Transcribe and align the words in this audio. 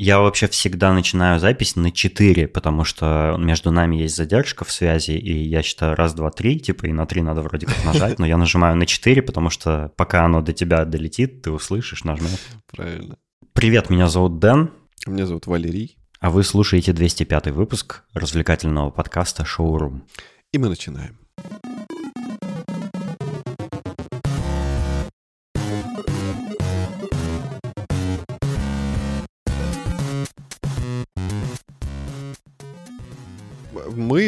я 0.00 0.20
вообще 0.20 0.46
всегда 0.46 0.92
начинаю 0.92 1.40
запись 1.40 1.74
на 1.74 1.90
4, 1.90 2.46
потому 2.46 2.84
что 2.84 3.34
между 3.36 3.72
нами 3.72 3.96
есть 3.96 4.14
задержка 4.14 4.64
в 4.64 4.70
связи, 4.70 5.18
и 5.18 5.32
я 5.48 5.60
считаю 5.60 5.96
раз, 5.96 6.14
два, 6.14 6.30
три, 6.30 6.60
типа, 6.60 6.86
и 6.86 6.92
на 6.92 7.04
3 7.04 7.22
надо 7.22 7.42
вроде 7.42 7.66
как 7.66 7.84
нажать, 7.84 8.20
но 8.20 8.24
я 8.24 8.36
нажимаю 8.36 8.76
на 8.76 8.86
4, 8.86 9.22
потому 9.22 9.50
что 9.50 9.92
пока 9.96 10.24
оно 10.24 10.40
до 10.40 10.52
тебя 10.52 10.84
долетит, 10.84 11.42
ты 11.42 11.50
услышишь, 11.50 12.04
нажмешь. 12.04 12.38
Правильно. 12.70 13.16
Привет, 13.52 13.90
меня 13.90 14.06
зовут 14.06 14.38
Дэн. 14.38 14.70
Меня 15.08 15.26
зовут 15.26 15.48
Валерий. 15.48 15.98
А 16.20 16.30
вы 16.30 16.44
слушаете 16.44 16.92
205 16.92 17.48
выпуск 17.48 18.04
развлекательного 18.14 18.90
подкаста 18.90 19.44
«Шоурум». 19.44 20.04
И 20.52 20.58
мы 20.58 20.68
начинаем. 20.68 21.18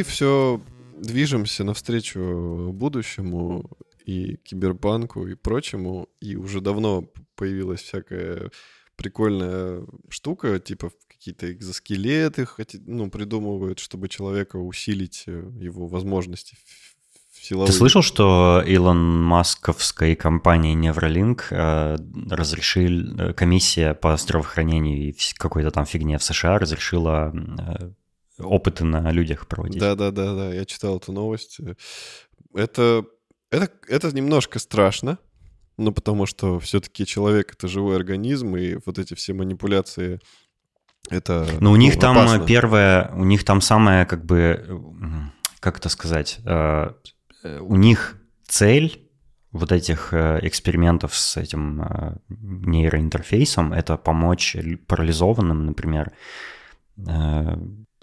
Мы 0.00 0.04
все 0.04 0.62
движемся 0.96 1.62
навстречу 1.62 2.70
будущему 2.72 3.70
и 4.06 4.36
киберпанку 4.36 5.26
и 5.26 5.34
прочему, 5.34 6.08
и 6.22 6.36
уже 6.36 6.62
давно 6.62 7.04
появилась 7.34 7.82
всякая 7.82 8.50
прикольная 8.96 9.84
штука, 10.08 10.58
типа 10.58 10.90
какие-то 11.06 11.52
экзоскелеты 11.52 12.48
ну, 12.86 13.10
придумывают, 13.10 13.78
чтобы 13.78 14.08
человека 14.08 14.56
усилить 14.56 15.24
э, 15.26 15.50
его 15.60 15.86
возможности 15.86 16.56
силовые. 17.30 17.66
Ты 17.66 17.74
слышал, 17.74 18.00
что 18.00 18.62
Илон 18.66 19.22
Масковской 19.22 20.14
компании 20.16 20.74
Neuralink 20.74 21.42
э, 21.50 21.98
разрешил, 22.30 23.18
э, 23.18 23.32
комиссия 23.34 23.92
по 23.92 24.16
здравоохранению 24.16 25.10
и 25.10 25.14
какой-то 25.36 25.70
там 25.70 25.84
фигне 25.84 26.16
в 26.16 26.22
США 26.22 26.58
разрешила 26.58 27.34
э, 27.34 27.90
опыты 28.42 28.84
на 28.84 29.10
людях 29.10 29.46
проводить? 29.46 29.80
Да-да-да, 29.80 30.52
я 30.52 30.64
читал 30.64 30.98
эту 30.98 31.12
новость. 31.12 31.58
Это, 32.54 33.04
это, 33.50 33.70
это 33.88 34.14
немножко 34.14 34.58
страшно, 34.58 35.18
ну, 35.76 35.92
потому 35.92 36.26
что 36.26 36.58
все-таки 36.58 37.06
человек— 37.06 37.52
это 37.54 37.68
живой 37.68 37.96
организм, 37.96 38.56
и 38.56 38.78
вот 38.84 38.98
эти 38.98 39.14
все 39.14 39.32
манипуляции 39.32 40.20
это 41.08 41.46
Но 41.60 41.72
у 41.72 41.76
них 41.76 41.94
ну, 41.94 42.00
там 42.00 42.18
опасно. 42.18 42.46
первое, 42.46 43.10
у 43.14 43.24
них 43.24 43.44
там 43.44 43.60
самое, 43.60 44.04
как 44.04 44.24
бы, 44.24 45.32
как 45.60 45.78
это 45.78 45.88
сказать, 45.88 46.40
э, 46.44 46.92
у 47.60 47.76
них 47.76 48.16
цель 48.46 49.08
вот 49.50 49.72
этих 49.72 50.12
э, 50.12 50.40
экспериментов 50.42 51.16
с 51.16 51.36
этим 51.36 51.82
э, 51.82 52.16
нейроинтерфейсом— 52.28 53.72
это 53.74 53.96
помочь 53.96 54.56
парализованным, 54.86 55.66
например, 55.66 56.12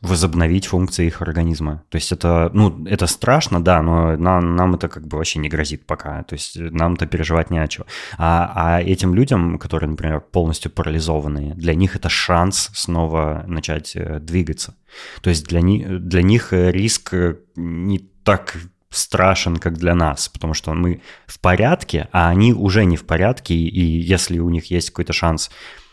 возобновить 0.07 0.65
функции 0.65 1.07
их 1.07 1.21
организма. 1.21 1.83
То 1.89 1.97
есть 1.97 2.11
это, 2.11 2.49
ну, 2.53 2.85
это 2.85 3.07
страшно, 3.07 3.63
да, 3.63 3.81
но 3.81 4.17
нам, 4.17 4.55
нам 4.55 4.75
это 4.75 4.87
как 4.87 5.07
бы 5.07 5.17
вообще 5.17 5.39
не 5.39 5.49
грозит 5.49 5.85
пока. 5.85 6.23
То 6.23 6.33
есть 6.33 6.57
нам-то 6.59 7.05
переживать 7.05 7.51
не 7.51 7.59
о 7.59 7.67
чем. 7.67 7.85
А, 8.17 8.51
а 8.55 8.81
этим 8.81 9.13
людям, 9.13 9.59
которые, 9.59 9.89
например, 9.89 10.21
полностью 10.21 10.71
парализованные, 10.71 11.53
для 11.55 11.75
них 11.75 11.95
это 11.95 12.09
шанс 12.09 12.69
снова 12.73 13.43
начать 13.47 13.95
э, 13.95 14.19
двигаться. 14.19 14.75
То 15.21 15.29
есть 15.29 15.45
для, 15.45 15.61
них 15.61 16.07
для 16.07 16.23
них 16.23 16.53
риск 16.53 17.13
э, 17.13 17.35
не 17.55 17.99
так 18.23 18.57
страшен, 18.89 19.57
как 19.57 19.77
для 19.77 19.93
нас, 19.93 20.29
потому 20.29 20.53
что 20.53 20.73
мы 20.73 21.01
в 21.27 21.39
порядке, 21.39 22.07
а 22.11 22.29
они 22.29 22.53
уже 22.53 22.85
не 22.85 22.95
в 22.95 23.05
порядке, 23.05 23.53
и 23.53 23.81
если 23.81 24.39
у 24.39 24.49
них 24.49 24.71
есть 24.71 24.89
какой-то 24.89 25.13
шанс 25.13 25.49
Э, 25.49 25.86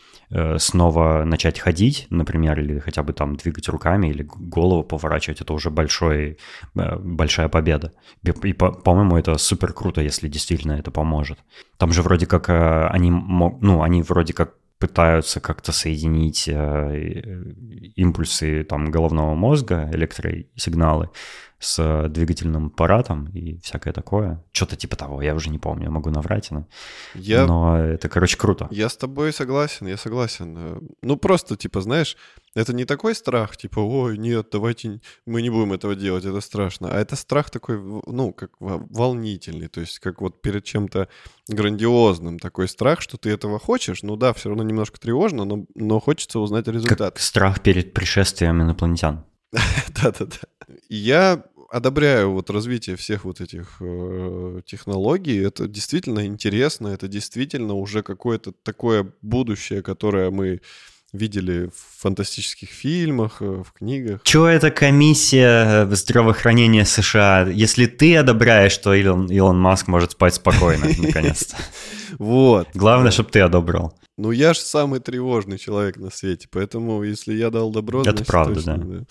снова 0.59 1.25
начать 1.25 1.61
ходить, 1.61 2.07
например, 2.11 2.59
или 2.61 2.79
хотя 2.79 3.03
бы 3.03 3.13
там 3.13 3.37
двигать 3.37 3.69
руками 3.69 4.09
или 4.09 4.23
голову 4.23 4.83
поворачивать, 4.83 5.41
это 5.41 5.53
уже 5.53 5.71
большой, 5.71 6.39
э, 6.75 6.97
большая 6.99 7.49
победа. 7.49 7.93
И, 8.23 8.53
по-моему, 8.53 9.17
это 9.17 9.39
супер 9.39 9.73
круто, 9.73 10.01
если 10.01 10.29
действительно 10.29 10.73
это 10.73 10.91
поможет. 10.91 11.39
Там 11.77 11.93
же 11.93 12.03
вроде 12.03 12.27
как 12.27 12.49
э, 12.51 12.87
они, 12.89 13.11
ну, 13.11 13.83
они 13.83 14.03
вроде 14.03 14.33
как 14.33 14.55
пытаются 14.79 15.41
как-то 15.41 15.73
соединить 15.73 16.49
импульсы 17.97 18.65
там 18.65 18.91
головного 18.91 19.35
мозга, 19.35 19.89
электросигналы, 19.93 21.11
с 21.65 22.09
двигательным 22.09 22.67
аппаратом 22.67 23.29
и 23.29 23.59
всякое 23.61 23.93
такое. 23.93 24.45
Что-то 24.53 24.77
типа 24.77 24.97
того, 24.97 25.23
я 25.23 25.35
уже 25.35 25.51
не 25.51 25.59
помню, 25.59 25.85
я 25.85 25.91
могу 25.91 26.11
наврать, 26.11 26.51
но, 26.51 26.67
я... 27.15 27.47
но 27.47 27.79
это, 27.79 28.09
короче, 28.09 28.37
круто. 28.37 28.69
Я 28.71 28.89
с 28.89 28.97
тобой 28.97 29.33
согласен, 29.33 29.87
я 29.87 29.97
согласен. 29.97 30.57
Э, 30.57 30.79
ну, 31.03 31.17
просто, 31.17 31.57
типа, 31.57 31.81
знаешь, 31.81 32.17
это 32.55 32.73
не 32.73 32.85
такой 32.85 33.15
страх, 33.15 33.57
типа, 33.57 33.81
ой, 33.81 34.19
нет, 34.19 34.49
давайте 34.53 35.01
мы 35.27 35.43
не 35.43 35.51
будем 35.51 35.73
этого 35.73 35.95
делать, 35.97 36.25
это 36.25 36.41
страшно. 36.41 36.91
А 36.91 37.01
это 37.01 37.17
страх 37.17 37.51
такой, 37.51 37.79
ну, 38.07 38.33
как 38.33 38.51
волнительный, 38.61 39.69
то 39.69 39.81
есть 39.81 39.99
как 39.99 40.21
вот 40.21 40.43
перед 40.43 40.65
чем-то 40.65 41.09
грандиозным 41.49 42.39
такой 42.39 42.69
страх, 42.69 43.01
что 43.01 43.17
ты 43.17 43.31
этого 43.31 43.59
хочешь, 43.59 44.03
ну 44.03 44.17
да, 44.17 44.33
все 44.33 44.51
равно 44.51 44.63
немножко 44.63 45.01
тревожно, 45.01 45.45
но, 45.45 45.65
но 45.75 45.99
хочется 45.99 46.39
узнать 46.39 46.69
результат. 46.69 47.15
Как 47.15 47.19
страх 47.19 47.61
перед 47.61 47.93
пришествием 47.93 48.63
инопланетян. 48.63 49.25
Да-да-да. 50.03 50.67
Я 50.89 51.45
одобряю 51.75 52.31
вот 52.31 52.51
развитие 52.51 52.95
всех 52.95 53.25
вот 53.25 53.41
этих 53.41 53.77
э, 53.81 54.61
технологий. 54.65 55.43
Это 55.43 55.67
действительно 55.67 56.25
интересно, 56.25 56.89
это 56.89 57.09
действительно 57.09 57.75
уже 57.75 58.03
какое-то 58.03 58.53
такое 58.53 59.13
будущее, 59.23 59.83
которое 59.83 60.31
мы 60.31 60.61
видели 61.13 61.67
в 61.67 62.03
фантастических 62.03 62.69
фильмах, 62.69 63.39
э, 63.41 63.63
в 63.65 63.73
книгах. 63.73 64.21
Чё 64.23 64.47
это 64.47 64.71
комиссия 64.71 65.85
э, 65.85 65.95
здравоохранения 65.95 66.85
США? 66.85 67.49
Если 67.49 67.87
ты 67.87 68.17
одобряешь, 68.17 68.73
что 68.73 68.95
Илон, 68.95 69.27
Илон 69.27 69.59
Маск 69.59 69.89
может 69.89 70.13
спать 70.13 70.35
спокойно, 70.35 70.87
наконец-то. 70.99 71.57
Вот. 72.19 72.69
Главное, 72.75 73.11
чтобы 73.11 73.31
ты 73.31 73.41
одобрил. 73.41 73.93
Ну, 74.17 74.31
я 74.31 74.55
же 74.55 74.61
самый 74.61 75.01
тревожный 75.01 75.59
человек 75.59 75.97
на 75.97 76.11
свете, 76.11 76.47
поэтому 76.49 77.03
если 77.03 77.35
я 77.35 77.51
дал 77.51 77.71
добро... 77.71 78.03
Это 78.03 78.25
правда, 78.25 78.63
да. 78.63 79.05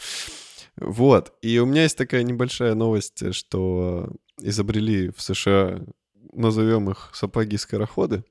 Вот. 0.77 1.33
И 1.41 1.59
у 1.59 1.65
меня 1.65 1.83
есть 1.83 1.97
такая 1.97 2.23
небольшая 2.23 2.73
новость, 2.73 3.33
что 3.33 4.09
изобрели 4.41 5.09
в 5.09 5.21
США, 5.21 5.81
назовем 6.33 6.89
их 6.89 7.11
сапоги-скороходы, 7.13 8.23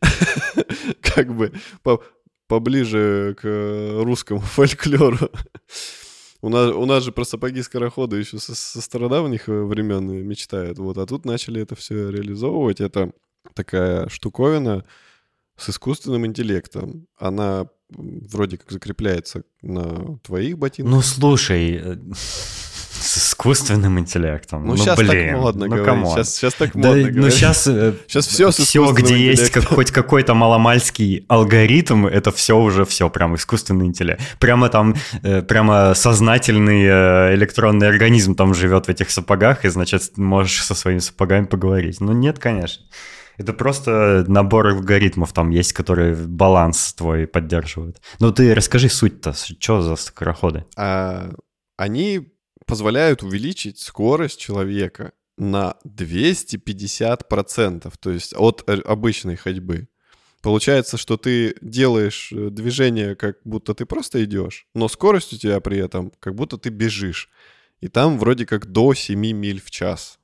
как 1.00 1.34
бы 1.34 1.52
поближе 2.46 3.36
к 3.40 4.02
русскому 4.02 4.40
фольклору. 4.40 5.30
У 6.42 6.50
нас, 6.50 6.72
у 6.74 6.84
нас 6.84 7.04
же 7.04 7.12
про 7.12 7.24
сапоги-скороходы 7.24 8.18
еще 8.18 8.38
со, 8.38 8.54
со 8.54 8.80
стародавних 8.82 9.46
времен 9.46 10.06
мечтают. 10.26 10.78
Вот, 10.78 10.98
а 10.98 11.06
тут 11.06 11.24
начали 11.24 11.62
это 11.62 11.74
все 11.74 12.10
реализовывать. 12.10 12.80
Это 12.80 13.12
такая 13.54 14.08
штуковина 14.08 14.84
с 15.56 15.70
искусственным 15.70 16.26
интеллектом. 16.26 17.06
Она 17.16 17.68
вроде 17.96 18.58
как 18.58 18.70
закрепляется 18.70 19.42
на 19.62 20.18
твоих 20.18 20.58
ботинках. 20.58 20.94
Ну, 20.94 21.02
слушай, 21.02 21.80
э, 21.82 21.96
с 23.04 23.18
искусственным 23.18 23.98
интеллектом. 23.98 24.62
Ну, 24.62 24.72
ну 24.72 24.76
сейчас 24.76 24.98
блин, 24.98 25.32
так 25.32 25.40
модно 25.40 25.66
ну, 25.66 25.76
говорить. 25.76 26.08
Сейчас, 26.08 26.34
сейчас 26.34 26.54
так 26.54 26.74
модно 26.74 26.90
да, 26.90 26.98
говорить. 26.98 27.16
Ну, 27.16 27.30
сейчас, 27.30 27.64
сейчас 27.64 28.26
все, 28.28 28.50
все 28.50 28.92
где 28.92 29.16
есть 29.16 29.50
как, 29.50 29.64
хоть 29.64 29.90
какой-то 29.90 30.34
маломальский 30.34 31.24
алгоритм, 31.28 32.06
это 32.06 32.32
все 32.32 32.58
уже 32.58 32.84
все, 32.84 33.10
прям 33.10 33.34
искусственный 33.34 33.86
интеллект. 33.86 34.22
Прямо 34.38 34.68
там, 34.68 34.94
э, 35.22 35.42
прямо 35.42 35.94
сознательный 35.94 36.84
э, 36.84 37.34
электронный 37.34 37.88
организм 37.88 38.34
там 38.34 38.54
живет 38.54 38.86
в 38.86 38.88
этих 38.88 39.10
сапогах, 39.10 39.64
и, 39.64 39.68
значит, 39.68 40.16
можешь 40.16 40.64
со 40.64 40.74
своими 40.74 41.00
сапогами 41.00 41.44
поговорить. 41.44 42.00
Ну, 42.00 42.12
нет, 42.12 42.38
конечно. 42.38 42.84
Это 43.36 43.52
просто 43.52 44.24
набор 44.28 44.68
алгоритмов 44.68 45.32
там 45.32 45.50
есть, 45.50 45.72
которые 45.72 46.14
баланс 46.14 46.94
твой 46.94 47.26
поддерживают. 47.26 48.00
Ну 48.20 48.32
ты 48.32 48.54
расскажи 48.54 48.88
суть-то, 48.88 49.32
что 49.32 49.82
за 49.82 49.96
скороходы? 49.96 50.64
А, 50.76 51.32
они 51.76 52.32
позволяют 52.66 53.22
увеличить 53.22 53.78
скорость 53.78 54.40
человека 54.40 55.12
на 55.36 55.76
250%, 55.86 57.92
то 58.00 58.10
есть 58.10 58.34
от 58.36 58.68
обычной 58.68 59.36
ходьбы. 59.36 59.88
Получается, 60.42 60.98
что 60.98 61.16
ты 61.16 61.56
делаешь 61.62 62.30
э, 62.30 62.50
движение, 62.50 63.16
как 63.16 63.38
будто 63.44 63.74
ты 63.74 63.86
просто 63.86 64.22
идешь, 64.24 64.66
но 64.74 64.88
скорость 64.88 65.32
у 65.32 65.38
тебя 65.38 65.58
при 65.60 65.78
этом, 65.78 66.12
как 66.20 66.34
будто 66.34 66.58
ты 66.58 66.68
бежишь. 66.68 67.30
И 67.80 67.88
там 67.88 68.18
вроде 68.18 68.44
как 68.44 68.66
до 68.66 68.92
7 68.92 69.18
миль 69.18 69.58
в 69.60 69.70
час 69.70 70.18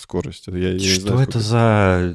скорость. 0.00 0.46
Я, 0.48 0.72
я 0.72 0.78
Что 0.78 1.00
знаю, 1.00 1.20
это 1.20 1.40
за 1.40 2.14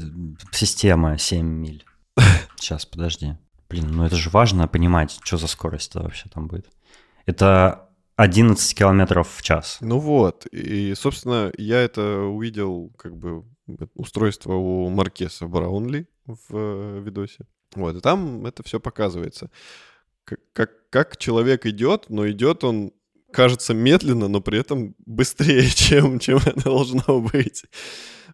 система 0.51 1.17
7 1.17 1.45
миль? 1.45 1.85
Сейчас, 2.57 2.85
подожди. 2.85 3.37
Блин, 3.69 3.87
ну 3.91 4.05
это 4.05 4.15
же 4.15 4.29
важно 4.29 4.67
понимать, 4.67 5.17
что 5.23 5.37
за 5.37 5.47
скорость 5.47 5.91
это 5.91 6.03
вообще 6.03 6.29
там 6.29 6.47
будет. 6.47 6.67
Это 7.25 7.89
11 8.17 8.77
километров 8.77 9.33
в 9.33 9.41
час. 9.41 9.77
Ну 9.81 9.99
вот, 9.99 10.45
и, 10.47 10.93
собственно, 10.95 11.51
я 11.57 11.79
это 11.79 12.19
увидел, 12.19 12.91
как 12.97 13.15
бы, 13.15 13.45
устройство 13.95 14.53
у 14.53 14.89
Маркеса 14.89 15.47
Браунли 15.47 16.07
в 16.25 16.37
э, 16.51 17.01
видосе. 17.03 17.47
Вот, 17.75 17.95
и 17.95 18.01
там 18.01 18.45
это 18.45 18.63
все 18.63 18.79
показывается. 18.79 19.49
как, 20.25 20.39
как, 20.53 20.89
как 20.89 21.17
человек 21.17 21.65
идет, 21.65 22.05
но 22.09 22.29
идет 22.29 22.63
он, 22.63 22.91
кажется, 23.31 23.73
медленно, 23.73 24.27
но 24.27 24.41
при 24.41 24.59
этом 24.59 24.95
быстрее, 25.05 25.69
чем, 25.75 26.19
чем 26.19 26.37
это 26.37 26.63
должно 26.63 27.19
быть. 27.19 27.63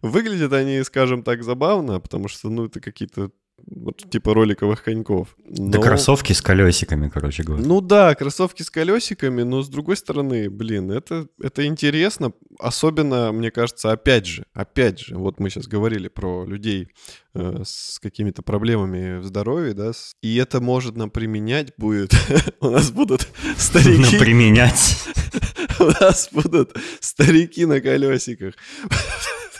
Выглядят 0.02 0.52
они, 0.52 0.82
скажем 0.84 1.22
так, 1.22 1.42
забавно, 1.42 2.00
потому 2.00 2.28
что, 2.28 2.50
ну, 2.50 2.66
это 2.66 2.80
какие-то 2.80 3.30
вот, 3.66 4.10
типа 4.10 4.34
роликовых 4.34 4.82
коньков. 4.82 5.36
Но... 5.44 5.70
Да 5.70 5.78
кроссовки 5.78 6.32
с 6.32 6.40
колесиками, 6.40 7.08
короче 7.08 7.42
говоря. 7.42 7.64
Ну 7.64 7.80
да, 7.80 8.14
кроссовки 8.14 8.62
с 8.62 8.70
колесиками, 8.70 9.42
но 9.42 9.62
с 9.62 9.68
другой 9.68 9.96
стороны, 9.96 10.50
блин, 10.50 10.90
это, 10.90 11.28
это 11.42 11.66
интересно. 11.66 12.32
Особенно, 12.58 13.32
мне 13.32 13.50
кажется, 13.50 13.92
опять 13.92 14.26
же, 14.26 14.44
опять 14.52 15.00
же, 15.00 15.16
вот 15.16 15.40
мы 15.40 15.50
сейчас 15.50 15.66
говорили 15.66 16.08
про 16.08 16.44
людей 16.44 16.88
э, 17.34 17.62
с 17.64 17.98
какими-то 17.98 18.42
проблемами 18.42 19.18
в 19.18 19.24
здоровье, 19.24 19.74
да, 19.74 19.92
и 20.22 20.36
это 20.36 20.60
может 20.60 20.96
нам 20.96 21.10
применять 21.10 21.72
будет. 21.76 22.12
У 22.60 22.70
нас 22.70 22.90
будут 22.90 23.28
старики... 23.56 24.18
применять. 24.18 24.96
У 25.78 25.84
нас 25.84 26.28
будут 26.32 26.76
старики 27.00 27.64
на 27.66 27.80
колесиках. 27.80 28.54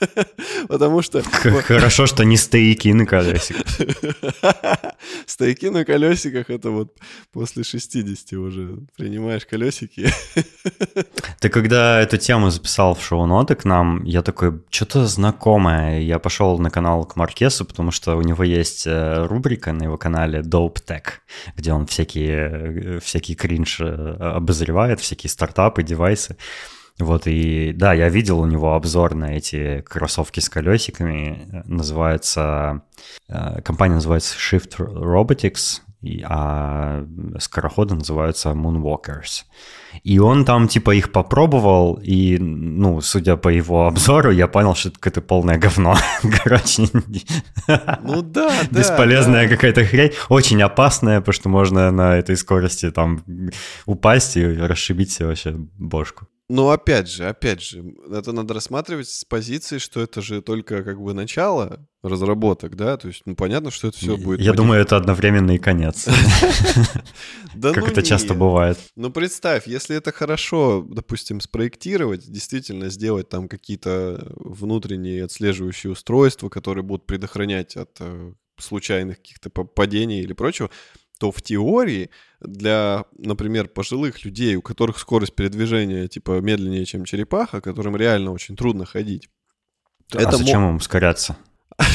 Потому 0.68 1.02
что... 1.02 1.22
Хорошо, 1.22 2.06
что 2.06 2.24
не 2.24 2.36
стояки 2.36 2.88
на 2.88 3.06
колесиках. 3.06 3.66
Стояки 5.26 5.66
на 5.66 5.84
колесиках— 5.84 6.46
это 6.50 6.70
вот 6.70 6.96
после 7.32 7.64
60 7.64 8.32
уже 8.38 8.78
принимаешь 8.96 9.46
колесики. 9.46 10.10
Ты 11.40 11.48
когда 11.48 12.00
эту 12.00 12.16
тему 12.16 12.50
записал 12.50 12.94
в 12.94 13.02
шоу-ноты 13.02 13.54
к 13.54 13.64
нам, 13.64 14.04
я 14.04 14.22
такой, 14.22 14.60
что-то 14.70 15.06
знакомое. 15.06 16.00
Я 16.00 16.18
пошел 16.18 16.58
на 16.58 16.70
канал 16.70 17.04
к 17.04 17.16
Маркесу, 17.16 17.64
потому 17.64 17.90
что 17.90 18.16
у 18.16 18.22
него 18.22 18.44
есть 18.44 18.86
э, 18.86 19.26
рубрика 19.26 19.72
на 19.72 19.84
его 19.84 19.96
канале 19.96 20.40
Dope 20.40 20.78
Tech, 20.86 21.04
где 21.56 21.72
он 21.72 21.86
всякие, 21.86 22.96
э, 22.96 23.00
всякий 23.00 23.34
кринж 23.34 23.80
э, 23.80 23.84
обозревает, 24.20 25.00
всякие 25.00 25.30
стартапы, 25.30 25.82
девайсы. 25.82 26.36
Вот, 26.98 27.26
и 27.26 27.72
да, 27.72 27.92
я 27.92 28.08
видел 28.08 28.40
у 28.40 28.46
него 28.46 28.74
обзор 28.74 29.14
на 29.14 29.36
эти 29.36 29.82
кроссовки 29.82 30.40
с 30.40 30.48
колесиками. 30.48 31.62
Называется, 31.66 32.82
э, 33.28 33.62
компания 33.62 33.94
называется 33.94 34.36
Shift 34.36 34.78
Robotics, 34.78 35.82
а 36.24 37.04
скороходы 37.38 37.94
называются 37.94 38.50
Moonwalkers. 38.50 39.44
И 40.04 40.18
он 40.18 40.44
там 40.44 40.68
типа 40.68 40.94
их 40.94 41.10
попробовал, 41.12 42.00
и, 42.02 42.38
ну, 42.38 43.00
судя 43.00 43.36
по 43.36 43.48
его 43.48 43.86
обзору, 43.86 44.30
я 44.30 44.46
понял, 44.46 44.74
что 44.74 44.90
это 44.90 44.98
какое-то 44.98 45.20
полное 45.22 45.58
говно. 45.58 45.96
Короче, 46.44 46.88
ну 46.92 48.22
да, 48.22 48.50
да. 48.70 48.80
Бесполезная 48.80 49.48
да. 49.48 49.54
какая-то 49.54 49.84
хрень. 49.84 50.12
Очень 50.28 50.62
опасная, 50.62 51.20
потому 51.20 51.32
что 51.32 51.48
можно 51.48 51.90
на 51.90 52.16
этой 52.16 52.36
скорости 52.36 52.90
там 52.90 53.22
упасть 53.86 54.36
и 54.36 54.44
расшибить 54.44 55.12
себе 55.12 55.26
вообще 55.26 55.54
бошку. 55.78 56.26
Но 56.50 56.70
опять 56.70 57.10
же, 57.10 57.28
опять 57.28 57.60
же, 57.60 57.84
это 58.10 58.32
надо 58.32 58.54
рассматривать 58.54 59.08
с 59.08 59.24
позиции, 59.24 59.76
что 59.76 60.00
это 60.00 60.22
же 60.22 60.40
только 60.40 60.82
как 60.82 60.98
бы 60.98 61.12
начало 61.12 61.86
разработок, 62.02 62.74
да, 62.74 62.96
то 62.96 63.08
есть, 63.08 63.22
ну, 63.26 63.34
понятно, 63.34 63.70
что 63.70 63.88
это 63.88 63.98
все 63.98 64.16
будет... 64.16 64.40
Я 64.40 64.54
думаю, 64.54 64.80
это 64.80 64.96
одновременный 64.96 65.58
конец. 65.58 66.06
Как 67.60 67.76
ну 67.76 67.86
это 67.86 68.02
часто 68.02 68.34
бывает. 68.34 68.78
Ну, 68.94 69.10
представь, 69.10 69.66
если 69.66 69.96
это 69.96 70.12
хорошо, 70.12 70.86
допустим, 70.88 71.40
спроектировать, 71.40 72.30
действительно 72.30 72.88
сделать 72.88 73.28
там 73.28 73.48
какие-то 73.48 74.32
внутренние 74.36 75.24
отслеживающие 75.24 75.90
устройства, 75.90 76.48
которые 76.48 76.84
будут 76.84 77.04
предохранять 77.06 77.76
от 77.76 77.90
э, 78.00 78.32
случайных 78.58 79.16
каких-то 79.18 79.50
падений 79.50 80.20
или 80.20 80.32
прочего, 80.32 80.70
то 81.18 81.30
в 81.32 81.42
теории 81.42 82.10
для, 82.40 83.04
например, 83.16 83.68
пожилых 83.68 84.24
людей, 84.24 84.56
у 84.56 84.62
которых 84.62 84.98
скорость 84.98 85.34
передвижения 85.34 86.08
типа 86.08 86.40
медленнее, 86.40 86.84
чем 86.84 87.04
черепаха, 87.04 87.60
которым 87.60 87.96
реально 87.96 88.32
очень 88.32 88.56
трудно 88.56 88.86
ходить. 88.86 89.28
А 90.14 90.22
это 90.22 90.36
зачем 90.36 90.62
мо... 90.62 90.70
им 90.70 90.76
ускоряться? 90.76 91.36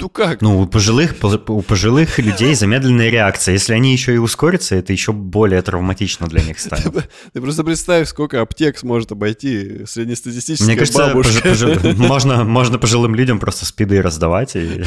Ну 0.00 0.08
как? 0.08 0.42
Ну, 0.42 0.60
у 0.60 0.66
пожилых, 0.66 1.14
у 1.22 1.62
пожилых 1.62 2.18
людей 2.18 2.54
замедленная 2.54 3.08
реакция. 3.10 3.54
Если 3.54 3.72
они 3.72 3.92
еще 3.92 4.14
и 4.14 4.18
ускорятся, 4.18 4.76
это 4.76 4.92
еще 4.92 5.12
более 5.12 5.62
травматично 5.62 6.26
для 6.26 6.42
них 6.42 6.58
станет. 6.58 7.08
Ты 7.32 7.40
просто 7.40 7.64
представь, 7.64 8.08
сколько 8.08 8.40
аптек 8.40 8.78
сможет 8.78 9.12
обойти 9.12 9.86
среднестатистическая 9.86 10.66
Мне 10.66 10.76
кажется, 10.76 11.94
можно, 11.96 12.44
можно 12.44 12.78
пожилым 12.78 13.14
людям 13.14 13.40
просто 13.40 13.64
спиды 13.64 14.02
раздавать 14.02 14.56
и 14.56 14.82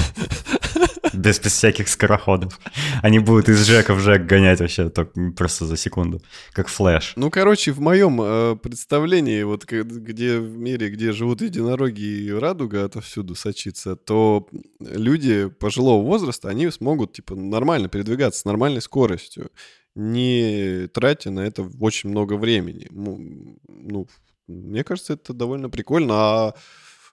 без, 1.21 1.39
без 1.39 1.53
всяких 1.53 1.87
скороходов. 1.87 2.59
Они 3.01 3.19
будут 3.19 3.49
из 3.49 3.65
жека 3.65 3.93
в 3.93 3.99
жек 3.99 4.25
гонять 4.25 4.59
вообще 4.59 4.89
только 4.89 5.31
просто 5.37 5.65
за 5.65 5.77
секунду, 5.77 6.21
как 6.53 6.67
флэш. 6.67 7.13
Ну, 7.15 7.29
короче, 7.29 7.71
в 7.71 7.79
моем 7.79 8.21
э, 8.21 8.55
представлении, 8.55 9.43
вот 9.43 9.65
где 9.65 10.39
в 10.39 10.57
мире, 10.57 10.89
где 10.89 11.11
живут 11.11 11.41
единороги 11.41 12.01
и 12.01 12.31
радуга 12.31 12.85
отовсюду 12.85 13.35
сочится, 13.35 13.95
то 13.95 14.47
люди 14.79 15.47
пожилого 15.47 16.03
возраста, 16.03 16.49
они 16.49 16.69
смогут, 16.71 17.13
типа, 17.13 17.35
нормально 17.35 17.87
передвигаться 17.87 18.41
с 18.41 18.45
нормальной 18.45 18.81
скоростью, 18.81 19.51
не 19.95 20.87
тратя 20.93 21.31
на 21.31 21.41
это 21.41 21.69
очень 21.79 22.09
много 22.09 22.33
времени. 22.33 22.87
Ну, 22.89 23.57
ну 23.67 24.07
мне 24.47 24.83
кажется, 24.83 25.13
это 25.13 25.33
довольно 25.33 25.69
прикольно. 25.69 26.13
А 26.13 26.53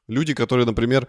люди, 0.09 0.35
которые, 0.35 0.67
например, 0.67 1.07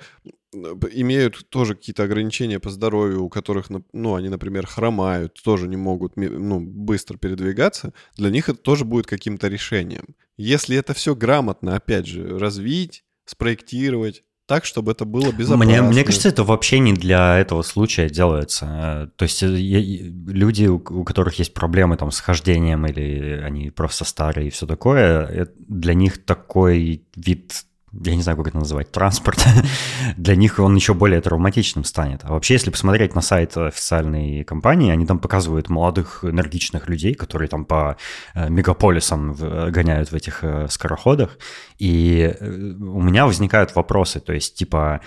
имеют 0.54 1.50
тоже 1.50 1.76
какие-то 1.76 2.04
ограничения 2.04 2.60
по 2.60 2.70
здоровью, 2.70 3.24
у 3.24 3.30
которых, 3.30 3.68
ну, 3.94 4.16
они, 4.16 4.30
например, 4.30 4.68
хромают, 4.68 5.42
тоже 5.44 5.68
не 5.68 5.78
могут 5.78 6.16
ну, 6.16 6.60
быстро 6.60 7.18
передвигаться, 7.18 7.94
для 8.18 8.30
них 8.30 8.50
это 8.50 8.60
тоже 8.60 8.86
будет 8.86 9.08
каким-то 9.08 9.48
решением. 9.48 10.16
Если 10.38 10.78
это 10.78 10.94
все 10.94 11.16
грамотно, 11.16 11.76
опять 11.76 12.06
же, 12.06 12.38
развить, 12.38 13.04
спроектировать, 13.26 14.24
так, 14.50 14.66
чтобы 14.66 14.94
это 14.94 15.06
было 15.06 15.32
безопасно. 15.32 15.64
Мне, 15.64 15.82
мне 15.84 16.04
кажется, 16.04 16.28
это 16.28 16.44
вообще 16.44 16.80
не 16.80 16.94
для 16.94 17.38
этого 17.38 17.62
случая 17.62 18.10
делается. 18.10 19.12
То 19.16 19.24
есть 19.24 19.44
э, 19.44 19.48
люди, 19.48 20.66
у 20.66 20.80
которых 20.80 21.36
есть 21.36 21.54
проблемы 21.54 21.98
там 21.98 22.10
с 22.10 22.20
хождением 22.20 22.88
или 22.88 23.40
они 23.46 23.70
просто 23.70 24.06
старые 24.06 24.48
и 24.48 24.50
все 24.50 24.66
такое, 24.66 25.28
э, 25.28 25.46
для 25.60 25.94
них 25.94 26.26
такой 26.26 27.04
вид 27.16 27.66
я 27.92 28.16
не 28.16 28.22
знаю, 28.22 28.38
как 28.38 28.48
это 28.48 28.58
называть, 28.58 28.92
транспорт, 28.92 29.44
для 30.18 30.36
них 30.36 30.60
он 30.60 30.76
еще 30.76 30.94
более 30.94 31.22
травматичным 31.22 31.84
станет. 31.84 32.22
А 32.24 32.34
вообще, 32.34 32.54
если 32.56 32.70
посмотреть 32.70 33.16
на 33.16 33.22
сайт 33.22 33.58
официальной 33.58 34.44
компании, 34.44 34.92
они 34.92 35.06
там 35.06 35.20
показывают 35.20 35.70
молодых 35.70 36.24
энергичных 36.24 36.88
людей, 36.90 37.14
которые 37.14 37.48
там 37.48 37.66
по 37.66 37.98
э, 38.36 38.50
мегаполисам 38.50 39.34
гоняют 39.72 40.12
в 40.12 40.16
этих 40.16 40.44
э, 40.44 40.68
скороходах. 40.70 41.38
И 41.78 42.36
э, 42.40 42.50
у 42.50 43.02
меня 43.02 43.26
возникают 43.26 43.76
вопросы, 43.76 44.20
то 44.20 44.34
есть 44.34 44.56
типа 44.56 45.02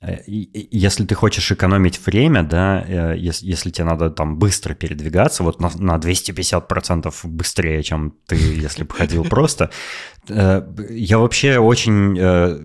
Э, 0.00 0.18
если 0.26 1.04
ты 1.04 1.14
хочешь 1.14 1.50
экономить 1.50 2.06
время, 2.06 2.42
да, 2.44 2.84
э, 2.86 3.16
если, 3.18 3.46
если 3.46 3.70
тебе 3.70 3.84
надо 3.84 4.10
там 4.10 4.38
быстро 4.38 4.74
передвигаться, 4.74 5.42
вот 5.42 5.60
на, 5.60 5.70
на 5.76 5.96
250% 5.96 7.12
быстрее, 7.24 7.82
чем 7.82 8.14
ты, 8.26 8.36
если 8.36 8.84
бы 8.84 8.94
ходил 8.94 9.24
просто, 9.30 9.64
э, 9.64 10.17
я 10.28 11.18
вообще 11.18 11.58
очень, 11.58 12.20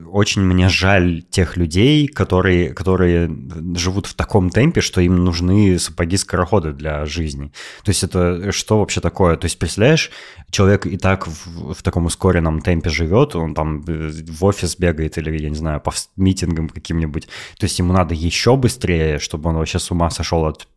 очень 0.06 0.42
мне 0.42 0.70
жаль 0.70 1.24
тех 1.30 1.58
людей, 1.58 2.08
которые, 2.08 2.74
которые 2.74 3.30
живут 3.76 4.08
в 4.08 4.14
таком 4.14 4.50
темпе, 4.50 4.82
что 4.82 5.02
им 5.02 5.24
нужны 5.24 5.80
сапоги-скороходы 5.80 6.74
для 6.74 7.06
жизни. 7.06 7.52
То 7.84 7.90
есть 7.90 8.04
это 8.04 8.52
что 8.52 8.80
вообще 8.80 9.02
такое? 9.02 9.38
То 9.38 9.46
есть, 9.46 9.58
представляешь, 9.60 10.12
человек 10.52 10.86
и 10.86 10.98
так 10.98 11.28
в, 11.28 11.74
в 11.74 11.84
таком 11.84 12.06
ускоренном 12.06 12.62
темпе 12.62 12.90
живет, 12.90 13.36
он 13.36 13.54
там 13.54 13.82
в 13.82 14.46
офис 14.46 14.78
бегает 14.78 15.18
или, 15.18 15.42
я 15.42 15.50
не 15.50 15.56
знаю, 15.56 15.82
по 15.82 15.92
митингам 16.16 16.70
каким-нибудь. 16.70 17.28
То 17.58 17.66
есть 17.66 17.80
ему 17.80 17.94
надо 17.94 18.14
еще 18.14 18.56
быстрее, 18.56 19.20
чтобы 19.20 19.50
он 19.50 19.56
вообще 19.56 19.80
с 19.80 19.92
ума 19.92 20.10
сошел 20.10 20.46
от 20.46 20.68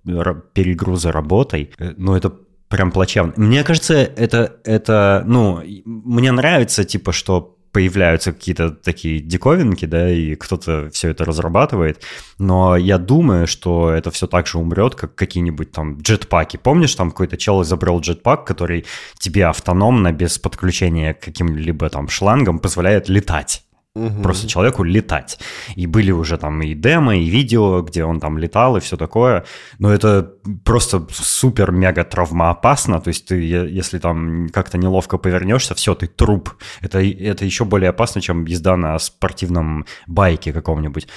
перегруза 0.53 1.13
работой. 1.13 1.71
Э, 1.79 1.95
ну, 1.97 2.15
это 2.15 2.33
прям 2.77 2.93
плачевно. 2.93 3.33
Мне 3.37 3.65
кажется, 3.65 3.95
это, 3.95 4.57
это, 4.65 5.23
ну, 5.27 5.63
мне 5.87 6.31
нравится, 6.31 6.85
типа, 6.85 7.13
что 7.13 7.57
появляются 7.73 8.33
какие-то 8.33 8.71
такие 8.71 9.19
диковинки, 9.19 9.87
да, 9.87 10.11
и 10.11 10.35
кто-то 10.35 10.91
все 10.93 11.09
это 11.09 11.25
разрабатывает, 11.25 12.03
но 12.39 12.77
я 12.77 12.99
думаю, 12.99 13.47
что 13.47 13.91
это 13.91 14.11
все 14.11 14.27
так 14.27 14.47
же 14.47 14.59
умрет, 14.59 14.95
как 14.95 15.15
какие-нибудь 15.15 15.73
там 15.73 15.99
джетпаки. 16.01 16.59
Помнишь, 16.59 16.95
там 16.95 17.11
какой-то 17.11 17.39
чел 17.39 17.63
изобрел 17.63 18.01
джетпак, 18.01 18.47
который 18.47 18.85
тебе 19.19 19.47
автономно, 19.47 20.13
без 20.13 20.39
подключения 20.39 21.15
к 21.15 21.21
каким-либо 21.21 21.89
там 21.89 22.09
шлангам 22.09 22.59
позволяет 22.59 23.09
летать? 23.09 23.66
Угу. 23.97 24.23
Просто 24.23 24.47
человеку 24.47 24.85
летать. 24.85 25.39
И 25.75 25.87
были 25.87 26.11
уже 26.11 26.37
там 26.37 26.61
и 26.63 26.75
демо, 26.75 27.17
и 27.17 27.31
видео, 27.31 27.81
где 27.81 28.05
он 28.05 28.21
там 28.21 28.37
летал, 28.37 28.77
и 28.77 28.81
все 28.81 28.99
такое. 28.99 29.45
Но 29.79 29.91
это 29.91 30.35
просто 30.65 31.07
супер-мега 31.11 32.05
травмоопасно. 32.05 33.01
То 33.01 33.09
есть 33.09 33.27
ты, 33.27 33.37
если 33.37 33.99
там 33.99 34.49
как-то 34.51 34.77
неловко 34.77 35.17
повернешься, 35.17 35.75
все, 35.75 35.95
ты 35.95 36.09
труп. 36.09 36.51
Это, 36.83 36.99
это 37.03 37.47
еще 37.47 37.65
более 37.65 37.89
опасно, 37.89 38.21
чем 38.21 38.45
езда 38.45 38.77
на 38.77 38.99
спортивном 38.99 39.87
байке 40.07 40.53
каком-нибудь. 40.53 41.09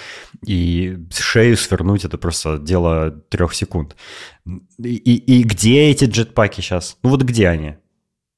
И 0.48 0.98
шею 1.14 1.58
свернуть 1.58 2.06
это 2.06 2.18
просто 2.18 2.58
дело 2.58 3.12
трех 3.12 3.54
секунд. 3.54 3.98
И, 4.78 4.96
и, 4.96 5.40
и 5.40 5.44
где 5.44 5.90
эти 5.90 6.06
джетпаки 6.06 6.62
сейчас? 6.62 6.98
Ну 7.04 7.10
вот 7.10 7.24
где 7.24 7.50
они? 7.50 7.76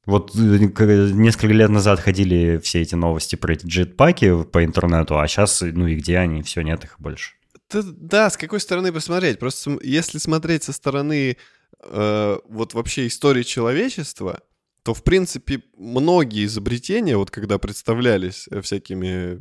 Вот 0.06 0.36
э, 0.36 0.40
несколько 0.40 1.54
лет 1.54 1.70
назад 1.70 2.00
ходили 2.00 2.60
все 2.64 2.82
эти 2.82 2.96
новости 2.96 3.36
про 3.36 3.54
эти 3.54 3.66
джетпаки 3.66 4.44
по 4.44 4.64
интернету, 4.64 5.20
а 5.20 5.28
сейчас, 5.28 5.62
ну 5.62 5.88
и 5.88 5.96
где 5.96 6.18
они? 6.18 6.42
Все, 6.42 6.62
нет 6.62 6.84
их 6.84 6.96
больше. 7.00 7.34
Да, 7.72 8.30
с 8.30 8.38
какой 8.38 8.60
стороны 8.60 8.92
посмотреть? 8.92 9.40
Просто 9.40 9.78
если 9.82 10.18
смотреть 10.18 10.64
со 10.64 10.74
стороны 10.74 11.38
э, 11.84 12.38
вот 12.50 12.74
вообще 12.74 13.08
истории 13.08 13.44
человечества, 13.44 14.42
то, 14.84 14.94
в 14.94 15.04
принципе, 15.04 15.62
многие 15.78 16.46
изобретения, 16.46 17.16
вот 17.16 17.30
когда 17.30 17.60
представлялись 17.60 18.48
э, 18.50 18.62
всякими 18.62 19.40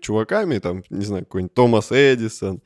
чуваками, 0.00 0.58
там, 0.58 0.82
не 0.90 1.04
знаю, 1.04 1.24
какой-нибудь 1.24 1.54
Томас 1.54 1.92
Эдисон, 1.92 2.60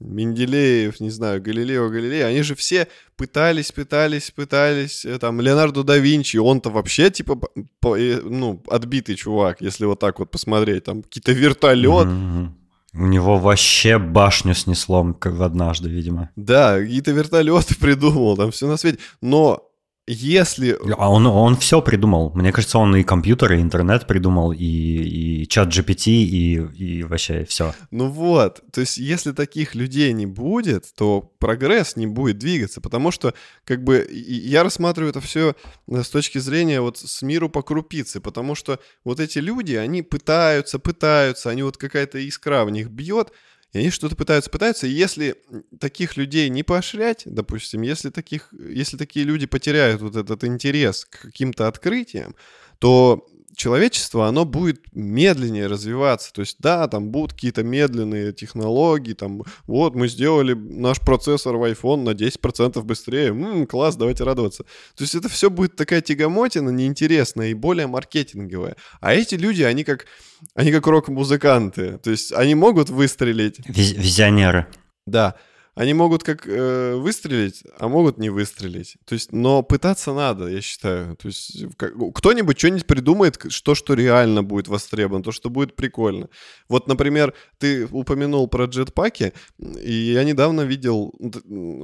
Менделеев, 0.00 0.98
не 1.00 1.10
знаю, 1.10 1.42
Галилео 1.42 1.88
Галилей, 1.88 2.26
они 2.26 2.42
же 2.42 2.54
все 2.54 2.88
пытались, 3.16 3.70
пытались, 3.70 4.30
пытались, 4.30 5.04
э, 5.04 5.18
там, 5.18 5.40
Леонардо 5.40 5.82
да 5.82 5.98
Винчи, 5.98 6.38
он-то 6.38 6.70
вообще, 6.70 7.10
типа, 7.10 7.38
по, 7.80 7.96
э, 7.96 8.20
ну, 8.22 8.62
отбитый 8.68 9.14
чувак, 9.16 9.60
если 9.60 9.84
вот 9.84 10.00
так 10.00 10.18
вот 10.18 10.30
посмотреть, 10.30 10.84
там, 10.84 11.02
какие-то 11.02 11.32
вертолет. 11.32 12.06
Mm-hmm. 12.06 12.48
У 12.94 13.06
него 13.06 13.38
вообще 13.38 13.98
башню 13.98 14.54
снесло, 14.54 15.12
как 15.12 15.38
однажды, 15.40 15.88
видимо. 15.88 16.30
Да, 16.34 16.78
какие-то 16.78 17.12
вертолеты 17.12 17.74
придумал, 17.80 18.36
там 18.36 18.50
все 18.50 18.66
на 18.66 18.76
свете. 18.78 18.98
Но 19.20 19.69
если... 20.12 20.76
А 20.98 21.10
он, 21.10 21.26
он 21.26 21.56
все 21.56 21.80
придумал. 21.80 22.32
Мне 22.34 22.52
кажется, 22.52 22.78
он 22.78 22.96
и 22.96 23.02
компьютер, 23.02 23.52
и 23.52 23.60
интернет 23.60 24.06
придумал, 24.06 24.52
и, 24.52 24.64
и 24.64 25.48
чат 25.48 25.68
GPT, 25.68 26.10
и, 26.10 26.54
и 26.74 27.02
вообще 27.04 27.44
все. 27.44 27.74
Ну 27.90 28.08
вот, 28.08 28.60
то 28.72 28.80
есть 28.80 28.98
если 28.98 29.32
таких 29.32 29.74
людей 29.74 30.12
не 30.12 30.26
будет, 30.26 30.92
то 30.96 31.20
прогресс 31.38 31.96
не 31.96 32.06
будет 32.06 32.38
двигаться, 32.38 32.80
потому 32.80 33.10
что 33.10 33.34
как 33.64 33.84
бы 33.84 34.06
я 34.10 34.62
рассматриваю 34.62 35.10
это 35.10 35.20
все 35.20 35.54
э, 35.88 36.02
с 36.02 36.08
точки 36.08 36.38
зрения 36.38 36.80
вот 36.80 36.98
с 36.98 37.22
миру 37.22 37.48
по 37.48 37.62
крупице, 37.62 38.20
потому 38.20 38.54
что 38.54 38.80
вот 39.04 39.20
эти 39.20 39.38
люди, 39.38 39.74
они 39.74 40.02
пытаются, 40.02 40.78
пытаются, 40.78 41.50
они 41.50 41.62
вот 41.62 41.76
какая-то 41.76 42.18
искра 42.18 42.64
в 42.64 42.70
них 42.70 42.90
бьет, 42.90 43.32
и 43.72 43.78
они 43.78 43.90
что-то 43.90 44.16
пытаются, 44.16 44.50
пытаются. 44.50 44.86
И 44.86 44.90
если 44.90 45.36
таких 45.78 46.16
людей 46.16 46.48
не 46.48 46.62
поощрять, 46.62 47.22
допустим, 47.24 47.82
если, 47.82 48.10
таких, 48.10 48.52
если 48.52 48.96
такие 48.96 49.24
люди 49.24 49.46
потеряют 49.46 50.02
вот 50.02 50.16
этот 50.16 50.44
интерес 50.44 51.04
к 51.04 51.22
каким-то 51.22 51.68
открытиям, 51.68 52.34
то 52.78 53.26
человечество, 53.60 54.26
оно 54.26 54.46
будет 54.46 54.80
медленнее 54.92 55.66
развиваться. 55.66 56.32
То 56.32 56.40
есть, 56.40 56.56
да, 56.60 56.88
там 56.88 57.10
будут 57.10 57.34
какие-то 57.34 57.62
медленные 57.62 58.32
технологии, 58.32 59.12
там, 59.12 59.42
вот, 59.66 59.94
мы 59.94 60.08
сделали 60.08 60.54
наш 60.54 60.98
процессор 61.00 61.56
в 61.56 61.70
iPhone 61.70 62.04
на 62.04 62.10
10% 62.10 62.82
быстрее, 62.82 63.28
м-м, 63.28 63.66
класс, 63.66 63.96
давайте 63.96 64.24
радоваться. 64.24 64.64
То 64.96 65.04
есть 65.04 65.14
это 65.14 65.28
все 65.28 65.50
будет 65.50 65.76
такая 65.76 66.00
тягомотина 66.00 66.70
неинтересная 66.70 67.48
и 67.48 67.54
более 67.54 67.86
маркетинговая. 67.86 68.76
А 69.00 69.12
эти 69.12 69.34
люди, 69.34 69.62
они 69.62 69.84
как, 69.84 70.06
они 70.54 70.72
как 70.72 70.86
рок-музыканты. 70.86 71.98
То 71.98 72.10
есть 72.10 72.32
они 72.32 72.54
могут 72.54 72.88
выстрелить. 72.88 73.60
Визионеры. 73.68 74.68
Да 75.06 75.36
они 75.74 75.94
могут 75.94 76.22
как 76.22 76.46
э, 76.46 76.94
выстрелить, 76.96 77.62
а 77.78 77.88
могут 77.88 78.18
не 78.18 78.30
выстрелить. 78.30 78.96
То 79.06 79.14
есть, 79.14 79.32
но 79.32 79.62
пытаться 79.62 80.12
надо, 80.12 80.48
я 80.48 80.60
считаю. 80.60 81.16
То 81.16 81.28
есть, 81.28 81.64
как, 81.76 81.94
кто-нибудь 82.14 82.58
что-нибудь 82.58 82.86
придумает, 82.86 83.38
что, 83.48 83.74
что 83.74 83.94
реально 83.94 84.42
будет 84.42 84.68
востребовано, 84.68 85.24
то, 85.24 85.32
что 85.32 85.50
будет 85.50 85.76
прикольно. 85.76 86.28
Вот, 86.68 86.86
например, 86.88 87.34
ты 87.58 87.86
упомянул 87.86 88.48
про 88.48 88.66
джетпаки, 88.66 89.32
и 89.58 89.92
я 89.92 90.24
недавно 90.24 90.62
видел, 90.62 91.14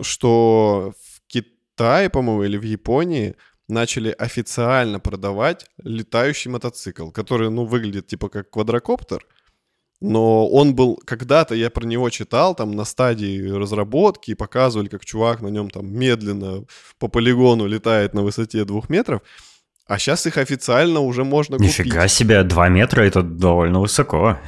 что 0.03 0.93
в 1.01 1.21
Китае, 1.27 2.11
по-моему, 2.11 2.45
или 2.45 2.57
в 2.57 2.65
Японии 2.65 3.37
начали 3.69 4.11
официально 4.11 5.01
продавать 5.01 5.67
летающий 5.83 6.51
мотоцикл, 6.51 7.11
который, 7.11 7.51
ну, 7.51 7.65
выглядит 7.65 8.07
типа 8.07 8.29
как 8.29 8.51
квадрокоптер, 8.51 9.27
но 10.01 10.49
он 10.49 10.75
был, 10.75 10.97
когда-то 11.05 11.55
я 11.55 11.71
про 11.71 11.87
него 11.87 12.11
читал, 12.11 12.55
там, 12.55 12.73
на 12.73 12.85
стадии 12.85 13.49
разработки, 13.51 14.35
показывали, 14.35 14.89
как 14.89 15.05
чувак 15.05 15.41
на 15.41 15.49
нем 15.49 15.71
там 15.71 15.87
медленно 15.87 16.65
по 16.99 17.09
полигону 17.09 17.67
летает 17.67 18.15
на 18.15 18.23
высоте 18.23 18.65
двух 18.65 18.91
метров, 18.91 19.23
а 19.87 19.99
сейчас 19.99 20.27
их 20.27 20.37
официально 20.37 21.01
уже 21.01 21.25
можно 21.25 21.57
купить. 21.57 21.79
Нифига 21.79 22.09
себе, 22.09 22.43
два 22.43 22.69
метра— 22.69 23.03
это 23.03 23.23
довольно 23.23 23.81
высоко. 23.81 24.39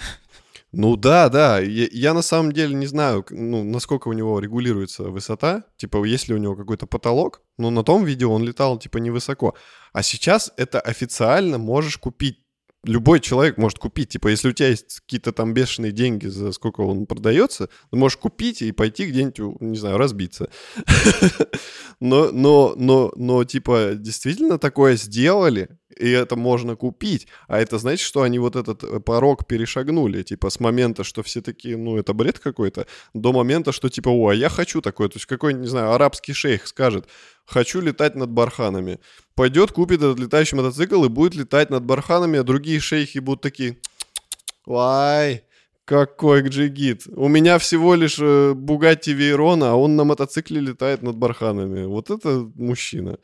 Ну 0.72 0.96
да, 0.96 1.28
да. 1.28 1.60
Я, 1.60 1.88
я 1.90 2.12
на 2.12 2.22
самом 2.22 2.52
деле 2.52 2.74
не 2.74 2.86
знаю, 2.86 3.24
ну, 3.30 3.64
насколько 3.64 4.08
у 4.08 4.12
него 4.12 4.38
регулируется 4.38 5.04
высота. 5.04 5.64
Типа, 5.76 6.04
есть 6.04 6.28
ли 6.28 6.34
у 6.34 6.38
него 6.38 6.56
какой-то 6.56 6.86
потолок. 6.86 7.40
Но 7.56 7.70
на 7.70 7.82
том 7.82 8.04
видео 8.04 8.32
он 8.32 8.44
летал, 8.44 8.78
типа, 8.78 8.98
невысоко. 8.98 9.54
А 9.92 10.02
сейчас 10.02 10.52
это 10.56 10.80
официально 10.80 11.56
можешь 11.56 11.96
купить 11.96 12.40
любой 12.84 13.20
человек 13.20 13.56
может 13.56 13.78
купить. 13.78 14.10
Типа, 14.10 14.28
если 14.28 14.48
у 14.48 14.52
тебя 14.52 14.68
есть 14.68 15.00
какие-то 15.00 15.32
там 15.32 15.54
бешеные 15.54 15.92
деньги, 15.92 16.26
за 16.26 16.52
сколько 16.52 16.82
он 16.82 17.06
продается, 17.06 17.68
ты 17.90 17.96
можешь 17.96 18.18
купить 18.18 18.62
и 18.62 18.72
пойти 18.72 19.06
где-нибудь, 19.06 19.60
не 19.60 19.76
знаю, 19.76 19.98
разбиться. 19.98 20.50
Но, 22.00 22.30
но, 22.30 22.74
но, 22.76 23.12
но, 23.16 23.42
типа, 23.42 23.94
действительно 23.96 24.56
такое 24.58 24.94
сделали, 24.94 25.68
и 25.98 26.10
это 26.10 26.36
можно 26.36 26.76
купить. 26.76 27.26
А 27.48 27.58
это 27.58 27.78
значит, 27.78 28.06
что 28.06 28.22
они 28.22 28.38
вот 28.38 28.56
этот 28.56 28.84
э, 28.84 29.00
порог 29.00 29.46
перешагнули, 29.46 30.22
типа, 30.22 30.50
с 30.50 30.60
момента, 30.60 31.04
что 31.04 31.22
все 31.22 31.40
такие, 31.40 31.76
ну, 31.76 31.98
это 31.98 32.12
бред 32.12 32.38
какой-то, 32.38 32.86
до 33.14 33.32
момента, 33.32 33.72
что, 33.72 33.88
типа, 33.88 34.08
о, 34.08 34.28
а 34.28 34.34
я 34.34 34.48
хочу 34.48 34.80
такое. 34.80 35.08
То 35.08 35.16
есть 35.16 35.26
какой, 35.26 35.54
не 35.54 35.66
знаю, 35.66 35.92
арабский 35.92 36.32
шейх 36.32 36.66
скажет, 36.66 37.06
хочу 37.44 37.80
летать 37.80 38.14
над 38.14 38.30
барханами. 38.30 39.00
Пойдет, 39.34 39.72
купит 39.72 39.98
этот 39.98 40.18
летающий 40.18 40.56
мотоцикл 40.56 41.04
и 41.04 41.08
будет 41.08 41.34
летать 41.34 41.70
над 41.70 41.84
барханами, 41.84 42.38
а 42.38 42.44
другие 42.44 42.80
шейхи 42.80 43.18
будут 43.18 43.42
такие, 43.42 43.78
вай, 44.66 45.44
какой 45.84 46.42
джигит. 46.42 47.04
У 47.06 47.28
меня 47.28 47.58
всего 47.58 47.94
лишь 47.94 48.18
Бугатти 48.18 49.14
Вейрона, 49.14 49.72
а 49.72 49.74
он 49.74 49.96
на 49.96 50.04
мотоцикле 50.04 50.60
летает 50.60 51.02
над 51.02 51.16
барханами. 51.16 51.86
Вот 51.86 52.10
это 52.10 52.50
мужчина. 52.54 53.18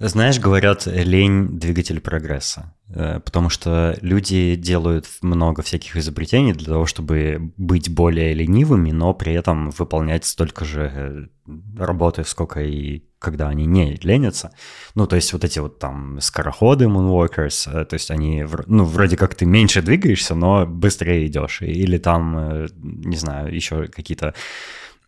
Знаешь, 0.00 0.38
говорят, 0.38 0.86
лень– 0.86 1.48
двигатель 1.58 2.00
прогресса, 2.00 2.72
э, 2.88 3.18
потому 3.18 3.50
что 3.50 3.98
люди 4.00 4.54
делают 4.54 5.06
много 5.22 5.62
всяких 5.62 5.96
изобретений 5.96 6.52
для 6.52 6.66
того, 6.66 6.86
чтобы 6.86 7.52
быть 7.56 7.92
более 7.92 8.32
ленивыми, 8.32 8.92
но 8.92 9.12
при 9.12 9.32
этом 9.32 9.70
выполнять 9.70 10.24
столько 10.24 10.64
же 10.64 10.92
э, 10.94 11.26
работы, 11.76 12.22
сколько 12.22 12.62
и 12.62 13.02
когда 13.18 13.48
они 13.48 13.66
не 13.66 13.96
ленятся. 13.96 14.52
Ну, 14.94 15.08
то 15.08 15.16
есть 15.16 15.32
вот 15.32 15.42
эти 15.42 15.58
вот 15.58 15.80
там 15.80 16.20
скороходы, 16.20 16.84
moonwalkers, 16.84 17.68
э, 17.80 17.84
то 17.84 17.94
есть 17.94 18.12
они, 18.12 18.46
ну, 18.68 18.84
вроде 18.84 19.16
как 19.16 19.34
ты 19.34 19.46
меньше 19.46 19.82
двигаешься, 19.82 20.36
но 20.36 20.64
быстрее 20.64 21.26
идешь. 21.26 21.60
Или 21.62 21.98
там, 21.98 22.66
не 22.76 23.16
знаю, 23.16 23.52
еще 23.52 23.88
какие-то 23.88 24.32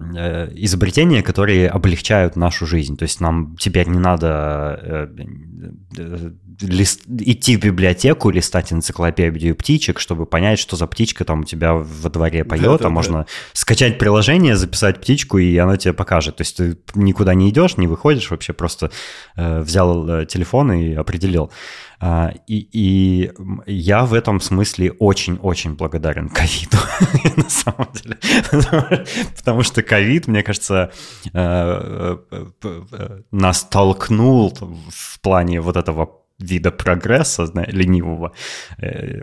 изобретения, 0.01 1.23
которые 1.23 1.69
облегчают 1.69 2.35
нашу 2.35 2.67
жизнь. 2.67 2.97
То 2.97 3.03
есть 3.03 3.21
нам 3.21 3.57
теперь 3.59 3.87
не 3.89 3.99
надо 3.99 4.81
э, 4.83 5.09
э, 5.99 6.31
лист, 6.63 7.03
идти 7.07 7.57
в 7.57 7.61
библиотеку, 7.61 8.31
листать 8.31 8.73
энциклопедию 8.73 9.55
птичек, 9.55 10.01
чтобы 10.01 10.25
понять, 10.25 10.59
что 10.59 10.77
за 10.77 10.87
птичка 10.87 11.25
там 11.25 11.41
у 11.41 11.45
тебя 11.45 11.75
во 11.75 12.09
дворе 12.09 12.45
поет, 12.45 12.63
да, 12.63 12.79
да, 12.79 12.87
а 12.87 12.91
можно 12.91 13.27
скачать 13.53 13.99
приложение, 13.99 14.57
записать 14.57 15.01
птичку, 15.01 15.37
и 15.37 15.57
она 15.59 15.77
тебе 15.77 15.93
покажет. 15.93 16.37
То 16.37 16.43
есть 16.43 16.57
ты 16.57 16.79
никуда 16.95 17.35
не 17.35 17.51
идешь, 17.51 17.77
не 17.77 17.87
выходишь, 17.87 18.31
вообще 18.31 18.55
просто 18.55 18.91
э, 19.37 19.61
взял 19.61 20.25
телефон 20.25 20.73
и 20.73 20.95
определил. 20.95 21.53
А, 22.03 22.33
и, 22.47 22.67
и 22.73 23.31
я 23.67 24.07
в 24.07 24.15
этом 24.15 24.41
смысле 24.41 24.93
очень-очень 24.93 25.75
благодарен 25.75 26.31
ковиду, 26.31 26.79
на 27.37 27.51
самом 27.51 27.89
деле. 27.93 28.19
Потому 29.37 29.63
что 29.63 29.83
ковид, 29.83 30.27
мне 30.27 30.43
кажется, 30.43 30.93
э, 31.27 32.17
э, 32.31 32.51
э, 32.63 33.21
нас 33.31 33.65
толкнул 33.65 34.57
в 34.89 35.21
плане 35.21 35.61
вот 35.61 35.77
этого 35.77 36.17
вида 36.39 36.71
прогресса, 36.71 37.53
ленивого, 37.67 38.33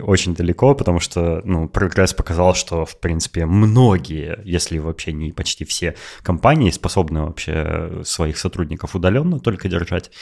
очень 0.02 0.36
далеко, 0.36 0.76
потому 0.76 1.00
что, 1.00 1.42
ну, 1.44 1.68
прогресс 1.68 2.14
показал, 2.14 2.54
что, 2.54 2.84
в 2.84 3.00
принципе, 3.00 3.44
многие, 3.44 4.38
если 4.44 4.78
вообще 4.78 5.12
не 5.12 5.32
почти 5.32 5.64
все 5.64 5.96
компании 6.22 6.70
способны 6.70 7.22
вообще 7.22 8.02
своих 8.04 8.38
сотрудников 8.38 8.94
удаленно 8.94 9.40
только 9.40 9.68
держать. 9.68 10.12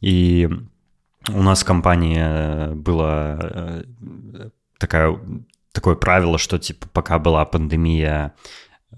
И 0.00 0.48
у 1.28 1.42
нас 1.42 1.62
в 1.62 1.66
компании 1.66 2.74
была 2.74 3.38
э, 3.40 3.82
такая 4.78 5.18
такое 5.72 5.94
правило, 5.94 6.38
что 6.38 6.58
типа 6.58 6.88
пока 6.92 7.18
была 7.18 7.44
пандемия, 7.44 8.34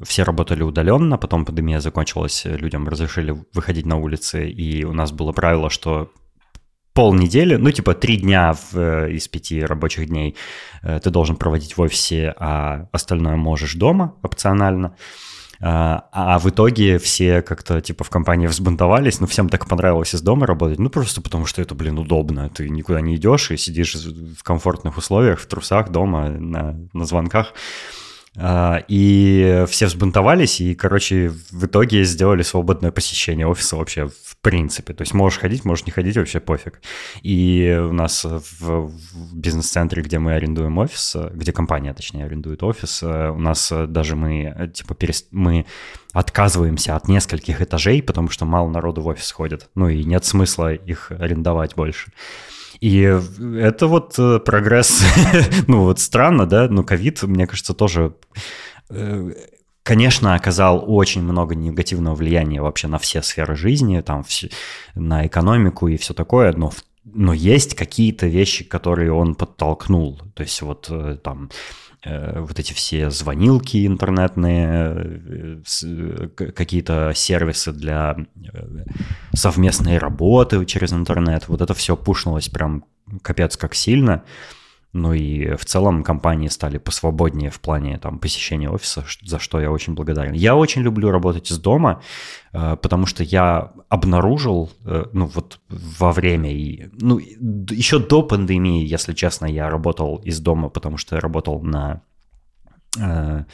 все 0.03 0.23
работали 0.23 0.63
удаленно, 0.63 1.19
потом 1.19 1.45
пандемия 1.45 1.81
закончилась, 1.81 2.45
людям 2.45 2.89
разрешили 2.89 3.37
выходить 3.53 3.87
на 3.87 3.97
улицы, 3.97 4.49
и 4.49 4.85
у 4.85 4.93
нас 4.93 5.13
было 5.13 5.33
правило, 5.33 5.69
что 5.69 6.11
полнедели, 6.95 7.57
ну, 7.57 7.71
типа 7.71 7.95
три 7.95 8.19
дня 8.19 8.53
в, 8.53 8.77
э, 8.77 9.13
из 9.13 9.29
пяти 9.29 9.65
рабочих 9.65 10.09
дней 10.09 10.37
э, 10.83 11.01
ты 11.01 11.11
должен 11.11 11.37
проводить 11.37 11.77
в 11.77 11.81
офисе, 11.81 12.35
а 12.39 12.89
остальное 12.93 13.37
можешь 13.37 13.75
дома 13.75 14.15
опционально. 14.23 14.97
А, 15.65 16.09
а 16.11 16.41
в 16.41 16.51
итоге 16.51 16.99
все 16.99 17.41
как-то 17.41 17.81
типа 17.81 18.03
в 18.03 18.11
компании 18.11 18.49
взбунтовались, 18.49 19.21
но 19.21 19.29
всем 19.29 19.49
так 19.49 19.69
понравилось 19.69 20.13
из 20.13 20.21
дома 20.21 20.45
работать, 20.45 20.81
ну 20.81 20.91
просто 20.91 21.21
потому 21.21 21.47
что 21.47 21.63
это, 21.63 21.77
блин, 21.77 22.01
удобно. 22.01 22.49
Ты 22.49 22.69
никуда 22.69 23.01
не 23.01 23.15
идешь 23.15 23.53
и 23.53 23.57
сидишь 23.57 23.95
в 23.95 24.43
комфортных 24.43 24.97
условиях, 24.97 25.39
в 25.39 25.47
трусах 25.47 25.91
дома, 25.91 26.29
на, 26.31 26.77
на 26.93 27.05
звонках. 27.05 27.55
А, 28.35 28.83
и 28.89 29.65
все 29.69 29.87
взбунтовались, 29.87 30.61
и, 30.61 30.75
короче, 30.75 31.29
в 31.51 31.67
итоге 31.67 32.05
сделали 32.05 32.43
свободное 32.43 32.91
посещение 32.91 33.47
офиса 33.47 33.77
вообще 33.77 34.09
в 34.09 34.37
принципе. 34.41 34.95
То 34.95 35.03
есть 35.03 35.13
можешь 35.13 35.39
ходить, 35.39 35.65
можешь 35.65 35.85
не 35.85 35.93
ходить, 35.93 36.17
вообще 36.17 36.41
пофиг. 36.41 36.81
И 37.23 37.79
у 37.79 37.93
нас 37.93 38.25
в, 38.25 38.91
бизнес-центре, 39.35 40.03
где 40.03 40.19
мы 40.19 40.33
арендуем 40.33 40.79
офис, 40.79 41.15
где 41.33 41.53
компания, 41.53 41.93
точнее, 41.93 42.25
арендует 42.25 42.63
офис, 42.63 43.03
у 43.03 43.39
нас 43.39 43.71
даже 43.89 44.17
мы, 44.17 44.71
типа, 44.73 44.95
перест... 44.95 45.29
мы 45.31 45.67
отказываемся 46.13 46.97
от 46.97 47.09
нескольких 47.09 47.61
этажей, 47.61 48.03
потому 48.03 48.31
что 48.31 48.47
мало 48.47 48.69
народу 48.69 49.03
в 49.03 49.07
офис 49.09 49.31
ходит. 49.31 49.69
Ну 49.75 49.89
и 49.89 50.05
нет 50.05 50.25
смысла 50.25 50.73
их 50.73 51.11
арендовать 51.11 51.75
больше. 51.75 52.13
И 52.83 52.99
это 53.01 53.87
вот 53.87 54.19
э, 54.19 54.41
прогресс, 54.41 55.05
ну 55.69 55.85
вот 55.85 56.01
странно, 56.01 56.47
да, 56.47 56.67
но 56.69 56.83
ковид, 56.83 57.23
мне 57.23 57.47
кажется, 57.47 57.75
тоже 57.75 58.17
э, 58.91 59.31
конечно, 59.85 60.35
оказал 60.35 60.83
очень 60.85 61.23
много 61.23 61.55
негативного 61.55 62.17
влияния 62.17 62.61
вообще 62.61 62.89
на 62.89 62.99
все 62.99 63.23
сферы 63.23 63.55
жизни, 63.55 64.01
там, 64.01 64.25
на 64.97 65.25
экономику 65.29 65.87
и 65.87 65.97
все 65.97 66.13
такое, 66.13 66.53
но, 66.55 66.73
но 67.05 67.33
есть 67.33 67.77
какие-то 67.77 68.27
вещи, 68.27 68.65
которые 68.65 69.13
он 69.13 69.37
подтолкнул. 69.37 70.21
То 70.35 70.43
есть 70.43 70.61
вот 70.61 70.89
э, 70.91 71.19
там 71.23 71.51
вот 72.05 72.59
эти 72.59 72.73
все 72.73 73.11
звонилки 73.11 73.87
интернетные, 73.87 75.63
э, 75.85 76.29
какие-то 76.35 77.13
сервисы 77.15 77.73
для 77.73 78.17
э, 78.53 78.85
совместной 79.35 79.99
работы 79.99 80.65
через 80.67 80.93
интернет. 80.93 81.49
Вот 81.49 81.61
это 81.61 81.75
все 81.75 81.97
пушнулось 81.97 82.49
прям 82.49 82.85
капец 83.23 83.57
как 83.57 83.75
сильно. 83.75 84.25
Ну 84.93 85.15
и 85.15 85.55
в 85.55 85.65
целом 85.65 86.05
компании 86.05 86.49
стали 86.49 86.77
посвободнее 86.77 87.51
в 87.51 87.61
плане 87.61 87.99
там, 87.99 88.19
посещения 88.19 88.69
офиса, 88.69 89.05
за 89.23 89.39
что 89.39 89.59
я 89.59 89.71
очень 89.71 89.95
благодарен. 89.95 90.35
Я 90.35 90.55
очень 90.55 90.83
люблю 90.83 91.11
работать 91.11 91.51
из 91.51 91.59
дома, 91.59 92.03
э, 92.53 92.77
потому 92.77 93.07
что 93.07 93.25
я 93.25 93.73
обнаружил, 93.89 94.71
э, 94.85 95.07
ну 95.15 95.27
вот 95.27 95.61
во 95.71 96.13
время, 96.13 96.53
и, 96.53 96.91
ну 97.01 97.19
еще 97.19 98.01
до 98.01 98.23
пандемии, 98.23 98.85
если 98.85 99.15
честно, 99.15 99.47
я 99.47 99.71
работал 99.71 100.17
из 100.17 100.41
дома, 100.41 100.69
потому 100.69 100.99
что 100.99 101.15
я 101.17 101.21
работал 101.23 101.63
на 101.63 102.03
э, 102.99 103.45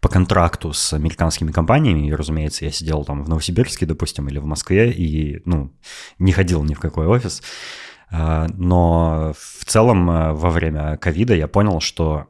по 0.00 0.08
контракту 0.08 0.72
с 0.72 0.92
американскими 0.92 1.52
компаниями, 1.52 2.08
и, 2.08 2.12
разумеется, 2.14 2.64
я 2.64 2.72
сидел 2.72 3.04
там 3.04 3.22
в 3.22 3.28
Новосибирске, 3.28 3.86
допустим, 3.86 4.28
или 4.28 4.38
в 4.38 4.46
Москве, 4.46 4.90
и, 4.90 5.42
ну, 5.44 5.72
не 6.18 6.32
ходил 6.32 6.64
ни 6.64 6.74
в 6.74 6.80
какой 6.80 7.06
офис. 7.06 7.40
А, 7.40 7.87
но 8.10 9.34
в 9.36 9.64
целом 9.64 10.10
э, 10.10 10.32
во 10.32 10.50
время 10.50 10.96
ковида 10.96 11.34
я 11.34 11.46
понял, 11.46 11.80
что 11.80 12.26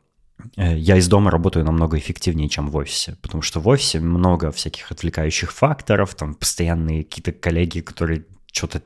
э, 0.57 0.77
я 0.77 0.97
из 0.97 1.09
дома 1.09 1.31
работаю 1.31 1.65
намного 1.65 1.99
эффективнее, 1.99 2.49
чем 2.49 2.69
в 2.69 2.77
офисе, 2.77 3.17
потому 3.23 3.43
что 3.43 3.61
в 3.61 3.69
офисе 3.69 4.01
много 4.01 4.51
всяких 4.51 4.91
отвлекающих 4.91 5.53
факторов, 5.53 6.15
там 6.15 6.35
постоянные 6.35 7.05
какие-то 7.05 7.33
коллеги, 7.33 7.81
которые 7.81 8.25
что-то 8.53 8.83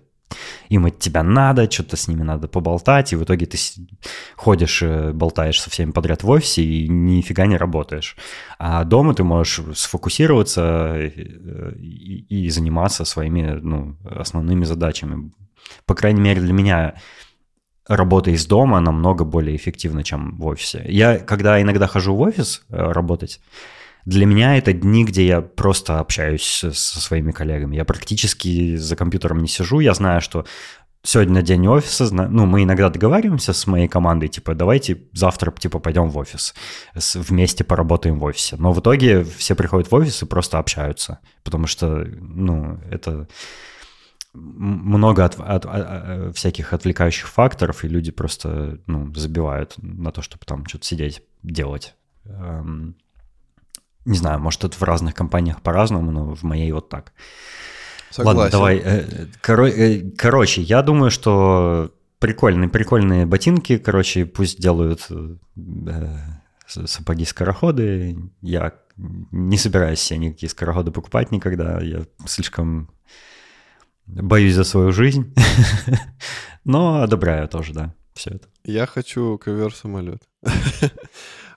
им 0.69 0.87
от 0.87 0.99
тебя 0.99 1.23
надо, 1.23 1.71
что-то 1.71 1.97
с 1.97 2.09
ними 2.09 2.23
надо 2.23 2.49
поболтать, 2.49 3.13
и 3.13 3.17
в 3.17 3.25
итоге 3.25 3.47
ты 3.47 3.59
ходишь, 4.37 4.83
э, 4.83 5.13
болтаешь 5.13 5.61
со 5.61 5.71
всеми 5.71 5.93
подряд 5.93 6.23
в 6.23 6.29
офисе 6.31 6.63
и 6.63 6.89
нифига 6.89 7.47
не 7.47 7.57
работаешь. 7.57 8.17
А 8.59 8.85
дома 8.85 9.15
ты 9.15 9.25
можешь 9.25 9.61
сфокусироваться 9.75 10.99
и, 10.99 12.25
и 12.29 12.51
заниматься 12.51 13.05
своими 13.05 13.59
ну, 13.63 13.97
основными 14.05 14.65
задачами, 14.65 15.33
по 15.87 15.95
крайней 15.95 16.21
мере, 16.21 16.41
для 16.41 16.53
меня 16.53 16.95
работа 17.87 18.31
из 18.31 18.47
дома 18.47 18.81
намного 18.81 19.25
более 19.25 19.57
эффективна, 19.57 20.05
чем 20.05 20.37
в 20.37 20.47
офисе. 20.47 20.85
Я, 20.87 21.19
когда 21.19 21.61
иногда 21.61 21.87
хожу 21.87 22.15
в 22.15 22.21
офис 22.21 22.63
э, 22.69 22.77
работать, 22.77 23.41
для 24.05 24.27
меня 24.27 24.57
это 24.57 24.73
дни, 24.73 25.05
где 25.05 25.27
я 25.27 25.41
просто 25.41 26.01
общаюсь 26.01 26.65
со 26.73 27.01
своими 27.01 27.31
коллегами. 27.31 27.77
Я 27.77 27.85
практически 27.85 28.77
за 28.77 28.97
компьютером 28.97 29.43
не 29.43 29.49
сижу. 29.49 29.81
Я 29.81 29.95
знаю, 29.95 30.21
что 30.21 30.45
сегодня 31.05 31.43
день 31.43 31.67
офиса, 31.67 32.13
ну, 32.13 32.47
мы 32.47 32.65
иногда 32.65 32.89
договариваемся 32.89 33.53
с 33.53 33.67
моей 33.67 33.89
командой, 33.89 34.29
типа, 34.29 34.55
давайте 34.55 35.03
завтра, 35.13 35.53
типа, 35.53 35.79
пойдем 35.79 36.09
в 36.09 36.17
офис, 36.17 36.55
вместе 37.15 37.65
поработаем 37.65 38.19
в 38.19 38.25
офисе. 38.25 38.57
Но 38.59 38.73
в 38.73 38.81
итоге 38.81 39.25
все 39.25 39.55
приходят 39.55 39.91
в 39.91 39.95
офис 39.95 40.23
и 40.23 40.27
просто 40.27 40.59
общаются, 40.59 41.19
потому 41.45 41.67
что, 41.67 42.05
ну, 42.21 42.79
это 42.91 43.29
много 44.35 45.25
от, 45.25 45.39
от, 45.39 45.67
от, 45.67 46.37
всяких 46.37 46.73
отвлекающих 46.73 47.29
факторов, 47.29 47.85
и 47.85 47.89
люди 47.89 48.11
просто 48.11 48.79
ну, 48.87 49.13
забивают 49.15 49.75
на 49.79 50.11
то, 50.11 50.23
чтобы 50.23 50.45
там 50.47 50.67
что-то 50.67 50.87
сидеть, 50.87 51.23
делать. 51.43 51.95
Эм, 52.25 52.97
не 54.05 54.17
знаю, 54.17 54.41
может, 54.41 54.65
это 54.65 54.77
в 54.77 54.83
разных 54.83 55.15
компаниях 55.15 55.63
по-разному, 55.63 56.11
но 56.11 56.35
в 56.35 56.43
моей 56.43 56.73
вот 56.73 56.89
так. 56.89 57.13
Согласен. 58.11 58.39
Ладно, 58.39 58.53
давай. 58.53 58.79
Э, 58.79 59.27
коро, 59.41 59.69
э, 59.69 60.11
короче, 60.17 60.63
я 60.63 60.83
думаю, 60.83 61.11
что 61.11 61.93
прикольные, 62.19 62.69
прикольные 62.69 63.27
ботинки, 63.27 63.79
короче, 63.79 64.27
пусть 64.27 64.61
делают 64.61 65.07
э, 65.11 65.37
сапоги-скороходы. 66.67 68.17
Я 68.41 68.75
не 68.97 69.57
собираюсь 69.57 70.01
себе 70.01 70.19
никакие 70.19 70.51
скороходы 70.51 70.91
покупать 70.91 71.31
никогда. 71.31 71.81
Я 71.81 72.05
слишком 72.27 72.91
Боюсь 74.15 74.55
за 74.55 74.65
свою 74.65 74.93
жизнь, 74.93 75.35
но 76.65 77.03
одобряю 77.03 77.49
тоже, 77.49 77.73
да, 77.73 77.95
все 78.15 78.31
это. 78.31 78.49
Я 78.65 78.87
хочу 78.87 79.39
ковер-самолет. 79.39 80.23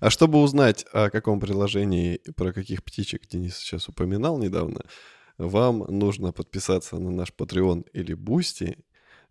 А 0.01 0.09
чтобы 0.09 0.41
узнать, 0.41 0.85
о 0.91 1.09
каком 1.09 1.39
приложении 1.39 2.19
про 2.35 2.51
каких 2.51 2.83
птичек 2.83 3.27
Денис 3.27 3.57
сейчас 3.57 3.87
упоминал 3.87 4.37
недавно, 4.37 4.81
вам 5.37 5.79
нужно 5.87 6.31
подписаться 6.31 6.97
на 6.97 7.11
наш 7.11 7.29
Patreon 7.35 7.85
или 7.93 8.15
Boosty 8.15 8.77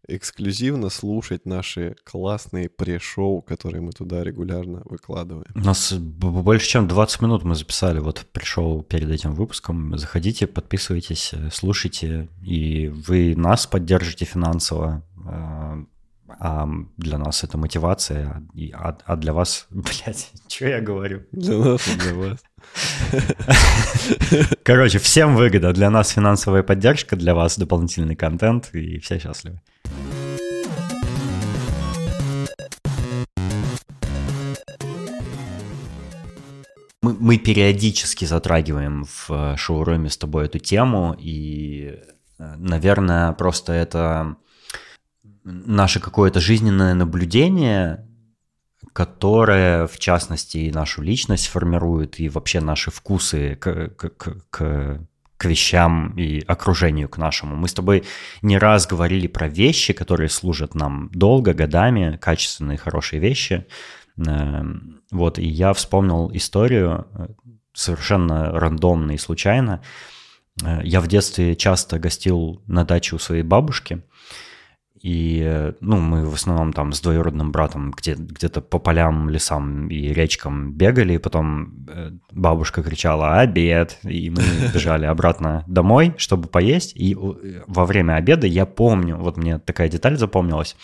эксклюзивно 0.09 0.90
слушать 0.90 1.47
наши 1.47 1.97
классные 2.05 2.69
пре-шоу, 2.69 3.43
которые 3.43 3.81
мы 3.81 3.93
туда 3.93 4.23
регулярно 4.23 4.83
выкладываем. 4.85 5.51
У 5.55 5.61
нас 5.61 5.93
больше 5.93 6.69
чем 6.69 6.88
20 6.88 7.23
минут 7.23 7.45
мы 7.45 7.55
записали 7.55 7.99
вот 7.99 8.27
пришел 8.33 8.83
перед 8.83 9.11
этим 9.11 9.33
выпуском. 9.35 9.97
Заходите, 9.99 10.47
подписывайтесь, 10.47 11.33
слушайте, 11.53 12.29
и 12.43 12.88
вы 12.88 13.35
нас 13.37 13.67
поддержите 13.67 14.25
финансово. 14.25 15.03
А, 15.27 15.79
а 16.27 16.69
для 16.97 17.19
нас 17.19 17.45
это 17.45 17.59
мотивация, 17.59 18.43
а, 18.75 18.97
а 19.05 19.17
для 19.17 19.33
вас, 19.33 19.67
блядь, 19.71 20.31
что 20.49 20.67
я 20.67 20.81
говорю? 20.81 21.23
Для 21.33 21.59
нас 21.59 21.88
и 21.88 21.99
для 21.99 22.14
вас. 22.14 22.45
Короче, 24.62 24.99
всем 24.99 25.37
выгода. 25.37 25.73
Для 25.73 25.90
нас 25.90 26.11
финансовая 26.11 26.62
поддержка, 26.62 27.17
для 27.17 27.35
вас 27.35 27.59
дополнительный 27.59 28.17
контент, 28.17 28.71
и 28.75 28.99
все 28.99 29.19
счастливы. 29.19 29.61
Мы, 37.24 37.38
периодически 37.38 38.26
затрагиваем 38.26 39.06
в 39.06 39.30
э, 39.30 39.56
шоуруме 39.56 40.10
с 40.10 40.18
тобой 40.18 40.44
эту 40.44 40.58
тему, 40.58 41.16
и, 41.18 41.98
э, 42.38 42.54
наверное, 42.58 43.32
просто 43.32 43.72
это 43.72 44.37
наше 45.42 46.00
какое-то 46.00 46.40
жизненное 46.40 46.92
наблюдение, 46.92 48.06
которое, 48.92 49.87
в 49.87 49.98
частности, 49.98 50.58
и 50.58 50.70
нашу 50.70 51.00
личность 51.00 51.46
формирует, 51.46 52.20
и 52.20 52.28
вообще 52.28 52.60
наши 52.60 52.90
вкусы 52.90 53.54
к, 53.54 53.88
к, 53.96 54.10
к, 54.50 55.00
к 55.38 55.44
вещам 55.46 56.12
и 56.18 56.44
окружению 56.46 57.08
к 57.08 57.16
нашему. 57.16 57.56
Мы 57.56 57.68
с 57.68 57.72
тобой 57.72 58.04
не 58.42 58.58
раз 58.58 58.87
говорили 58.87 59.28
про 59.28 59.48
вещи, 59.48 59.94
которые 59.94 60.28
служат 60.28 60.74
нам 60.74 61.08
долго, 61.10 61.54
годами, 61.54 62.18
качественные, 62.20 62.76
хорошие 62.76 63.18
вещи, 63.18 63.66
вот, 64.16 65.38
и 65.38 65.46
я 65.46 65.72
вспомнил 65.72 66.31
историю 66.33 67.07
э, 67.14 67.27
совершенно 67.72 68.53
рандомно 68.53 69.12
и 69.12 69.18
случайно. 69.18 69.83
Э, 70.64 70.81
я 70.85 71.00
в 71.00 71.09
детстве 71.09 71.57
часто 71.57 71.98
гостил 71.98 72.62
на 72.66 72.85
даче 72.85 73.16
у 73.16 73.18
своей 73.18 73.42
бабушки, 73.42 74.03
и, 75.03 75.72
ну, 75.81 75.98
мы 76.00 76.24
в 76.24 76.35
основном 76.35 76.72
там 76.72 76.92
с 76.92 77.00
двоюродным 77.00 77.53
братом 77.53 77.90
где- 77.90 78.14
где-то 78.14 78.62
по 78.62 78.79
полям, 78.79 79.29
лесам 79.29 79.88
и 79.88 80.14
речкам 80.14 80.72
бегали, 80.72 81.18
потом 81.18 81.87
э, 81.88 82.12
бабушка 82.31 82.83
кричала 82.83 83.40
«Обед!», 83.40 83.98
и 84.03 84.31
мы 84.31 84.42
бежали 84.72 85.05
обратно 85.05 85.64
домой, 85.66 86.14
чтобы 86.16 86.48
поесть, 86.48 86.92
и 86.96 87.14
во 87.66 87.85
время 87.85 88.14
обеда 88.14 88.46
я 88.46 88.64
помню, 88.64 89.16
вот 89.16 89.37
мне 89.37 89.59
такая 89.59 89.88
деталь 89.88 90.16
запомнилась, 90.16 90.77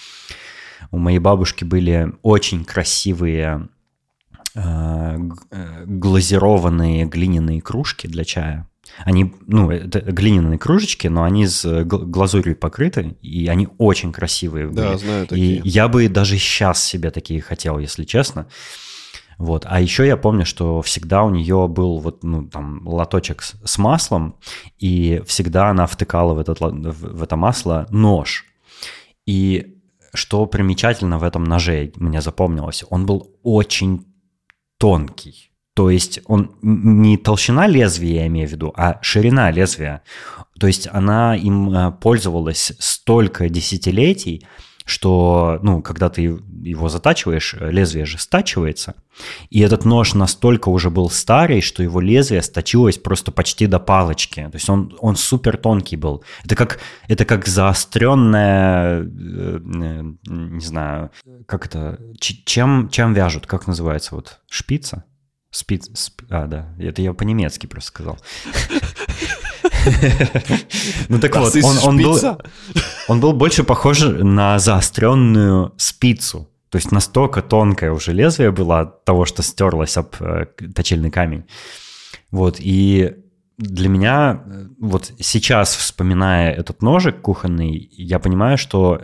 у 0.90 0.98
моей 0.98 1.18
бабушки 1.18 1.64
были 1.64 2.12
очень 2.22 2.64
красивые 2.64 3.68
э, 4.54 5.18
э, 5.50 5.84
глазированные 5.86 7.06
глиняные 7.06 7.60
кружки 7.60 8.06
для 8.06 8.24
чая. 8.24 8.66
Они, 9.04 9.32
ну, 9.46 9.70
это 9.70 10.00
глиняные 10.00 10.58
кружечки, 10.58 11.06
но 11.06 11.22
они 11.22 11.46
с 11.46 11.84
глазурью 11.84 12.56
покрыты, 12.56 13.16
и 13.22 13.46
они 13.46 13.68
очень 13.78 14.12
красивые 14.12 14.66
были. 14.66 14.76
Да, 14.76 14.98
знаю 14.98 15.26
такие. 15.26 15.58
И 15.58 15.68
я 15.68 15.88
бы 15.88 16.08
даже 16.08 16.38
сейчас 16.38 16.82
себе 16.82 17.10
такие 17.10 17.40
хотел, 17.40 17.78
если 17.78 18.04
честно. 18.04 18.46
Вот. 19.38 19.64
А 19.66 19.80
еще 19.80 20.06
я 20.06 20.18
помню, 20.18 20.44
что 20.44 20.82
всегда 20.82 21.22
у 21.22 21.30
нее 21.30 21.66
был 21.66 21.98
вот, 21.98 22.22
ну, 22.24 22.46
там, 22.46 22.86
лоточек 22.86 23.42
с, 23.42 23.54
с 23.64 23.78
маслом, 23.78 24.36
и 24.78 25.22
всегда 25.26 25.70
она 25.70 25.86
втыкала 25.86 26.34
в, 26.34 26.38
этот, 26.38 26.60
в, 26.60 27.16
в 27.16 27.22
это 27.22 27.36
масло 27.36 27.86
нож. 27.90 28.44
И 29.24 29.79
что 30.12 30.46
примечательно 30.46 31.18
в 31.18 31.22
этом 31.22 31.44
ноже 31.44 31.92
мне 31.96 32.20
запомнилось, 32.20 32.84
он 32.90 33.06
был 33.06 33.38
очень 33.42 34.06
тонкий. 34.78 35.50
То 35.74 35.88
есть 35.88 36.20
он 36.26 36.56
не 36.62 37.16
толщина 37.16 37.66
лезвия, 37.66 38.22
я 38.22 38.26
имею 38.26 38.48
в 38.48 38.52
виду, 38.52 38.72
а 38.76 38.98
ширина 39.02 39.50
лезвия. 39.50 40.02
То 40.58 40.66
есть 40.66 40.88
она 40.90 41.36
им 41.36 41.70
э, 41.70 41.92
пользовалась 41.92 42.72
столько 42.78 43.48
десятилетий, 43.48 44.46
что, 44.84 45.58
ну, 45.62 45.82
когда 45.82 46.08
ты 46.08 46.22
его 46.22 46.88
затачиваешь, 46.88 47.54
лезвие 47.58 48.06
же 48.06 48.18
стачивается, 48.18 48.94
и 49.50 49.60
этот 49.60 49.84
нож 49.84 50.14
настолько 50.14 50.68
уже 50.68 50.90
был 50.90 51.10
старый, 51.10 51.60
что 51.60 51.82
его 51.82 52.00
лезвие 52.00 52.42
сточилось 52.42 52.98
просто 52.98 53.32
почти 53.32 53.66
до 53.66 53.78
палочки. 53.78 54.48
То 54.50 54.56
есть 54.56 54.68
он, 54.68 54.96
он 55.00 55.16
супер 55.16 55.56
тонкий 55.56 55.96
был. 55.96 56.24
Это 56.44 56.56
как, 56.56 56.80
это 57.08 57.24
как 57.24 57.46
заостренная, 57.46 59.02
э, 59.02 59.04
э, 59.04 60.02
не 60.26 60.64
знаю, 60.64 61.10
как 61.46 61.66
это, 61.66 62.00
чем, 62.18 62.88
чем 62.90 63.14
вяжут, 63.14 63.46
как 63.46 63.66
называется, 63.66 64.14
вот, 64.14 64.40
шпица? 64.48 65.04
Спиц... 65.50 65.90
Сп... 65.94 66.22
А, 66.30 66.46
да. 66.46 66.72
Это 66.78 67.02
я 67.02 67.12
по-немецки 67.12 67.66
просто 67.66 67.88
сказал. 67.88 68.18
Ну 71.08 71.18
так 71.18 71.36
вот, 71.36 71.54
он 71.84 71.96
был 71.96 72.18
он 73.08 73.20
был 73.20 73.32
больше 73.32 73.64
похож 73.64 74.00
на 74.00 74.58
заостренную 74.58 75.72
спицу. 75.76 76.48
То 76.68 76.78
есть 76.78 76.92
настолько 76.92 77.42
тонкое 77.42 77.90
уже 77.92 78.12
лезвие 78.12 78.52
было 78.52 78.80
от 78.80 79.04
того, 79.04 79.24
что 79.24 79.42
стерлось 79.42 79.96
об 79.96 80.14
э, 80.20 80.46
точильный 80.74 81.10
камень. 81.10 81.44
Вот, 82.30 82.56
и 82.60 83.16
для 83.58 83.88
меня, 83.88 84.44
э, 84.46 84.66
вот 84.78 85.12
сейчас, 85.18 85.74
вспоминая 85.74 86.52
этот 86.52 86.80
ножик 86.80 87.20
кухонный, 87.22 87.88
я 87.92 88.20
понимаю, 88.20 88.56
что 88.56 89.00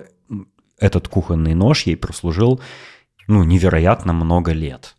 этот 0.78 1.08
кухонный 1.08 1.54
нож 1.54 1.82
ей 1.86 1.96
прослужил, 1.96 2.60
ну, 3.26 3.42
невероятно 3.42 4.12
много 4.12 4.52
лет 4.52 4.94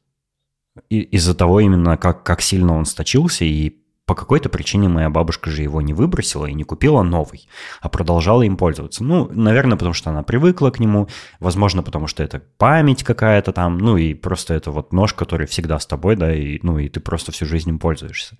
из-за 0.89 1.33
того 1.33 1.59
именно, 1.59 1.97
как, 1.97 2.23
как 2.23 2.41
сильно 2.41 2.73
он 2.77 2.85
сточился, 2.85 3.45
и 3.45 3.77
по 4.07 4.15
какой-то 4.15 4.47
причине 4.47 4.87
моя 4.87 5.09
бабушка 5.09 5.51
же 5.51 5.61
его 5.61 5.81
не 5.81 5.93
выбросила 5.93 6.45
и 6.45 6.53
не 6.53 6.63
купила 6.63 7.03
новый, 7.03 7.49
а 7.81 7.89
продолжала 7.89 8.41
им 8.41 8.55
пользоваться. 8.55 9.03
Ну, 9.03 9.29
наверное, 9.33 9.77
потому 9.77 9.93
что 9.93 10.09
она 10.09 10.23
привыкла 10.23 10.71
к 10.71 10.79
нему, 10.79 11.09
возможно, 11.41 11.83
потому 11.83 12.07
что 12.07 12.23
это 12.23 12.41
память 12.57 13.03
какая-то 13.03 13.51
там, 13.51 13.77
ну 13.77 13.97
и 13.97 14.13
просто 14.13 14.53
это 14.53 14.71
вот 14.71 14.93
нож, 14.93 15.13
который 15.13 15.45
всегда 15.45 15.77
с 15.77 15.85
тобой, 15.85 16.15
да, 16.15 16.33
и, 16.33 16.57
ну 16.63 16.79
и 16.79 16.87
ты 16.87 17.01
просто 17.01 17.33
всю 17.33 17.45
жизнь 17.45 17.69
им 17.69 17.79
пользуешься. 17.79 18.37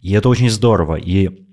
И 0.00 0.10
это 0.12 0.30
очень 0.30 0.48
здорово. 0.48 0.94
И 0.94 1.46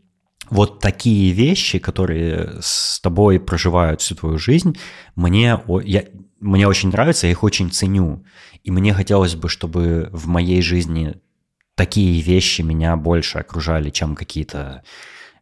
вот 0.49 0.79
такие 0.79 1.33
вещи, 1.33 1.77
которые 1.77 2.51
с 2.61 3.01
тобой 3.01 3.37
проживают 3.37 3.99
всю 3.99 4.15
твою 4.15 4.37
жизнь, 4.37 4.77
мне, 5.15 5.59
я, 5.83 6.05
мне 6.39 6.67
очень 6.69 6.87
нравятся, 6.87 7.27
я 7.27 7.31
их 7.31 7.43
очень 7.43 7.69
ценю. 7.69 8.23
И 8.63 8.71
мне 8.71 8.93
хотелось 8.93 9.35
бы, 9.35 9.49
чтобы 9.49 10.09
в 10.13 10.27
моей 10.27 10.61
жизни 10.61 11.17
такие 11.75 12.21
вещи 12.21 12.61
меня 12.61 12.95
больше 12.95 13.39
окружали, 13.39 13.89
чем 13.89 14.15
какие-то 14.15 14.83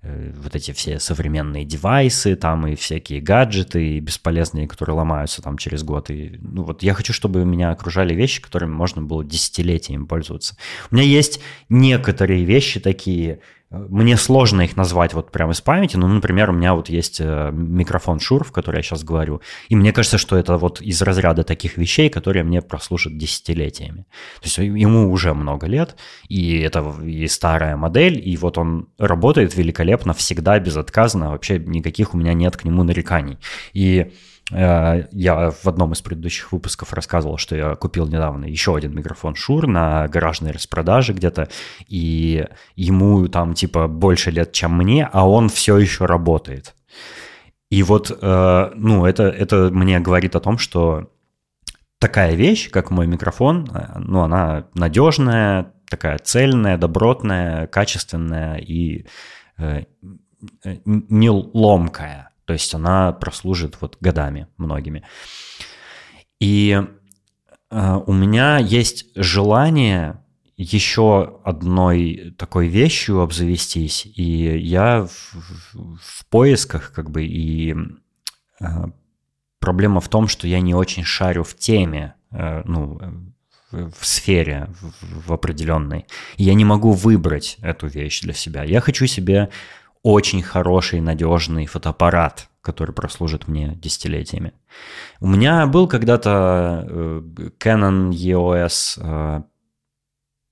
э, 0.02 0.32
вот 0.36 0.56
эти 0.56 0.72
все 0.72 1.00
современные 1.00 1.66
девайсы 1.66 2.36
там 2.36 2.68
и 2.68 2.76
всякие 2.76 3.22
гаджеты 3.22 4.00
бесполезные, 4.00 4.68
которые 4.68 4.96
ломаются 4.96 5.42
там 5.42 5.58
через 5.58 5.84
год. 5.84 6.10
И, 6.10 6.38
ну 6.42 6.64
вот 6.64 6.84
я 6.84 6.94
хочу, 6.94 7.14
чтобы 7.14 7.46
меня 7.46 7.72
окружали 7.72 8.14
вещи, 8.14 8.42
которыми 8.42 8.72
можно 8.72 9.02
было 9.02 9.24
десятилетиями 9.24 10.06
пользоваться. 10.06 10.56
У 10.92 10.96
меня 10.96 11.06
есть 11.06 11.42
некоторые 11.70 12.46
вещи 12.46 12.80
такие, 12.80 13.40
мне 13.72 14.18
сложно 14.18 14.62
их 14.62 14.76
назвать 14.76 15.14
вот 15.14 15.32
прямо 15.32 15.52
из 15.52 15.62
памяти, 15.62 15.96
но, 15.96 16.08
например, 16.08 16.50
у 16.50 16.54
меня 16.54 16.74
вот 16.74 16.90
есть 16.90 17.22
э, 17.22 17.52
микрофон 17.54 18.20
Шур, 18.20 18.44
в 18.44 18.52
который 18.52 18.78
я 18.78 18.82
сейчас 18.82 19.04
говорю, 19.04 19.42
и 19.68 19.76
мне 19.76 19.94
кажется, 19.94 20.18
что 20.18 20.38
это 20.38 20.58
вот 20.58 20.82
из 20.82 21.00
разряда 21.04 21.44
таких 21.44 21.78
вещей, 21.78 22.10
которые 22.10 22.44
мне 22.44 22.64
прослужат 22.64 23.18
десятилетиями. 23.18 24.06
То 24.42 24.46
есть 24.46 24.58
ему 24.58 25.12
уже 25.12 25.36
много 25.36 25.68
лет, 25.68 25.96
и 26.28 26.60
это 26.60 26.84
и 27.04 27.28
старая 27.28 27.76
модель, 27.76 28.20
и 28.24 28.36
вот 28.38 28.58
он 28.58 28.90
работает 28.98 29.56
великолепно, 29.56 30.14
всегда 30.14 30.60
безотказно, 30.60 31.32
вообще 31.32 31.60
никаких 31.60 32.16
у 32.16 32.18
меня 32.18 32.34
нет 32.34 32.58
к 32.58 32.64
нему 32.64 32.84
нареканий. 32.84 33.38
И 33.74 34.12
я 34.52 35.52
в 35.52 35.68
одном 35.68 35.94
из 35.94 36.02
предыдущих 36.02 36.52
выпусков 36.52 36.94
рассказывал, 36.94 37.38
что 37.38 37.56
я 37.56 37.76
купил 37.76 38.08
недавно 38.08 38.46
еще 38.46 38.76
один 38.76 38.96
микрофон 38.96 39.36
Шур 39.36 39.68
на 39.68 40.08
гаражной 40.08 40.52
распродаже 40.52 41.14
где-то, 41.14 41.50
и 41.88 42.48
ему 42.76 43.28
там 43.28 43.54
типа 43.54 43.88
больше 43.88 44.32
лет, 44.32 44.52
чем 44.52 44.76
мне, 44.76 45.08
а 45.12 45.28
он 45.30 45.50
все 45.50 45.78
еще 45.78 46.06
работает. 46.06 46.76
И 47.70 47.84
вот, 47.84 48.10
э, 48.10 48.72
ну, 48.76 49.06
это, 49.06 49.24
это 49.24 49.70
мне 49.72 50.00
говорит 50.00 50.36
о 50.36 50.40
том, 50.40 50.58
что 50.58 51.12
такая 52.00 52.34
вещь, 52.34 52.72
как 52.72 52.90
мой 52.90 53.06
микрофон, 53.06 53.70
э, 53.72 54.00
ну, 54.00 54.22
она 54.22 54.66
надежная, 54.74 55.74
такая 55.88 56.18
цельная, 56.18 56.78
добротная, 56.78 57.68
качественная 57.68 58.58
и 58.58 59.06
не 60.86 61.30
ломкая. 61.30 62.29
То 62.50 62.54
есть 62.54 62.74
она 62.74 63.12
прослужит 63.12 63.78
вот 63.80 63.98
годами 64.00 64.48
многими. 64.58 65.04
И 66.40 66.82
э, 67.70 68.00
у 68.08 68.12
меня 68.12 68.58
есть 68.58 69.06
желание 69.14 70.24
еще 70.58 71.42
одной 71.44 72.34
такой 72.40 72.68
вещью 72.68 73.20
обзавестись, 73.20 74.08
и 74.16 74.58
я 74.58 75.06
в, 75.06 75.36
в 76.02 76.26
поисках 76.32 76.92
как 76.92 77.12
бы 77.12 77.24
и 77.24 77.76
э, 78.60 78.66
проблема 79.60 80.02
в 80.02 80.10
том, 80.10 80.28
что 80.28 80.48
я 80.48 80.60
не 80.60 80.74
очень 80.74 81.04
шарю 81.04 81.44
в 81.44 81.56
теме, 81.56 82.16
э, 82.32 82.64
ну, 82.66 83.00
в, 83.70 84.04
сфере 84.04 84.70
в, 84.82 85.28
в 85.28 85.34
определенной. 85.34 86.08
И 86.38 86.46
я 86.46 86.56
не 86.56 86.66
могу 86.66 86.94
выбрать 86.94 87.58
эту 87.62 87.86
вещь 87.86 88.22
для 88.22 88.34
себя. 88.34 88.64
Я 88.64 88.82
хочу 88.82 89.06
себе 89.06 89.52
очень 90.04 90.42
хороший, 90.42 91.02
надежный 91.02 91.66
фотоаппарат, 91.66 92.50
который 92.62 92.94
прослужит 92.94 93.48
мне 93.48 93.76
десятилетиями. 93.76 94.54
У 95.20 95.28
меня 95.28 95.66
был 95.68 95.88
когда-то 95.88 96.86
э, 96.88 97.22
Canon 97.60 98.12
EOS 98.12 99.44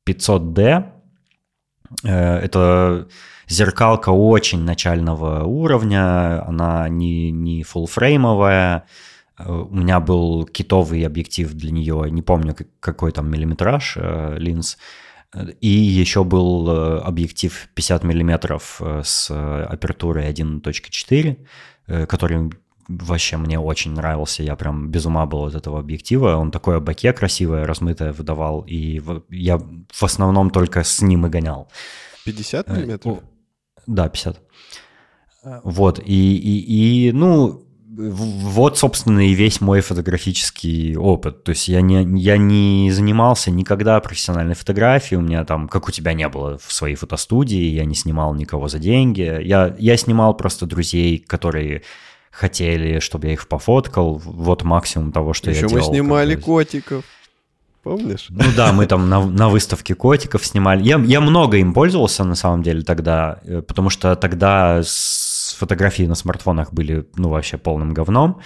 500D. 0.08 0.60
Э, 0.60 0.84
э, 2.04 2.38
это 2.40 3.08
зеркалка 3.48 4.10
очень 4.10 4.64
начального 4.64 5.44
уровня, 5.44 6.46
она 6.46 6.90
не, 6.90 7.32
не 7.32 7.64
фуллфреймовая. 7.64 8.86
У 9.40 9.76
меня 9.76 10.00
был 10.00 10.46
китовый 10.46 11.06
объектив 11.06 11.54
для 11.54 11.72
нее, 11.72 12.10
не 12.10 12.24
помню 12.24 12.56
какой 12.80 13.12
там 13.12 13.30
миллиметраж 13.30 13.96
линз. 14.36 14.78
И 15.60 15.68
еще 15.68 16.24
был 16.24 16.70
э, 16.70 17.00
объектив 17.00 17.70
50 17.76 18.04
мм 18.04 18.60
э, 18.80 19.02
с 19.04 19.30
апертурой 19.30 20.32
1.4, 20.32 21.38
э, 21.88 22.06
который 22.06 22.52
вообще 22.88 23.36
мне 23.36 23.60
очень 23.60 23.92
нравился, 23.92 24.44
я 24.44 24.56
прям 24.56 24.90
без 24.90 25.06
ума 25.06 25.26
был 25.26 25.46
от 25.46 25.56
этого 25.56 25.80
объектива. 25.80 26.38
Он 26.38 26.52
такое 26.52 26.80
боке 26.80 27.12
красивое, 27.12 27.66
размытое 27.66 28.13
выдавал, 28.13 28.62
и 28.62 29.02
я 29.30 29.58
в 29.58 30.04
основном 30.04 30.50
только 30.50 30.84
с 30.84 31.02
ним 31.02 31.26
и 31.26 31.30
гонял. 31.30 31.68
50 32.24 32.70
миллиметров? 32.70 33.20
Да, 33.86 34.08
50. 34.08 34.42
Вот, 35.63 36.00
и, 36.00 36.38
и, 36.38 37.08
и 37.08 37.12
ну, 37.12 37.67
вот, 37.98 38.78
собственно, 38.78 39.28
и 39.28 39.34
весь 39.34 39.60
мой 39.60 39.82
фотографический 39.82 40.96
опыт. 40.96 41.44
То 41.44 41.50
есть 41.50 41.68
я 41.68 41.82
не, 41.82 42.04
я 42.20 42.38
не 42.38 42.92
занимался 42.92 43.50
никогда 43.50 44.00
профессиональной 44.00 44.54
фотографией, 44.54 45.18
у 45.18 45.24
меня 45.24 45.44
там, 45.46 45.68
как 45.68 45.88
у 45.88 45.92
тебя 45.92 46.14
не 46.14 46.30
было 46.30 46.60
в 46.60 46.72
своей 46.72 46.96
фотостудии, 46.96 47.58
я 47.58 47.86
не 47.86 47.96
снимал 47.96 48.36
никого 48.36 48.68
за 48.68 48.78
деньги. 48.78 49.42
Я, 49.44 49.76
я 49.80 49.98
снимал 49.98 50.36
просто 50.36 50.68
друзей, 50.68 51.18
которые 51.18 51.82
хотели, 52.30 53.00
чтобы 53.00 53.28
я 53.28 53.34
их 53.34 53.48
пофоткал. 53.48 54.22
Вот 54.24 54.64
максимум 54.64 55.12
того, 55.12 55.34
что 55.34 55.50
Еще 55.50 55.62
я 55.62 55.68
делал. 55.68 55.88
мы 55.88 55.92
снимали 55.92 56.36
котиков. 56.36 57.04
Помнишь? 57.82 58.28
Ну 58.30 58.44
да, 58.56 58.74
мы 58.74 58.86
там 58.86 59.10
на, 59.10 59.26
на 59.26 59.50
выставке 59.50 59.96
котиков 59.96 60.46
снимали. 60.46 60.84
Я, 60.84 61.00
я 61.00 61.20
много 61.20 61.58
им 61.58 61.74
пользовался 61.74 62.24
на 62.26 62.36
самом 62.36 62.62
деле 62.62 62.84
тогда, 62.84 63.40
э, 63.44 63.64
потому 63.64 63.90
что 63.90 64.16
тогда 64.16 64.84
с 64.84 65.27
фотографии 65.58 66.04
на 66.04 66.15
смартфонах 66.15 66.74
были, 66.74 67.08
ну, 67.15 67.30
вообще 67.30 67.58
полным 67.58 67.93
говном. 67.93 68.41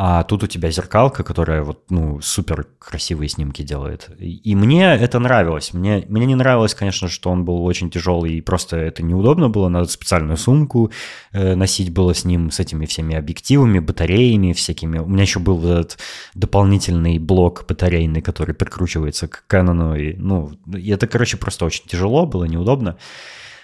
А 0.00 0.22
тут 0.22 0.42
у 0.42 0.46
тебя 0.46 0.70
зеркалка, 0.70 1.24
которая 1.24 1.62
вот, 1.62 1.90
ну, 1.90 2.20
супер 2.20 2.66
красивые 2.78 3.30
снимки 3.30 3.62
делает. 3.62 4.10
И, 4.18 4.54
мне 4.54 4.84
это 4.94 5.18
нравилось. 5.18 5.72
Мне, 5.72 6.04
мне 6.08 6.26
не 6.26 6.34
нравилось, 6.34 6.74
конечно, 6.74 7.08
что 7.08 7.30
он 7.30 7.46
был 7.46 7.64
очень 7.64 7.90
тяжелый, 7.90 8.34
и 8.34 8.40
просто 8.42 8.76
это 8.76 9.02
неудобно 9.02 9.48
было. 9.48 9.68
Надо 9.70 9.88
специальную 9.88 10.36
сумку 10.36 10.92
э, 11.32 11.54
носить 11.54 11.90
было 11.90 12.12
с 12.12 12.26
ним, 12.26 12.50
с 12.50 12.60
этими 12.60 12.84
всеми 12.84 13.16
объективами, 13.16 13.78
батареями 13.78 14.52
всякими. 14.52 14.98
У 14.98 15.08
меня 15.08 15.22
еще 15.22 15.40
был 15.40 15.66
этот 15.66 15.98
дополнительный 16.34 17.18
блок 17.18 17.64
батарейный, 17.66 18.20
который 18.20 18.54
прикручивается 18.54 19.26
к 19.26 19.44
Canon. 19.48 19.98
И, 19.98 20.14
ну, 20.16 20.52
и 20.76 20.90
это, 20.90 21.06
короче, 21.06 21.38
просто 21.38 21.64
очень 21.64 21.86
тяжело 21.86 22.26
было, 22.26 22.44
неудобно. 22.44 22.98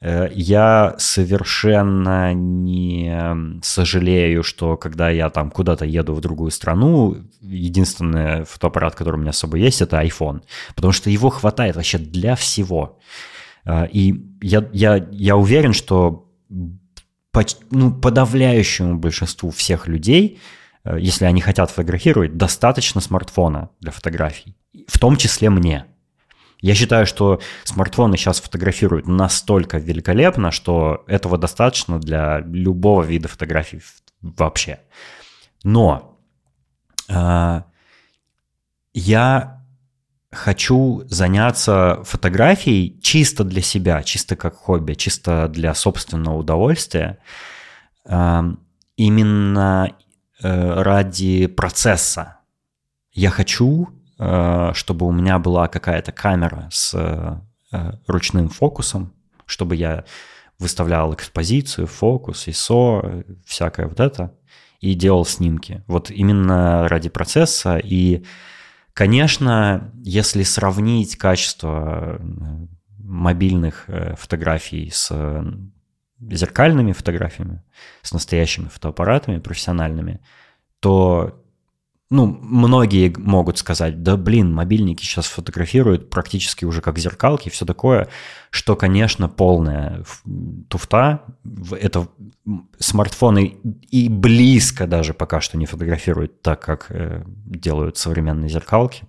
Э, 0.00 0.28
Я 0.32 0.94
совершенно 0.98 2.32
не 2.34 3.60
сожалею, 3.62 4.42
что 4.44 4.76
когда 4.76 5.10
я 5.10 5.28
там 5.30 5.50
куда-то 5.50 5.84
еду 5.84 6.14
в 6.14 6.20
другую 6.20 6.50
страну, 6.52 7.16
единственный 7.40 8.44
фотоаппарат, 8.44 8.94
который 8.94 9.16
у 9.16 9.22
меня 9.22 9.32
с 9.32 9.38
собой 9.38 9.60
есть, 9.60 9.82
это 9.82 10.00
iPhone. 10.04 10.42
Потому 10.76 10.92
что 10.92 11.10
его 11.10 11.30
хватает 11.30 11.74
вообще 11.76 11.98
для 11.98 12.36
всего. 12.36 12.98
Э, 13.64 13.88
И 13.92 14.14
я, 14.40 14.68
я, 14.72 15.04
я 15.10 15.36
уверен, 15.36 15.72
что 15.72 16.28
поч- 17.32 17.56
ну, 17.70 17.92
подавляющему 17.92 18.96
большинству 18.96 19.50
всех 19.50 19.86
людей, 19.88 20.40
э, 20.84 20.98
если 21.00 21.24
они 21.24 21.40
хотят 21.40 21.70
фотографировать, 21.70 22.36
достаточно 22.36 23.00
смартфона 23.00 23.70
для 23.80 23.92
фотографий, 23.92 24.56
в 24.86 24.98
том 24.98 25.16
числе 25.16 25.50
мне. 25.50 25.86
Я 26.60 26.74
считаю, 26.74 27.06
что 27.06 27.40
смартфоны 27.64 28.16
сейчас 28.16 28.40
фотографируют 28.40 29.06
настолько 29.06 29.78
великолепно, 29.78 30.50
что 30.50 31.04
этого 31.06 31.38
достаточно 31.38 32.00
для 32.00 32.40
любого 32.40 33.02
вида 33.02 33.28
фотографий 33.28 33.80
вообще. 34.20 34.80
Но 35.62 36.18
э, 37.08 37.62
я 38.92 39.57
хочу 40.38 41.02
заняться 41.08 42.00
фотографией 42.04 42.98
чисто 43.02 43.44
для 43.44 43.62
себя, 43.62 44.02
чисто 44.02 44.36
как 44.36 44.54
хобби, 44.54 44.94
чисто 44.94 45.48
для 45.48 45.74
собственного 45.74 46.38
удовольствия, 46.38 47.18
эм, 48.04 48.60
именно 48.96 49.92
э, 50.42 50.82
ради 50.82 51.46
процесса. 51.46 52.38
Я 53.12 53.30
хочу, 53.30 53.88
э, 54.18 54.70
чтобы 54.74 55.06
у 55.06 55.12
меня 55.12 55.38
была 55.38 55.68
какая-то 55.68 56.12
камера 56.12 56.68
с 56.72 56.94
э, 56.94 57.92
ручным 58.06 58.48
фокусом, 58.48 59.12
чтобы 59.44 59.76
я 59.76 60.04
выставлял 60.58 61.14
экспозицию, 61.14 61.86
фокус, 61.86 62.48
ISO, 62.48 63.24
всякое 63.44 63.86
вот 63.86 64.00
это, 64.00 64.34
и 64.80 64.94
делал 64.94 65.24
снимки. 65.24 65.82
Вот 65.86 66.10
именно 66.10 66.88
ради 66.88 67.08
процесса 67.08 67.78
и 67.78 68.24
Конечно, 68.98 69.92
если 70.02 70.42
сравнить 70.42 71.16
качество 71.16 72.18
э, 72.18 72.66
мобильных 72.98 73.84
э, 73.86 74.16
фотографий 74.16 74.90
с 74.92 75.10
э, 75.12 75.44
зеркальными 76.18 76.90
фотографиями, 76.90 77.62
с 78.02 78.12
настоящими 78.12 78.66
фотоаппаратами 78.66 79.38
профессиональными, 79.38 80.20
то 80.80 81.44
ну, 82.10 82.26
многие 82.26 83.12
могут 83.18 83.58
сказать, 83.58 84.02
да 84.02 84.16
блин, 84.16 84.54
мобильники 84.54 85.02
сейчас 85.02 85.26
фотографируют 85.26 86.08
практически 86.08 86.64
уже 86.64 86.80
как 86.80 86.98
зеркалки 86.98 87.48
и 87.48 87.50
все 87.50 87.66
такое, 87.66 88.08
что, 88.50 88.76
конечно, 88.76 89.28
полная 89.28 90.04
туфта. 90.68 91.24
Это 91.70 92.08
смартфоны 92.78 93.58
и 93.90 94.08
близко 94.08 94.86
даже 94.86 95.12
пока 95.12 95.42
что 95.42 95.58
не 95.58 95.66
фотографируют 95.66 96.40
так, 96.40 96.60
как 96.60 96.86
э, 96.90 97.24
делают 97.26 97.98
современные 97.98 98.48
зеркалки. 98.48 99.04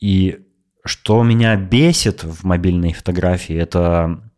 И 0.00 0.46
что 0.84 1.22
меня 1.22 1.56
бесит 1.56 2.24
в 2.24 2.44
мобильной 2.44 2.94
фотографии, 2.94 3.54
это, 3.54 4.30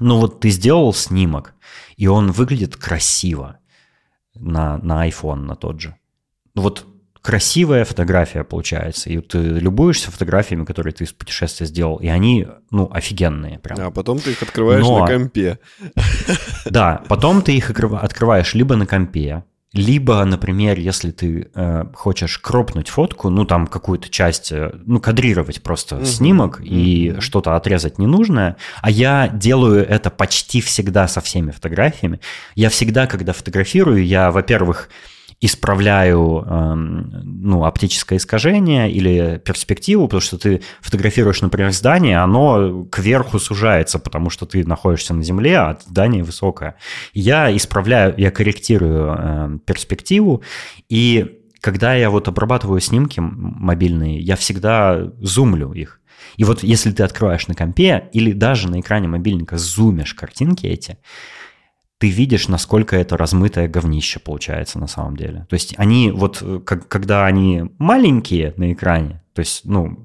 ну 0.00 0.18
вот 0.18 0.40
ты 0.40 0.50
сделал 0.50 0.92
снимок, 0.92 1.54
и 1.96 2.06
он 2.08 2.30
выглядит 2.30 2.76
красиво 2.76 3.58
на, 4.34 4.76
на 4.78 5.08
iPhone, 5.08 5.44
на 5.46 5.56
тот 5.56 5.80
же. 5.80 5.96
Ну 6.54 6.62
вот 6.62 6.86
красивая 7.22 7.84
фотография 7.84 8.42
получается, 8.44 9.08
и 9.10 9.18
ты 9.20 9.38
любуешься 9.38 10.10
фотографиями, 10.10 10.64
которые 10.64 10.92
ты 10.92 11.04
из 11.04 11.12
путешествия 11.12 11.66
сделал, 11.66 11.96
и 11.96 12.08
они, 12.08 12.48
ну, 12.70 12.90
офигенные 12.92 13.58
прям. 13.60 13.78
А 13.80 13.90
потом 13.90 14.18
ты 14.18 14.32
их 14.32 14.42
открываешь 14.42 14.82
Но- 14.84 15.00
на 15.00 15.06
компе. 15.06 15.58
Да, 16.64 17.02
потом 17.08 17.42
ты 17.42 17.56
их 17.56 17.70
открыва- 17.70 18.00
открываешь 18.00 18.54
либо 18.54 18.76
на 18.76 18.86
компе, 18.86 19.44
либо, 19.72 20.22
например, 20.24 20.78
если 20.78 21.12
ты 21.12 21.48
э, 21.54 21.84
хочешь 21.94 22.38
кропнуть 22.38 22.88
фотку, 22.88 23.30
ну 23.30 23.44
там 23.46 23.66
какую-то 23.66 24.10
часть, 24.10 24.52
э, 24.52 24.70
ну 24.84 25.00
кадрировать 25.00 25.62
просто 25.62 25.96
Мгм, 25.96 26.04
снимок 26.04 26.60
и 26.62 27.10
мгм. 27.12 27.20
что-то 27.22 27.56
отрезать 27.56 27.98
ненужное, 27.98 28.56
а 28.82 28.90
я 28.90 29.28
делаю 29.28 29.86
это 29.88 30.10
почти 30.10 30.60
всегда 30.60 31.08
со 31.08 31.20
всеми 31.22 31.52
фотографиями. 31.52 32.20
Я 32.54 32.68
всегда, 32.68 33.06
когда 33.06 33.32
фотографирую, 33.32 34.04
я, 34.04 34.30
во-первых, 34.30 34.90
исправляю 35.42 36.44
эм, 36.46 37.10
ну, 37.24 37.64
оптическое 37.64 38.18
искажение 38.18 38.90
или 38.90 39.42
перспективу, 39.44 40.06
потому 40.06 40.20
что 40.20 40.38
ты 40.38 40.62
фотографируешь, 40.80 41.42
например, 41.42 41.72
здание, 41.72 42.18
оно 42.18 42.84
кверху 42.84 43.40
сужается, 43.40 43.98
потому 43.98 44.30
что 44.30 44.46
ты 44.46 44.64
находишься 44.64 45.14
на 45.14 45.24
земле, 45.24 45.58
а 45.58 45.78
здание 45.84 46.22
высокое. 46.22 46.76
Я 47.12 47.54
исправляю, 47.54 48.14
я 48.16 48.30
корректирую 48.30 49.08
эм, 49.08 49.58
перспективу, 49.58 50.44
и 50.88 51.40
когда 51.60 51.94
я 51.94 52.10
вот 52.10 52.28
обрабатываю 52.28 52.80
снимки 52.80 53.18
мобильные, 53.20 54.20
я 54.20 54.36
всегда 54.36 55.10
зумлю 55.20 55.72
их. 55.72 56.00
И 56.36 56.44
вот 56.44 56.62
если 56.62 56.92
ты 56.92 57.02
открываешь 57.02 57.48
на 57.48 57.54
компе 57.54 58.08
или 58.12 58.32
даже 58.32 58.70
на 58.70 58.80
экране 58.80 59.08
мобильника 59.08 59.58
зумишь 59.58 60.14
картинки 60.14 60.66
эти, 60.66 60.98
ты 62.02 62.10
видишь, 62.10 62.48
насколько 62.48 62.96
это 62.96 63.16
размытое 63.16 63.68
говнище 63.68 64.18
получается 64.18 64.80
на 64.80 64.88
самом 64.88 65.16
деле. 65.16 65.46
То 65.48 65.54
есть 65.54 65.74
они 65.76 66.10
вот, 66.10 66.42
э, 66.42 66.58
как, 66.66 66.88
когда 66.88 67.26
они 67.26 67.70
маленькие 67.78 68.54
на 68.56 68.72
экране, 68.72 69.22
то 69.34 69.38
есть, 69.38 69.64
ну, 69.64 69.96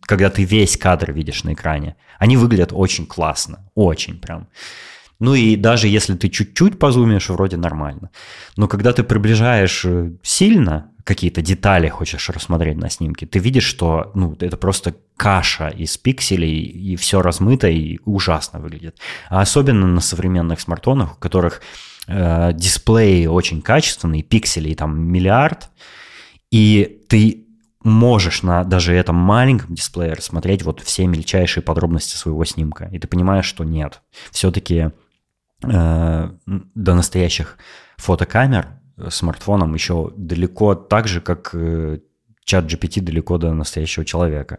когда 0.00 0.28
ты 0.28 0.42
весь 0.42 0.76
кадр 0.76 1.12
видишь 1.12 1.44
на 1.44 1.52
экране, 1.52 1.94
они 2.18 2.36
выглядят 2.36 2.72
очень 2.72 3.06
классно, 3.06 3.70
очень 3.76 4.18
прям. 4.20 4.48
Ну 5.20 5.34
и 5.34 5.54
даже 5.54 5.86
если 5.86 6.16
ты 6.16 6.28
чуть-чуть 6.28 6.80
позумишь, 6.80 7.28
вроде 7.28 7.56
нормально. 7.56 8.10
Но 8.56 8.66
когда 8.66 8.92
ты 8.92 9.04
приближаешь 9.04 9.84
э, 9.84 10.10
сильно, 10.24 10.90
какие-то 11.10 11.42
детали 11.42 11.88
хочешь 11.88 12.30
рассмотреть 12.30 12.76
на 12.76 12.88
снимке, 12.88 13.26
ты 13.26 13.40
видишь, 13.40 13.64
что 13.64 14.12
ну, 14.14 14.36
это 14.38 14.56
просто 14.56 14.94
каша 15.16 15.66
из 15.66 15.98
пикселей, 15.98 16.62
и 16.62 16.94
все 16.94 17.20
размыто 17.20 17.66
и 17.66 17.98
ужасно 18.04 18.60
выглядит. 18.60 18.96
А 19.28 19.40
особенно 19.40 19.88
на 19.88 20.00
современных 20.00 20.60
смартфонах, 20.60 21.14
у 21.14 21.16
которых 21.16 21.62
э, 22.06 22.52
дисплеи 22.54 23.26
очень 23.26 23.60
качественные, 23.60 24.22
пикселей 24.22 24.76
там 24.76 25.00
миллиард, 25.02 25.70
и 26.52 27.02
ты 27.08 27.44
можешь 27.82 28.44
на 28.44 28.62
даже 28.62 28.94
этом 28.94 29.16
маленьком 29.16 29.74
дисплее 29.74 30.12
рассмотреть 30.12 30.62
вот 30.62 30.80
все 30.80 31.08
мельчайшие 31.08 31.64
подробности 31.64 32.16
своего 32.16 32.44
снимка. 32.44 32.88
И 32.92 33.00
ты 33.00 33.08
понимаешь, 33.08 33.46
что 33.46 33.64
нет. 33.64 34.00
Все-таки 34.30 34.90
э, 35.64 36.30
до 36.46 36.94
настоящих 36.94 37.58
фотокамер 37.96 38.79
смартфоном 39.08 39.74
еще 39.74 40.12
далеко 40.16 40.74
так 40.74 41.08
же, 41.08 41.20
как 41.20 41.50
э, 41.54 42.00
чат 42.44 42.64
GPT 42.64 43.00
далеко 43.00 43.38
до 43.38 43.52
настоящего 43.52 44.04
человека. 44.04 44.58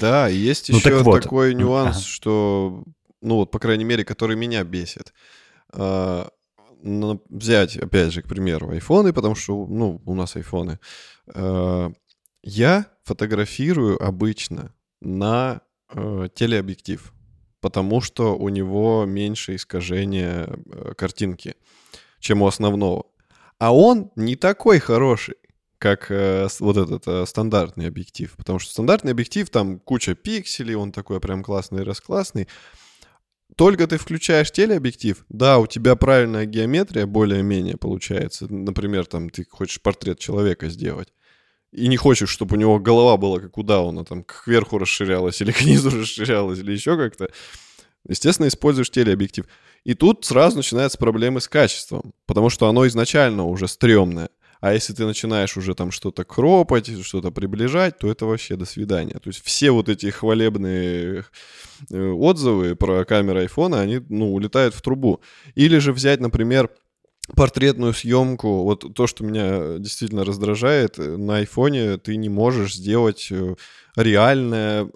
Да, 0.00 0.28
и 0.28 0.36
есть 0.36 0.70
ну, 0.70 0.76
еще 0.76 0.90
так 0.90 1.04
вот. 1.04 1.22
такой 1.22 1.54
нюанс, 1.54 1.96
ага. 1.96 2.04
что, 2.06 2.84
ну 3.20 3.36
вот, 3.36 3.50
по 3.50 3.58
крайней 3.58 3.84
мере, 3.84 4.04
который 4.04 4.36
меня 4.36 4.64
бесит. 4.64 5.12
А, 5.72 6.28
взять, 6.82 7.76
опять 7.76 8.12
же, 8.12 8.22
к 8.22 8.28
примеру, 8.28 8.70
айфоны, 8.70 9.12
потому 9.12 9.34
что, 9.34 9.66
ну, 9.66 10.00
у 10.04 10.14
нас 10.14 10.36
айфоны. 10.36 10.78
А, 11.34 11.90
я 12.42 12.86
фотографирую 13.04 14.02
обычно 14.02 14.72
на 15.00 15.60
э, 15.92 16.28
телеобъектив, 16.34 17.12
потому 17.60 18.00
что 18.00 18.36
у 18.36 18.48
него 18.48 19.04
меньше 19.06 19.56
искажения 19.56 20.46
э, 20.46 20.94
картинки, 20.94 21.56
чем 22.20 22.42
у 22.42 22.46
основного. 22.46 23.06
А 23.58 23.74
он 23.74 24.10
не 24.16 24.36
такой 24.36 24.78
хороший 24.78 25.36
как 25.78 26.10
э, 26.10 26.48
вот 26.58 26.76
этот 26.76 27.06
э, 27.06 27.24
стандартный 27.26 27.86
объектив. 27.86 28.34
Потому 28.36 28.58
что 28.58 28.72
стандартный 28.72 29.12
объектив, 29.12 29.48
там 29.48 29.78
куча 29.78 30.14
пикселей, 30.14 30.74
он 30.74 30.92
такой 30.92 31.20
прям 31.20 31.42
классный, 31.42 31.84
расклассный. 31.84 32.48
Только 33.56 33.86
ты 33.86 33.96
включаешь 33.96 34.50
телеобъектив, 34.50 35.24
да, 35.28 35.58
у 35.58 35.66
тебя 35.66 35.96
правильная 35.96 36.44
геометрия 36.44 37.06
более-менее 37.06 37.76
получается. 37.76 38.52
Например, 38.52 39.06
там 39.06 39.30
ты 39.30 39.46
хочешь 39.48 39.80
портрет 39.80 40.18
человека 40.18 40.68
сделать. 40.68 41.12
И 41.72 41.86
не 41.88 41.96
хочешь, 41.96 42.30
чтобы 42.30 42.56
у 42.56 42.58
него 42.58 42.78
голова 42.78 43.16
была 43.16 43.40
как 43.40 43.56
у 43.58 43.62
Дауна, 43.62 44.04
там 44.04 44.24
кверху 44.24 44.78
расширялась 44.78 45.40
или 45.40 45.52
к 45.52 45.62
низу 45.62 45.90
расширялась, 46.00 46.58
или 46.58 46.72
еще 46.72 46.96
как-то. 46.96 47.30
Естественно, 48.06 48.48
используешь 48.48 48.90
телеобъектив. 48.90 49.46
И 49.88 49.94
тут 49.94 50.26
сразу 50.26 50.58
начинаются 50.58 50.98
проблемы 50.98 51.40
с 51.40 51.48
качеством, 51.48 52.12
потому 52.26 52.50
что 52.50 52.68
оно 52.68 52.86
изначально 52.88 53.46
уже 53.46 53.66
стрёмное. 53.68 54.28
А 54.60 54.74
если 54.74 54.92
ты 54.92 55.06
начинаешь 55.06 55.56
уже 55.56 55.74
там 55.74 55.92
что-то 55.92 56.24
кропать, 56.24 56.90
что-то 57.06 57.30
приближать, 57.30 57.98
то 57.98 58.10
это 58.10 58.26
вообще 58.26 58.56
до 58.56 58.66
свидания. 58.66 59.14
То 59.14 59.30
есть 59.30 59.42
все 59.42 59.70
вот 59.70 59.88
эти 59.88 60.10
хвалебные 60.10 61.24
э, 61.90 62.10
отзывы 62.10 62.76
про 62.76 63.06
камеру 63.06 63.38
айфона, 63.38 63.80
они, 63.80 64.02
ну, 64.10 64.34
улетают 64.34 64.74
в 64.74 64.82
трубу. 64.82 65.22
Или 65.54 65.78
же 65.78 65.94
взять, 65.94 66.20
например, 66.20 66.68
портретную 67.34 67.94
съемку, 67.94 68.64
вот 68.64 68.94
то, 68.94 69.06
что 69.06 69.24
меня 69.24 69.78
действительно 69.78 70.26
раздражает, 70.26 70.98
э, 70.98 71.16
на 71.16 71.38
айфоне 71.38 71.96
ты 71.96 72.16
не 72.16 72.28
можешь 72.28 72.74
сделать 72.74 73.28
э, 73.30 73.54
реальное, 73.96 74.86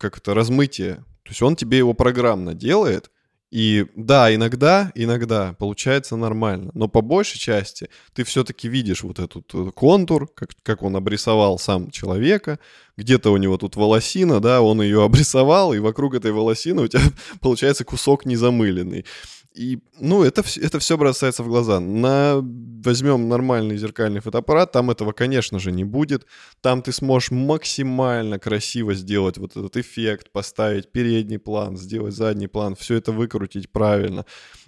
как 0.00 0.18
это, 0.18 0.34
размытие. 0.34 1.04
То 1.22 1.30
есть 1.30 1.40
он 1.40 1.54
тебе 1.54 1.78
его 1.78 1.94
программно 1.94 2.52
делает, 2.52 3.12
и 3.50 3.86
да, 3.94 4.34
иногда, 4.34 4.90
иногда 4.94 5.54
получается 5.54 6.16
нормально, 6.16 6.72
но 6.74 6.88
по 6.88 7.00
большей 7.00 7.38
части 7.38 7.88
ты 8.12 8.24
все-таки 8.24 8.68
видишь 8.68 9.02
вот 9.02 9.20
этот 9.20 9.54
э, 9.54 9.70
контур, 9.72 10.26
как, 10.26 10.50
как 10.64 10.82
он 10.82 10.96
обрисовал 10.96 11.58
сам 11.58 11.90
человека, 11.90 12.58
где-то 12.96 13.30
у 13.30 13.36
него 13.36 13.56
тут 13.56 13.76
волосина, 13.76 14.40
да, 14.40 14.62
он 14.62 14.82
ее 14.82 15.02
обрисовал, 15.04 15.72
и 15.74 15.78
вокруг 15.78 16.14
этой 16.14 16.32
волосины 16.32 16.82
у 16.82 16.88
тебя 16.88 17.02
получается 17.40 17.84
кусок 17.84 18.26
незамыленный. 18.26 19.04
И, 19.56 19.78
ну, 19.98 20.22
это, 20.22 20.44
это 20.56 20.78
все 20.78 20.98
бросается 20.98 21.42
в 21.42 21.48
глаза. 21.48 21.80
На, 21.80 22.40
возьмем 22.84 23.28
нормальный 23.28 23.78
зеркальный 23.78 24.20
фотоаппарат, 24.20 24.72
там 24.72 24.90
этого, 24.90 25.12
конечно 25.12 25.58
же, 25.58 25.72
не 25.72 25.84
будет. 25.84 26.26
Там 26.60 26.82
ты 26.82 26.92
сможешь 26.92 27.30
максимально 27.30 28.38
красиво 28.38 28.94
сделать 28.94 29.38
вот 29.38 29.56
этот 29.56 29.76
эффект, 29.78 30.30
поставить 30.30 30.92
передний 30.92 31.38
план, 31.38 31.78
сделать 31.78 32.14
задний 32.14 32.48
план, 32.48 32.76
все 32.76 32.96
это 32.96 33.12
выкрутить 33.12 33.72
правильно. 33.72 34.26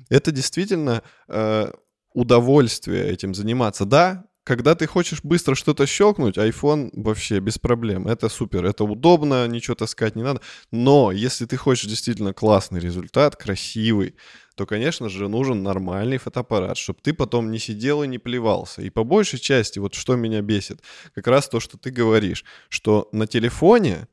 Это 0.08 0.32
действительно 0.32 1.02
э, 1.28 1.70
удовольствие 2.14 3.10
этим 3.10 3.34
заниматься. 3.34 3.84
Да, 3.84 4.24
когда 4.48 4.74
ты 4.74 4.86
хочешь 4.86 5.22
быстро 5.22 5.54
что-то 5.54 5.86
щелкнуть, 5.86 6.38
iPhone 6.38 6.90
вообще 6.94 7.38
без 7.40 7.58
проблем. 7.58 8.08
Это 8.08 8.30
супер, 8.30 8.64
это 8.64 8.84
удобно, 8.84 9.46
ничего 9.46 9.74
таскать 9.74 10.16
не 10.16 10.22
надо. 10.22 10.40
Но 10.70 11.12
если 11.12 11.44
ты 11.44 11.58
хочешь 11.58 11.84
действительно 11.84 12.32
классный 12.32 12.80
результат, 12.80 13.36
красивый, 13.36 14.14
то, 14.58 14.66
конечно 14.66 15.08
же, 15.08 15.28
нужен 15.28 15.62
нормальный 15.62 16.18
фотоаппарат, 16.18 16.76
чтобы 16.76 16.98
ты 17.00 17.14
потом 17.14 17.52
не 17.52 17.60
сидел 17.60 18.02
и 18.02 18.08
не 18.08 18.18
плевался. 18.18 18.82
И 18.82 18.90
по 18.90 19.04
большей 19.04 19.38
части, 19.38 19.78
вот 19.78 19.94
что 19.94 20.16
меня 20.16 20.42
бесит, 20.42 20.82
как 21.14 21.28
раз 21.28 21.48
то, 21.48 21.60
что 21.60 21.78
ты 21.78 21.92
говоришь, 21.92 22.44
что 22.68 23.08
на 23.12 23.28
телефоне 23.28 24.08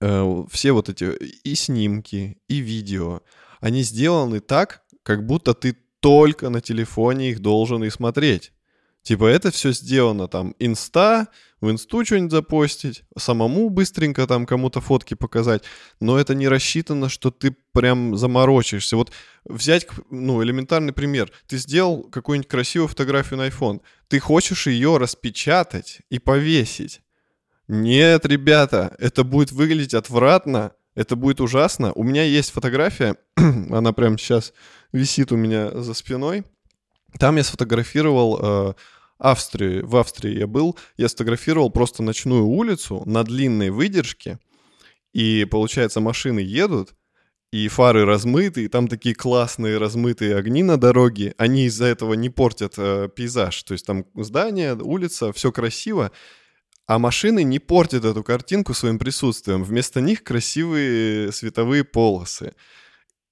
э, 0.00 0.44
все 0.50 0.72
вот 0.72 0.88
эти 0.88 1.14
и 1.44 1.54
снимки, 1.54 2.38
и 2.48 2.56
видео, 2.60 3.20
они 3.60 3.82
сделаны 3.82 4.40
так, 4.40 4.84
как 5.02 5.26
будто 5.26 5.52
ты 5.52 5.76
только 6.00 6.48
на 6.48 6.62
телефоне 6.62 7.30
их 7.30 7.40
должен 7.40 7.84
и 7.84 7.90
смотреть. 7.90 8.52
Типа 9.02 9.26
это 9.26 9.50
все 9.50 9.72
сделано 9.72 10.28
там 10.28 10.54
инста, 10.58 11.28
в 11.60 11.70
инсту 11.70 12.04
что-нибудь 12.04 12.32
запостить, 12.32 13.04
самому 13.16 13.70
быстренько 13.70 14.26
там 14.26 14.46
кому-то 14.46 14.80
фотки 14.80 15.14
показать, 15.14 15.62
но 16.00 16.18
это 16.18 16.34
не 16.34 16.48
рассчитано, 16.48 17.08
что 17.08 17.30
ты 17.30 17.56
прям 17.72 18.16
заморочишься. 18.16 18.96
Вот 18.96 19.10
взять, 19.44 19.86
ну, 20.10 20.42
элементарный 20.42 20.92
пример. 20.92 21.30
Ты 21.46 21.56
сделал 21.56 22.04
какую-нибудь 22.04 22.48
красивую 22.48 22.88
фотографию 22.88 23.38
на 23.38 23.48
iPhone, 23.48 23.80
ты 24.08 24.18
хочешь 24.18 24.66
ее 24.66 24.98
распечатать 24.98 26.00
и 26.10 26.18
повесить. 26.18 27.00
Нет, 27.68 28.26
ребята, 28.26 28.94
это 28.98 29.24
будет 29.24 29.50
выглядеть 29.50 29.94
отвратно, 29.94 30.72
это 30.94 31.16
будет 31.16 31.40
ужасно. 31.40 31.92
У 31.94 32.04
меня 32.04 32.22
есть 32.22 32.50
фотография, 32.50 33.16
она 33.36 33.92
прямо 33.92 34.18
сейчас 34.18 34.52
висит 34.92 35.32
у 35.32 35.36
меня 35.36 35.70
за 35.70 35.94
спиной. 35.94 36.44
Там 37.18 37.36
я 37.36 37.44
сфотографировал 37.44 38.38
э, 38.40 38.74
Австрии, 39.18 39.80
в 39.80 39.96
Австрии 39.96 40.38
я 40.38 40.46
был, 40.46 40.76
я 40.96 41.08
сфотографировал 41.08 41.70
просто 41.70 42.02
ночную 42.02 42.44
улицу 42.44 43.02
на 43.06 43.24
длинной 43.24 43.70
выдержке, 43.70 44.38
и, 45.12 45.46
получается, 45.50 46.00
машины 46.00 46.40
едут, 46.40 46.94
и 47.52 47.68
фары 47.68 48.04
размыты, 48.04 48.64
и 48.64 48.68
там 48.68 48.88
такие 48.88 49.14
классные 49.14 49.78
размытые 49.78 50.36
огни 50.36 50.62
на 50.62 50.76
дороге, 50.76 51.34
они 51.38 51.66
из-за 51.66 51.86
этого 51.86 52.14
не 52.14 52.28
портят 52.28 52.74
э, 52.76 53.08
пейзаж, 53.14 53.62
то 53.62 53.72
есть 53.72 53.86
там 53.86 54.04
здание, 54.14 54.74
улица, 54.74 55.32
все 55.32 55.52
красиво, 55.52 56.10
а 56.86 56.98
машины 56.98 57.44
не 57.44 57.58
портят 57.58 58.04
эту 58.04 58.22
картинку 58.22 58.74
своим 58.74 58.98
присутствием, 58.98 59.64
вместо 59.64 60.00
них 60.00 60.22
красивые 60.22 61.32
световые 61.32 61.84
полосы. 61.84 62.54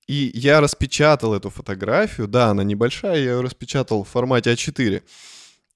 И 0.07 0.31
я 0.35 0.61
распечатал 0.61 1.35
эту 1.35 1.51
фотографию, 1.51 2.29
да, 2.29 2.49
она 2.49 2.63
небольшая, 2.63 3.17
я 3.17 3.33
ее 3.33 3.41
распечатал 3.41 4.05
в 4.05 4.09
формате 4.09 4.53
А4, 4.53 5.03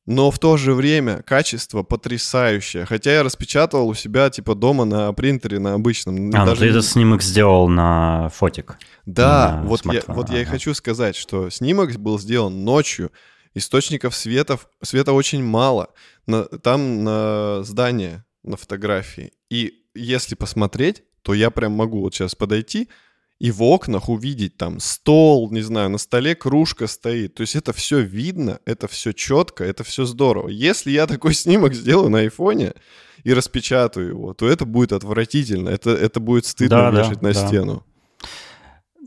но 0.08 0.30
в 0.30 0.38
то 0.38 0.56
же 0.56 0.72
время 0.72 1.22
качество 1.22 1.82
потрясающее. 1.82 2.86
Хотя 2.86 3.12
я 3.12 3.22
распечатывал 3.22 3.88
у 3.88 3.94
себя 3.94 4.30
типа 4.30 4.54
дома 4.54 4.86
на 4.86 5.12
принтере, 5.12 5.58
на 5.58 5.74
обычном. 5.74 6.30
А, 6.30 6.46
даже... 6.46 6.50
ну 6.50 6.56
ты 6.56 6.66
этот 6.70 6.86
снимок 6.86 7.22
сделал 7.22 7.68
на 7.68 8.30
фотик. 8.30 8.78
Да, 9.04 9.60
вот, 9.66 9.84
я, 9.84 10.00
вот 10.06 10.30
я 10.30 10.40
и 10.40 10.46
хочу 10.46 10.72
сказать, 10.72 11.14
что 11.14 11.50
снимок 11.50 11.94
был 11.98 12.18
сделан 12.18 12.64
ночью, 12.64 13.12
источников 13.52 14.16
света, 14.16 14.58
света 14.82 15.12
очень 15.12 15.44
мало. 15.44 15.90
На, 16.26 16.44
там 16.44 17.04
на 17.04 17.62
здание, 17.64 18.24
на 18.42 18.56
фотографии. 18.56 19.32
И 19.50 19.74
если 19.94 20.36
посмотреть, 20.36 21.02
то 21.20 21.34
я 21.34 21.50
прям 21.50 21.72
могу 21.72 22.00
вот 22.00 22.14
сейчас 22.14 22.34
подойти, 22.34 22.88
и 23.38 23.50
в 23.50 23.62
окнах 23.62 24.08
увидеть 24.08 24.56
там 24.56 24.80
стол, 24.80 25.50
не 25.52 25.60
знаю, 25.60 25.90
на 25.90 25.98
столе 25.98 26.34
кружка 26.34 26.86
стоит. 26.86 27.34
То 27.34 27.42
есть 27.42 27.54
это 27.54 27.72
все 27.72 28.00
видно, 28.00 28.58
это 28.64 28.88
все 28.88 29.12
четко, 29.12 29.64
это 29.64 29.84
все 29.84 30.04
здорово. 30.04 30.48
Если 30.48 30.90
я 30.90 31.06
такой 31.06 31.34
снимок 31.34 31.74
сделаю 31.74 32.10
на 32.10 32.18
айфоне 32.18 32.72
и 33.22 33.32
распечатаю 33.32 34.08
его, 34.08 34.34
то 34.34 34.48
это 34.48 34.64
будет 34.64 34.92
отвратительно, 34.92 35.68
это, 35.68 35.90
это 35.90 36.20
будет 36.20 36.46
стыдно 36.46 36.90
да, 36.90 37.00
вешать 37.00 37.20
да, 37.20 37.28
на 37.28 37.34
да. 37.34 37.46
стену. 37.46 37.84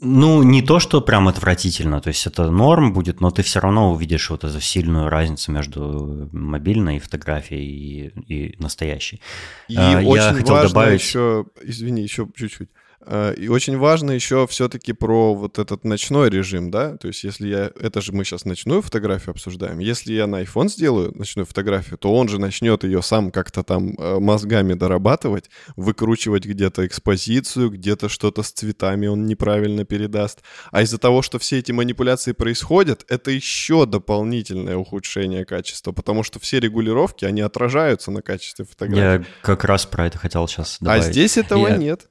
Ну, 0.03 0.41
не 0.41 0.63
то, 0.63 0.79
что 0.79 0.99
прям 0.99 1.27
отвратительно, 1.27 2.01
то 2.01 2.07
есть 2.07 2.25
это 2.25 2.49
норм 2.49 2.91
будет, 2.91 3.21
но 3.21 3.29
ты 3.29 3.43
все 3.43 3.59
равно 3.59 3.91
увидишь 3.93 4.31
вот 4.31 4.43
эту 4.43 4.59
сильную 4.59 5.09
разницу 5.09 5.51
между 5.51 6.27
мобильной 6.31 6.97
фотографией 6.97 8.11
и, 8.27 8.33
и 8.33 8.55
настоящей. 8.57 9.21
И 9.67 9.77
а, 9.77 9.99
очень 9.99 10.23
Я 10.23 10.33
хотел 10.33 10.55
важно 10.55 10.69
добавить... 10.69 11.01
еще, 11.01 11.45
извини, 11.61 12.01
еще 12.01 12.27
чуть-чуть. 12.35 12.69
Э, 13.05 13.33
и 13.35 13.47
очень 13.47 13.77
важно 13.77 14.11
еще 14.11 14.45
все-таки 14.47 14.93
про 14.93 15.33
вот 15.33 15.59
этот 15.59 15.83
ночной 15.83 16.29
режим, 16.29 16.69
да, 16.69 16.97
то 16.97 17.07
есть 17.07 17.23
если 17.23 17.47
я, 17.47 17.71
это 17.79 18.01
же 18.01 18.13
мы 18.13 18.23
сейчас 18.23 18.45
ночную 18.45 18.81
фотографию 18.81 19.31
обсуждаем, 19.31 19.79
если 19.79 20.13
я 20.13 20.27
на 20.27 20.41
iPhone 20.43 20.67
сделаю 20.67 21.11
ночную 21.15 21.45
фотографию, 21.45 21.97
то 21.97 22.13
он 22.13 22.27
же 22.27 22.39
начнет 22.39 22.83
ее 22.83 23.01
сам 23.01 23.31
как-то 23.31 23.63
там 23.63 23.95
э, 23.97 24.19
мозгами 24.19 24.73
дорабатывать, 24.73 25.49
выкручивать 25.75 26.45
где-то 26.45 26.85
экспозицию, 26.85 27.71
где-то 27.71 28.07
что-то 28.07 28.43
с 28.43 28.51
цветами 28.51 29.07
он 29.07 29.25
неправильно 29.25 29.83
передаст. 29.83 30.41
А 30.71 30.83
из-за 30.83 30.97
того, 30.97 31.21
что 31.21 31.39
все 31.39 31.57
эти 31.59 31.71
манипуляции 31.71 32.33
происходят, 32.33 33.05
это 33.07 33.31
еще 33.31 33.85
дополнительное 33.85 34.77
ухудшение 34.77 35.45
качества, 35.45 35.91
потому 35.91 36.23
что 36.23 36.39
все 36.39 36.59
регулировки, 36.59 37.25
они 37.25 37.41
отражаются 37.41 38.11
на 38.11 38.21
качестве 38.21 38.65
фотографии. 38.65 39.25
Я 39.25 39.25
как 39.41 39.63
раз 39.63 39.85
про 39.85 40.05
это 40.05 40.17
хотел 40.19 40.47
сейчас 40.47 40.77
а 40.81 40.85
добавить. 40.85 41.05
А 41.05 41.11
здесь 41.11 41.37
этого 41.37 41.67
я... 41.67 41.77
нет. 41.77 42.10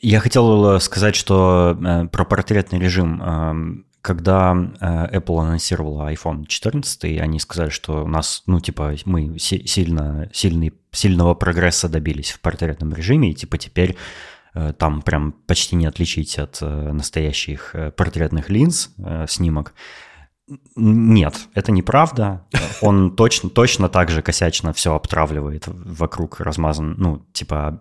Я 0.00 0.20
хотел 0.20 0.78
сказать, 0.80 1.16
что 1.16 1.78
э, 1.82 2.06
про 2.08 2.24
портретный 2.24 2.78
режим. 2.78 3.22
Эм, 3.22 3.86
когда 4.02 4.52
э, 4.52 5.16
Apple 5.16 5.40
анонсировала 5.40 6.12
iPhone 6.12 6.46
14, 6.46 7.20
они 7.20 7.38
сказали, 7.38 7.70
что 7.70 8.04
у 8.04 8.08
нас, 8.08 8.42
ну, 8.46 8.60
типа, 8.60 8.94
мы 9.06 9.38
сильно, 9.38 10.28
сильный, 10.32 10.72
сильного 10.90 11.34
прогресса 11.34 11.88
добились 11.88 12.32
в 12.32 12.40
портретном 12.40 12.92
режиме, 12.92 13.30
и, 13.30 13.34
типа, 13.34 13.56
теперь 13.56 13.96
э, 14.54 14.74
там 14.76 15.00
прям 15.00 15.32
почти 15.46 15.76
не 15.76 15.86
отличить 15.86 16.38
от 16.38 16.58
э, 16.60 16.92
настоящих 16.92 17.74
портретных 17.96 18.50
линз 18.50 18.90
снимок. 19.28 19.72
Нет, 20.76 21.48
это 21.54 21.72
неправда. 21.72 22.46
Он 22.80 23.14
точно, 23.14 23.50
точно 23.50 23.88
так 23.88 24.10
же 24.10 24.22
косячно 24.22 24.72
все 24.72 24.94
обтравливает 24.94 25.64
вокруг 25.66 26.40
размазан, 26.40 26.94
ну, 26.98 27.24
типа 27.32 27.80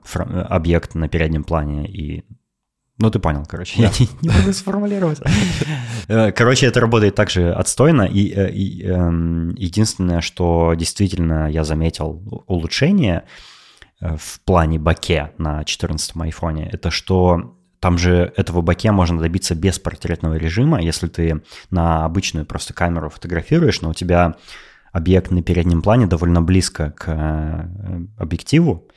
объект 0.50 0.96
на 0.96 1.08
переднем 1.08 1.44
плане 1.44 1.88
и 1.88 2.24
ну, 2.98 3.10
ты 3.10 3.18
понял, 3.18 3.44
короче. 3.48 3.82
Да. 3.82 3.84
Я 3.88 3.92
не, 4.00 4.10
не 4.22 4.30
могу 4.30 4.54
сформулировать. 4.54 5.20
Э, 6.08 6.32
короче, 6.32 6.68
это 6.68 6.80
работает 6.80 7.16
также 7.16 7.52
отстойно. 7.52 8.04
И, 8.04 8.32
э, 8.32 8.52
и 8.52 8.84
эм, 8.84 9.56
единственное, 9.56 10.22
что 10.22 10.74
действительно 10.76 11.50
я 11.50 11.64
заметил 11.64 12.44
улучшение 12.48 13.24
э, 14.02 14.16
в 14.18 14.42
плане 14.42 14.78
баке 14.78 15.32
на 15.38 15.64
14 15.64 16.12
айфоне, 16.18 16.70
это 16.72 16.92
что 16.92 17.56
там 17.82 17.98
же 17.98 18.32
этого 18.38 18.62
баке 18.62 18.92
можно 18.92 19.20
добиться 19.20 19.56
без 19.56 19.80
портретного 19.80 20.36
режима. 20.36 20.80
Если 20.80 21.08
ты 21.08 21.42
на 21.72 22.06
обычную 22.06 22.46
просто 22.46 22.76
камеру 22.76 23.10
фотографируешь, 23.10 23.82
но 23.82 23.90
у 23.90 23.94
тебя 23.94 24.36
объект 24.94 25.32
на 25.32 25.42
переднем 25.42 25.82
плане 25.82 26.06
довольно 26.06 26.44
близко 26.44 26.92
к 26.92 27.68
объективу, 28.18 28.88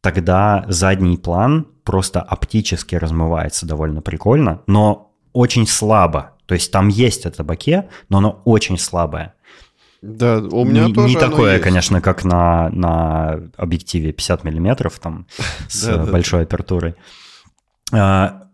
тогда 0.00 0.64
задний 0.68 1.16
план 1.16 1.66
просто 1.82 2.20
оптически 2.20 2.94
размывается 2.94 3.66
довольно 3.66 4.02
прикольно, 4.02 4.62
но 4.68 5.12
очень 5.32 5.66
слабо. 5.66 6.36
То 6.46 6.54
есть 6.54 6.70
там 6.70 6.86
есть 6.88 7.26
это 7.26 7.42
боке, 7.42 7.88
но 8.08 8.18
оно 8.18 8.40
очень 8.44 8.78
слабое. 8.78 9.34
Да, 10.00 10.38
у 10.38 10.64
меня 10.64 10.86
не, 10.86 10.94
тоже 10.94 11.08
Не 11.08 11.16
такое, 11.16 11.54
есть. 11.54 11.64
конечно, 11.64 12.00
как 12.00 12.24
на, 12.24 12.68
на 12.70 13.50
объективе 13.56 14.12
50 14.12 14.44
миллиметров, 14.44 15.00
там, 15.00 15.26
с 15.68 15.88
большой 16.06 16.42
апертурой. 16.44 16.94
А, 17.92 18.48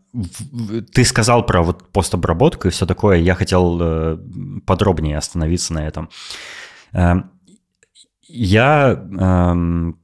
ты 0.92 1.04
сказал 1.04 1.44
про 1.44 1.62
вот 1.62 1.88
постобработку 1.90 2.68
и 2.68 2.70
все 2.70 2.86
такое. 2.86 3.18
Я 3.18 3.34
хотел 3.34 3.78
э, 3.80 4.18
подробнее 4.66 5.18
остановиться 5.18 5.74
на 5.74 5.86
этом. 5.86 6.08
Э, 6.92 7.14
я 8.28 8.92
эм, 8.92 9.98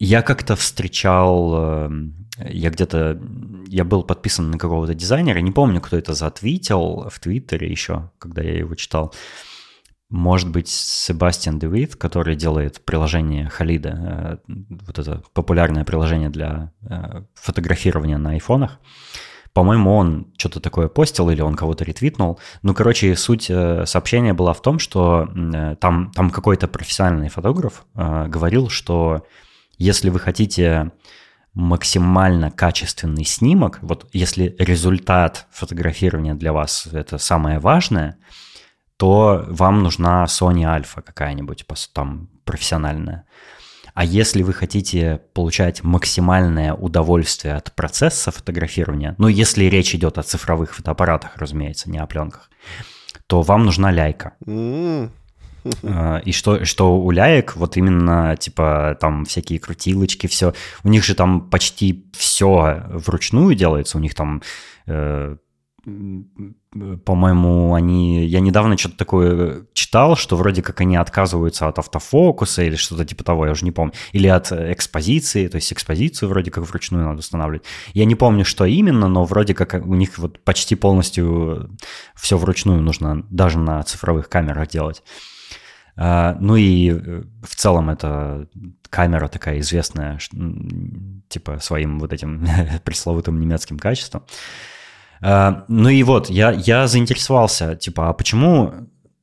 я 0.00 0.22
как-то 0.22 0.56
встречал, 0.56 1.54
эм, 1.54 2.26
я 2.38 2.70
где-то, 2.70 3.20
я 3.68 3.84
был 3.84 4.02
подписан 4.02 4.50
на 4.50 4.58
какого-то 4.58 4.94
дизайнера, 4.94 5.38
не 5.40 5.52
помню, 5.52 5.80
кто 5.82 5.98
это 5.98 6.14
затвитил 6.14 7.08
в 7.10 7.20
Твиттере 7.20 7.70
еще, 7.70 8.10
когда 8.18 8.42
я 8.42 8.58
его 8.58 8.74
читал. 8.74 9.14
Может 10.10 10.50
быть, 10.50 10.68
Себастьян 10.68 11.60
Девит, 11.60 11.94
который 11.94 12.34
делает 12.34 12.84
приложение 12.84 13.48
Халида, 13.48 14.40
э, 14.48 14.52
вот 14.68 14.98
это 14.98 15.22
популярное 15.32 15.84
приложение 15.84 16.30
для 16.30 16.72
э, 16.82 17.22
фотографирования 17.34 18.18
на 18.18 18.30
айфонах. 18.30 18.80
По-моему, 19.52 19.94
он 19.94 20.32
что-то 20.36 20.58
такое 20.58 20.88
постил 20.88 21.30
или 21.30 21.40
он 21.40 21.54
кого-то 21.54 21.84
ретвитнул. 21.84 22.40
Ну, 22.62 22.74
короче, 22.74 23.14
суть 23.14 23.50
э, 23.50 23.86
сообщения 23.86 24.34
была 24.34 24.52
в 24.52 24.62
том, 24.62 24.80
что 24.80 25.28
там, 25.80 26.10
там 26.10 26.30
какой-то 26.30 26.66
профессиональный 26.66 27.28
фотограф 27.28 27.84
говорил, 27.94 28.68
что 28.68 29.24
если 29.78 30.10
вы 30.10 30.18
хотите 30.18 30.90
максимально 31.54 32.50
качественный 32.50 33.24
снимок, 33.24 33.78
вот 33.82 34.08
если 34.12 34.54
результат 34.58 35.46
фотографирования 35.52 36.34
для 36.34 36.52
вас 36.52 36.86
это 36.92 37.18
самое 37.18 37.58
важное, 37.58 38.18
то 39.00 39.46
вам 39.48 39.82
нужна 39.82 40.26
Sony 40.26 40.64
Alpha 40.64 41.00
какая-нибудь 41.00 41.64
там 41.94 42.28
профессиональная. 42.44 43.24
А 43.94 44.04
если 44.04 44.42
вы 44.42 44.52
хотите 44.52 45.22
получать 45.32 45.82
максимальное 45.82 46.74
удовольствие 46.74 47.54
от 47.54 47.74
процесса 47.74 48.30
фотографирования, 48.30 49.14
ну, 49.16 49.28
если 49.28 49.64
речь 49.64 49.94
идет 49.94 50.18
о 50.18 50.22
цифровых 50.22 50.74
фотоаппаратах, 50.74 51.38
разумеется, 51.38 51.88
не 51.88 51.96
о 51.96 52.06
пленках, 52.06 52.50
то 53.26 53.40
вам 53.40 53.64
нужна 53.64 53.90
ляйка. 53.90 54.34
Mm. 54.44 55.08
А, 55.82 56.18
и 56.18 56.32
что, 56.32 56.66
что 56.66 57.00
у 57.00 57.10
ляек 57.10 57.56
вот 57.56 57.78
именно, 57.78 58.36
типа, 58.36 58.98
там 59.00 59.24
всякие 59.24 59.60
крутилочки, 59.60 60.26
все. 60.26 60.52
У 60.84 60.90
них 60.90 61.04
же 61.04 61.14
там 61.14 61.48
почти 61.48 62.04
все 62.12 62.82
вручную 62.90 63.54
делается. 63.54 63.96
У 63.96 64.00
них 64.02 64.14
там, 64.14 64.42
э, 64.86 65.36
по-моему, 65.84 67.74
они... 67.74 68.26
Я 68.26 68.40
недавно 68.40 68.76
что-то 68.76 68.96
такое 68.96 69.66
читал, 69.72 70.16
что 70.16 70.36
вроде 70.36 70.62
как 70.62 70.80
они 70.80 70.96
отказываются 70.96 71.68
от 71.68 71.78
автофокуса 71.78 72.62
или 72.62 72.76
что-то 72.76 73.04
типа 73.04 73.24
того, 73.24 73.46
я 73.46 73.52
уже 73.52 73.64
не 73.64 73.72
помню. 73.72 73.92
Или 74.12 74.28
от 74.28 74.52
экспозиции, 74.52 75.48
то 75.48 75.56
есть 75.56 75.72
экспозицию 75.72 76.28
вроде 76.28 76.50
как 76.50 76.64
вручную 76.64 77.06
надо 77.06 77.20
устанавливать. 77.20 77.64
Я 77.94 78.04
не 78.04 78.14
помню, 78.14 78.44
что 78.44 78.64
именно, 78.64 79.08
но 79.08 79.24
вроде 79.24 79.54
как 79.54 79.86
у 79.86 79.94
них 79.94 80.18
вот 80.18 80.42
почти 80.44 80.74
полностью 80.74 81.70
все 82.14 82.36
вручную 82.36 82.80
нужно 82.82 83.24
даже 83.30 83.58
на 83.58 83.82
цифровых 83.82 84.28
камерах 84.28 84.68
делать. 84.68 85.02
А, 85.96 86.36
ну 86.40 86.56
и 86.56 86.90
э, 86.90 87.22
в 87.42 87.56
целом 87.56 87.90
это 87.90 88.48
камера 88.88 89.28
такая 89.28 89.60
известная, 89.60 90.18
типа 91.28 91.58
своим 91.60 91.98
вот 91.98 92.12
этим 92.12 92.46
пресловутым 92.84 93.38
немецким 93.40 93.78
качеством. 93.78 94.24
А, 95.22 95.64
ну 95.68 95.88
и 95.88 96.02
вот, 96.02 96.30
я, 96.30 96.50
я 96.50 96.86
заинтересовался, 96.86 97.76
типа, 97.76 98.08
а 98.08 98.12
почему, 98.12 98.72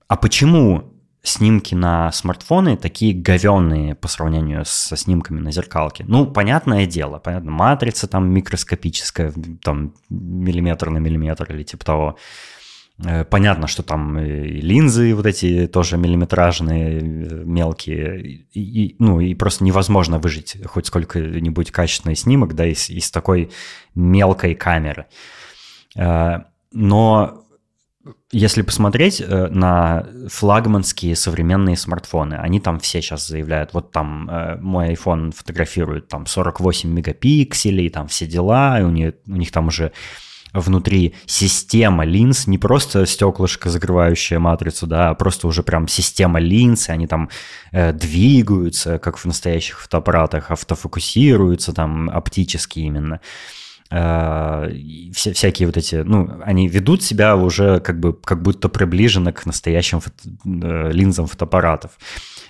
а 0.07 0.15
почему 0.15 0.93
снимки 1.23 1.75
на 1.75 2.11
смартфоны 2.11 2.77
такие 2.77 3.13
говенные 3.13 3.95
по 3.95 4.07
сравнению 4.07 4.63
со 4.65 4.95
снимками 4.95 5.39
на 5.39 5.51
зеркалке. 5.51 6.05
Ну, 6.07 6.25
понятное 6.25 6.85
дело, 6.85 7.19
понятно, 7.19 7.51
матрица 7.51 8.07
там 8.07 8.29
микроскопическая, 8.29 9.33
там 9.61 9.93
миллиметр 10.09 10.89
на 10.89 10.99
миллиметр 10.99 11.51
или 11.51 11.63
типа 11.63 11.85
того. 11.85 12.17
Э, 13.03 13.25
понятно, 13.25 13.67
что 13.67 13.83
там 13.83 14.17
и 14.19 14.61
линзы 14.61 15.13
вот 15.13 15.25
эти 15.25 15.67
тоже 15.67 15.97
миллиметражные, 15.97 16.99
э, 16.99 17.43
мелкие, 17.43 18.21
и, 18.53 18.61
и, 18.61 18.95
ну 18.99 19.19
и 19.19 19.35
просто 19.35 19.63
невозможно 19.63 20.19
выжить 20.19 20.57
хоть 20.65 20.87
сколько-нибудь 20.87 21.71
качественный 21.71 22.15
снимок, 22.15 22.55
да, 22.55 22.65
из, 22.65 22.89
из 22.89 23.11
такой 23.11 23.51
мелкой 23.95 24.55
камеры. 24.55 25.07
Э, 25.07 25.36
но 26.71 27.43
если 28.31 28.61
посмотреть 28.61 29.23
на 29.27 30.05
флагманские 30.29 31.15
современные 31.15 31.75
смартфоны, 31.75 32.35
они 32.35 32.59
там 32.59 32.79
все 32.79 33.01
сейчас 33.01 33.27
заявляют, 33.27 33.73
вот 33.73 33.91
там 33.91 34.29
мой 34.61 34.93
iPhone 34.93 35.33
фотографирует 35.35 36.07
там 36.07 36.25
48 36.25 36.89
мегапикселей, 36.89 37.89
там 37.89 38.07
все 38.07 38.27
дела, 38.27 38.79
и 38.79 38.83
у 38.83 38.89
них, 38.89 39.13
у 39.27 39.35
них 39.35 39.51
там 39.51 39.67
уже 39.67 39.91
внутри 40.53 41.15
система 41.25 42.05
линз, 42.05 42.47
не 42.47 42.57
просто 42.57 43.05
стеклышко, 43.05 43.69
закрывающее 43.69 44.39
матрицу, 44.39 44.87
да, 44.87 45.09
а 45.09 45.15
просто 45.15 45.47
уже 45.47 45.63
прям 45.63 45.87
система 45.87 46.39
линз, 46.39 46.89
и 46.89 46.91
они 46.91 47.07
там 47.07 47.29
э, 47.71 47.93
двигаются, 47.93 48.99
как 48.99 49.17
в 49.17 49.25
настоящих 49.25 49.79
фотоаппаратах, 49.81 50.51
автофокусируются 50.51 51.73
там 51.73 52.09
оптически 52.09 52.79
именно. 52.79 53.15
Э, 53.15 53.19
вся, 53.89 55.33
всякие 55.33 55.67
вот 55.67 55.77
эти, 55.77 55.95
ну, 55.95 56.29
они 56.43 56.67
ведут 56.67 57.03
себя 57.03 57.35
уже 57.35 57.79
как 57.79 57.99
бы 57.99 58.13
как 58.13 58.41
будто 58.41 58.69
приближенно 58.69 59.31
к 59.31 59.45
настоящим 59.45 59.99
фото, 60.01 60.17
э, 60.45 60.91
линзам 60.91 61.27
фотоаппаратов 61.27 61.97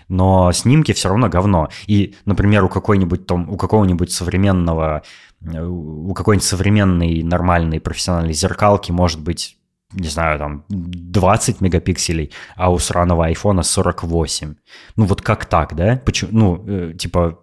но 0.10 0.54
снимки 0.54 0.94
все 0.94 1.10
равно 1.10 1.28
говно. 1.28 1.68
И, 1.86 2.16
например, 2.24 2.64
у 2.64 2.70
какой-нибудь 2.70 3.28
там, 3.28 3.50
у 3.50 3.58
какого-нибудь 3.58 4.10
современного 4.10 5.04
у 5.42 6.14
какой-нибудь 6.14 6.48
современной 6.48 7.22
нормальной 7.24 7.80
профессиональной 7.80 8.34
зеркалки 8.34 8.92
может 8.92 9.22
быть 9.22 9.58
не 9.94 10.10
знаю, 10.10 10.38
там 10.38 10.66
20 10.68 11.62
мегапикселей, 11.62 12.34
а 12.58 12.72
у 12.72 12.78
сраного 12.78 13.28
айфона 13.28 13.64
48. 13.64 14.56
Ну 14.98 15.06
вот 15.06 15.22
как 15.22 15.46
так, 15.46 15.76
да? 15.76 16.02
Почему, 16.06 16.32
ну, 16.34 16.66
э, 16.68 16.94
типа, 16.94 17.40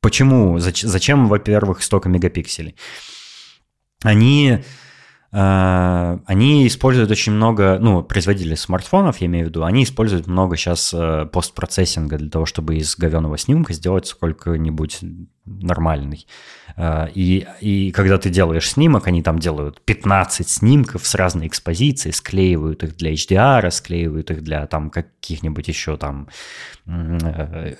почему, 0.00 0.58
зачем, 0.58 0.90
зачем, 0.90 1.28
во-первых, 1.28 1.84
столько 1.84 2.08
мегапикселей? 2.08 2.74
Они, 4.02 4.58
э, 5.32 6.18
они 6.26 6.66
используют 6.66 7.10
очень 7.10 7.32
много, 7.32 7.78
ну, 7.80 8.02
производители 8.02 8.54
смартфонов, 8.54 9.20
я 9.20 9.26
имею 9.26 9.46
в 9.46 9.48
виду, 9.48 9.64
они 9.64 9.84
используют 9.84 10.26
много 10.26 10.56
сейчас 10.56 10.94
э, 10.94 11.26
постпроцессинга 11.26 12.16
для 12.16 12.30
того, 12.30 12.46
чтобы 12.46 12.76
из 12.76 12.96
говеного 12.96 13.38
снимка 13.38 13.72
сделать 13.72 14.06
сколько-нибудь 14.06 15.00
нормальный. 15.60 16.26
Э, 16.78 17.08
и, 17.12 17.46
и 17.60 17.90
когда 17.90 18.18
ты 18.18 18.30
делаешь 18.30 18.70
снимок, 18.70 19.08
они 19.08 19.22
там 19.22 19.38
делают 19.38 19.80
15 19.84 20.48
снимков 20.48 21.06
с 21.06 21.14
разной 21.14 21.48
экспозицией, 21.48 22.12
склеивают 22.12 22.84
их 22.84 22.96
для 22.96 23.12
HDR, 23.12 23.68
склеивают 23.70 24.30
их 24.30 24.42
для 24.42 24.66
там 24.66 24.90
каких-нибудь 24.90 25.66
еще 25.66 25.96
там 25.96 26.28
э, 26.86 27.74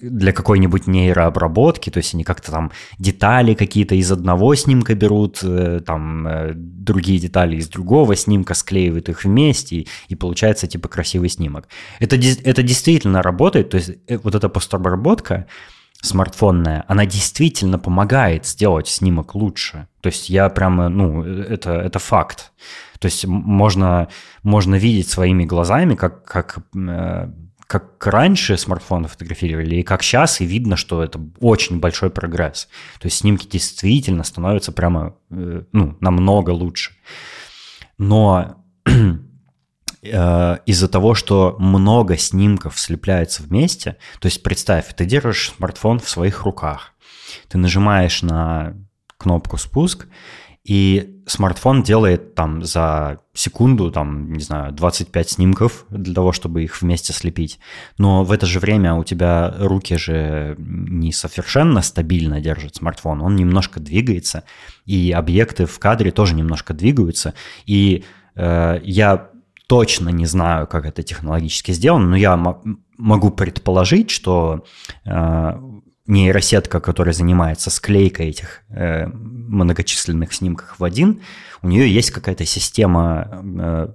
для 0.00 0.32
какой-нибудь 0.32 0.86
нейрообработки, 0.88 1.90
то 1.90 1.98
есть 1.98 2.14
они 2.14 2.24
как-то 2.24 2.50
там 2.50 2.72
детали 2.98 3.54
какие-то 3.54 3.94
из 3.94 4.10
одного 4.10 4.54
снимка 4.56 4.94
берут, 4.94 5.38
э, 5.44 5.80
там 5.86 6.26
другие 6.54 7.20
детали 7.20 7.56
из 7.56 7.68
другого 7.68 8.16
снимка, 8.16 8.54
склеивают 8.54 9.08
их 9.08 9.24
вместе, 9.24 9.86
и 10.08 10.14
получается 10.16 10.66
типа 10.66 10.88
красивый 10.88 11.28
снимок. 11.28 11.68
Это, 12.00 12.16
это 12.16 12.62
действительно 12.62 13.22
работает, 13.22 13.70
то 13.70 13.76
есть 13.76 13.92
вот 14.08 14.34
эта 14.34 14.48
постобработка, 14.48 15.46
смартфонная, 16.04 16.84
она 16.86 17.06
действительно 17.06 17.78
помогает 17.78 18.46
сделать 18.46 18.88
снимок 18.88 19.34
лучше. 19.34 19.88
То 20.00 20.08
есть 20.08 20.28
я 20.28 20.48
прямо, 20.50 20.88
ну, 20.88 21.24
это, 21.24 21.72
это 21.72 21.98
факт. 21.98 22.52
То 22.98 23.06
есть 23.06 23.26
можно, 23.26 24.08
можно 24.42 24.74
видеть 24.74 25.08
своими 25.08 25.44
глазами, 25.44 25.94
как, 25.94 26.24
как, 26.24 26.58
э, 26.76 27.30
как 27.66 28.06
раньше 28.06 28.56
смартфоны 28.56 29.08
фотографировали, 29.08 29.76
и 29.76 29.82
как 29.82 30.02
сейчас, 30.02 30.40
и 30.40 30.44
видно, 30.44 30.76
что 30.76 31.02
это 31.02 31.20
очень 31.40 31.80
большой 31.80 32.10
прогресс. 32.10 32.68
То 33.00 33.06
есть 33.06 33.18
снимки 33.18 33.46
действительно 33.46 34.24
становятся 34.24 34.72
прямо, 34.72 35.16
э, 35.30 35.62
ну, 35.72 35.96
намного 36.00 36.50
лучше. 36.50 36.92
Но 37.98 38.62
из-за 40.04 40.88
того, 40.88 41.14
что 41.14 41.56
много 41.58 42.16
снимков 42.16 42.78
слепляется 42.78 43.42
вместе, 43.42 43.96
то 44.20 44.26
есть 44.26 44.42
представь, 44.42 44.94
ты 44.94 45.04
держишь 45.04 45.52
смартфон 45.56 45.98
в 45.98 46.08
своих 46.08 46.42
руках, 46.42 46.92
ты 47.48 47.58
нажимаешь 47.58 48.22
на 48.22 48.74
кнопку 49.18 49.56
спуск, 49.56 50.06
и 50.64 51.20
смартфон 51.26 51.82
делает 51.82 52.34
там 52.34 52.64
за 52.64 53.18
секунду, 53.34 53.90
там, 53.90 54.32
не 54.32 54.40
знаю, 54.40 54.72
25 54.72 55.30
снимков 55.30 55.84
для 55.90 56.14
того, 56.14 56.32
чтобы 56.32 56.64
их 56.64 56.80
вместе 56.80 57.12
слепить. 57.12 57.58
Но 57.98 58.24
в 58.24 58.32
это 58.32 58.46
же 58.46 58.60
время 58.60 58.94
у 58.94 59.04
тебя 59.04 59.54
руки 59.58 59.96
же 59.98 60.56
не 60.58 61.12
совершенно 61.12 61.82
стабильно 61.82 62.40
держат 62.40 62.76
смартфон, 62.76 63.20
он 63.20 63.36
немножко 63.36 63.78
двигается, 63.78 64.44
и 64.86 65.12
объекты 65.12 65.66
в 65.66 65.78
кадре 65.78 66.10
тоже 66.10 66.34
немножко 66.34 66.72
двигаются. 66.72 67.34
И 67.66 68.04
э, 68.34 68.80
я 68.84 69.30
точно 69.66 70.10
не 70.10 70.26
знаю, 70.26 70.66
как 70.66 70.84
это 70.84 71.02
технологически 71.02 71.72
сделано, 71.72 72.08
но 72.08 72.16
я 72.16 72.36
могу 72.98 73.30
предположить, 73.30 74.10
что 74.10 74.64
э, 75.04 75.52
нейросетка, 76.06 76.80
которая 76.80 77.14
занимается 77.14 77.70
склейкой 77.70 78.28
этих 78.28 78.62
э, 78.68 79.06
многочисленных 79.06 80.32
снимков 80.34 80.78
в 80.78 80.84
один, 80.84 81.22
у 81.62 81.68
нее 81.68 81.92
есть 81.92 82.10
какая-то 82.10 82.44
система, 82.44 83.42
э, 83.42 83.88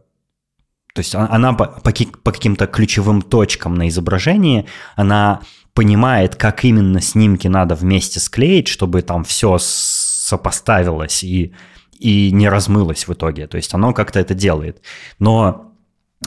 то 0.93 0.99
есть 0.99 1.13
она 1.13 1.53
по, 1.53 1.65
по, 1.65 1.91
по 2.23 2.31
каким-то 2.31 2.65
ключевым 2.65 3.21
точкам 3.21 3.75
на 3.75 3.87
изображении, 3.89 4.65
она 4.95 5.41
понимает, 5.75 6.35
как 6.35 6.65
именно 6.65 6.99
снимки 6.99 7.47
надо 7.47 7.75
вместе 7.75 8.19
склеить, 8.19 8.67
чтобы 8.67 9.03
там 9.03 9.23
все 9.23 9.57
сопоставилось 9.59 11.23
и 11.23 11.53
и 11.99 12.31
не 12.31 12.49
размылось 12.49 13.07
в 13.07 13.13
итоге. 13.13 13.47
То 13.47 13.57
есть 13.57 13.73
оно 13.73 13.93
как-то 13.93 14.19
это 14.19 14.33
делает. 14.33 14.81
Но 15.19 15.73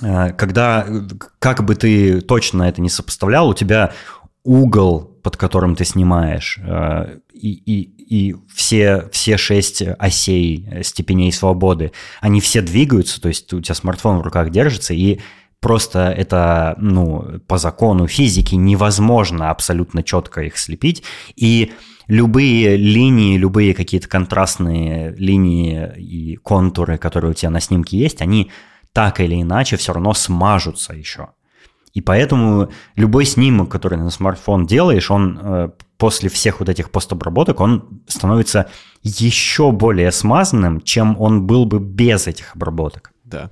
э, 0.01 0.33
когда, 0.35 0.87
как 1.39 1.65
бы 1.65 1.75
ты 1.75 2.21
точно 2.21 2.65
это 2.65 2.81
не 2.81 2.91
сопоставлял, 2.91 3.49
у 3.49 3.55
тебя 3.55 3.93
угол, 4.45 5.01
под 5.23 5.37
которым 5.37 5.75
ты 5.75 5.85
снимаешь, 5.85 6.59
э, 6.63 7.19
и, 7.33 7.51
и, 7.51 8.29
и 8.31 8.37
все, 8.55 9.09
все 9.11 9.37
шесть 9.37 9.83
осей 9.99 10.69
степеней 10.83 11.33
свободы, 11.33 11.93
они 12.21 12.41
все 12.41 12.61
двигаются, 12.61 13.21
то 13.21 13.29
есть 13.29 13.53
у 13.53 13.61
тебя 13.61 13.75
смартфон 13.75 14.19
в 14.19 14.23
руках 14.23 14.51
держится, 14.51 14.95
и 14.95 15.21
просто 15.61 16.11
это, 16.11 16.75
ну, 16.79 17.41
по 17.47 17.57
закону 17.57 18.07
физики 18.09 18.57
невозможно 18.57 19.51
абсолютно 19.51 20.03
четко 20.03 20.43
их 20.43 20.59
слепить, 20.59 21.03
и 21.37 21.73
любые 22.07 22.77
линии, 22.77 23.37
любые 23.37 23.75
какие-то 23.75 24.09
контрастные 24.09 25.15
линии 25.17 25.93
и 25.97 26.37
контуры, 26.37 26.99
которые 26.99 27.33
у 27.33 27.35
тебя 27.35 27.51
на 27.51 27.61
снимке 27.61 27.99
есть, 27.99 28.23
они 28.23 28.51
так 28.93 29.21
или 29.21 29.41
иначе 29.41 29.77
все 29.77 29.93
равно 29.93 30.15
смажутся 30.15 30.95
еще. 30.95 31.29
И 31.93 32.01
поэтому 32.01 32.71
любой 32.97 33.27
снимок, 33.27 33.71
который 33.71 33.99
на 33.99 34.11
смартфон 34.11 34.67
делаешь, 34.67 35.11
он 35.11 35.39
э, 35.43 35.69
после 35.99 36.31
всех 36.31 36.61
вот 36.61 36.69
этих 36.69 36.91
постобработок, 36.91 37.61
он 37.61 38.03
становится 38.07 38.71
еще 39.03 39.73
более 39.73 40.11
смазанным, 40.11 40.81
чем 40.81 41.21
он 41.21 41.47
был 41.47 41.67
бы 41.67 41.79
без 41.81 42.27
этих 42.27 42.55
обработок. 42.57 43.13
Да. 43.25 43.51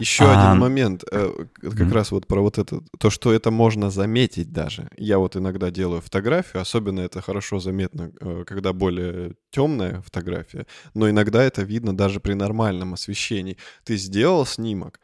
Еще 0.00 0.24
а, 0.24 0.50
один 0.50 0.60
момент, 0.60 1.04
э, 1.12 1.44
как 1.60 1.74
mm-hmm. 1.74 1.92
раз 1.92 2.10
вот 2.10 2.26
про 2.26 2.40
вот 2.40 2.58
это, 2.58 2.80
то, 2.98 3.10
что 3.10 3.32
это 3.32 3.50
можно 3.50 3.90
заметить 3.90 4.50
даже. 4.50 4.88
Я 4.96 5.18
вот 5.18 5.36
иногда 5.36 5.70
делаю 5.70 6.00
фотографию, 6.00 6.62
особенно 6.62 7.00
это 7.00 7.20
хорошо 7.20 7.60
заметно, 7.60 8.10
э, 8.20 8.44
когда 8.46 8.72
более 8.72 9.34
темная 9.50 10.00
фотография, 10.00 10.66
но 10.94 11.08
иногда 11.10 11.42
это 11.44 11.62
видно 11.62 11.94
даже 11.94 12.18
при 12.18 12.32
нормальном 12.32 12.94
освещении. 12.94 13.58
Ты 13.84 13.96
сделал 13.96 14.46
снимок, 14.46 15.00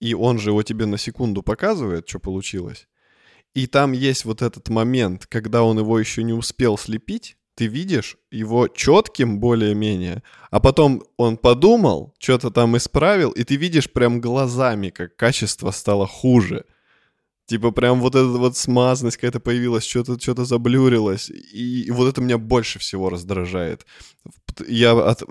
и 0.00 0.14
он 0.14 0.38
же 0.38 0.50
его 0.50 0.62
тебе 0.62 0.86
на 0.86 0.98
секунду 0.98 1.42
показывает, 1.42 2.08
что 2.08 2.18
получилось. 2.18 2.88
И 3.54 3.66
там 3.66 3.92
есть 3.92 4.24
вот 4.24 4.42
этот 4.42 4.68
момент, 4.68 5.26
когда 5.26 5.62
он 5.62 5.78
его 5.78 5.98
еще 5.98 6.22
не 6.22 6.32
успел 6.32 6.78
слепить, 6.78 7.36
ты 7.60 7.66
видишь 7.66 8.16
его 8.30 8.68
четким 8.68 9.38
более-менее, 9.38 10.22
а 10.50 10.60
потом 10.60 11.02
он 11.18 11.36
подумал, 11.36 12.14
что-то 12.18 12.50
там 12.50 12.74
исправил, 12.78 13.32
и 13.32 13.44
ты 13.44 13.56
видишь 13.56 13.92
прям 13.92 14.18
глазами, 14.18 14.88
как 14.88 15.14
качество 15.14 15.70
стало 15.70 16.06
хуже. 16.06 16.64
Типа 17.50 17.72
прям 17.72 18.00
вот 18.00 18.14
эта 18.14 18.28
вот 18.28 18.56
смазанность 18.56 19.16
какая-то 19.16 19.40
появилась, 19.40 19.84
что-то 19.84 20.20
что 20.20 20.44
заблюрилось. 20.44 21.30
И, 21.30 21.82
и 21.82 21.90
вот 21.90 22.08
это 22.08 22.20
меня 22.20 22.38
больше 22.38 22.78
всего 22.78 23.10
раздражает. 23.10 23.84
Я 24.68 24.92
от, 24.92 25.22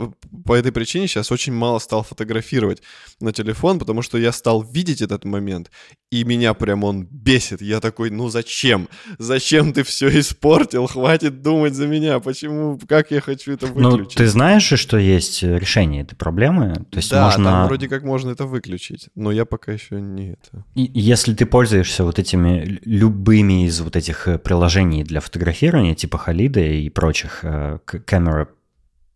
по 0.45 0.53
этой 0.53 0.71
причине 0.71 1.07
сейчас 1.07 1.31
очень 1.31 1.53
мало 1.53 1.79
стал 1.79 2.03
фотографировать 2.03 2.81
на 3.21 3.31
телефон, 3.31 3.79
потому 3.79 4.01
что 4.01 4.17
я 4.17 4.31
стал 4.31 4.63
видеть 4.63 5.01
этот 5.01 5.25
момент, 5.25 5.71
и 6.11 6.23
меня 6.23 6.53
прям 6.53 6.83
он 6.83 7.05
бесит. 7.05 7.61
Я 7.61 7.79
такой, 7.79 8.09
ну 8.09 8.29
зачем? 8.29 8.89
Зачем 9.17 9.73
ты 9.73 9.83
все 9.83 10.07
испортил? 10.19 10.87
Хватит 10.87 11.41
думать 11.41 11.73
за 11.73 11.87
меня. 11.87 12.19
Почему? 12.19 12.79
Как 12.87 13.11
я 13.11 13.21
хочу 13.21 13.53
это 13.53 13.67
ну, 13.67 13.91
выключить? 13.91 14.19
Ну, 14.19 14.25
ты 14.25 14.27
знаешь 14.27 14.63
что 14.63 14.97
есть 14.97 15.43
решение 15.43 16.03
этой 16.03 16.15
проблемы? 16.15 16.85
То 16.89 16.97
есть 16.97 17.11
да, 17.11 17.25
можно... 17.25 17.43
там 17.43 17.67
вроде 17.67 17.87
как 17.87 18.03
можно 18.03 18.31
это 18.31 18.45
выключить, 18.45 19.09
но 19.15 19.31
я 19.31 19.45
пока 19.45 19.71
еще 19.71 20.01
не 20.01 20.31
это. 20.31 20.65
И, 20.75 20.89
если 20.93 21.33
ты 21.33 21.45
пользуешься 21.45 22.03
вот 22.09 22.17
этими 22.17 22.79
любыми 22.83 23.65
из 23.65 23.79
вот 23.81 23.95
этих 23.95 24.27
э, 24.27 24.39
приложений 24.39 25.03
для 25.03 25.19
фотографирования, 25.19 25.93
типа 25.93 26.17
Халида 26.17 26.59
и 26.59 26.89
прочих, 26.89 27.43
Camera 27.43 28.47
э, 28.47 28.47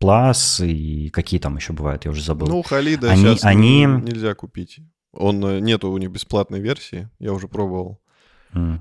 Plus 0.00 0.64
и 0.64 1.10
какие 1.10 1.40
там 1.40 1.56
еще 1.56 1.72
бывают, 1.72 2.04
я 2.04 2.12
уже 2.12 2.22
забыл. 2.22 2.46
Ну, 2.46 2.62
Халида 2.62 3.10
они, 3.10 3.22
сейчас 3.22 3.44
они... 3.44 3.84
нельзя 3.84 4.34
купить. 4.34 4.78
Он 5.12 5.44
э, 5.44 5.58
нету 5.58 5.90
у 5.90 5.98
них 5.98 6.10
бесплатной 6.10 6.60
версии, 6.60 7.08
я 7.18 7.32
уже 7.32 7.48
пробовал. 7.48 8.00
Mm. 8.52 8.78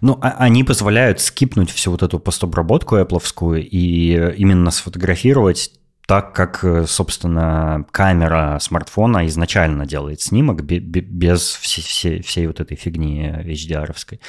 Ну, 0.00 0.18
а, 0.20 0.30
они 0.38 0.64
позволяют 0.64 1.20
скипнуть 1.20 1.70
всю 1.70 1.92
вот 1.92 2.02
эту 2.02 2.18
постобработку 2.18 2.96
Apple 2.96 3.60
и 3.60 4.34
именно 4.36 4.72
сфотографировать 4.72 5.70
так, 6.06 6.34
как, 6.34 6.64
собственно, 6.86 7.86
камера 7.90 8.58
смартфона 8.60 9.26
изначально 9.26 9.86
делает 9.86 10.20
снимок 10.20 10.62
без 10.62 11.54
всей, 11.54 12.20
всей, 12.22 12.46
вот 12.46 12.60
этой 12.60 12.76
фигни 12.76 13.26
HDR-овской. 13.26 14.20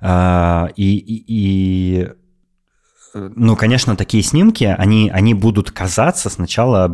А, 0.00 0.68
и, 0.76 0.96
и, 0.96 1.24
и 1.26 2.08
ну, 3.14 3.56
конечно, 3.56 3.96
такие 3.96 4.22
снимки, 4.22 4.64
они, 4.64 5.10
они 5.10 5.34
будут 5.34 5.70
казаться 5.70 6.30
сначала 6.30 6.88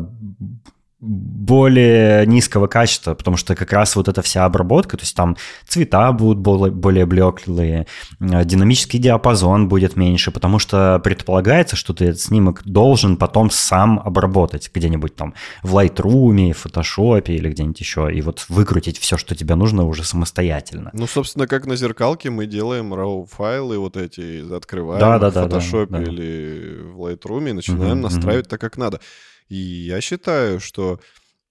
более 1.04 2.26
низкого 2.26 2.66
качества, 2.66 3.14
потому 3.14 3.36
что 3.36 3.54
как 3.54 3.72
раз 3.72 3.96
вот 3.96 4.08
эта 4.08 4.22
вся 4.22 4.44
обработка, 4.44 4.96
то 4.96 5.02
есть 5.02 5.14
там 5.14 5.36
цвета 5.66 6.10
будут 6.12 6.38
более, 6.38 6.72
более 6.72 7.06
блеклые, 7.06 7.86
э, 8.20 8.44
динамический 8.44 8.98
диапазон 8.98 9.68
будет 9.68 9.96
меньше, 9.96 10.30
потому 10.30 10.58
что 10.58 11.00
предполагается, 11.04 11.76
что 11.76 11.92
ты 11.92 12.06
этот 12.06 12.20
снимок 12.20 12.62
должен 12.64 13.16
потом 13.16 13.50
сам 13.50 14.00
обработать 14.04 14.70
где-нибудь 14.72 15.14
там 15.14 15.34
в 15.62 15.76
Lightroom, 15.76 16.52
в 16.52 16.66
Photoshop 16.66 17.24
или 17.26 17.50
где-нибудь 17.50 17.80
еще, 17.80 18.10
и 18.12 18.22
вот 18.22 18.46
выкрутить 18.48 18.98
все, 18.98 19.16
что 19.18 19.34
тебе 19.34 19.54
нужно 19.54 19.84
уже 19.84 20.04
самостоятельно. 20.04 20.90
Ну, 20.94 21.06
собственно, 21.06 21.46
как 21.46 21.66
на 21.66 21.76
зеркалке 21.76 22.30
мы 22.30 22.46
делаем 22.46 22.94
RAW-файлы 22.94 23.78
вот 23.78 23.96
эти, 23.96 24.54
открываем 24.54 25.00
да, 25.00 25.18
да, 25.18 25.30
в 25.30 25.36
Photoshop 25.36 25.86
да, 25.90 25.98
да, 25.98 26.04
да. 26.04 26.10
или 26.10 26.80
в 26.94 27.00
Lightroom 27.06 27.50
и 27.50 27.52
начинаем 27.52 27.98
угу, 27.98 28.08
настраивать 28.08 28.46
угу. 28.46 28.50
так, 28.50 28.60
как 28.60 28.78
надо. 28.78 29.00
И 29.48 29.56
я 29.56 30.00
считаю, 30.00 30.60
что 30.60 31.00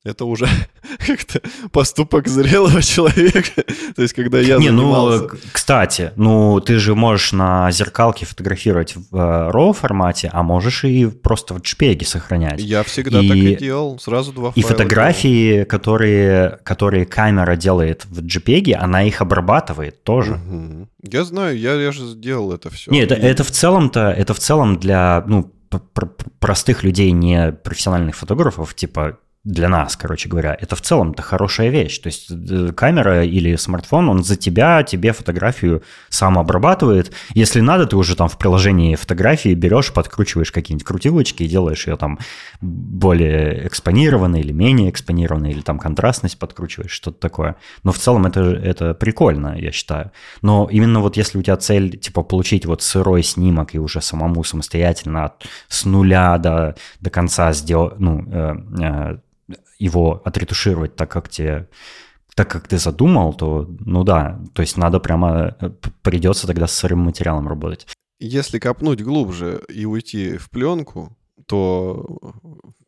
это 0.04 0.26
уже 0.26 0.48
как-то 1.08 1.42
поступок 1.72 2.28
зрелого 2.28 2.82
человека. 2.82 3.64
То 3.96 4.02
есть, 4.02 4.14
когда 4.14 4.40
я 4.40 4.58
Не, 4.58 4.68
занимался... 4.68 5.20
ну, 5.20 5.30
кстати, 5.52 6.12
ну, 6.18 6.60
ты 6.60 6.78
же 6.78 6.94
можешь 6.94 7.32
на 7.32 7.72
зеркалке 7.72 8.26
фотографировать 8.26 8.96
в 8.96 9.16
RAW 9.16 9.72
э, 9.72 9.74
формате, 9.74 10.30
а 10.34 10.44
можешь 10.44 10.84
и 10.84 11.06
просто 11.06 11.54
в 11.54 11.60
JPEG 11.60 12.04
сохранять. 12.04 12.60
Я 12.62 12.84
всегда 12.84 13.22
и... 13.22 13.28
так 13.30 13.38
и 13.38 13.56
делал, 13.56 13.98
сразу 14.00 14.34
два 14.34 14.52
И 14.56 14.62
фотографии, 14.62 15.64
которые, 15.64 16.60
которые 16.64 17.06
камера 17.06 17.56
делает 17.56 18.06
в 18.06 18.20
JPEG, 18.20 18.74
она 18.74 19.04
их 19.04 19.22
обрабатывает 19.22 20.04
тоже. 20.04 20.34
Угу. 20.34 20.90
Я 21.04 21.24
знаю, 21.24 21.58
я, 21.58 21.76
я 21.76 21.92
же 21.94 22.06
сделал 22.08 22.52
это 22.52 22.70
все. 22.70 22.92
Нет, 22.92 23.12
это, 23.12 23.26
это 23.26 23.44
в 23.46 23.52
целом-то, 23.52 24.12
это 24.12 24.34
в 24.34 24.40
целом 24.40 24.80
для, 24.80 25.24
ну, 25.28 25.50
простых 25.80 26.84
людей, 26.84 27.12
не 27.12 27.52
профессиональных 27.52 28.16
фотографов, 28.16 28.74
типа 28.74 29.20
для 29.44 29.68
нас, 29.68 29.98
короче 29.98 30.30
говоря, 30.30 30.58
это 30.58 30.78
в 30.78 30.82
целом 30.82 31.12
это 31.12 31.22
хорошая 31.22 31.68
вещь. 31.70 32.00
То 32.00 32.08
есть 32.08 32.32
э, 32.32 32.72
камера 32.72 33.26
или 33.26 33.58
смартфон, 33.58 34.08
он 34.08 34.24
за 34.24 34.38
тебя, 34.38 34.84
тебе 34.84 35.12
фотографию 35.12 35.84
сам 36.08 36.40
обрабатывает. 36.40 37.12
Если 37.34 37.60
надо, 37.60 37.86
ты 37.86 37.98
уже 37.98 38.16
там 38.16 38.30
в 38.30 38.38
приложении 38.38 38.96
фотографии 38.96 39.54
берешь, 39.54 39.92
подкручиваешь 39.92 40.54
какие-нибудь 40.54 40.88
крутилочки 40.88 41.44
и 41.44 41.50
делаешь 41.50 41.88
ее 41.88 41.98
там 41.98 42.20
более 42.62 43.68
экспонированной 43.68 44.40
или 44.40 44.54
менее 44.54 44.90
экспонированной, 44.90 45.52
или 45.52 45.62
там 45.62 45.78
контрастность 45.78 46.40
подкручиваешь, 46.40 46.92
что-то 46.92 47.20
такое. 47.20 47.58
Но 47.84 47.92
в 47.92 47.98
целом 47.98 48.26
это, 48.26 48.40
это 48.42 48.94
прикольно, 48.94 49.58
я 49.60 49.74
считаю. 49.74 50.12
Но 50.42 50.70
именно 50.72 51.02
вот 51.02 51.18
если 51.18 51.38
у 51.38 51.42
тебя 51.42 51.58
цель, 51.58 51.98
типа, 51.98 52.24
получить 52.24 52.66
вот 52.66 52.82
сырой 52.82 53.24
снимок 53.24 53.76
и 53.76 53.80
уже 53.80 54.00
самому 54.00 54.46
самостоятельно 54.46 55.26
от, 55.26 55.46
с 55.68 55.84
нуля 55.84 56.38
до, 56.38 56.76
до 57.02 57.10
конца 57.10 57.52
сделать, 57.52 58.00
ну, 58.00 58.26
э, 58.32 58.56
э, 58.82 59.18
его 59.80 60.22
отретушировать 60.26 60.96
так, 60.96 61.12
как 61.12 61.30
тебе 61.30 61.70
так 62.36 62.50
как 62.50 62.68
ты 62.68 62.78
задумал, 62.78 63.34
то, 63.34 63.68
ну 63.80 64.04
да, 64.04 64.42
то 64.54 64.62
есть 64.62 64.78
надо 64.78 65.00
прямо, 65.00 65.56
э, 65.60 65.70
придется 66.02 66.48
тогда 66.48 66.68
с 66.68 66.74
сырым 66.74 67.00
материалом 67.00 67.48
работать. 67.48 67.88
Если 68.20 68.60
копнуть 68.60 69.02
глубже 69.02 69.62
и 69.70 69.86
уйти 69.86 70.38
в 70.38 70.50
пленку, 70.50 71.16
то 71.48 72.20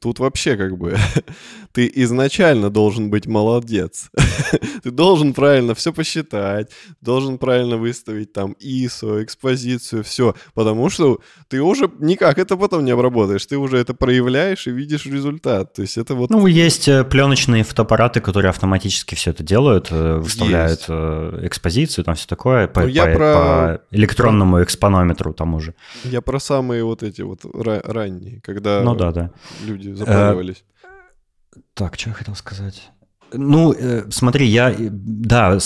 тут 0.06 0.20
вообще 0.20 0.56
как 0.56 0.78
бы 0.78 0.96
ты 1.74 1.92
изначально 1.96 2.70
должен 2.70 3.10
быть 3.10 3.26
молодец. 3.26 4.12
ты 4.84 4.92
должен 4.92 5.34
правильно 5.34 5.74
все 5.74 5.92
посчитать, 5.92 6.70
должен 7.02 7.40
правильно 7.40 7.78
выставить 7.78 8.32
там 8.32 8.56
ISO, 8.62 9.24
экспозицию, 9.24 10.04
все, 10.04 10.36
потому 10.54 10.90
что 10.92 11.20
ты 11.48 11.60
уже 11.60 11.90
никак 12.00 12.38
это 12.38 12.56
потом 12.56 12.86
не 12.86 12.92
обработаешь, 12.92 13.46
ты 13.48 13.58
уже 13.58 13.78
это 13.78 13.96
проявляешь 13.96 14.68
и 14.68 14.72
видишь 14.72 15.08
результат. 15.08 15.74
То 15.74 15.82
есть 15.82 15.98
это 15.98 16.14
вот... 16.14 16.30
Ну, 16.30 16.46
есть 16.46 16.88
э, 16.88 17.04
пленочные 17.04 17.64
фотоаппараты, 17.64 18.22
которые 18.22 18.50
автоматически 18.50 19.16
все 19.16 19.32
это 19.32 19.44
делают, 19.44 19.88
э, 19.92 20.18
выставляют 20.18 20.82
есть. 20.82 20.86
Э, 20.90 21.40
экспозицию, 21.42 22.06
там 22.06 22.14
все 22.14 22.28
такое, 22.28 22.68
по, 22.68 22.82
ну, 22.82 22.88
я 22.88 23.06
по, 23.06 23.14
про... 23.14 23.34
по 23.34 23.82
электронному 23.90 24.62
экспонометру 24.62 25.34
тому 25.34 25.60
же. 25.60 25.74
Я 26.04 26.22
про 26.22 26.40
самые 26.40 26.84
вот 26.84 27.02
эти 27.02 27.24
вот 27.24 27.40
ранние, 27.54 28.40
когда 28.42 28.82
ну, 28.84 28.94
да, 28.94 29.12
да. 29.12 29.32
люди 29.66 29.95
запаривались. 29.96 30.64
Так, 31.74 31.96
что 32.00 32.10
я 32.10 32.16
хотел 32.16 32.36
сказать? 32.36 32.92
Ну, 33.34 33.74
э, 33.74 34.04
смотри, 34.10 34.46
я, 34.46 34.74
да, 34.78 35.58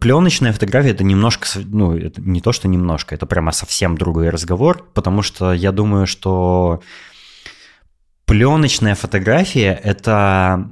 пленочная 0.00 0.52
фотография 0.52 0.90
это 0.90 1.04
немножко, 1.04 1.46
ну, 1.64 1.96
это 1.96 2.20
не 2.20 2.40
то, 2.40 2.52
что 2.52 2.66
немножко, 2.66 3.14
это 3.14 3.26
прямо 3.26 3.52
совсем 3.52 3.96
другой 3.96 4.30
разговор, 4.30 4.84
потому 4.94 5.22
что 5.22 5.52
я 5.52 5.70
думаю, 5.70 6.06
что 6.06 6.82
пленочная 8.24 8.94
фотография 8.94 9.78
это 9.82 10.70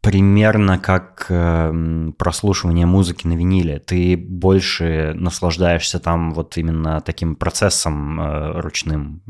примерно 0.00 0.78
как 0.78 1.26
э, 1.28 2.10
прослушивание 2.16 2.86
музыки 2.86 3.26
на 3.26 3.34
виниле. 3.34 3.80
Ты 3.80 4.16
больше 4.16 5.12
наслаждаешься 5.14 5.98
там 5.98 6.32
вот 6.32 6.56
именно 6.56 7.00
таким 7.00 7.34
процессом 7.34 8.20
э, 8.20 8.60
ручным. 8.60 9.22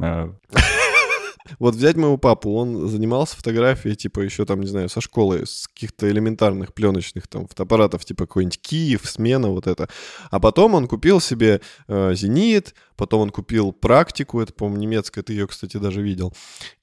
Э. 1.49 1.55
Вот 1.59 1.75
взять 1.75 1.97
моего 1.97 2.17
папу, 2.17 2.55
он 2.55 2.89
занимался 2.89 3.37
фотографией, 3.37 3.97
типа, 3.97 4.21
еще 4.21 4.45
там, 4.45 4.61
не 4.61 4.67
знаю, 4.67 4.89
со 4.89 5.01
школы, 5.01 5.47
с 5.47 5.69
каких-то 5.69 6.11
элементарных 6.11 6.75
пленочных 6.75 7.27
там 7.27 7.47
фотоаппаратов, 7.47 8.05
типа 8.05 8.27
какой-нибудь 8.27 8.61
Киев, 8.61 9.09
смена, 9.09 9.49
вот 9.49 9.67
это. 9.67 9.89
А 10.31 10.41
потом 10.41 10.75
он 10.75 10.87
купил 10.89 11.21
себе 11.21 11.61
э, 11.87 12.15
Зенит, 12.15 12.75
потом 12.97 13.23
он 13.23 13.31
купил 13.31 13.73
практику, 13.73 14.41
это, 14.41 14.53
по-моему, 14.53 14.81
немецкая, 14.83 15.23
ты 15.23 15.33
ее, 15.33 15.47
кстати, 15.47 15.77
даже 15.77 16.03
видел. 16.03 16.35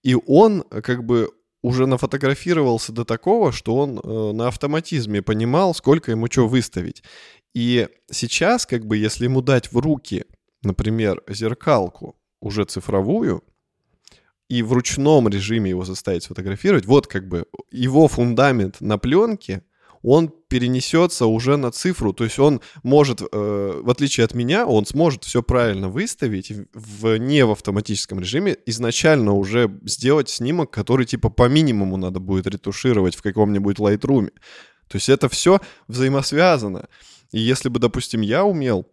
И 0.04 0.16
он 0.16 0.64
как 0.64 1.04
бы 1.04 1.32
уже 1.62 1.88
нафотографировался 1.88 2.92
до 2.92 3.06
такого, 3.06 3.52
что 3.52 3.76
он 3.76 4.00
э, 4.00 4.32
на 4.34 4.48
автоматизме 4.50 5.24
понимал, 5.24 5.74
сколько 5.74 6.12
ему 6.12 6.28
что 6.30 6.48
выставить. 6.48 7.02
И 7.56 7.88
сейчас, 8.12 8.68
как 8.68 8.86
бы, 8.86 8.98
если 8.98 9.24
ему 9.24 9.42
дать 9.42 9.72
в 9.72 9.78
руки, 9.80 10.26
например, 10.62 11.24
зеркалку 11.28 12.16
уже 12.40 12.66
цифровую, 12.66 13.44
и 14.50 14.62
в 14.62 14.74
ручном 14.74 15.28
режиме 15.28 15.70
его 15.70 15.86
заставить 15.86 16.24
сфотографировать, 16.24 16.86
вот 16.86 17.08
как 17.08 17.28
бы 17.28 17.46
его 17.72 18.08
фундамент 18.08 18.82
на 18.82 18.98
пленке, 18.98 19.64
он 20.08 20.32
перенесется 20.50 21.26
уже 21.26 21.58
на 21.58 21.72
цифру, 21.72 22.14
то 22.14 22.26
есть 22.26 22.38
он 22.38 22.62
может, 22.84 23.22
э, 23.22 23.82
в 23.84 23.90
отличие 23.90 24.24
от 24.24 24.36
меня, 24.36 24.68
он 24.68 24.86
сможет 24.86 25.24
все 25.24 25.42
правильно 25.42 25.90
выставить 25.90 26.52
в 26.76 27.18
не 27.18 27.44
в 27.44 27.50
автоматическом 27.50 28.20
режиме, 28.20 28.56
изначально 28.68 29.34
уже 29.34 29.80
сделать 29.84 30.30
снимок, 30.30 30.70
который 30.70 31.08
типа 31.08 31.30
по 31.30 31.50
минимуму 31.50 31.98
надо 31.98 32.20
будет 32.20 32.46
ретушировать 32.46 33.16
в 33.16 33.24
каком-нибудь 33.24 33.80
Lightroom. 33.80 34.30
То 34.88 34.98
есть 34.98 35.10
это 35.10 35.28
все 35.28 35.60
взаимосвязано. 35.88 36.88
И 37.32 37.40
если 37.40 37.70
бы, 37.70 37.80
допустим, 37.80 38.22
я 38.22 38.46
умел 38.46 38.86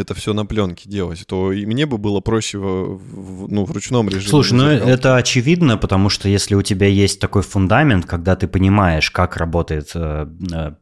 это 0.00 0.14
все 0.14 0.32
на 0.32 0.46
пленке 0.46 0.88
делать, 0.88 1.24
то 1.26 1.52
и 1.52 1.66
мне 1.66 1.86
бы 1.86 1.98
было 1.98 2.20
проще 2.20 2.58
в, 2.58 2.96
в, 2.96 3.52
ну, 3.52 3.64
в 3.64 3.70
ручном 3.70 4.08
режиме. 4.08 4.28
Слушай, 4.28 4.54
ну 4.54 4.64
это 4.66 5.16
очевидно, 5.16 5.76
потому 5.76 6.08
что 6.08 6.28
если 6.28 6.54
у 6.54 6.62
тебя 6.62 6.86
есть 6.86 7.20
такой 7.20 7.42
фундамент, 7.42 8.06
когда 8.06 8.36
ты 8.36 8.48
понимаешь, 8.48 9.10
как 9.10 9.36
работает 9.36 9.90
э, 9.94 10.26
э, 10.52 10.72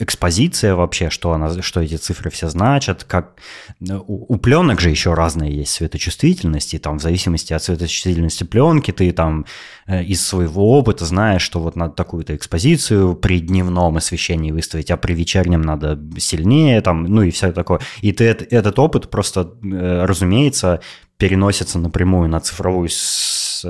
экспозиция 0.00 0.74
вообще, 0.74 1.10
что, 1.10 1.32
она, 1.32 1.62
что 1.62 1.80
эти 1.80 1.96
цифры 1.96 2.30
все 2.30 2.48
значат, 2.48 3.04
как 3.04 3.34
э, 3.80 3.94
у, 3.94 4.34
у 4.34 4.36
пленок 4.38 4.80
же 4.80 4.90
еще 4.90 5.14
разные 5.14 5.54
есть 5.54 5.72
светочувствительности, 5.72 6.78
там 6.78 6.98
в 6.98 7.02
зависимости 7.02 7.52
от 7.52 7.62
светочувствительности 7.62 8.44
пленки 8.44 8.90
ты 8.90 9.12
там 9.12 9.46
э, 9.86 10.02
из 10.04 10.26
своего 10.26 10.78
опыта 10.78 11.04
знаешь, 11.04 11.42
что 11.42 11.60
вот 11.60 11.76
надо 11.76 11.94
такую-то 11.94 12.34
экспозицию 12.34 13.14
при 13.14 13.40
дневном 13.40 13.96
освещении 13.96 14.50
выставить, 14.50 14.90
а 14.90 14.96
при 14.96 15.12
вечернем 15.12 15.62
надо 15.62 15.98
сильнее, 16.18 16.80
там, 16.80 17.04
ну 17.04 17.22
и 17.22 17.30
все 17.30 17.52
такое. 17.52 17.80
И 18.00 18.12
ты 18.12 18.24
этот 18.24 18.78
опыт 18.78 19.10
просто, 19.10 19.52
э, 19.62 20.04
разумеется, 20.04 20.80
переносится 21.18 21.78
напрямую 21.78 22.28
на 22.30 22.40
цифровую 22.40 22.88
с, 22.88 23.64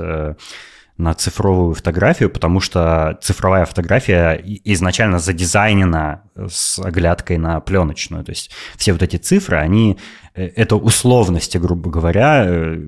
на 1.01 1.13
цифровую 1.13 1.73
фотографию, 1.73 2.29
потому 2.29 2.59
что 2.59 3.17
цифровая 3.21 3.65
фотография 3.65 4.41
изначально 4.65 5.19
задизайнена 5.19 6.23
с 6.35 6.79
оглядкой 6.79 7.37
на 7.37 7.59
пленочную. 7.59 8.23
То 8.23 8.31
есть 8.31 8.51
все 8.77 8.93
вот 8.93 9.01
эти 9.01 9.17
цифры, 9.17 9.57
они, 9.57 9.97
э, 10.35 10.45
это 10.45 10.75
условности, 10.75 11.57
грубо 11.57 11.89
говоря, 11.89 12.45
э, 12.45 12.81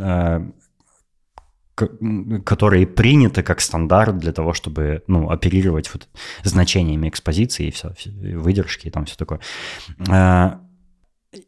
э, 0.00 0.40
которые 2.44 2.86
приняты 2.86 3.42
как 3.42 3.60
стандарт 3.60 4.18
для 4.18 4.32
того, 4.32 4.52
чтобы 4.52 5.02
ну, 5.08 5.30
оперировать 5.30 5.90
вот 5.92 6.08
значениями 6.44 7.08
экспозиции 7.08 7.66
и 7.66 7.70
все, 7.70 7.92
выдержки 8.36 8.86
и 8.86 8.90
там 8.90 9.06
все 9.06 9.16
такое. 9.16 9.40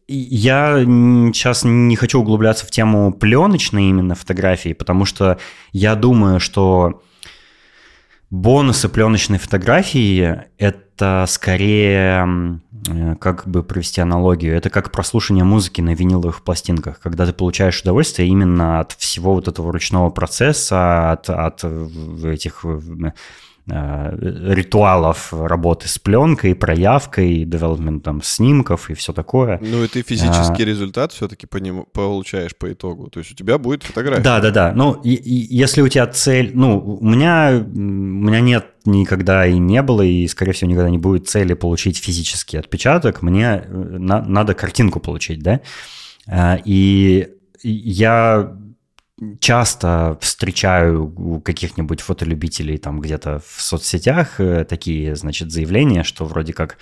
Я 0.09 0.85
сейчас 1.33 1.63
не 1.65 1.97
хочу 1.97 2.21
углубляться 2.21 2.67
в 2.67 2.71
тему 2.71 3.13
пленочной 3.13 3.89
именно 3.91 4.15
фотографии, 4.15 4.73
потому 4.73 5.05
что 5.05 5.39
я 5.73 5.95
думаю, 5.95 6.41
что 6.41 7.03
бонусы 8.31 8.89
пленочной 8.89 9.39
фотографии— 9.39 10.43
это 10.59 11.25
скорее, 11.29 12.61
как 13.21 13.47
бы 13.47 13.63
провести 13.63 14.01
аналогию, 14.01 14.57
это 14.57 14.71
как 14.71 14.93
прослушивание 14.93 15.45
музыки 15.45 15.81
на 15.81 15.95
виниловых 15.95 16.43
пластинках, 16.43 17.01
когда 17.01 17.27
ты 17.27 17.33
получаешь 17.33 17.81
удовольствие 17.81 18.29
именно 18.29 18.81
от 18.81 18.93
всего 18.93 19.35
вот 19.35 19.49
этого 19.49 19.73
ручного 19.73 20.11
процесса, 20.11 21.13
от, 21.13 21.31
от 21.31 21.65
этих 21.65 22.65
Э, 22.65 23.11
ритуалов 23.69 25.33
работы 25.33 25.89
с 25.89 25.99
пленкой, 25.99 26.55
проявкой, 26.55 27.45
девелопментом 27.45 28.23
снимков 28.23 28.91
и 28.91 28.95
все 28.95 29.13
такое. 29.13 29.59
Ну 29.61 29.83
и 29.83 29.89
ты 29.89 30.03
физический 30.03 30.63
а, 30.63 30.67
результат 30.67 31.13
все-таки 31.13 31.47
по 31.47 31.57
нему 31.57 31.85
получаешь 31.93 32.55
по 32.55 32.73
итогу. 32.73 33.11
То 33.11 33.19
есть 33.19 33.33
у 33.33 33.35
тебя 33.35 33.59
будет 33.59 33.83
фотография. 33.83 34.23
Да, 34.23 34.41
да, 34.41 34.51
да. 34.51 34.73
Ну, 34.73 34.93
и, 34.93 35.15
и, 35.15 35.57
если 35.57 35.83
у 35.83 35.89
тебя 35.89 36.07
цель... 36.07 36.53
Ну, 36.55 36.79
у 36.79 37.05
меня, 37.05 37.55
у 37.55 37.79
меня 37.79 38.41
нет 38.41 38.67
никогда 38.85 39.45
и 39.47 39.59
не 39.59 39.83
было, 39.83 40.03
и, 40.03 40.29
скорее 40.29 40.53
всего, 40.53 40.71
никогда 40.71 40.91
не 40.91 40.99
будет 40.99 41.29
цели 41.29 41.55
получить 41.55 41.99
физический 41.99 42.59
отпечаток. 42.59 43.21
Мне 43.23 43.65
э, 43.67 43.69
на, 43.69 44.23
надо 44.23 44.55
картинку 44.55 45.01
получить, 45.01 45.43
да? 45.43 45.61
Э, 46.29 46.59
и 46.65 47.31
я 47.65 48.57
часто 49.41 50.19
встречаю 50.21 51.13
у 51.17 51.41
каких-нибудь 51.41 52.01
фотолюбителей 52.01 52.77
там 52.77 53.01
где-то 53.01 53.41
в 53.47 53.63
соцсетях 53.63 54.41
э, 54.41 54.65
такие, 54.65 55.17
значит, 55.17 55.51
заявления, 55.51 56.03
что 56.03 56.27
вроде 56.27 56.53
как 56.53 56.77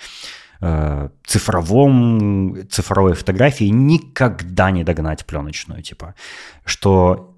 э, 0.59 1.09
цифровом, 1.25 2.67
цифровой 2.69 3.13
фотографии 3.13 3.65
никогда 3.65 4.71
не 4.71 4.83
догнать 4.83 5.25
пленочную, 5.25 5.81
типа, 5.81 6.15
что, 6.65 7.37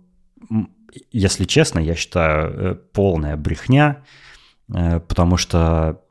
если 1.11 1.45
честно, 1.45 1.79
я 1.79 1.95
считаю, 1.95 2.49
э, 2.49 2.75
полная 2.75 3.37
брехня, 3.37 4.03
потому 4.67 5.37
что 5.37 6.01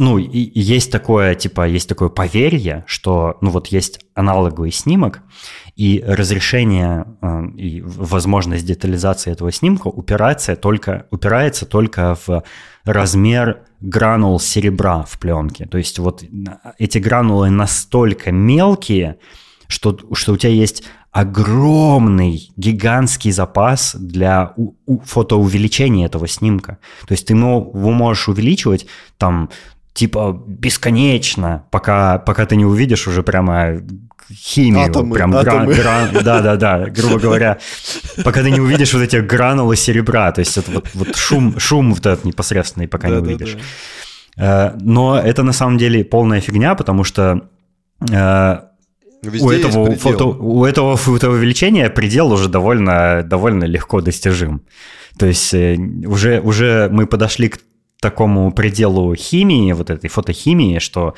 ну, 0.00 0.16
и, 0.16 0.58
есть 0.58 0.90
такое, 0.90 1.34
типа, 1.34 1.68
есть 1.68 1.86
такое 1.86 2.08
поверье, 2.08 2.84
что, 2.86 3.36
ну, 3.42 3.50
вот 3.50 3.66
есть 3.66 4.00
аналоговый 4.14 4.72
снимок, 4.72 5.20
и 5.76 6.02
разрешение 6.06 7.04
э, 7.20 7.42
и 7.58 7.82
возможность 7.82 8.64
детализации 8.64 9.30
этого 9.30 9.52
снимка 9.52 9.88
упирается 9.88 10.56
только, 10.56 11.06
упирается 11.10 11.66
только 11.66 12.16
в 12.26 12.42
размер 12.84 13.64
гранул 13.80 14.40
серебра 14.40 15.02
в 15.02 15.18
пленке. 15.18 15.66
То 15.66 15.76
есть 15.76 15.98
вот 15.98 16.24
эти 16.78 16.96
гранулы 16.96 17.50
настолько 17.50 18.32
мелкие, 18.32 19.18
что, 19.68 19.98
что 20.14 20.32
у 20.32 20.36
тебя 20.38 20.52
есть 20.52 20.82
огромный, 21.12 22.50
гигантский 22.56 23.32
запас 23.32 23.94
для 23.94 24.54
у, 24.56 24.76
у, 24.86 25.00
фотоувеличения 25.00 26.06
этого 26.06 26.26
снимка. 26.26 26.78
То 27.06 27.12
есть 27.12 27.26
ты 27.26 27.34
его 27.34 27.90
можешь 27.90 28.28
увеличивать 28.28 28.86
там 29.18 29.50
типа 30.00 30.42
бесконечно, 30.46 31.66
пока, 31.70 32.18
пока 32.18 32.46
ты 32.46 32.56
не 32.56 32.64
увидишь 32.64 33.06
уже 33.06 33.22
прямо 33.22 33.82
химию, 34.32 34.86
атомы, 34.86 35.14
прям 35.14 35.36
атомы. 35.36 35.74
гран, 35.74 36.10
гран, 36.10 36.24
да, 36.24 36.40
да, 36.40 36.56
да, 36.56 36.86
грубо 36.86 37.18
говоря, 37.18 37.58
пока 38.24 38.42
ты 38.42 38.50
не 38.50 38.60
увидишь 38.60 38.94
вот 38.94 39.02
эти 39.02 39.16
гранулы 39.16 39.76
серебра, 39.76 40.32
то 40.32 40.38
есть 40.38 40.56
это 40.56 40.70
вот, 40.70 40.88
вот 40.94 41.16
шум, 41.16 41.58
шум 41.58 41.92
вот 41.92 42.06
этот 42.06 42.24
непосредственный, 42.24 42.88
пока 42.88 43.08
Да, 43.08 43.16
не 43.16 43.20
да, 43.20 43.26
увидишь. 43.26 43.58
да. 44.36 44.72
Э, 44.72 44.78
Но 44.80 45.18
это 45.18 45.42
на 45.42 45.52
самом 45.52 45.76
деле 45.76 46.02
полная 46.02 46.40
фигня, 46.40 46.74
потому 46.74 47.04
что 47.04 47.50
э, 48.10 48.58
Везде 49.22 49.46
у 49.46 49.50
этого, 49.50 49.96
фото, 49.96 50.24
у 50.24 50.64
этого 50.64 50.96
фотоувеличения 50.96 51.90
предел 51.90 52.32
уже 52.32 52.48
довольно, 52.48 53.22
довольно 53.22 53.64
легко 53.64 54.00
достижим. 54.00 54.62
То 55.18 55.26
есть 55.26 55.52
э, 55.52 55.76
уже, 56.06 56.40
уже 56.40 56.88
мы 56.90 57.06
подошли 57.06 57.50
к 57.50 57.58
такому 58.00 58.50
пределу 58.52 59.14
химии, 59.14 59.72
вот 59.72 59.90
этой 59.90 60.08
фотохимии, 60.08 60.78
что 60.78 61.14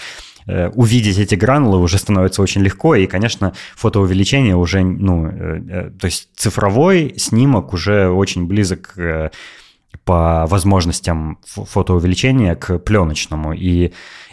э, 0.47 0.69
увидеть 0.71 1.19
эти 1.19 1.35
гранулы 1.35 1.79
уже 1.81 1.99
становится 1.99 2.43
очень 2.43 2.63
легко, 2.63 2.95
и, 2.95 3.07
конечно, 3.07 3.53
фотоувеличение 3.77 4.57
уже, 4.57 4.83
ну, 4.83 5.27
э, 5.27 5.63
э, 5.69 5.91
то 5.91 6.07
есть 6.07 6.29
цифровой 6.35 7.15
снимок 7.17 7.73
уже 7.73 8.09
очень 8.09 8.47
близок 8.47 8.95
по 10.05 10.47
возможностям 10.47 11.39
фо- 11.47 11.65
фотоувеличения 11.65 12.57
к 12.57 12.79
пленочному, 12.79 13.53
и 13.53 13.93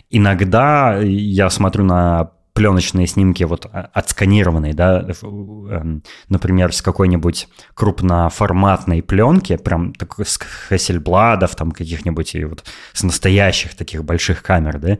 иногда 0.10 0.98
я 1.00 1.50
смотрю 1.50 1.84
на 1.84 2.32
пленочные 2.54 3.08
снимки 3.08 3.44
вот 3.44 3.66
а- 3.66 3.90
отсканированные, 3.94 4.74
да, 4.74 5.08
эм, 5.22 6.04
например, 6.30 6.74
с 6.74 6.82
какой-нибудь 6.82 7.48
крупноформатной 7.74 9.02
пленки, 9.02 9.58
прям 9.58 9.94
такой 9.94 10.26
с 10.26 10.40
Хессельбладов, 10.70 11.56
там 11.56 11.72
каких-нибудь 11.72 12.36
и 12.36 12.44
вот 12.46 12.66
с 12.94 13.04
настоящих 13.04 13.76
таких 13.76 14.04
больших 14.04 14.44
камер, 14.44 14.80
да, 14.80 14.98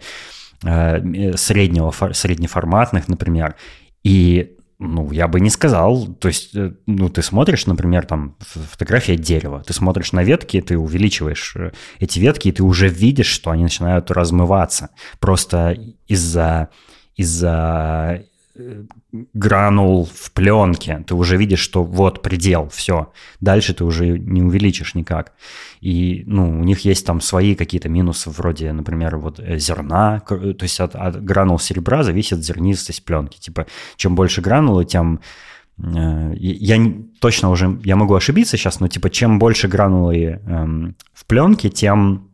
э, 0.64 1.38
среднего, 1.38 1.92
фор- 1.92 2.14
среднеформатных, 2.14 3.08
например, 3.08 3.56
и 4.04 4.56
ну, 4.82 5.12
я 5.12 5.28
бы 5.28 5.42
не 5.42 5.50
сказал. 5.50 6.08
То 6.08 6.30
есть, 6.30 6.56
э, 6.56 6.72
ну, 6.86 7.10
ты 7.10 7.22
смотришь, 7.22 7.66
например, 7.66 8.06
там 8.06 8.38
фотография 8.40 9.18
дерева, 9.18 9.62
ты 9.62 9.74
смотришь 9.74 10.14
на 10.14 10.24
ветки, 10.24 10.62
ты 10.62 10.78
увеличиваешь 10.78 11.54
э, 11.58 11.72
эти 12.00 12.20
ветки, 12.20 12.48
и 12.48 12.52
ты 12.54 12.64
уже 12.64 12.88
видишь, 12.88 13.28
что 13.28 13.52
они 13.52 13.64
начинают 13.64 14.10
размываться. 14.10 14.92
Просто 15.20 15.78
из-за 16.08 16.70
из-за 17.20 18.24
э, 18.56 18.84
гранул 19.34 20.06
в 20.06 20.32
пленке, 20.32 21.04
ты 21.06 21.16
уже 21.16 21.38
видишь, 21.38 21.60
что 21.60 21.84
вот 21.84 22.22
предел, 22.22 22.70
все. 22.70 23.12
Дальше 23.42 23.74
ты 23.74 23.84
уже 23.84 24.18
не 24.20 24.42
увеличишь 24.42 24.96
никак. 24.96 25.34
И, 25.82 26.24
ну, 26.28 26.60
у 26.60 26.64
них 26.64 26.86
есть 26.86 27.06
там 27.06 27.22
свои 27.22 27.56
какие-то 27.56 27.90
минусы, 27.90 28.30
вроде, 28.30 28.72
например, 28.74 29.18
вот 29.18 29.40
э, 29.40 29.58
зерна, 29.60 30.20
к- 30.22 30.54
то 30.54 30.64
есть 30.64 30.80
от, 30.80 30.96
от 30.96 31.24
гранул 31.24 31.60
серебра 31.60 32.04
зависит 32.04 32.44
зернистость 32.44 33.04
пленки. 33.04 33.38
Типа, 33.40 33.66
чем 33.98 34.16
больше 34.16 34.42
гранулы, 34.42 34.86
тем 34.86 35.20
э, 35.78 36.34
я 36.38 36.94
точно 37.20 37.50
уже, 37.50 37.80
я 37.84 37.96
могу 37.96 38.14
ошибиться 38.16 38.56
сейчас, 38.58 38.80
но 38.80 38.88
типа 38.88 39.10
чем 39.10 39.40
больше 39.40 39.68
гранулы 39.68 40.16
эм, 40.48 40.96
в 41.14 41.26
пленке, 41.26 41.70
тем 41.70 42.16
э, 42.16 42.29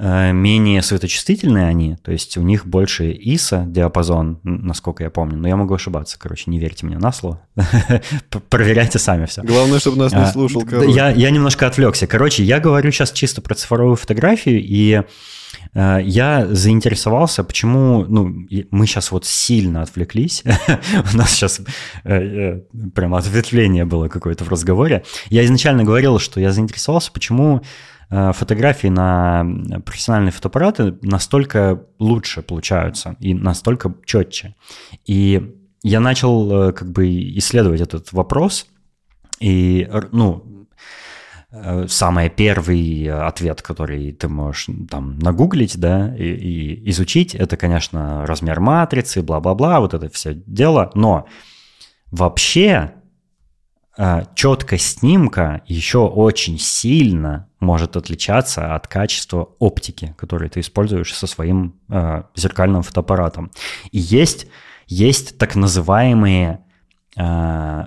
менее 0.00 0.80
светочувствительные 0.82 1.66
они, 1.66 1.96
то 1.96 2.10
есть 2.10 2.36
у 2.38 2.42
них 2.42 2.66
больше 2.66 3.12
ISO 3.12 3.70
диапазон, 3.70 4.40
насколько 4.42 5.02
я 5.02 5.10
помню, 5.10 5.36
но 5.36 5.46
я 5.46 5.56
могу 5.56 5.74
ошибаться, 5.74 6.18
короче, 6.18 6.50
не 6.50 6.58
верьте 6.58 6.86
мне 6.86 6.96
на 6.96 7.12
слово, 7.12 7.42
проверяйте 8.48 8.98
сами 8.98 9.26
все. 9.26 9.42
Главное, 9.42 9.78
чтобы 9.78 9.98
нас 9.98 10.12
не 10.12 10.18
А, 10.18 10.26
слушал. 10.32 10.64
Я, 10.88 11.10
я 11.10 11.30
немножко 11.30 11.66
отвлекся. 11.66 12.06
Короче, 12.06 12.42
я 12.42 12.60
говорю 12.60 12.90
сейчас 12.90 13.12
чисто 13.12 13.42
про 13.42 13.54
цифровую 13.54 13.96
фотографию, 13.96 14.62
и 14.62 15.02
э, 15.74 15.98
я 16.02 16.46
заинтересовался, 16.46 17.44
почему, 17.44 18.06
ну, 18.08 18.46
мы 18.70 18.86
сейчас 18.86 19.10
вот 19.10 19.26
сильно 19.26 19.82
отвлеклись, 19.82 20.44
у 21.12 21.16
нас 21.16 21.30
сейчас 21.30 21.60
э, 22.04 22.14
э, 22.14 22.60
прямо 22.94 23.18
ответвление 23.18 23.84
было 23.84 24.08
какое-то 24.08 24.44
в 24.44 24.48
разговоре. 24.48 25.04
Я 25.28 25.44
изначально 25.44 25.84
говорил, 25.84 26.18
что 26.18 26.40
я 26.40 26.52
заинтересовался, 26.52 27.12
почему 27.12 27.58
э, 27.58 27.60
фотографии 28.10 28.88
на 28.88 29.46
профессиональные 29.86 30.32
фотоаппараты 30.32 30.98
настолько 31.02 31.84
лучше 32.00 32.42
получаются 32.42 33.16
и 33.20 33.34
настолько 33.34 33.94
четче. 34.04 34.56
И 35.06 35.56
я 35.82 36.00
начал 36.00 36.68
э, 36.68 36.72
как 36.72 36.90
бы 36.90 37.08
исследовать 37.38 37.80
этот 37.80 38.12
вопрос, 38.12 38.66
и, 39.40 39.88
ну, 40.12 40.66
э, 41.50 41.86
самый 41.88 42.28
первый 42.28 43.04
э, 43.04 43.12
ответ, 43.12 43.62
который 43.62 44.12
ты 44.12 44.28
можешь 44.28 44.68
там 44.90 45.18
нагуглить, 45.18 45.78
да, 45.78 46.14
и, 46.14 46.24
и 46.24 46.90
изучить, 46.90 47.34
это, 47.34 47.56
конечно, 47.56 48.26
размер 48.26 48.60
матрицы, 48.60 49.22
бла-бла-бла, 49.22 49.80
вот 49.80 49.94
это 49.94 50.10
все 50.10 50.34
дело. 50.34 50.90
Но 50.94 51.26
вообще 52.10 52.66
э, 52.68 52.99
четкость 54.34 55.00
снимка 55.00 55.62
еще 55.66 55.98
очень 55.98 56.58
сильно 56.58 57.48
может 57.60 57.96
отличаться 57.96 58.74
от 58.74 58.88
качества 58.88 59.50
оптики, 59.58 60.14
которую 60.16 60.48
ты 60.48 60.60
используешь 60.60 61.14
со 61.14 61.26
своим 61.26 61.74
э, 61.90 62.22
зеркальным 62.34 62.82
фотоаппаратом. 62.82 63.50
И 63.90 63.98
есть, 63.98 64.46
есть 64.86 65.36
так 65.36 65.54
называемые 65.54 66.64
э, 67.16 67.86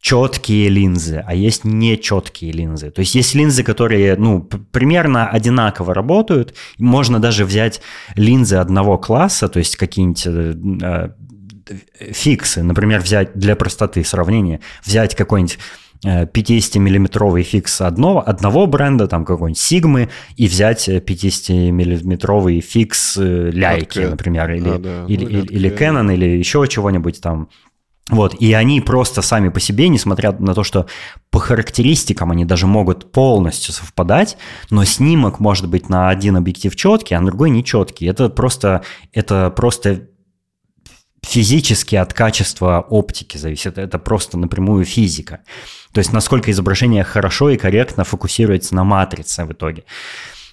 четкие 0.00 0.68
линзы, 0.68 1.22
а 1.26 1.34
есть 1.34 1.64
нечеткие 1.64 2.52
линзы. 2.52 2.90
То 2.90 3.00
есть 3.00 3.14
есть 3.14 3.34
линзы, 3.34 3.62
которые 3.62 4.16
ну, 4.16 4.40
примерно 4.42 5.28
одинаково 5.28 5.94
работают. 5.94 6.54
Можно 6.78 7.20
даже 7.20 7.44
взять 7.44 7.80
линзы 8.14 8.56
одного 8.56 8.98
класса, 8.98 9.48
то 9.48 9.58
есть 9.58 9.76
какие-нибудь 9.76 10.26
э, 10.26 11.12
фиксы, 12.12 12.62
например, 12.62 13.00
взять 13.00 13.34
для 13.34 13.56
простоты 13.56 14.04
сравнения, 14.04 14.60
взять 14.84 15.14
какой-нибудь 15.14 15.58
э, 16.04 16.24
50-миллиметровый 16.26 17.42
фикс 17.42 17.80
одного, 17.80 18.26
одного 18.28 18.66
бренда, 18.66 19.06
там 19.08 19.24
какой-нибудь 19.24 19.58
Сигмы, 19.60 20.08
и 20.36 20.46
взять 20.46 20.88
э, 20.88 20.98
50-миллиметровый 21.00 22.60
фикс 22.60 23.16
э, 23.18 23.50
Ляйки, 23.52 23.98
Canon. 23.98 24.10
например, 24.10 24.50
или, 24.52 24.68
А, 24.68 24.78
да, 24.78 25.04
или, 25.08 25.24
ну, 25.24 25.30
или, 25.30 25.46
или 25.46 25.68
я- 25.68 25.74
Canon, 25.74 26.12
или 26.14 26.26
еще 26.26 26.66
чего-нибудь 26.68 27.20
там. 27.20 27.48
Вот, 28.08 28.36
и 28.40 28.52
они 28.52 28.80
просто 28.80 29.20
сами 29.20 29.48
по 29.48 29.58
себе, 29.58 29.88
несмотря 29.88 30.30
на 30.30 30.54
то, 30.54 30.62
что 30.62 30.86
по 31.32 31.40
характеристикам 31.40 32.30
они 32.30 32.44
даже 32.44 32.68
могут 32.68 33.10
полностью 33.10 33.74
совпадать, 33.74 34.36
но 34.70 34.84
снимок 34.84 35.40
может 35.40 35.68
быть 35.68 35.88
на 35.88 36.08
один 36.08 36.36
объектив 36.36 36.76
четкий, 36.76 37.14
а 37.16 37.20
на 37.20 37.26
другой 37.26 37.50
нечеткий. 37.50 38.06
Это 38.08 38.28
просто, 38.28 38.82
это 39.12 39.50
просто 39.50 40.02
физически 41.26 41.96
от 41.96 42.14
качества 42.14 42.80
оптики 42.88 43.36
зависит. 43.36 43.78
Это 43.78 43.98
просто 43.98 44.38
напрямую 44.38 44.84
физика. 44.84 45.40
То 45.92 45.98
есть 45.98 46.12
насколько 46.12 46.50
изображение 46.50 47.04
хорошо 47.04 47.50
и 47.50 47.56
корректно 47.56 48.04
фокусируется 48.04 48.74
на 48.74 48.84
матрице 48.84 49.44
в 49.44 49.52
итоге. 49.52 49.84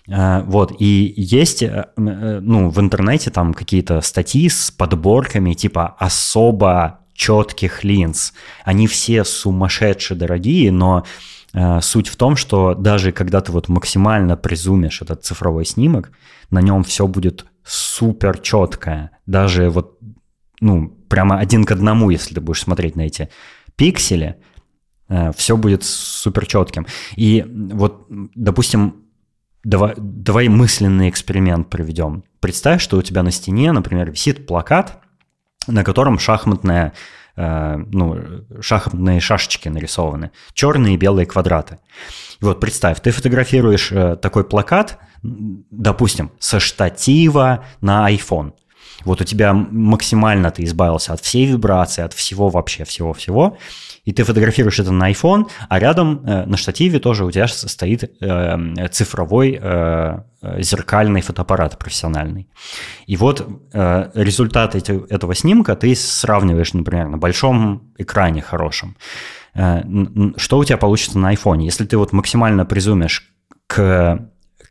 А, 0.09 0.41
Вот, 0.41 0.73
и 0.79 1.13
есть, 1.15 1.63
э, 1.63 1.85
э, 1.95 2.39
ну, 2.41 2.69
в 2.69 2.79
интернете 2.79 3.29
там 3.29 3.53
какие-то 3.53 4.01
статьи 4.01 4.49
с 4.49 4.71
подборками 4.71 5.53
типа 5.53 5.95
особо 5.99 6.99
четких 7.13 7.83
линз. 7.83 8.33
Они 8.65 8.87
все 8.87 9.23
сумасшедшие 9.23 10.17
дорогие, 10.17 10.71
но 10.71 11.05
э, 11.53 11.81
суть 11.81 12.07
в 12.07 12.15
том, 12.15 12.35
что 12.35 12.73
даже 12.73 13.11
когда 13.11 13.39
ты 13.41 13.51
вот 13.51 13.69
максимально 13.69 14.35
призумишь 14.35 15.01
этот 15.01 15.23
цифровой 15.23 15.65
снимок, 15.65 16.11
на 16.49 16.59
нем 16.59 16.83
все 16.83 17.07
будет 17.07 17.45
супер 17.63 18.39
четкое. 18.39 19.11
Даже 19.25 19.69
вот, 19.69 19.99
ну, 20.63 20.87
прямо 21.09 21.39
один 21.39 21.65
к 21.65 21.71
одному, 21.71 22.09
если 22.09 22.35
ты 22.35 22.41
будешь 22.41 22.61
смотреть 22.61 22.95
на 22.95 23.01
эти 23.01 23.29
пиксели, 23.75 24.37
э, 25.09 25.31
все 25.35 25.57
будет 25.57 25.83
супер 25.83 26.45
четким. 26.45 26.87
И 27.15 27.45
вот, 27.47 28.07
допустим, 28.09 29.03
давай, 29.63 29.93
давай 29.97 30.47
мысленный 30.47 31.09
эксперимент 31.09 31.69
проведем. 31.69 32.23
Представь, 32.39 32.81
что 32.81 32.97
у 32.97 33.01
тебя 33.01 33.23
на 33.23 33.31
стене, 33.31 33.71
например, 33.71 34.11
висит 34.11 34.47
плакат, 34.47 35.01
на 35.67 35.83
котором 35.83 36.19
шахматная 36.19 36.93
Э, 37.35 37.77
ну, 37.77 38.19
шахматные 38.61 39.19
шашечки 39.19 39.67
нарисованы, 39.67 40.31
черные 40.53 40.93
и 40.93 40.97
белые 40.97 41.25
квадраты. 41.25 41.79
И 42.39 42.45
вот 42.45 42.59
представь, 42.59 43.01
ты 43.01 43.09
фотографируешь 43.09 43.91
э, 43.91 44.17
такой 44.17 44.43
плакат, 44.43 44.99
допустим, 45.23 46.31
со 46.37 46.59
штатива 46.59 47.65
на 47.81 48.11
iPhone. 48.11 48.53
Вот 49.05 49.21
у 49.21 49.23
тебя 49.23 49.53
максимально 49.53 50.51
ты 50.51 50.63
избавился 50.63 51.13
от 51.13 51.21
всей 51.21 51.45
вибрации, 51.45 52.03
от 52.03 52.13
всего 52.13 52.49
вообще, 52.49 52.83
всего-всего 52.85 53.57
и 54.05 54.11
ты 54.11 54.23
фотографируешь 54.23 54.79
это 54.79 54.91
на 54.91 55.11
iPhone, 55.11 55.49
а 55.69 55.79
рядом 55.79 56.25
э, 56.25 56.45
на 56.45 56.57
штативе 56.57 56.99
тоже 56.99 57.25
у 57.25 57.31
тебя 57.31 57.47
стоит 57.47 58.03
э, 58.03 58.87
цифровой 58.91 59.57
э, 59.61 60.19
зеркальный 60.59 61.21
фотоаппарат 61.21 61.79
профессиональный. 61.79 62.49
И 63.07 63.15
вот 63.15 63.47
э, 63.73 64.11
результат 64.13 64.75
эти, 64.75 64.91
этого 65.09 65.35
снимка 65.35 65.75
ты 65.75 65.95
сравниваешь, 65.95 66.73
например, 66.73 67.07
на 67.07 67.17
большом 67.17 67.93
экране 67.97 68.41
хорошем. 68.41 68.97
Э, 69.55 69.83
что 70.35 70.57
у 70.57 70.65
тебя 70.65 70.77
получится 70.77 71.17
на 71.17 71.33
iPhone? 71.33 71.61
Если 71.61 71.85
ты 71.85 71.97
вот 71.97 72.11
максимально 72.11 72.65
призумишь 72.65 73.33
к, 73.67 74.19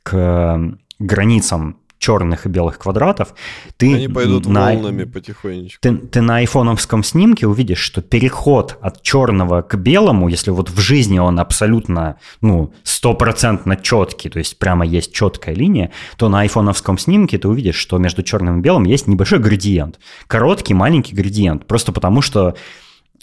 к 0.02 0.76
границам 0.98 1.78
черных 2.02 2.46
и 2.46 2.48
белых 2.48 2.78
квадратов, 2.78 3.32
ты 3.76 3.94
Они 3.94 4.08
пойдут 4.08 4.46
на, 4.46 4.72
волнами 4.72 5.04
потихонечку. 5.04 5.78
Ты, 5.80 5.96
ты 5.96 6.20
на 6.20 6.38
айфоновском 6.38 7.04
снимке 7.04 7.46
увидишь, 7.46 7.78
что 7.78 8.02
переход 8.02 8.76
от 8.82 9.02
черного 9.02 9.62
к 9.62 9.76
белому, 9.76 10.28
если 10.28 10.50
вот 10.50 10.68
в 10.68 10.80
жизни 10.80 11.20
он 11.20 11.38
абсолютно, 11.38 12.16
ну, 12.40 12.74
стопроцентно 12.82 13.76
четкий, 13.76 14.28
то 14.30 14.40
есть 14.40 14.58
прямо 14.58 14.84
есть 14.84 15.14
четкая 15.14 15.54
линия, 15.54 15.92
то 16.16 16.28
на 16.28 16.40
айфоновском 16.40 16.98
снимке 16.98 17.38
ты 17.38 17.46
увидишь, 17.46 17.76
что 17.76 17.98
между 17.98 18.24
черным 18.24 18.58
и 18.58 18.62
белым 18.62 18.84
есть 18.84 19.06
небольшой 19.06 19.38
градиент. 19.38 20.00
Короткий, 20.26 20.74
маленький 20.74 21.14
градиент. 21.14 21.66
Просто 21.66 21.92
потому, 21.92 22.20
что 22.20 22.56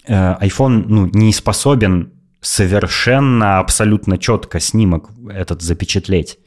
э, 0.06 0.34
iPhone 0.40 0.84
ну, 0.88 1.06
не 1.12 1.34
способен 1.34 2.14
совершенно, 2.40 3.58
абсолютно 3.58 4.16
четко 4.16 4.58
снимок 4.58 5.10
этот 5.30 5.60
запечатлеть. 5.60 6.38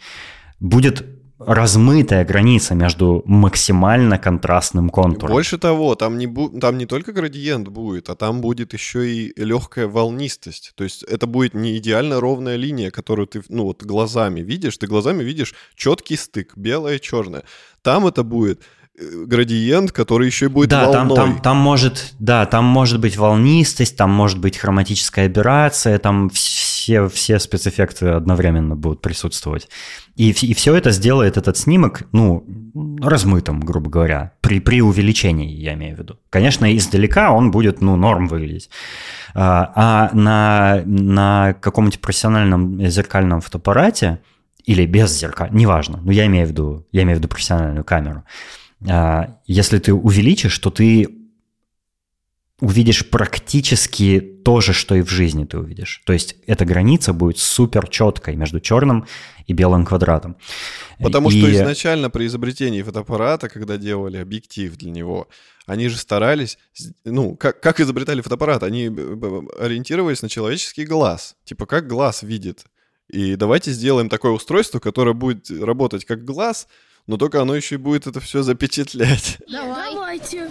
Будет 0.59 1.05
размытая 1.47 2.25
граница 2.25 2.75
между 2.75 3.23
максимально 3.25 4.17
контрастным 4.17 4.89
контуром. 4.89 5.33
Больше 5.33 5.57
того, 5.57 5.95
там 5.95 6.17
не, 6.17 6.27
бу- 6.27 6.59
там 6.59 6.77
не 6.77 6.85
только 6.85 7.11
градиент 7.11 7.67
будет, 7.67 8.09
а 8.09 8.15
там 8.15 8.41
будет 8.41 8.73
еще 8.73 9.09
и 9.09 9.33
легкая 9.35 9.87
волнистость. 9.87 10.73
То 10.75 10.83
есть 10.83 11.03
это 11.03 11.27
будет 11.27 11.53
не 11.53 11.77
идеально 11.77 12.19
ровная 12.19 12.55
линия, 12.55 12.91
которую 12.91 13.27
ты 13.27 13.41
ну, 13.49 13.63
вот 13.63 13.83
глазами 13.83 14.41
видишь. 14.41 14.77
Ты 14.77 14.87
глазами 14.87 15.23
видишь 15.23 15.53
четкий 15.75 16.17
стык, 16.17 16.53
белое 16.55 16.95
и 16.95 17.01
черное. 17.01 17.43
Там 17.81 18.07
это 18.07 18.23
будет 18.23 18.61
э, 18.97 19.25
градиент, 19.25 19.91
который 19.91 20.27
еще 20.27 20.45
и 20.45 20.49
будет 20.49 20.69
да, 20.69 20.87
волной. 20.87 21.15
Там, 21.15 21.33
там, 21.33 21.41
там 21.41 21.57
может, 21.57 22.13
да, 22.19 22.45
там 22.45 22.65
может 22.65 22.99
быть 22.99 23.17
волнистость, 23.17 23.97
там 23.97 24.11
может 24.11 24.39
быть 24.39 24.57
хроматическая 24.57 25.25
аберрация, 25.25 25.99
там 25.99 26.29
все, 26.29 26.72
все 27.11 27.39
спецэффекты 27.39 28.07
одновременно 28.07 28.75
будут 28.75 29.01
присутствовать. 29.01 29.69
И, 30.15 30.31
и 30.31 30.53
все 30.53 30.75
это 30.75 30.91
сделает 30.91 31.37
этот 31.37 31.57
снимок, 31.57 32.03
ну, 32.11 32.45
размытым, 33.01 33.59
грубо 33.59 33.89
говоря, 33.89 34.33
при, 34.41 34.59
при 34.59 34.81
увеличении, 34.81 35.51
я 35.51 35.73
имею 35.73 35.95
в 35.95 35.99
виду. 35.99 36.19
Конечно, 36.29 36.75
издалека 36.75 37.31
он 37.31 37.51
будет, 37.51 37.81
ну, 37.81 37.95
норм 37.95 38.27
выглядеть. 38.27 38.69
А, 39.33 39.71
а 39.75 40.15
на, 40.15 40.81
на 40.85 41.53
каком-нибудь 41.59 42.01
профессиональном 42.01 42.85
зеркальном 42.89 43.41
фотоаппарате 43.41 44.19
или 44.65 44.85
без 44.85 45.17
зеркала, 45.17 45.49
неважно, 45.51 45.99
но 46.03 46.11
я 46.11 46.25
имею 46.27 46.47
в 46.47 46.49
виду, 46.49 46.87
я 46.91 47.03
имею 47.03 47.17
в 47.17 47.19
виду 47.19 47.27
профессиональную 47.27 47.83
камеру, 47.83 48.23
а, 48.87 49.37
если 49.45 49.79
ты 49.79 49.93
увеличишь, 49.93 50.57
то 50.59 50.69
ты 50.69 51.22
увидишь 52.63 53.09
практически 53.09 54.21
то 54.21 54.61
же, 54.61 54.71
что 54.71 54.95
и 54.95 55.01
в 55.01 55.09
жизни 55.09 55.43
ты 55.43 55.57
увидишь. 55.57 56.01
То 56.05 56.13
есть 56.13 56.37
эта 56.47 56.63
граница 56.63 57.11
будет 57.11 57.37
супер 57.37 57.89
четкой 57.89 58.37
между 58.37 58.61
черным 58.61 59.05
и 59.47 59.51
белым 59.51 59.85
квадратом. 59.85 60.37
Потому 60.97 61.29
и... 61.29 61.37
что 61.37 61.51
изначально 61.51 62.09
при 62.09 62.25
изобретении 62.25 62.81
фотоаппарата, 62.81 63.49
когда 63.49 63.75
делали 63.75 64.15
объектив 64.15 64.77
для 64.77 64.91
него, 64.91 65.27
они 65.65 65.89
же 65.89 65.97
старались, 65.97 66.57
ну, 67.03 67.35
как, 67.35 67.59
как 67.59 67.81
изобретали 67.81 68.21
фотоаппарат, 68.21 68.63
они 68.63 68.85
ориентировались 69.59 70.21
на 70.21 70.29
человеческий 70.29 70.85
глаз. 70.85 71.35
Типа, 71.43 71.65
как 71.65 71.85
глаз 71.87 72.23
видит. 72.23 72.63
И 73.09 73.35
давайте 73.35 73.71
сделаем 73.71 74.07
такое 74.07 74.31
устройство, 74.31 74.79
которое 74.79 75.13
будет 75.13 75.51
работать 75.51 76.05
как 76.05 76.23
глаз, 76.23 76.69
но 77.07 77.17
только 77.17 77.41
оно 77.41 77.57
еще 77.57 77.75
и 77.75 77.77
будет 77.77 78.07
это 78.07 78.21
все 78.21 78.41
запечатлять. 78.41 79.39
Давайте. 79.51 80.49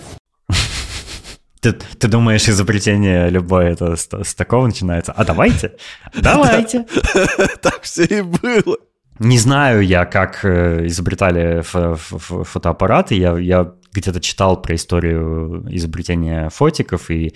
Ты, 1.63 1.73
ты 1.73 2.09
думаешь, 2.09 2.49
изобретение 2.49 3.31
любое 3.31 3.71
это 3.71 3.95
с, 3.95 4.09
с 4.11 4.35
такого 4.35 4.67
начинается? 4.67 5.13
А 5.13 5.25
давайте, 5.25 5.77
давайте. 6.15 6.87
Так 7.63 7.83
все 7.83 8.05
и 8.05 8.23
было. 8.23 8.77
Не 9.21 9.39
знаю 9.39 9.83
я, 9.83 10.05
как 10.05 10.45
э, 10.45 10.87
изобретали 10.89 11.63
фотоаппараты. 11.63 13.15
Я, 13.15 13.39
я 13.39 13.75
где-то 13.93 14.21
читал 14.21 14.61
про 14.61 14.75
историю 14.75 15.65
изобретения 15.71 16.49
фотиков 16.49 17.09
и 17.13 17.33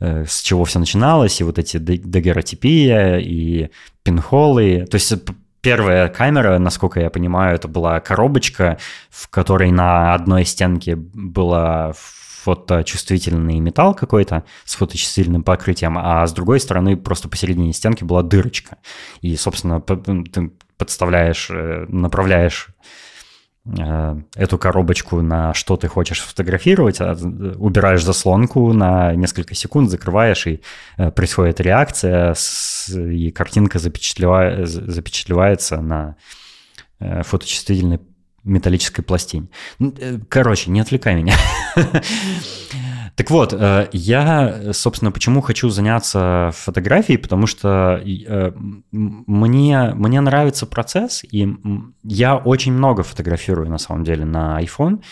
э, 0.00 0.26
с 0.28 0.42
чего 0.42 0.66
все 0.66 0.78
начиналось, 0.78 1.40
и 1.40 1.44
вот 1.44 1.58
эти 1.58 1.78
дагеротипия, 1.78 3.16
и 3.16 3.70
пинхолы. 4.02 4.86
То 4.90 4.96
есть 4.96 5.14
первая 5.62 6.08
камера, 6.08 6.58
насколько 6.58 7.00
я 7.00 7.08
понимаю, 7.08 7.54
это 7.54 7.66
была 7.66 7.98
коробочка, 8.00 8.76
в 9.08 9.28
которой 9.30 9.70
на 9.70 10.12
одной 10.12 10.44
стенке 10.44 10.96
была 10.96 11.94
фоточувствительный 12.42 13.60
металл 13.60 13.94
какой-то 13.94 14.44
с 14.64 14.74
фоточувствительным 14.74 15.42
покрытием, 15.42 15.98
а 15.98 16.26
с 16.26 16.32
другой 16.32 16.60
стороны 16.60 16.96
просто 16.96 17.28
посередине 17.28 17.72
стенки 17.72 18.04
была 18.04 18.22
дырочка. 18.22 18.78
И, 19.20 19.36
собственно, 19.36 19.80
ты 19.80 20.50
подставляешь, 20.78 21.48
э, 21.50 21.86
направляешь 21.88 22.68
э, 23.66 24.20
эту 24.34 24.58
коробочку 24.58 25.20
на 25.20 25.52
что 25.52 25.76
ты 25.76 25.88
хочешь 25.88 26.20
фотографировать, 26.20 27.00
а, 27.00 27.12
убираешь 27.58 28.02
заслонку 28.02 28.72
на 28.72 29.14
несколько 29.14 29.54
секунд, 29.54 29.90
закрываешь, 29.90 30.46
и 30.46 30.62
э, 30.96 31.10
происходит 31.10 31.60
реакция, 31.60 32.34
и 32.88 33.30
картинка 33.30 33.78
запечатлевается 33.78 35.80
на 35.80 36.16
фоточувствительной 36.98 37.98
металлической 38.44 39.02
пластине. 39.02 39.48
Э, 39.80 40.18
короче, 40.28 40.70
не 40.70 40.80
отвлекай 40.80 41.14
меня. 41.14 41.34
Так 43.16 43.30
вот, 43.30 43.52
э, 43.52 43.88
я, 43.92 44.72
собственно, 44.72 45.12
почему 45.12 45.42
хочу 45.42 45.68
заняться 45.68 46.52
фотографией, 46.54 47.18
потому 47.18 47.46
что 47.46 48.00
э, 48.02 48.52
мне, 48.92 49.92
мне 49.94 50.20
нравится 50.22 50.64
процесс, 50.64 51.22
и 51.30 51.46
я 52.02 52.36
очень 52.36 52.72
много 52.72 53.02
фотографирую, 53.02 53.68
на 53.68 53.76
самом 53.76 54.04
деле, 54.04 54.24
на 54.24 54.58
iPhone, 54.62 55.02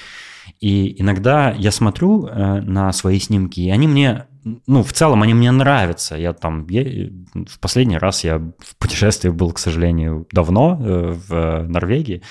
и 0.59 0.99
иногда 1.03 1.51
я 1.51 1.71
смотрю 1.71 2.31
на 2.33 2.93
свои 2.95 3.19
снимки, 3.19 3.61
и 3.61 3.69
они 3.69 3.87
мне, 3.87 4.25
ну, 4.67 4.83
в 4.83 4.93
целом 4.95 5.23
они 5.23 5.35
мне 5.35 5.51
нравятся. 5.51 6.17
Я 6.17 6.33
там, 6.33 6.67
я, 6.71 7.11
в 7.35 7.61
последний 7.61 7.99
раз 7.99 8.25
я 8.25 8.39
в 8.39 8.77
путешествии 8.79 9.29
был, 9.29 9.53
к 9.53 9.59
сожалению, 9.59 10.27
давно 10.33 10.79
в 10.81 11.67
Норвегии, 11.69 12.23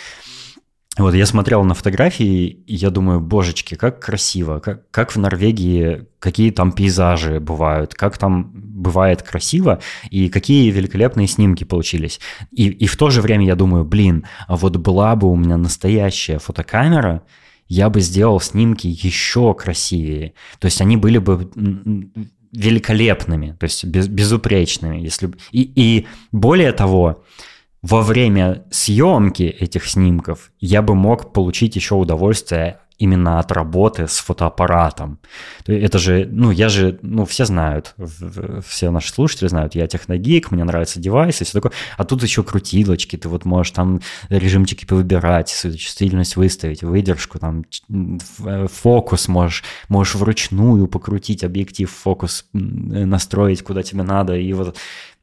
вот 1.04 1.14
я 1.14 1.26
смотрел 1.26 1.64
на 1.64 1.74
фотографии, 1.74 2.48
и 2.48 2.76
я 2.76 2.90
думаю, 2.90 3.20
божечки, 3.20 3.76
как 3.76 4.00
красиво, 4.00 4.60
как, 4.60 4.90
как 4.90 5.16
в 5.16 5.20
Норвегии, 5.20 6.08
какие 6.20 6.52
там 6.52 6.72
пейзажи 6.72 7.40
бывают, 7.40 7.94
как 7.94 8.18
там 8.18 8.52
бывает 8.54 9.22
красиво, 9.22 9.80
и 10.10 10.30
какие 10.30 10.72
великолепные 10.72 11.28
снимки 11.28 11.64
получились. 11.64 12.20
И, 12.52 12.68
и 12.68 12.88
в 12.88 12.98
то 12.98 13.10
же 13.10 13.22
время 13.22 13.46
я 13.46 13.56
думаю, 13.56 13.86
блин, 13.86 14.26
а 14.48 14.56
вот 14.56 14.78
была 14.78 15.16
бы 15.16 15.30
у 15.30 15.36
меня 15.36 15.58
настоящая 15.58 16.40
фотокамера, 16.40 17.24
я 17.68 17.90
бы 17.90 18.02
сделал 18.02 18.40
снимки 18.40 18.88
еще 18.88 19.54
красивее. 19.54 20.34
То 20.60 20.66
есть 20.66 20.82
они 20.82 20.98
были 20.98 21.18
бы 21.18 21.50
великолепными, 22.54 23.56
то 23.60 23.66
есть 23.66 23.84
без, 23.86 24.08
безупречными. 24.08 24.98
Если... 24.98 25.30
И, 25.52 25.72
и 25.76 26.08
более 26.32 26.72
того, 26.72 27.24
во 27.82 28.02
время 28.02 28.66
съемки 28.72 29.44
этих 29.44 29.86
снимков 29.86 30.52
я 30.60 30.82
бы 30.82 30.96
мог 30.96 31.34
получить 31.34 31.76
еще 31.76 31.96
удовольствие 31.96 32.80
именно 32.98 33.40
от 33.40 33.52
работы 33.52 34.08
с 34.08 34.18
фотоаппаратом. 34.18 35.20
Это 35.68 36.00
же, 36.00 36.28
ну, 36.32 36.50
я 36.50 36.68
же, 36.68 36.98
ну, 37.02 37.26
все 37.26 37.46
знают, 37.46 37.94
все 38.68 38.90
наши 38.90 39.14
слушатели 39.14 39.48
знают, 39.48 39.76
я 39.76 39.88
техногик, 39.88 40.52
мне 40.52 40.64
нравятся 40.64 41.00
девайсы, 41.00 41.46
все 41.46 41.54
такое. 41.54 41.74
А 41.96 42.04
тут 42.06 42.24
еще 42.24 42.44
крутилочки, 42.44 43.16
ты 43.16 43.30
вот 43.30 43.46
можешь 43.46 43.72
там 43.72 44.02
режимчики 44.30 44.86
повыбирать, 44.86 45.56
чувствительность 45.62 46.38
выставить, 46.38 46.82
выдержку, 46.82 47.38
там, 47.38 47.66
фокус 48.72 49.28
можешь, 49.28 49.64
можешь 49.90 50.16
вручную 50.16 50.88
покрутить 50.88 51.44
объектив, 51.44 51.90
фокус 51.92 52.48
настроить, 52.54 53.62
куда 53.62 53.84
тебе 53.84 54.02
надо, 54.02 54.36
и 54.36 54.52
вот 54.54 54.76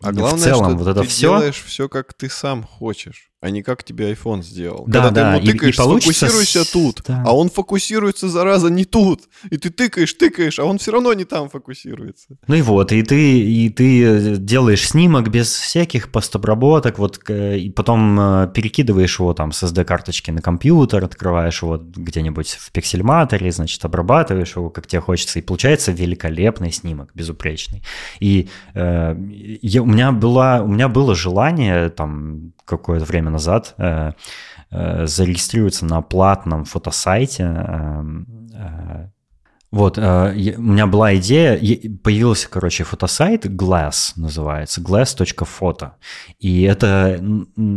а 0.05 0.13
главное, 0.13 0.39
в 0.39 0.43
целом 0.43 0.71
что 0.71 0.79
вот 0.79 0.89
это 0.89 1.01
ты 1.03 1.07
все... 1.09 1.21
делаешь 1.21 1.63
все, 1.67 1.89
как 1.89 2.15
ты 2.15 2.29
сам 2.29 2.63
хочешь 2.63 3.31
а 3.45 3.51
не 3.51 3.63
как 3.63 3.85
тебе 3.85 4.11
iPhone 4.11 4.43
сделал. 4.43 4.87
Да, 4.87 5.03
Когда 5.03 5.11
да, 5.11 5.33
ты 5.33 5.37
ему 5.37 5.53
тыкаешь, 5.53 5.77
и, 5.77 5.79
и 5.79 5.85
получится... 5.85 6.15
сфокусируйся 6.15 6.73
тут, 6.73 7.03
да. 7.07 7.23
а 7.27 7.37
он 7.37 7.51
фокусируется, 7.51 8.31
зараза, 8.31 8.71
не 8.71 8.87
тут. 8.87 9.29
И 9.51 9.59
ты 9.59 9.69
тыкаешь, 9.69 10.15
тыкаешь, 10.15 10.59
а 10.59 10.65
он 10.65 10.79
все 10.79 10.93
равно 10.93 11.13
не 11.13 11.27
там 11.27 11.51
фокусируется. 11.51 12.39
Ну 12.47 12.55
и 12.55 12.63
вот, 12.63 12.91
и 12.93 13.03
ты, 13.03 13.41
и 13.41 13.69
ты 13.69 14.39
делаешь 14.39 14.89
снимок 14.89 15.29
без 15.29 15.53
всяких 15.53 16.11
постобработок, 16.11 16.99
вот, 16.99 17.19
и 17.29 17.69
потом 17.69 18.19
э, 18.19 18.51
перекидываешь 18.55 19.19
его 19.19 19.35
там 19.35 19.53
с 19.53 19.63
SD-карточки 19.63 20.31
на 20.31 20.41
компьютер, 20.41 21.05
открываешь 21.05 21.61
его 21.61 21.77
где-нибудь 21.77 22.49
в 22.49 22.73
пиксельматоре, 22.73 23.53
значит, 23.53 23.85
обрабатываешь 23.85 24.57
его, 24.57 24.71
как 24.71 24.87
тебе 24.87 25.03
хочется, 25.03 25.39
и 25.39 25.43
получается 25.43 25.93
великолепный 25.93 26.73
снимок, 26.73 27.11
безупречный. 27.13 27.83
И 28.21 28.49
э, 28.73 29.17
я, 29.61 29.83
меня 29.95 30.13
была, 30.13 30.63
у 30.63 30.69
меня 30.69 30.89
было 30.89 31.15
желание 31.15 31.89
там 31.89 32.53
какое-то 32.65 33.05
время 33.05 33.31
назад 33.31 33.75
э, 33.79 34.13
э, 34.71 35.07
зарегистрироваться 35.07 35.87
на 35.87 36.03
платном 36.03 36.65
фотосайте. 36.65 37.45
Э, 37.45 38.03
э, 38.55 39.09
вот, 39.71 39.99
э, 39.99 40.55
у 40.57 40.63
меня 40.63 40.87
была 40.87 41.17
идея, 41.17 41.59
появился, 42.05 42.49
короче, 42.49 42.85
фотосайт 42.85 43.47
Glass 43.47 44.13
называется, 44.15 44.81
glass.photo. 44.81 45.93
И 46.39 46.63
это 46.63 47.21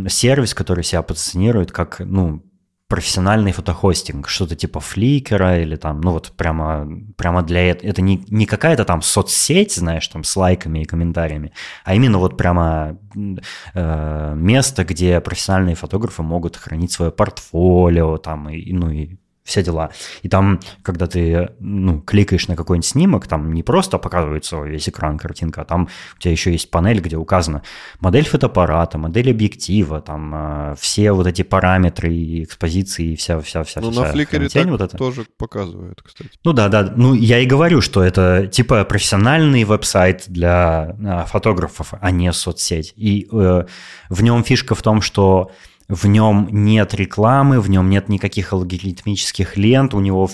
сервис, 0.08 0.54
который 0.54 0.84
себя 0.84 1.02
позиционирует 1.02 1.72
как, 1.72 2.00
ну, 2.00 2.44
профессиональный 2.88 3.52
фотохостинг, 3.52 4.30
что-то 4.30 4.56
типа 4.56 4.80
фликера 4.80 5.60
или 5.60 5.76
там, 5.76 6.00
ну 6.02 6.12
вот 6.12 6.32
прямо, 6.32 6.88
прямо 7.18 7.44
для 7.44 7.72
этого. 7.72 7.90
Это 7.90 8.02
не, 8.02 8.24
не 8.30 8.46
какая-то 8.46 8.86
там 8.86 9.02
соцсеть, 9.02 9.76
знаешь, 9.76 10.08
там 10.08 10.24
с 10.24 10.36
лайками 10.36 10.80
и 10.80 10.86
комментариями, 10.86 11.52
а 11.84 11.96
именно 11.96 12.18
вот 12.18 12.38
прямо 12.38 12.98
э, 13.74 14.34
место, 14.36 14.86
где 14.86 15.20
профессиональные 15.20 15.76
фотографы 15.76 16.24
могут 16.24 16.56
хранить 16.56 16.92
свое 16.92 17.12
портфолио 17.12 18.18
там, 18.18 18.50
и, 18.50 18.72
ну 18.72 18.90
и 18.90 19.18
все 19.48 19.64
дела. 19.64 19.92
И 20.24 20.30
там, 20.30 20.60
когда 20.84 21.08
ты 21.08 21.50
ну, 21.60 22.02
кликаешь 22.02 22.50
на 22.50 22.56
какой-нибудь 22.56 22.86
снимок, 22.86 23.28
там 23.28 23.54
не 23.54 23.64
просто 23.64 23.98
показывается 23.98 24.62
весь 24.62 24.90
экран 24.90 25.18
картинка, 25.18 25.62
а 25.62 25.66
там 25.66 25.88
у 26.18 26.20
тебя 26.20 26.34
еще 26.34 26.52
есть 26.52 26.70
панель, 26.70 27.00
где 27.00 27.16
указана 27.16 27.64
модель 28.02 28.26
фотоаппарата, 28.26 28.98
модель 28.98 29.32
объектива, 29.32 30.02
там 30.02 30.34
э, 30.36 30.76
все 30.78 31.14
вот 31.14 31.28
эти 31.28 31.44
параметры 31.44 32.14
и 32.14 32.44
экспозиции, 32.44 33.14
и 33.14 33.16
вся, 33.16 33.40
вся, 33.40 33.64
вся, 33.64 33.80
ну, 33.80 33.92
на 33.92 34.12
Flickr 34.12 34.50
так 34.50 34.66
вот 34.68 34.82
это. 34.82 34.98
тоже 34.98 35.26
показывают, 35.38 36.02
кстати. 36.02 36.32
Ну 36.44 36.52
да, 36.52 36.68
да. 36.68 36.94
Ну, 36.96 37.14
я 37.14 37.40
и 37.40 37.46
говорю, 37.46 37.80
что 37.80 38.04
это 38.04 38.48
типа 38.48 38.84
профессиональный 38.84 39.64
веб-сайт 39.64 40.26
для 40.28 40.96
э, 41.00 41.26
фотографов, 41.28 41.94
а 42.00 42.12
не 42.12 42.34
соцсеть. 42.34 42.94
И 42.98 43.30
э, 43.32 43.66
в 44.10 44.24
нем 44.24 44.44
фишка 44.44 44.76
в 44.76 44.82
том, 44.82 45.02
что 45.02 45.52
в 45.90 46.06
нем 46.08 46.48
нет 46.52 46.94
рекламы, 46.94 47.62
в 47.62 47.70
нем 47.70 47.90
нет 47.90 48.10
никаких 48.10 48.54
алгоритмических 48.54 49.58
лент, 49.58 49.94
у 49.94 50.00
него, 50.00 50.30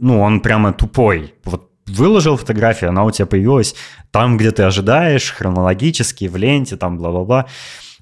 ну, 0.00 0.20
он 0.20 0.40
прямо 0.40 0.72
тупой. 0.72 1.34
Вот 1.44 1.70
выложил 1.86 2.36
фотографию, 2.36 2.90
она 2.90 3.04
у 3.04 3.10
тебя 3.10 3.26
появилась 3.26 3.74
там, 4.10 4.36
где 4.36 4.50
ты 4.50 4.64
ожидаешь, 4.64 5.32
хронологически, 5.32 6.26
в 6.26 6.36
ленте, 6.36 6.76
там, 6.76 6.98
бла-бла-бла. 6.98 7.46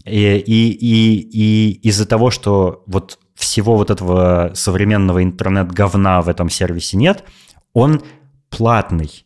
И, 0.05 0.37
и, 0.37 0.71
и, 0.71 1.21
и 1.21 1.89
из-за 1.89 2.07
того, 2.07 2.31
что 2.31 2.83
вот 2.87 3.19
всего 3.35 3.77
вот 3.77 3.91
этого 3.91 4.53
современного 4.55 5.23
интернет-говна 5.23 6.23
в 6.23 6.29
этом 6.29 6.49
сервисе 6.49 6.97
нет, 6.97 7.25
он 7.73 8.03
платный 8.51 9.26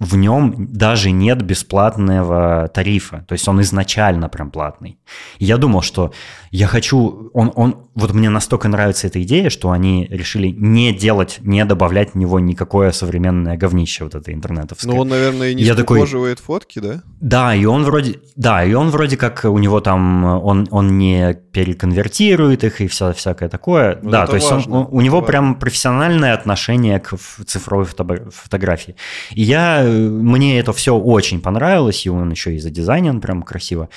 в 0.00 0.16
нем 0.16 0.54
даже 0.72 1.10
нет 1.10 1.42
бесплатного 1.42 2.68
тарифа, 2.68 3.24
то 3.28 3.34
есть 3.34 3.46
он 3.46 3.60
изначально 3.60 4.30
прям 4.30 4.50
платный. 4.50 4.98
И 5.38 5.44
я 5.44 5.58
думал, 5.58 5.82
что 5.82 6.12
я 6.50 6.66
хочу, 6.66 7.30
он, 7.34 7.52
он, 7.54 7.76
вот 7.94 8.14
мне 8.14 8.30
настолько 8.30 8.68
нравится 8.68 9.06
эта 9.06 9.22
идея, 9.22 9.50
что 9.50 9.70
они 9.70 10.06
решили 10.10 10.48
не 10.48 10.92
делать, 10.94 11.38
не 11.42 11.62
добавлять 11.66 12.14
в 12.14 12.14
него 12.16 12.40
никакое 12.40 12.92
современное 12.92 13.58
говнище 13.58 14.04
вот 14.04 14.14
это 14.14 14.32
интернетовское. 14.32 14.90
Ну 14.90 15.00
он, 15.00 15.08
наверное, 15.08 15.50
и 15.50 15.54
не 15.54 15.64
скукоживает 15.64 16.38
такой, 16.38 16.56
фотки, 16.56 16.78
да? 16.78 17.02
Да, 17.20 17.54
и 17.54 17.66
он 17.66 17.84
вроде, 17.84 18.20
да, 18.36 18.64
и 18.64 18.72
он 18.72 18.88
вроде 18.88 19.18
как 19.18 19.44
у 19.44 19.58
него 19.58 19.80
там, 19.80 20.24
он, 20.24 20.66
он 20.70 20.96
не 20.96 21.34
переконвертирует 21.52 22.64
их 22.64 22.80
и 22.80 22.88
вся, 22.88 23.12
всякое 23.12 23.50
такое. 23.50 23.98
Ну, 24.02 24.10
да, 24.10 24.26
то 24.26 24.36
есть 24.36 24.50
он, 24.50 24.64
у 24.66 25.00
него 25.02 25.18
важно. 25.18 25.26
прям 25.26 25.54
профессиональное 25.56 26.32
отношение 26.32 27.00
к 27.00 27.16
цифровой 27.46 27.84
фото, 27.84 28.30
фотографии. 28.30 28.96
И 29.32 29.42
я 29.42 29.89
мне 29.90 30.58
это 30.58 30.72
все 30.72 30.96
очень 30.96 31.40
понравилось, 31.40 32.06
и 32.06 32.10
он 32.10 32.30
еще 32.30 32.54
и 32.54 32.58
задизайнен 32.58 33.20
прям 33.20 33.42
красиво. 33.42 33.88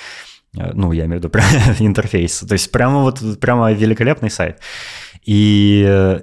Э, 0.56 0.72
ну, 0.74 0.92
я 0.92 1.04
имею 1.04 1.20
в 1.20 1.24
виду 1.24 1.30
прям 1.30 1.46
интерфейс. 1.78 2.40
То 2.40 2.52
есть 2.52 2.70
прямо 2.70 3.02
вот 3.02 3.20
прямо 3.40 3.72
великолепный 3.72 4.30
сайт. 4.30 4.60
И 5.24 5.84
э, 5.86 6.20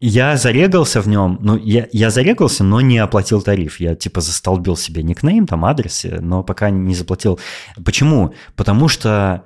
я 0.00 0.36
зарегался 0.36 1.00
в 1.00 1.08
нем, 1.08 1.38
ну, 1.42 1.56
я, 1.56 1.88
я 1.92 2.10
зарегался, 2.10 2.64
но 2.64 2.80
не 2.80 2.98
оплатил 2.98 3.42
тариф. 3.42 3.80
Я, 3.80 3.94
типа, 3.94 4.20
застолбил 4.20 4.76
себе 4.76 5.02
никнейм, 5.02 5.46
там, 5.46 5.64
адрес, 5.64 6.06
но 6.20 6.42
пока 6.42 6.70
не 6.70 6.94
заплатил. 6.94 7.38
Почему? 7.84 8.34
Потому 8.56 8.88
что 8.88 9.44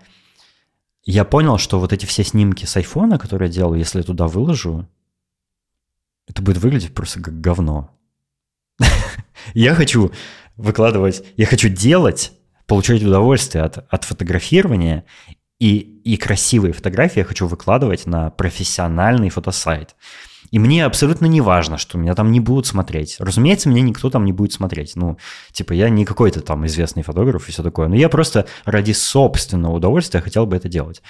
я 1.05 1.25
понял, 1.25 1.59
что 1.59 1.81
вот 1.81 1.93
эти 1.93 2.07
все 2.07 2.25
снимки 2.25 2.65
с 2.65 2.77
айфона, 2.77 3.19
которые 3.19 3.49
я 3.49 3.55
делал, 3.55 3.75
если 3.75 3.99
я 3.99 4.05
туда 4.05 4.27
выложу, 4.27 4.89
это 6.27 6.41
будет 6.41 6.59
выглядеть 6.59 6.95
просто 6.95 7.21
как 7.21 7.41
говно. 7.41 7.91
Я 9.55 9.75
хочу 9.75 10.11
выкладывать, 10.57 11.25
я 11.37 11.47
хочу 11.47 11.69
делать, 11.69 12.33
получать 12.67 13.03
удовольствие 13.03 13.65
от, 13.65 13.85
от 13.89 14.05
фотографирования, 14.05 15.05
и, 15.59 15.79
и 15.79 16.17
красивые 16.17 16.73
фотографии 16.73 17.21
я 17.21 17.25
хочу 17.25 17.47
выкладывать 17.47 18.07
на 18.07 18.31
профессиональный 18.31 19.31
фотосайт. 19.31 19.95
И 20.51 20.59
мне 20.59 20.85
абсолютно 20.85 21.27
не 21.27 21.41
важно, 21.41 21.79
что 21.79 21.99
меня 21.99 22.15
там 22.15 22.31
не 22.31 22.39
будут 22.39 22.67
смотреть. 22.67 23.17
Разумеется, 23.19 23.69
меня 23.69 23.83
никто 23.83 24.11
там 24.11 24.25
не 24.25 24.33
будет 24.33 24.53
смотреть. 24.53 24.95
Ну, 24.95 25.19
типа, 25.53 25.73
я 25.73 25.89
не 25.89 26.05
какой-то 26.05 26.43
там 26.43 26.65
известный 26.67 27.03
фотограф 27.03 27.49
и 27.49 27.53
все 27.53 27.63
такое. 27.63 27.89
Но 27.89 27.97
я 27.97 28.09
просто 28.09 28.47
ради 28.65 28.93
собственного 28.93 29.75
удовольствия 29.75 30.21
хотел 30.21 30.47
бы 30.47 30.55
это 30.55 30.69
делать. 30.69 31.03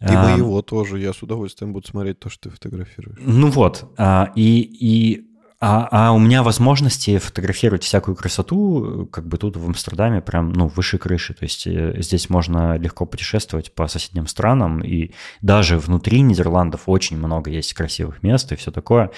И 0.00 0.06
а, 0.08 0.30
моего 0.30 0.62
тоже. 0.62 0.98
Я 0.98 1.12
с 1.12 1.22
удовольствием 1.22 1.72
буду 1.72 1.86
смотреть 1.86 2.18
то, 2.18 2.28
что 2.28 2.48
ты 2.48 2.56
фотографируешь. 2.56 3.18
Ну 3.20 3.50
вот. 3.50 3.92
А, 3.98 4.32
и, 4.34 4.60
и 4.60 5.26
а, 5.58 5.88
а 5.90 6.12
у 6.12 6.18
меня 6.18 6.42
возможности 6.42 7.16
фотографировать 7.16 7.82
всякую 7.82 8.14
красоту, 8.14 9.08
как 9.10 9.26
бы 9.26 9.38
тут 9.38 9.56
в 9.56 9.66
Амстердаме 9.66 10.20
прям, 10.20 10.52
ну, 10.52 10.66
выше 10.68 10.98
крыши. 10.98 11.32
То 11.32 11.44
есть 11.44 11.66
э, 11.66 11.94
здесь 12.02 12.28
можно 12.28 12.76
легко 12.76 13.06
путешествовать 13.06 13.74
по 13.74 13.88
соседним 13.88 14.26
странам, 14.26 14.82
и 14.82 15.12
даже 15.40 15.78
внутри 15.78 16.20
Нидерландов 16.20 16.82
очень 16.86 17.16
много 17.16 17.50
есть 17.50 17.72
красивых 17.72 18.22
мест 18.22 18.52
и 18.52 18.56
все 18.56 18.70
такое. 18.70 19.10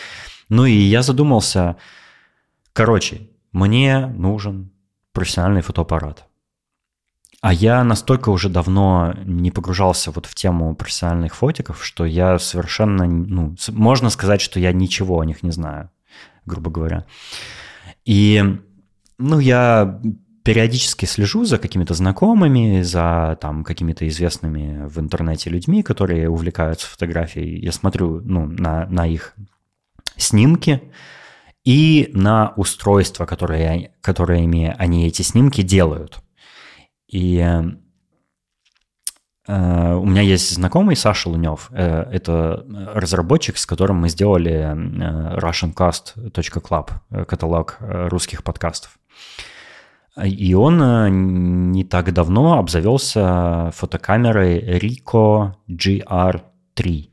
Ну 0.49 0.65
и 0.65 0.73
я 0.73 1.03
задумался, 1.03 1.77
короче, 2.73 3.29
мне 3.51 4.07
нужен 4.07 4.71
профессиональный 5.13 5.63
фотоаппарат. 5.63 6.25
А 7.41 7.53
я 7.53 7.83
настолько 7.83 8.29
уже 8.29 8.49
давно 8.49 9.13
не 9.25 9.51
погружался 9.51 10.13
вот 10.13 10.27
в 10.27 10.35
тему 10.37 10.75
профессиональных 10.77 11.35
фотиков, 11.35 11.85
что 11.85 12.05
я 12.05 12.39
совершенно, 12.39 13.07
ну, 13.07 13.57
можно 13.71 14.11
сказать, 14.11 14.41
что 14.41 14.61
я 14.61 14.73
ничего 14.73 15.19
о 15.21 15.25
них 15.25 15.43
не 15.43 15.51
знаю 15.51 15.91
грубо 16.49 16.71
говоря. 16.71 17.05
И, 18.05 18.43
ну, 19.19 19.39
я 19.39 20.01
периодически 20.43 21.05
слежу 21.05 21.45
за 21.45 21.59
какими-то 21.59 21.95
знакомыми, 21.95 22.83
за 22.83 23.39
там 23.41 23.65
какими-то 23.65 24.09
известными 24.09 24.87
в 24.89 24.99
интернете 24.99 25.51
людьми, 25.51 25.83
которые 25.83 26.31
увлекаются 26.31 26.87
фотографией. 26.87 27.63
Я 27.63 27.71
смотрю 27.71 28.21
ну, 28.25 28.47
на, 28.47 28.87
на 28.87 29.07
их 29.07 29.35
снимки 30.17 30.83
и 31.65 32.11
на 32.15 32.55
устройства, 32.57 33.27
которые, 33.27 33.93
которыми 34.01 34.75
они 34.79 35.07
эти 35.07 35.21
снимки 35.21 35.61
делают. 35.61 36.23
И 37.09 37.47
у 39.49 40.05
меня 40.05 40.21
есть 40.21 40.55
знакомый 40.55 40.95
Саша 40.95 41.31
Лунев. 41.31 41.69
Э, 41.71 42.03
это 42.13 42.65
разработчик, 42.95 43.57
с 43.57 43.65
которым 43.65 43.97
мы 43.97 44.09
сделали 44.11 44.53
э, 44.53 45.39
russiancast.club, 45.39 46.91
каталог 47.27 47.77
русских 47.81 48.45
подкастов. 48.45 48.99
И 50.23 50.53
он 50.55 51.71
не 51.71 51.85
так 51.85 52.13
давно 52.13 52.59
обзавелся 52.59 53.71
фотокамерой 53.75 54.79
Ricoh 54.79 55.53
GR3. 55.71 57.09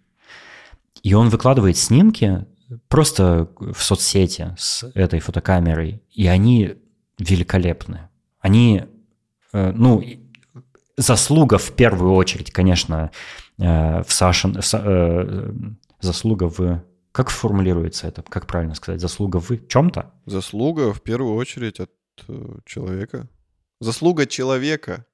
И 1.03 1.13
он 1.13 1.29
выкладывает 1.29 1.77
снимки 1.77 2.45
просто 2.87 3.47
в 3.59 3.81
соцсети 3.81 4.55
с 4.57 4.83
этой 4.95 5.19
фотокамерой, 5.19 6.01
и 6.11 6.27
они 6.27 6.75
великолепны. 7.19 8.09
Они, 8.39 8.83
э, 9.53 9.71
ну, 9.73 10.03
заслуга 10.97 11.57
в 11.57 11.71
первую 11.71 12.13
очередь, 12.13 12.51
конечно, 12.51 13.11
э, 13.57 14.03
в 14.03 14.11
Сашин, 14.11 14.57
э, 14.57 15.51
заслуга 16.01 16.49
в 16.49 16.83
как 17.11 17.29
формулируется 17.29 18.07
это? 18.07 18.23
Как 18.23 18.45
правильно 18.45 18.75
сказать? 18.75 18.99
Заслуга 18.99 19.39
в 19.39 19.67
чем-то? 19.67 20.11
Заслуга 20.25 20.93
в 20.93 21.01
первую 21.01 21.35
очередь 21.35 21.79
от 21.79 21.89
человека. 22.65 23.29
Заслуга 23.79 24.25
человека. 24.25 25.05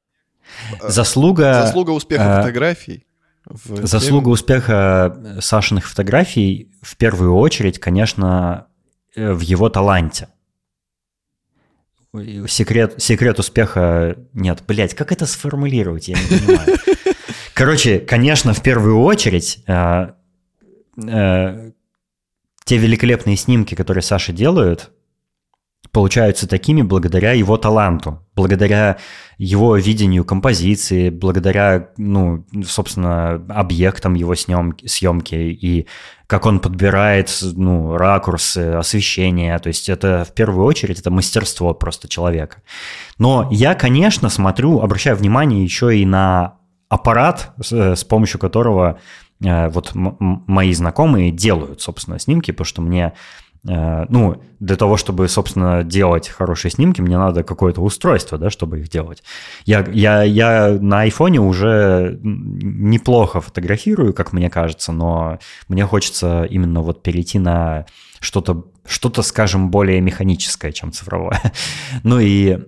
Заслуга... 0.82 1.62
Заслуга 1.66 1.92
успеха 1.92 2.24
э, 2.24 2.42
фотографий. 2.42 3.06
Заслуга 3.46 4.26
теме. 4.26 4.34
успеха 4.34 5.38
Сашиных 5.42 5.88
фотографий 5.88 6.72
в 6.82 6.98
первую 6.98 7.36
очередь, 7.36 7.80
конечно, 7.80 8.68
в 9.16 9.40
его 9.42 9.70
таланте 9.70 10.28
секрет, 12.48 12.96
секрет 12.98 13.40
успеха 13.40 14.18
нет. 14.34 14.64
Блять, 14.68 14.94
как 14.94 15.12
это 15.12 15.26
сформулировать, 15.26 16.08
я 16.08 16.16
не 16.16 16.28
понимаю. 16.28 16.78
Короче, 17.54 18.00
конечно, 18.00 18.54
в 18.54 18.62
первую 18.62 19.00
очередь 19.02 19.64
э, 19.68 20.08
э, 20.98 21.72
те 22.66 22.78
великолепные 22.78 23.38
снимки, 23.38 23.76
которые 23.76 24.02
Саша 24.02 24.34
делают, 24.34 24.92
получаются 25.92 26.48
такими 26.48 26.82
благодаря 26.82 27.34
его 27.34 27.58
таланту, 27.58 28.26
благодаря 28.36 28.98
его 29.38 29.76
видению 29.76 30.24
композиции, 30.24 31.10
благодаря, 31.10 31.90
ну, 31.98 32.46
собственно, 32.66 33.34
объектам 33.50 34.14
его 34.14 34.36
съемки, 34.36 34.88
съемки 34.88 35.36
и 35.36 35.88
как 36.28 36.46
он 36.46 36.62
подбирает, 36.62 37.30
ну, 37.42 37.98
ракурсы, 37.98 38.60
освещение. 38.76 39.60
То 39.60 39.68
есть 39.68 39.90
это 39.90 40.24
в 40.24 40.34
первую 40.34 40.66
очередь 40.66 41.00
это 41.00 41.12
мастерство 41.12 41.74
просто 41.74 42.08
человека. 42.08 42.62
Но 43.18 43.50
я, 43.52 43.76
конечно, 43.76 44.30
смотрю, 44.30 44.80
обращаю 44.80 45.18
внимание 45.18 45.62
еще 45.62 45.98
и 45.98 46.06
на 46.06 46.56
аппарат, 46.88 47.54
с, 47.62 48.04
помощью 48.06 48.40
которого 48.40 49.00
э, 49.44 49.70
вот 49.70 49.92
мои 49.94 50.74
знакомые 50.74 51.32
делают, 51.32 51.82
собственно, 51.82 52.18
снимки, 52.18 52.52
потому 52.52 52.66
что 52.66 52.82
мне 52.82 53.14
ну, 53.64 54.42
для 54.60 54.76
того, 54.76 54.98
чтобы, 54.98 55.28
собственно, 55.28 55.84
делать 55.84 56.28
хорошие 56.30 56.72
снимки, 56.72 57.02
мне 57.02 57.18
надо 57.18 57.44
какое-то 57.44 57.82
устройство, 57.82 58.38
да, 58.38 58.50
чтобы 58.50 58.80
их 58.80 58.90
делать. 58.90 59.24
Я, 59.66 59.86
я, 59.92 60.24
я 60.24 60.78
на 60.80 61.02
айфоне 61.02 61.40
уже 61.42 62.20
неплохо 62.24 63.40
фотографирую, 63.42 64.14
как 64.14 64.34
мне 64.34 64.50
кажется, 64.50 64.92
но 64.92 65.38
мне 65.68 65.86
хочется 65.86 66.44
именно 66.50 66.82
вот 66.82 67.04
перейти 67.04 67.38
на 67.38 67.86
что-то, 68.20 68.66
что-то, 68.86 69.22
скажем, 69.22 69.70
более 69.70 70.02
механическое, 70.02 70.72
чем 70.72 70.92
цифровое. 70.92 71.40
ну 72.04 72.20
и 72.20 72.60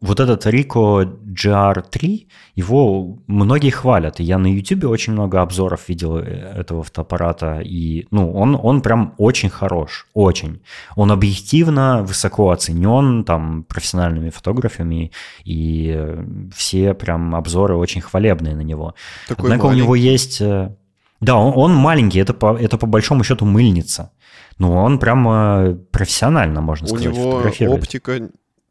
вот 0.00 0.20
этот 0.20 0.46
Rico 0.46 1.04
GR3, 1.04 2.26
его 2.54 3.18
многие 3.26 3.70
хвалят. 3.70 4.20
И 4.20 4.22
я 4.22 4.38
на 4.38 4.46
YouTube 4.46 4.84
очень 4.84 5.12
много 5.12 5.40
обзоров 5.40 5.88
видел 5.88 6.18
э, 6.18 6.22
этого 6.60 6.84
фотоаппарата. 6.84 7.60
И 7.64 8.06
ну, 8.12 8.32
он, 8.32 8.58
он 8.62 8.80
прям 8.80 9.14
очень 9.18 9.50
хорош, 9.50 10.06
очень. 10.14 10.60
Он 10.94 11.10
объективно 11.10 12.02
высоко 12.04 12.50
оценен 12.50 13.24
там 13.24 13.64
профессиональными 13.64 14.30
фотографами. 14.30 15.10
И 15.44 16.16
все 16.54 16.94
прям 16.94 17.34
обзоры 17.34 17.76
очень 17.76 18.00
хвалебные 18.00 18.54
на 18.54 18.62
него. 18.62 18.94
Такой 19.26 19.50
Однако 19.50 19.66
маленький. 19.66 19.82
у 19.82 19.84
него 19.84 19.96
есть... 19.96 20.40
Э, 20.40 20.76
да, 21.20 21.36
он, 21.36 21.52
он 21.56 21.74
маленький, 21.74 22.20
это 22.20 22.34
по, 22.34 22.56
это 22.56 22.78
по 22.78 22.86
большому 22.86 23.24
счету 23.24 23.44
мыльница. 23.44 24.12
Но 24.58 24.84
он 24.84 25.00
прям 25.00 25.78
профессионально, 25.90 26.60
можно 26.60 26.86
сказать, 26.86 27.06
У 27.06 27.10
него 27.10 27.74
оптика 27.74 28.28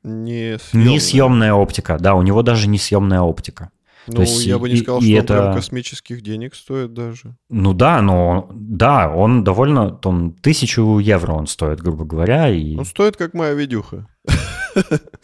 не 0.07 0.57
съемная. 0.59 0.89
Не 0.89 0.99
съемная 0.99 1.53
оптика, 1.53 1.97
да, 1.99 2.15
у 2.15 2.21
него 2.21 2.41
даже 2.41 2.67
не 2.67 2.77
съемная 2.77 3.21
оптика. 3.21 3.71
Ну, 4.07 4.21
есть, 4.21 4.45
я 4.45 4.57
бы 4.57 4.69
не 4.69 4.77
сказал, 4.77 5.01
и, 5.01 5.03
что 5.03 5.09
и 5.11 5.15
он 5.15 5.23
это... 5.23 5.33
прям 5.33 5.55
космических 5.55 6.21
денег 6.21 6.55
стоит 6.55 6.93
даже. 6.93 7.35
Ну 7.49 7.73
да, 7.73 8.01
но 8.01 8.49
да, 8.53 9.09
он 9.09 9.43
довольно, 9.43 9.91
там, 9.91 10.31
тысячу 10.31 10.99
евро 10.99 11.33
он 11.33 11.47
стоит, 11.47 11.81
грубо 11.81 12.05
говоря. 12.05 12.49
И... 12.49 12.77
Он 12.77 12.85
стоит, 12.85 13.17
как 13.17 13.33
моя 13.33 13.53
видюха. 13.53 14.07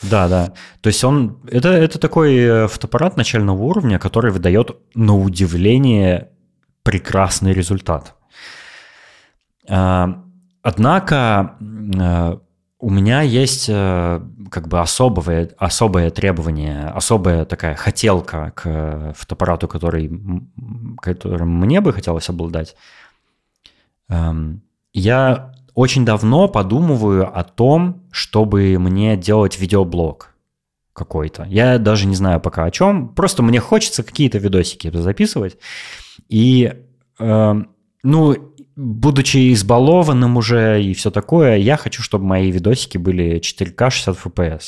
Да, 0.01 0.27
да. 0.27 0.53
То 0.81 0.87
есть 0.87 1.03
он, 1.03 1.39
это, 1.47 1.69
это 1.69 1.99
такой 1.99 2.35
э, 2.35 2.67
фотоаппарат 2.67 3.17
начального 3.17 3.61
уровня, 3.61 3.99
который 3.99 4.31
выдает 4.31 4.71
на 4.95 5.15
удивление 5.15 6.31
прекрасный 6.81 7.53
результат. 7.53 8.15
А, 9.69 10.23
однако 10.63 11.55
э, 11.61 12.37
у 12.83 12.89
меня 12.89 13.21
есть 13.21 13.67
э, 13.69 14.21
как 14.51 14.67
бы 14.67 14.81
особое, 14.81 15.49
особое 15.57 16.09
требование, 16.09 16.87
особая 16.87 17.45
такая 17.45 17.75
хотелка 17.75 18.51
к 18.55 19.13
фотоаппарату, 19.15 19.69
который, 19.69 20.11
которым 21.01 21.61
мне 21.61 21.79
бы 21.79 21.93
хотелось 21.93 22.27
обладать. 22.27 22.75
Эм, 24.09 24.63
я 24.91 25.53
очень 25.73 26.03
давно 26.03 26.49
подумываю 26.49 27.33
о 27.33 27.45
том, 27.45 28.03
чтобы 28.11 28.77
мне 28.77 29.15
делать 29.15 29.57
видеоблог 29.57 30.35
какой-то. 30.91 31.45
Я 31.45 31.77
даже 31.77 32.05
не 32.05 32.15
знаю 32.15 32.41
пока 32.41 32.65
о 32.65 32.71
чем. 32.71 33.15
Просто 33.15 33.43
мне 33.43 33.61
хочется 33.61 34.03
какие-то 34.03 34.39
видосики 34.39 34.91
записывать. 34.93 35.57
И, 36.27 36.73
э, 37.17 37.53
ну, 38.03 38.52
будучи 38.75 39.53
избалованным 39.53 40.37
уже 40.37 40.81
и 40.83 40.93
все 40.93 41.11
такое, 41.11 41.57
я 41.57 41.77
хочу, 41.77 42.01
чтобы 42.01 42.25
мои 42.25 42.51
видосики 42.51 42.97
были 42.97 43.39
4К 43.39 43.89
60 43.89 44.17
FPS. 44.25 44.61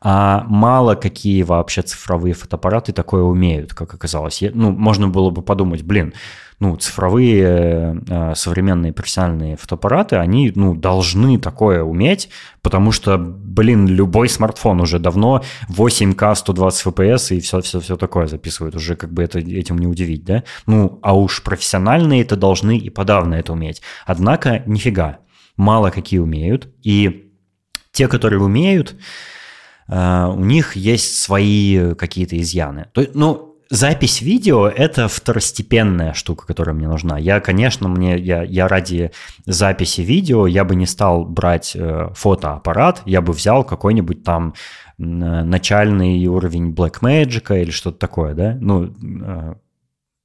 А 0.00 0.44
мало 0.46 0.94
какие 0.94 1.42
вообще 1.42 1.82
цифровые 1.82 2.34
фотоаппараты 2.34 2.92
такое 2.92 3.22
умеют, 3.22 3.74
как 3.74 3.94
оказалось. 3.94 4.40
Я, 4.42 4.52
ну, 4.54 4.70
можно 4.70 5.08
было 5.08 5.30
бы 5.30 5.42
подумать, 5.42 5.82
блин, 5.82 6.14
ну, 6.60 6.76
цифровые 6.76 8.02
э, 8.08 8.34
современные 8.34 8.92
профессиональные 8.92 9.56
фотоаппараты, 9.56 10.16
они, 10.16 10.52
ну, 10.54 10.74
должны 10.74 11.38
такое 11.38 11.84
уметь, 11.84 12.30
потому 12.62 12.90
что, 12.90 13.16
блин, 13.16 13.86
любой 13.86 14.28
смартфон 14.28 14.80
уже 14.80 14.98
давно 14.98 15.42
8К 15.68 16.34
120 16.34 16.86
FPS 16.86 17.36
и 17.36 17.40
все-все-все 17.40 17.96
такое 17.96 18.26
записывает, 18.26 18.74
уже 18.74 18.96
как 18.96 19.12
бы 19.12 19.22
это, 19.22 19.38
этим 19.38 19.78
не 19.78 19.86
удивить, 19.86 20.24
да? 20.24 20.42
Ну, 20.66 20.98
а 21.02 21.16
уж 21.16 21.44
профессиональные 21.44 22.22
это 22.22 22.36
должны 22.36 22.76
и 22.76 22.90
подавно 22.90 23.36
это 23.36 23.52
уметь. 23.52 23.80
Однако, 24.04 24.64
нифига, 24.66 25.18
мало 25.56 25.90
какие 25.90 26.18
умеют, 26.18 26.68
и 26.82 27.32
те, 27.92 28.08
которые 28.08 28.40
умеют, 28.40 28.96
э, 29.88 30.24
у 30.26 30.44
них 30.44 30.74
есть 30.74 31.18
свои 31.18 31.94
какие-то 31.94 32.36
изъяны. 32.36 32.86
То, 32.92 33.06
ну, 33.14 33.47
запись 33.70 34.20
видео— 34.20 34.68
это 34.76 35.08
второстепенная 35.08 36.12
штука, 36.12 36.46
которая 36.46 36.74
мне 36.74 36.88
нужна. 36.88 37.18
Я, 37.18 37.40
конечно, 37.40 37.88
мне, 37.88 38.18
я, 38.18 38.42
я 38.42 38.68
ради 38.68 39.12
записи 39.46 40.00
видео, 40.00 40.46
я 40.46 40.64
бы 40.64 40.74
не 40.74 40.86
стал 40.86 41.24
брать 41.24 41.72
э, 41.74 42.08
фотоаппарат, 42.14 43.02
я 43.04 43.20
бы 43.20 43.32
взял 43.32 43.64
какой-нибудь 43.64 44.24
там 44.24 44.54
начальный 44.98 46.26
уровень 46.26 46.72
Blackmagic 46.72 47.62
или 47.62 47.70
что-то 47.70 47.98
такое, 47.98 48.34
да? 48.34 48.56
Ну, 48.60 48.84
э, 48.86 49.54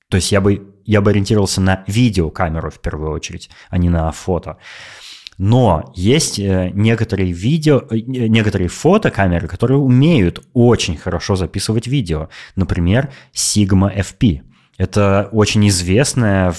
то 0.10 0.18
есть 0.18 0.32
я 0.32 0.42
бы, 0.42 0.76
я 0.86 1.02
бы 1.02 1.12
ориентировался 1.12 1.62
на 1.62 1.84
видеокамеру 1.88 2.72
в 2.72 2.80
первую 2.80 3.12
очередь, 3.12 3.50
а 3.70 3.78
не 3.78 3.90
на 3.90 4.12
фото. 4.12 4.58
Но 5.38 5.92
есть 5.96 6.40
э, 6.40 6.70
некоторые 6.74 7.32
видео, 7.32 7.84
э, 7.90 7.98
некоторые 7.98 8.68
фотокамеры, 8.68 9.48
которые 9.48 9.78
умеют 9.78 10.44
очень 10.54 10.98
хорошо 10.98 11.36
записывать 11.36 11.88
видео. 11.88 12.30
Например, 12.56 13.12
Sigma 13.34 13.96
FP. 13.96 14.42
Это 14.78 15.30
очень 15.32 15.68
известная 15.68 16.52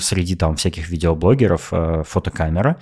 среди 0.00 0.34
там 0.34 0.56
всяких 0.56 0.88
видеоблогеров 0.88 1.68
э, 1.72 2.02
фотокамера. 2.06 2.76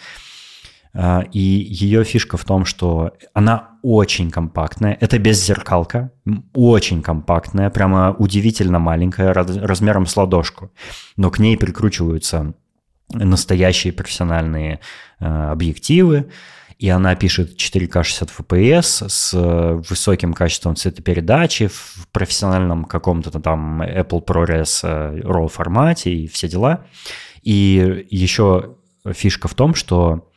И 1.32 1.38
ее 1.70 2.02
фишка 2.02 2.38
в 2.38 2.44
том, 2.44 2.64
что 2.64 3.12
она 3.34 3.78
очень 3.82 4.30
компактная. 4.30 4.96
Это 4.98 5.18
беззеркалка, 5.18 6.10
очень 6.54 7.02
компактная, 7.02 7.68
прямо 7.68 8.16
удивительно 8.18 8.78
маленькая, 8.78 9.34
размером 9.34 10.06
с 10.06 10.16
ладошку. 10.16 10.72
Но 11.16 11.30
к 11.30 11.38
ней 11.38 11.58
прикручиваются 11.58 12.54
настоящие 13.12 13.92
профессиональные 13.92 14.80
э, 15.20 15.26
объективы, 15.26 16.30
и 16.78 16.88
она 16.88 17.16
пишет 17.16 17.56
4К 17.56 18.04
60 18.04 18.30
FPS 18.30 19.08
с 19.08 19.32
высоким 19.88 20.32
качеством 20.32 20.76
цветопередачи 20.76 21.66
в 21.66 22.06
профессиональном 22.12 22.84
каком-то 22.84 23.30
там 23.40 23.82
Apple 23.82 24.24
ProRes 24.24 24.80
э, 24.84 25.20
RAW 25.20 25.48
формате 25.48 26.12
и 26.14 26.28
все 26.28 26.48
дела. 26.48 26.86
И 27.42 28.06
еще 28.10 28.76
фишка 29.12 29.48
в 29.48 29.54
том, 29.54 29.74
что 29.74 30.30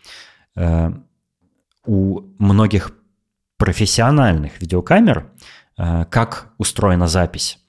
э, 0.56 0.91
у 1.85 2.22
многих 2.39 2.93
профессиональных 3.57 4.60
видеокамер 4.61 5.27
как 5.77 6.53
устроена 6.57 7.07
запись. 7.07 7.60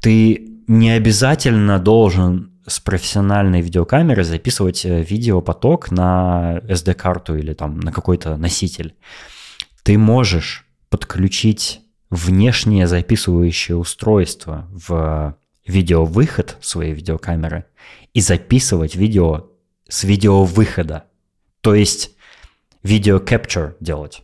Ты 0.00 0.50
не 0.66 0.90
обязательно 0.90 1.78
должен 1.78 2.50
с 2.70 2.80
профессиональной 2.80 3.60
видеокамеры 3.60 4.24
записывать 4.24 4.84
э, 4.86 5.02
видеопоток 5.02 5.90
на 5.90 6.60
SD-карту 6.64 7.36
или 7.36 7.52
там 7.52 7.80
на 7.80 7.92
какой-то 7.92 8.36
носитель. 8.36 8.94
Ты 9.82 9.98
можешь 9.98 10.66
подключить 10.88 11.80
внешнее 12.10 12.86
записывающее 12.86 13.76
устройство 13.76 14.68
в 14.70 15.36
видеовыход 15.66 16.56
своей 16.60 16.92
видеокамеры 16.94 17.66
и 18.14 18.20
записывать 18.20 18.96
видео 18.96 19.50
с 19.88 20.04
видеовыхода. 20.04 21.04
То 21.60 21.74
есть 21.74 22.16
видео 22.82 23.18
capture 23.18 23.74
делать. 23.80 24.22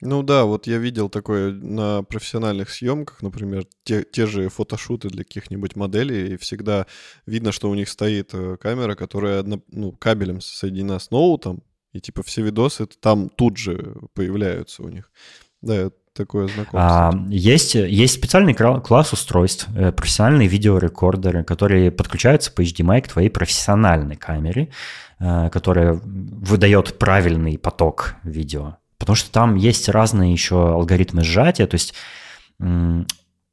Ну 0.00 0.22
да, 0.22 0.44
вот 0.44 0.66
я 0.66 0.78
видел 0.78 1.10
такое 1.10 1.52
на 1.52 2.02
профессиональных 2.02 2.70
съемках, 2.70 3.22
например, 3.22 3.66
те, 3.84 4.02
те 4.02 4.26
же 4.26 4.48
фотошуты 4.48 5.08
для 5.08 5.24
каких-нибудь 5.24 5.76
моделей, 5.76 6.34
и 6.34 6.36
всегда 6.38 6.86
видно, 7.26 7.52
что 7.52 7.68
у 7.68 7.74
них 7.74 7.88
стоит 7.88 8.30
э, 8.32 8.56
камера, 8.58 8.94
которая 8.94 9.42
ну, 9.42 9.92
кабелем 9.92 10.40
соединена 10.40 10.98
с 10.98 11.10
ноутом, 11.10 11.62
и 11.92 12.00
типа 12.00 12.22
все 12.22 12.42
видосы 12.42 12.86
там 12.86 13.28
тут 13.28 13.58
же 13.58 13.94
появляются 14.14 14.82
у 14.82 14.88
них. 14.88 15.10
Да, 15.60 15.90
такое 16.14 16.46
знакомство. 16.46 16.80
А, 16.80 17.12
есть, 17.28 17.74
есть 17.74 18.14
специальный 18.14 18.54
класс 18.54 19.12
устройств, 19.12 19.68
э, 19.76 19.92
профессиональные 19.92 20.48
видеорекордеры, 20.48 21.44
которые 21.44 21.90
подключаются 21.90 22.52
по 22.52 22.62
HDMI 22.62 23.02
к 23.02 23.08
твоей 23.08 23.28
профессиональной 23.28 24.16
камере, 24.16 24.70
э, 25.18 25.50
которая 25.50 26.00
выдает 26.02 26.98
правильный 26.98 27.58
поток 27.58 28.14
видео. 28.24 28.76
Потому 29.00 29.16
что 29.16 29.32
там 29.32 29.56
есть 29.56 29.88
разные 29.88 30.30
еще 30.30 30.72
алгоритмы 30.74 31.24
сжатия, 31.24 31.66
то 31.66 31.74
есть 31.74 31.94
э, 32.60 33.02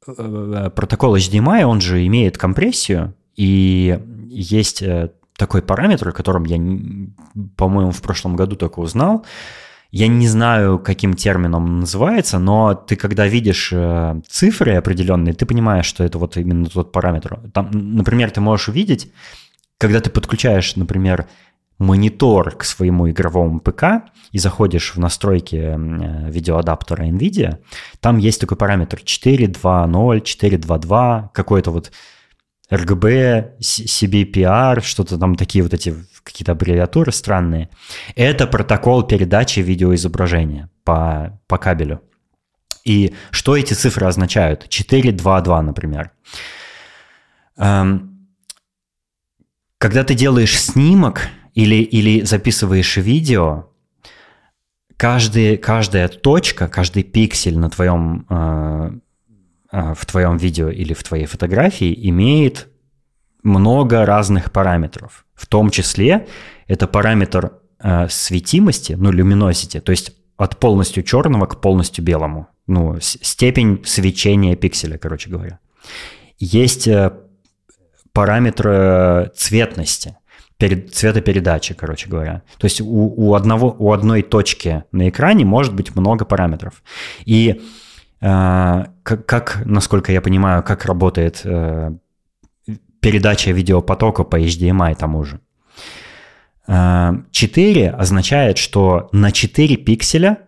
протокол 0.06 1.16
HDMI, 1.16 1.64
он 1.64 1.80
же 1.80 2.06
имеет 2.06 2.36
компрессию, 2.36 3.14
и 3.34 3.98
есть 4.28 4.82
э, 4.82 5.10
такой 5.38 5.62
параметр, 5.62 6.08
о 6.08 6.12
котором 6.12 6.44
я, 6.44 6.58
по-моему, 7.56 7.92
в 7.92 8.02
прошлом 8.02 8.36
году 8.36 8.56
только 8.56 8.80
узнал. 8.80 9.24
Я 9.90 10.06
не 10.06 10.28
знаю, 10.28 10.78
каким 10.78 11.14
термином 11.14 11.64
он 11.64 11.80
называется, 11.80 12.38
но 12.38 12.74
ты, 12.74 12.96
когда 12.96 13.26
видишь 13.26 13.70
э, 13.72 14.20
цифры 14.28 14.74
определенные, 14.74 15.32
ты 15.32 15.46
понимаешь, 15.46 15.86
что 15.86 16.04
это 16.04 16.18
вот 16.18 16.36
именно 16.36 16.66
тот 16.66 16.92
параметр. 16.92 17.40
Там, 17.54 17.70
например, 17.72 18.30
ты 18.30 18.42
можешь 18.42 18.68
увидеть, 18.68 19.10
когда 19.78 20.00
ты 20.00 20.10
подключаешь, 20.10 20.76
например, 20.76 21.26
монитор 21.78 22.52
к 22.52 22.64
своему 22.64 23.08
игровому 23.08 23.60
ПК 23.60 24.10
и 24.32 24.38
заходишь 24.38 24.94
в 24.94 24.98
настройки 24.98 25.56
э, 25.56 26.30
видеоадаптера 26.30 27.04
NVIDIA, 27.04 27.58
там 28.00 28.18
есть 28.18 28.40
такой 28.40 28.56
параметр 28.56 28.98
4.2.0, 28.98 30.22
4.2.2, 30.22 31.28
какой-то 31.32 31.70
вот 31.70 31.92
RGB, 32.70 33.58
CBPR, 33.60 34.82
что-то 34.82 35.18
там 35.18 35.36
такие 35.36 35.62
вот 35.62 35.72
эти 35.72 35.94
какие-то 36.22 36.52
аббревиатуры 36.52 37.12
странные. 37.12 37.70
Это 38.14 38.46
протокол 38.46 39.02
передачи 39.04 39.60
видеоизображения 39.60 40.68
по, 40.84 41.40
по 41.46 41.56
кабелю. 41.56 42.02
И 42.84 43.14
что 43.30 43.56
эти 43.56 43.72
цифры 43.72 44.06
означают? 44.06 44.66
4.2.2, 44.68 45.60
например. 45.62 46.10
Эм, 47.56 48.28
когда 49.78 50.04
ты 50.04 50.14
делаешь 50.14 50.58
снимок, 50.58 51.28
или, 51.58 51.82
или 51.82 52.24
записываешь 52.24 52.96
видео, 52.98 53.66
каждый, 54.96 55.56
каждая 55.56 56.06
точка, 56.06 56.68
каждый 56.68 57.02
пиксель 57.02 57.58
на 57.58 57.68
твоем, 57.68 58.26
э, 58.30 58.90
э, 59.72 59.94
в 59.94 60.06
твоем 60.06 60.36
видео 60.36 60.68
или 60.68 60.94
в 60.94 61.02
твоей 61.02 61.26
фотографии 61.26 61.92
имеет 62.10 62.68
много 63.42 64.06
разных 64.06 64.52
параметров. 64.52 65.26
В 65.34 65.46
том 65.46 65.70
числе 65.70 66.28
это 66.68 66.86
параметр 66.86 67.54
э, 67.80 68.08
светимости, 68.08 68.92
ну, 68.92 69.10
люминосити, 69.10 69.80
то 69.80 69.90
есть 69.90 70.12
от 70.36 70.60
полностью 70.60 71.02
черного 71.02 71.46
к 71.46 71.60
полностью 71.60 72.04
белому. 72.04 72.46
Ну, 72.68 73.00
степень 73.00 73.82
свечения 73.84 74.54
пикселя, 74.54 74.96
короче 74.96 75.28
говоря. 75.28 75.58
Есть 76.38 76.86
э, 76.86 77.12
параметр 78.12 78.68
э, 78.68 79.30
цветности 79.34 80.14
перед, 80.58 80.94
цветопередачи, 80.94 81.74
короче 81.74 82.08
говоря. 82.08 82.42
То 82.58 82.66
есть 82.66 82.80
у, 82.80 83.14
у, 83.16 83.34
одного, 83.34 83.74
у 83.78 83.92
одной 83.92 84.22
точки 84.22 84.84
на 84.92 85.08
экране 85.08 85.44
может 85.44 85.74
быть 85.74 85.94
много 85.94 86.24
параметров. 86.24 86.82
И 87.24 87.60
э, 88.20 88.84
как, 89.02 89.26
как, 89.26 89.62
насколько 89.64 90.12
я 90.12 90.20
понимаю, 90.20 90.62
как 90.62 90.84
работает 90.84 91.40
э, 91.44 91.92
передача 93.00 93.52
видеопотока 93.52 94.24
по 94.24 94.38
HDMI 94.38 94.96
тому 94.96 95.24
же. 95.24 95.40
4 96.66 97.82
э, 97.82 97.90
означает, 97.90 98.58
что 98.58 99.08
на 99.12 99.30
4 99.30 99.76
пикселя 99.76 100.38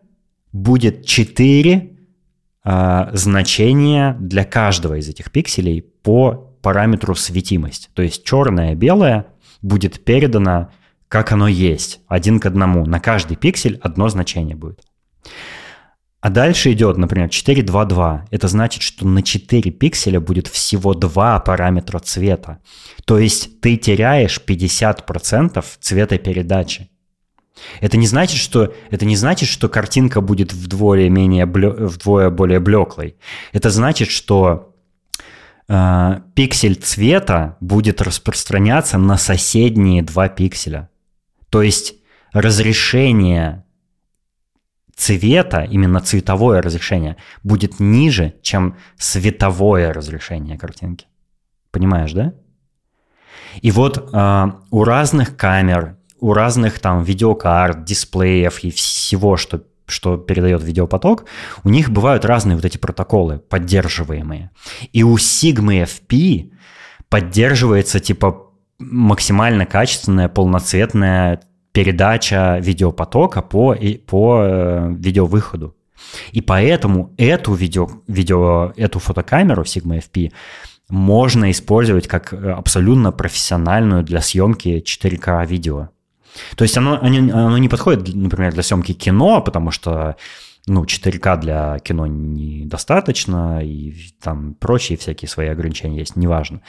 будет 0.53 1.07
4 1.07 1.97
э, 2.65 3.11
значения 3.13 4.17
для 4.19 4.45
каждого 4.45 4.99
из 4.99 5.09
этих 5.09 5.31
пикселей 5.31 5.83
по 5.83 6.49
параметру 6.63 7.15
светимость. 7.15 7.91
То 7.95 8.03
есть 8.03 8.25
черное, 8.25 8.75
белое– 8.75 9.27
будет 9.63 10.05
передано, 10.05 10.71
как 11.09 11.33
оно 11.33 11.49
есть, 11.49 12.01
один 12.09 12.41
к 12.41 12.47
одному. 12.47 12.87
На 12.87 13.01
каждый 13.01 13.37
пиксель 13.37 13.79
одно 13.83 14.09
значение 14.09 14.57
будет. 14.57 14.85
А 16.21 16.29
дальше 16.29 16.73
идет, 16.73 16.99
например, 16.99 17.29
4.2.2. 17.29 18.27
Это 18.31 18.49
значит, 18.49 18.83
что 18.83 19.07
на 19.07 19.23
4 19.23 19.71
пикселя 19.71 20.21
будет 20.21 20.49
всего 20.49 20.93
два 20.93 21.41
параметра 21.41 21.99
цвета. 21.99 22.59
То 23.07 23.19
есть 23.19 23.61
ты 23.61 23.77
теряешь 23.77 24.41
50% 24.47 25.65
цветопередачи. 25.81 26.91
Это 27.81 27.97
не 27.97 28.07
значит, 28.07 28.39
что, 28.39 28.73
это 28.91 29.05
не 29.07 29.17
значит, 29.17 29.49
что 29.49 29.69
картинка 29.69 30.21
будет 30.21 30.53
вдвое, 30.53 31.09
менее 31.09 31.47
блё, 31.47 31.73
вдвое 31.73 32.31
более 32.31 32.61
блеклой. 32.61 33.17
Это 33.53 33.71
значит, 33.71 34.09
что 34.09 34.70
Э, 35.73 36.23
пиксель 36.35 36.75
цвета 36.75 37.57
будет 37.61 38.03
распространяться 38.03 38.99
на 38.99 39.17
соседние 39.17 40.03
два 40.03 40.29
пикселя. 40.29 40.91
То 41.49 41.63
есть 41.63 41.95
разрешение 42.33 43.65
цвета, 44.97 45.63
именно 45.63 46.01
цветовое 46.01 46.61
разрешение, 46.61 47.17
будет 47.45 47.79
ниже, 47.79 48.35
чем 48.43 48.79
световое 48.99 49.93
разрешение 49.93 50.59
картинки. 50.59 51.07
Понимаешь, 51.71 52.13
да? 52.15 52.35
И 53.63 53.71
вот 53.71 54.11
э, 54.13 54.47
у 54.73 54.83
разных 54.83 55.37
камер, 55.37 55.99
у 56.19 56.33
разных 56.33 56.81
там 56.81 57.05
видеокарт, 57.05 57.85
дисплеев 57.85 58.65
и 58.65 58.73
всего, 58.73 59.37
что 59.37 59.63
что 59.91 60.17
передает 60.17 60.63
видеопоток, 60.63 61.25
у 61.65 61.69
них 61.69 61.91
бывают 61.91 62.25
разные 62.25 62.57
вот 62.57 62.65
эти 62.65 62.79
протоколы 62.79 63.39
поддерживаемые. 63.39 64.51
И 64.93 65.03
у 65.03 65.17
Sigma 65.17 65.85
FP 65.85 66.51
поддерживается 67.09 68.01
типа 68.01 68.47
максимально 68.79 69.67
качественная, 69.67 70.29
полноцветная 70.29 71.41
передача 71.73 72.59
видеопотока 72.61 73.43
по, 73.43 73.77
по 74.07 74.43
э, 74.43 74.95
видеовыходу. 74.99 75.77
И 76.33 76.41
поэтому 76.41 77.15
эту, 77.19 77.53
видео, 77.55 77.89
видео, 78.07 78.73
эту 78.77 78.99
фотокамеру 78.99 79.63
Sigma 79.63 80.03
FP 80.03 80.33
можно 80.89 81.51
использовать 81.51 82.09
как 82.09 82.33
э, 82.33 82.51
абсолютно 82.51 83.13
профессиональную 83.13 84.03
для 84.03 84.21
съемки 84.21 84.83
4К 84.85 85.47
видео. 85.47 85.91
То 86.57 86.65
есть 86.65 86.77
оно, 86.77 86.99
оно 87.01 87.59
не 87.59 87.69
подходит, 87.69 88.15
например, 88.15 88.53
для 88.53 88.63
съемки 88.63 88.93
кино, 88.93 89.41
потому 89.41 89.71
что 89.71 90.17
ну, 90.67 90.85
4К 90.85 91.41
для 91.41 91.79
кино 91.79 92.07
недостаточно, 92.07 93.61
и 93.65 93.95
там 94.23 94.55
прочие 94.55 94.99
всякие 94.99 95.29
свои 95.29 95.49
ограничения 95.49 95.99
есть, 95.99 96.17
неважно. 96.17 96.61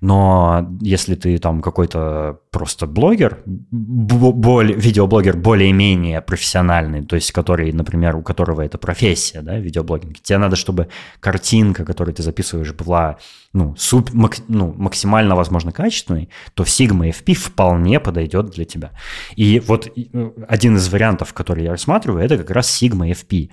Но 0.00 0.68
если 0.80 1.14
ты 1.14 1.38
там 1.38 1.62
какой-то 1.62 2.40
просто 2.50 2.86
блогер, 2.86 3.38
более, 3.46 4.76
видеоблогер 4.76 5.36
более-менее 5.36 6.20
профессиональный, 6.20 7.04
то 7.04 7.16
есть 7.16 7.32
который, 7.32 7.72
например, 7.72 8.16
у 8.16 8.22
которого 8.22 8.62
это 8.62 8.76
профессия, 8.76 9.42
да, 9.42 9.58
видеоблогинг, 9.58 10.20
тебе 10.20 10.38
надо, 10.38 10.56
чтобы 10.56 10.88
картинка, 11.20 11.84
которую 11.84 12.14
ты 12.14 12.22
записываешь, 12.22 12.72
была 12.72 13.18
ну, 13.52 13.74
суп, 13.76 14.12
мак, 14.12 14.36
ну, 14.48 14.72
максимально, 14.76 15.34
возможно, 15.34 15.72
качественной, 15.72 16.28
то 16.54 16.64
Sigma 16.64 17.10
FP 17.10 17.34
вполне 17.34 17.98
подойдет 18.00 18.50
для 18.50 18.64
тебя. 18.64 18.92
И 19.34 19.60
вот 19.60 19.86
э, 19.86 20.30
один 20.48 20.76
из 20.76 20.88
вариантов, 20.88 21.32
который 21.32 21.64
я 21.64 21.70
рассматриваю, 21.70 22.24
это 22.24 22.38
как 22.38 22.50
раз 22.50 22.82
Sigma 22.82 23.10
FP. 23.10 23.50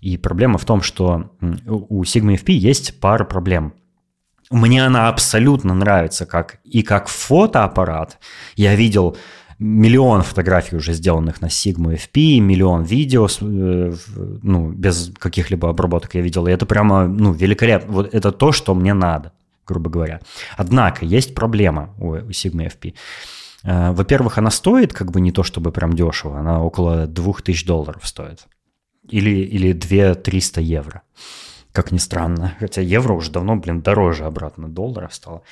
И 0.00 0.16
проблема 0.16 0.58
в 0.58 0.64
том, 0.64 0.82
что 0.82 1.30
у 1.66 2.02
Sigma 2.04 2.34
FP 2.36 2.52
есть 2.52 3.00
пара 3.00 3.24
проблем. 3.24 3.74
Мне 4.50 4.86
она 4.86 5.08
абсолютно 5.08 5.74
нравится 5.74 6.26
как 6.26 6.58
и 6.64 6.82
как 6.82 7.08
фотоаппарат. 7.08 8.18
Я 8.56 8.74
видел 8.74 9.16
миллион 9.58 10.22
фотографий 10.22 10.76
уже 10.76 10.92
сделанных 10.92 11.40
на 11.40 11.46
Sigma 11.46 11.94
FP, 11.94 12.40
миллион 12.40 12.82
видео, 12.82 13.28
э, 13.40 13.94
ну, 14.42 14.70
без 14.70 15.12
каких-либо 15.18 15.68
обработок 15.70 16.14
я 16.14 16.20
видел. 16.20 16.46
И 16.46 16.52
это 16.52 16.66
прямо, 16.66 17.06
ну, 17.06 17.32
великолепно. 17.32 17.92
Вот 17.92 18.14
это 18.14 18.32
то, 18.32 18.52
что 18.52 18.74
мне 18.74 18.94
надо. 18.94 19.32
грубо 19.66 19.90
говоря. 19.90 20.20
Однако 20.58 21.06
есть 21.06 21.34
проблема 21.34 21.94
у, 21.98 22.10
у 22.10 22.30
Sigma 22.30 22.70
FP. 22.70 22.94
Э, 23.64 23.92
во-первых, 23.92 24.38
она 24.38 24.50
стоит 24.50 24.92
как 24.92 25.10
бы 25.10 25.20
не 25.20 25.32
то 25.32 25.42
чтобы 25.42 25.72
прям 25.72 25.94
дешево, 25.94 26.38
она 26.38 26.62
около 26.62 27.06
2000 27.06 27.66
долларов 27.66 28.06
стоит. 28.06 28.46
Или, 29.08 29.30
или 29.30 29.74
2-300 29.74 30.62
евро, 30.62 31.02
как 31.74 31.90
ни 31.92 31.98
странно. 31.98 32.54
Хотя 32.60 32.80
евро 32.80 33.14
уже 33.14 33.32
давно, 33.32 33.56
блин, 33.56 33.82
дороже 33.82 34.24
обратно 34.24 34.68
долларов 34.68 35.12
стало. 35.12 35.42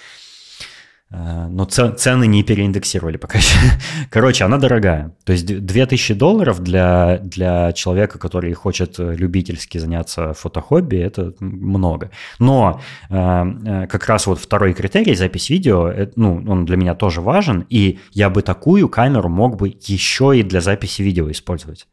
Э, 1.10 1.48
но 1.48 1.64
цены 1.64 2.28
не 2.28 2.44
переиндексировали 2.44 3.16
пока 3.16 3.38
еще. 3.38 3.58
Короче, 4.10 4.44
она 4.44 4.58
дорогая. 4.58 5.10
То 5.24 5.32
есть 5.32 5.44
2000 5.44 6.14
долларов 6.14 6.60
для, 6.60 7.18
для 7.18 7.72
человека, 7.72 8.20
который 8.20 8.52
хочет 8.52 8.98
любительски 8.98 9.78
заняться 9.78 10.32
фотохобби, 10.32 10.96
это 10.96 11.34
много. 11.40 12.12
Но 12.38 12.80
э, 13.10 13.16
э, 13.16 13.86
как 13.88 14.06
раз 14.06 14.28
вот 14.28 14.38
второй 14.38 14.74
критерий, 14.74 15.16
запись 15.16 15.50
видео, 15.50 15.92
ну, 16.14 16.44
он 16.46 16.64
для 16.64 16.76
меня 16.76 16.94
тоже 16.94 17.20
важен, 17.20 17.66
и 17.68 17.98
я 18.12 18.30
бы 18.30 18.42
такую 18.42 18.88
камеру 18.88 19.28
мог 19.28 19.56
бы 19.56 19.76
еще 19.80 20.38
и 20.38 20.44
для 20.44 20.60
записи 20.60 21.02
видео 21.02 21.28
использовать. 21.32 21.88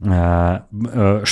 Э, 0.00 0.60
э, 0.72 1.24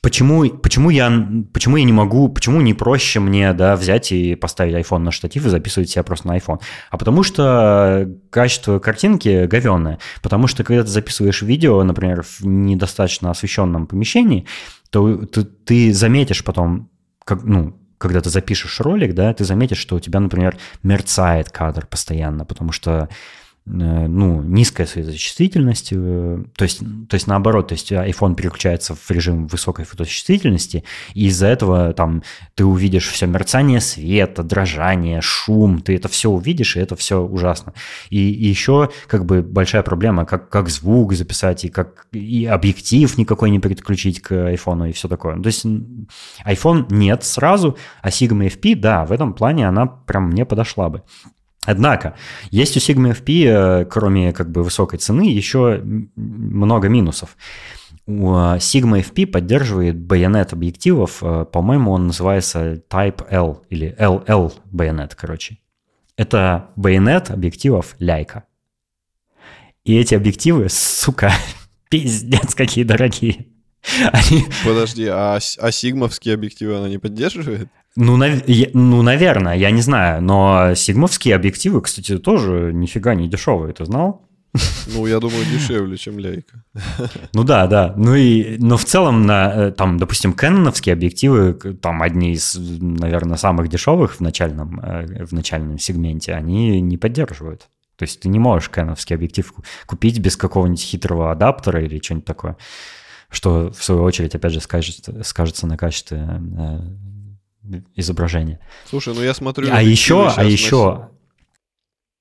почему, 0.00 0.48
почему, 0.48 0.90
я, 0.90 1.10
почему 1.52 1.76
я 1.76 1.84
не 1.84 1.92
могу, 1.92 2.28
почему 2.28 2.60
не 2.60 2.74
проще 2.74 3.20
мне 3.20 3.52
да, 3.52 3.76
взять 3.76 4.10
и 4.12 4.34
поставить 4.34 4.74
iPhone 4.74 4.98
на 4.98 5.12
штатив 5.12 5.46
и 5.46 5.48
записывать 5.48 5.90
себя 5.90 6.02
просто 6.02 6.28
на 6.28 6.36
iPhone? 6.36 6.60
А 6.90 6.98
потому 6.98 7.22
что 7.22 8.08
качество 8.30 8.78
картинки 8.78 9.46
говенное. 9.46 9.98
Потому 10.20 10.46
что 10.46 10.64
когда 10.64 10.82
ты 10.82 10.88
записываешь 10.88 11.42
видео, 11.42 11.82
например, 11.84 12.22
в 12.22 12.44
недостаточно 12.44 13.30
освещенном 13.30 13.86
помещении, 13.86 14.46
то 14.90 15.24
ты, 15.26 15.44
ты 15.44 15.94
заметишь 15.94 16.44
потом, 16.44 16.90
как, 17.24 17.44
ну, 17.44 17.78
когда 17.98 18.20
ты 18.20 18.30
запишешь 18.30 18.80
ролик, 18.80 19.14
да, 19.14 19.32
ты 19.32 19.44
заметишь, 19.44 19.78
что 19.78 19.94
у 19.94 20.00
тебя, 20.00 20.18
например, 20.18 20.56
мерцает 20.82 21.50
кадр 21.50 21.86
постоянно, 21.86 22.44
потому 22.44 22.72
что 22.72 23.08
ну, 23.64 24.42
низкая 24.42 24.88
светочувствительность, 24.88 25.92
э, 25.92 26.44
то 26.56 26.64
есть, 26.64 26.80
то 26.80 27.14
есть 27.14 27.28
наоборот, 27.28 27.68
то 27.68 27.74
есть 27.74 27.92
iPhone 27.92 28.34
переключается 28.34 28.96
в 28.96 29.10
режим 29.10 29.46
высокой 29.46 29.84
фоточувствительности, 29.84 30.82
и 31.14 31.26
из-за 31.26 31.46
этого 31.46 31.92
там 31.92 32.24
ты 32.56 32.64
увидишь 32.64 33.08
все 33.08 33.26
мерцание 33.26 33.80
света, 33.80 34.42
дрожание, 34.42 35.20
шум, 35.20 35.80
ты 35.80 35.94
это 35.94 36.08
все 36.08 36.28
увидишь, 36.30 36.76
и 36.76 36.80
это 36.80 36.96
все 36.96 37.20
ужасно. 37.22 37.72
И, 38.10 38.32
и 38.32 38.48
еще 38.48 38.90
как 39.06 39.26
бы 39.26 39.42
большая 39.42 39.84
проблема, 39.84 40.26
как, 40.26 40.48
как 40.48 40.68
звук 40.68 41.14
записать, 41.14 41.64
и 41.64 41.68
как 41.68 42.08
и 42.10 42.46
объектив 42.46 43.16
никакой 43.16 43.50
не 43.50 43.60
переключить 43.60 44.20
к 44.20 44.32
iPhone 44.32 44.90
и 44.90 44.92
все 44.92 45.06
такое. 45.06 45.40
То 45.40 45.46
есть 45.46 45.64
iPhone 46.44 46.86
нет 46.90 47.22
сразу, 47.22 47.78
а 48.02 48.08
Sigma 48.08 48.48
FP, 48.48 48.74
да, 48.74 49.04
в 49.04 49.12
этом 49.12 49.34
плане 49.34 49.68
она 49.68 49.86
прям 49.86 50.30
мне 50.30 50.44
подошла 50.44 50.88
бы. 50.88 51.02
Однако, 51.64 52.16
есть 52.50 52.76
у 52.76 52.80
Sigma 52.80 53.12
FP, 53.12 53.46
э, 53.46 53.84
кроме 53.84 54.32
как 54.32 54.50
бы 54.50 54.64
высокой 54.64 54.98
цены, 54.98 55.22
еще 55.22 55.80
много 56.16 56.88
минусов. 56.88 57.36
Э, 58.06 58.10
Sigma 58.58 59.00
FP 59.00 59.26
поддерживает 59.26 59.96
байонет 59.96 60.52
объективов, 60.52 61.22
э, 61.22 61.44
по-моему, 61.44 61.92
он 61.92 62.08
называется 62.08 62.82
Type 62.90 63.26
L 63.30 63.64
или 63.70 63.94
LL 63.98 64.52
байонет, 64.72 65.14
короче. 65.14 65.58
Это 66.16 66.70
байонет 66.74 67.30
объективов 67.30 67.96
Leica. 68.00 68.42
И 69.84 69.96
эти 69.96 70.14
объективы, 70.14 70.68
сука, 70.68 71.32
пиздец, 71.88 72.54
какие 72.56 72.84
дорогие. 72.84 73.46
Они... 74.12 74.44
Подожди, 74.64 75.06
а, 75.06 75.38
а 75.58 75.72
сигмовские 75.72 76.34
объективы 76.34 76.76
она 76.76 76.88
не 76.88 76.98
поддерживает? 76.98 77.68
Ну, 77.96 78.16
нав... 78.16 78.42
ну, 78.74 79.02
наверное, 79.02 79.56
я 79.56 79.70
не 79.70 79.82
знаю, 79.82 80.22
но 80.22 80.74
сигмовские 80.74 81.34
объективы, 81.34 81.82
кстати, 81.82 82.18
тоже 82.18 82.72
нифига 82.72 83.14
не 83.14 83.28
дешевые, 83.28 83.74
ты 83.74 83.84
знал? 83.84 84.28
Ну, 84.86 85.06
я 85.06 85.18
думаю, 85.18 85.44
дешевле, 85.46 85.96
чем 85.96 86.18
ляйка. 86.18 86.62
Ну 87.32 87.44
да, 87.44 87.66
да. 87.66 87.94
Ну 87.96 88.14
и, 88.14 88.58
но 88.58 88.76
в 88.76 88.84
целом, 88.84 89.24
на, 89.24 89.52
э, 89.54 89.70
там, 89.72 89.98
допустим, 89.98 90.34
кэноновские 90.34 90.92
объективы, 90.92 91.54
там 91.54 92.02
одни 92.02 92.32
из, 92.32 92.56
наверное, 92.58 93.38
самых 93.38 93.68
дешевых 93.68 94.16
в 94.16 94.20
начальном, 94.20 94.78
э, 94.80 95.24
в 95.24 95.32
начальном 95.32 95.78
сегменте, 95.78 96.34
они 96.34 96.80
не 96.82 96.98
поддерживают. 96.98 97.68
То 97.96 98.02
есть 98.02 98.20
ты 98.20 98.28
не 98.28 98.38
можешь 98.38 98.68
кэновский 98.68 99.16
объектив 99.16 99.52
купить 99.86 100.18
без 100.18 100.36
какого-нибудь 100.36 100.82
хитрого 100.82 101.30
адаптера 101.30 101.82
или 101.82 102.00
что-нибудь 102.02 102.26
такое, 102.26 102.56
что 103.30 103.70
в 103.70 103.82
свою 103.82 104.02
очередь, 104.02 104.34
опять 104.34 104.52
же, 104.52 104.60
скажется, 104.60 105.22
скажется 105.24 105.66
на 105.66 105.78
качестве 105.78 106.18
э, 106.18 106.78
изображение. 107.94 108.58
Слушай, 108.86 109.14
ну 109.14 109.22
я 109.22 109.34
смотрю... 109.34 109.68
А 109.70 109.82
еще, 109.82 110.28
а 110.28 110.44
еще... 110.44 110.94
На... 110.94 111.12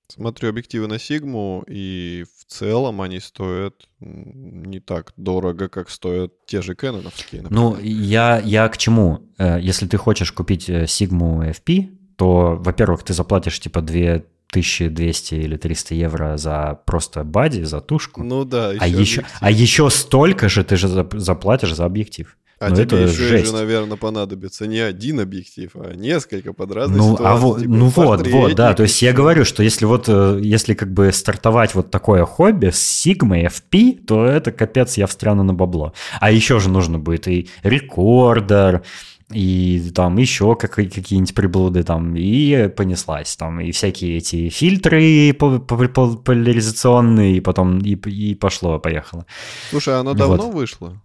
Смотрю 0.07 0.49
объективы 0.49 0.87
на 0.87 0.99
Сигму, 0.99 1.63
и 1.67 2.25
в 2.37 2.51
целом 2.51 3.01
они 3.01 3.21
стоят 3.21 3.87
не 4.01 4.81
так 4.81 5.13
дорого, 5.15 5.69
как 5.69 5.89
стоят 5.89 6.33
те 6.45 6.61
же 6.61 6.75
кэноновские. 6.75 7.45
Ну, 7.49 7.77
я, 7.79 8.41
я 8.43 8.67
к 8.67 8.77
чему? 8.77 9.21
Э, 9.37 9.57
если 9.61 9.87
ты 9.87 9.95
хочешь 9.95 10.33
купить 10.33 10.69
э, 10.69 10.83
FP, 10.83 11.87
то, 12.17 12.57
во-первых, 12.59 13.03
ты 13.03 13.13
заплатишь 13.13 13.59
типа 13.61 13.81
2 13.81 14.23
1200 14.51 15.35
или 15.35 15.55
300 15.55 15.95
евро 15.95 16.37
за 16.37 16.79
просто 16.85 17.23
бади, 17.23 17.63
за 17.63 17.79
тушку. 17.79 18.21
Ну 18.21 18.43
да, 18.43 18.73
еще 18.73 18.83
а, 18.83 18.87
еще, 18.87 19.25
а 19.39 19.49
еще 19.49 19.89
столько 19.89 20.49
же 20.49 20.65
ты 20.65 20.75
же 20.75 20.89
заплатишь 20.89 21.73
за 21.73 21.85
объектив. 21.85 22.37
А 22.61 22.69
ну, 22.69 22.75
тебе 22.75 23.01
еще 23.01 23.27
жесть. 23.27 23.47
же, 23.47 23.53
наверное, 23.53 23.97
понадобится 23.97 24.67
не 24.67 24.77
один 24.77 25.19
объектив, 25.19 25.71
а 25.73 25.95
несколько 25.95 26.53
под 26.53 26.71
разные 26.71 26.99
ну, 26.99 27.13
ситуации. 27.13 27.25
А 27.25 27.35
во, 27.35 27.59
типа 27.59 27.71
ну 27.71 27.87
вот, 27.87 28.27
вот, 28.27 28.53
да. 28.53 28.75
То 28.75 28.83
есть 28.83 29.01
я 29.01 29.13
говорю, 29.13 29.45
что 29.45 29.63
если 29.63 29.85
вот, 29.85 30.05
э, 30.07 30.39
если 30.43 30.75
как 30.75 30.93
бы 30.93 31.11
стартовать 31.11 31.73
вот 31.73 31.89
такое 31.89 32.23
хобби 32.23 32.69
с 32.69 33.03
Sigma 33.03 33.49
FP, 33.49 34.05
то 34.05 34.25
это 34.25 34.51
капец, 34.51 34.95
я 34.97 35.07
встряну 35.07 35.41
на 35.41 35.55
бабло. 35.55 35.93
А 36.19 36.29
еще 36.29 36.59
же 36.59 36.69
нужно 36.69 36.99
будет 36.99 37.27
и 37.27 37.49
рекордер, 37.63 38.83
и 39.31 39.91
там 39.95 40.19
еще 40.19 40.55
какие-нибудь 40.55 41.33
приблуды 41.33 41.81
там, 41.81 42.15
и 42.15 42.67
понеслась 42.67 43.35
там, 43.37 43.59
и 43.59 43.71
всякие 43.71 44.17
эти 44.17 44.49
фильтры 44.49 45.33
поляризационные, 45.33 47.37
и 47.37 47.39
потом 47.39 47.79
и, 47.79 47.95
и 47.95 48.35
пошло-поехало. 48.35 49.25
Слушай, 49.71 49.95
а 49.95 50.01
она 50.01 50.13
давно 50.13 50.43
вот. 50.43 50.53
вышла? 50.53 51.01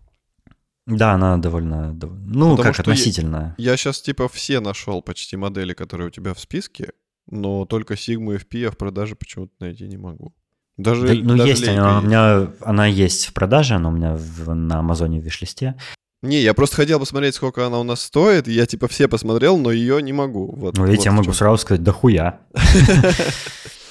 Да, 0.86 1.12
она 1.12 1.36
довольно, 1.36 1.92
ну, 1.92 2.56
Потому 2.56 2.56
как 2.56 2.78
относительно. 2.80 3.54
Я, 3.58 3.72
я 3.72 3.76
сейчас 3.76 4.00
типа 4.00 4.28
все 4.28 4.60
нашел 4.60 5.02
почти 5.02 5.36
модели, 5.36 5.74
которые 5.74 6.08
у 6.08 6.10
тебя 6.10 6.32
в 6.32 6.38
списке, 6.38 6.92
но 7.28 7.64
только 7.64 7.94
Sigma 7.94 8.36
FP 8.36 8.58
я 8.58 8.70
в 8.70 8.76
продаже 8.76 9.16
почему-то 9.16 9.52
найти 9.58 9.88
не 9.88 9.96
могу. 9.96 10.32
Даже, 10.76 11.08
да, 11.08 11.14
ну, 11.14 11.36
даже 11.36 11.50
есть, 11.50 11.68
она, 11.68 11.94
есть. 11.94 12.04
У 12.04 12.06
меня, 12.06 12.52
она 12.60 12.86
есть 12.86 13.26
в 13.26 13.32
продаже, 13.32 13.74
она 13.74 13.88
у 13.88 13.92
меня 13.92 14.14
в, 14.14 14.54
на 14.54 14.78
Амазоне 14.78 15.20
в 15.20 15.24
виш-листе. 15.24 15.74
Не, 16.22 16.40
я 16.40 16.54
просто 16.54 16.76
хотел 16.76 17.00
посмотреть, 17.00 17.34
сколько 17.34 17.66
она 17.66 17.80
у 17.80 17.82
нас 17.82 18.02
стоит. 18.02 18.46
Я 18.46 18.66
типа 18.66 18.86
все 18.88 19.08
посмотрел, 19.08 19.58
но 19.58 19.72
ее 19.72 20.02
не 20.02 20.12
могу. 20.12 20.54
Вот, 20.56 20.76
ну, 20.76 20.86
вот 20.86 21.04
я 21.04 21.12
могу 21.12 21.32
сразу 21.32 21.58
сказать, 21.58 21.82
да 21.82 21.92
хуя. 21.92 22.40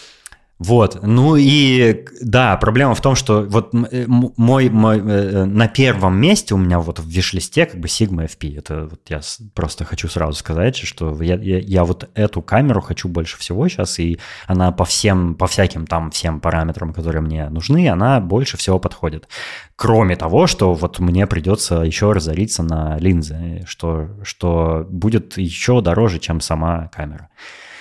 Вот, 0.58 1.00
ну 1.04 1.36
и 1.36 2.06
да, 2.22 2.56
проблема 2.56 2.96
в 2.96 3.02
том, 3.02 3.16
что 3.16 3.42
вот 3.42 3.74
э, 3.74 4.06
мой, 4.08 4.70
мой 4.70 5.00
э, 5.00 5.44
на 5.44 5.68
первом 5.68 6.18
месте 6.18 6.56
у 6.56 6.58
меня 6.58 6.80
вот 6.80 7.00
в 7.00 7.06
виш-листе 7.06 7.66
как 7.66 7.82
бы 7.82 7.90
Sigma 7.90 8.26
FP. 8.26 8.58
Это 8.60 8.88
вот 8.88 9.02
я 9.10 9.20
просто 9.54 9.84
хочу 9.84 10.08
сразу 10.08 10.32
сказать, 10.32 10.78
что 10.78 11.22
я, 11.22 11.36
я, 11.36 11.60
я 11.60 11.84
вот 11.84 12.10
эту 12.14 12.42
камеру 12.42 12.80
хочу 12.80 13.10
больше 13.10 13.38
всего 13.38 13.68
сейчас, 13.68 14.00
и 14.00 14.18
она 14.48 14.72
по 14.72 14.86
всем, 14.86 15.36
по 15.36 15.48
всяким 15.48 15.86
там 15.86 16.10
всем 16.12 16.40
параметрам, 16.40 16.94
которые 16.94 17.22
мне 17.22 17.50
нужны, 17.50 17.90
она 17.90 18.22
больше 18.22 18.56
всего 18.56 18.80
подходит. 18.80 19.28
Кроме 19.76 20.16
того, 20.16 20.48
что 20.48 20.74
вот 20.74 21.00
мне 21.00 21.28
придется 21.28 21.82
еще 21.82 22.14
разориться 22.14 22.64
на 22.64 22.98
линзы, 22.98 23.66
что, 23.68 24.08
что 24.24 24.88
будет 24.90 25.38
еще 25.38 25.82
дороже, 25.82 26.20
чем 26.20 26.40
сама 26.40 26.90
камера. 26.96 27.28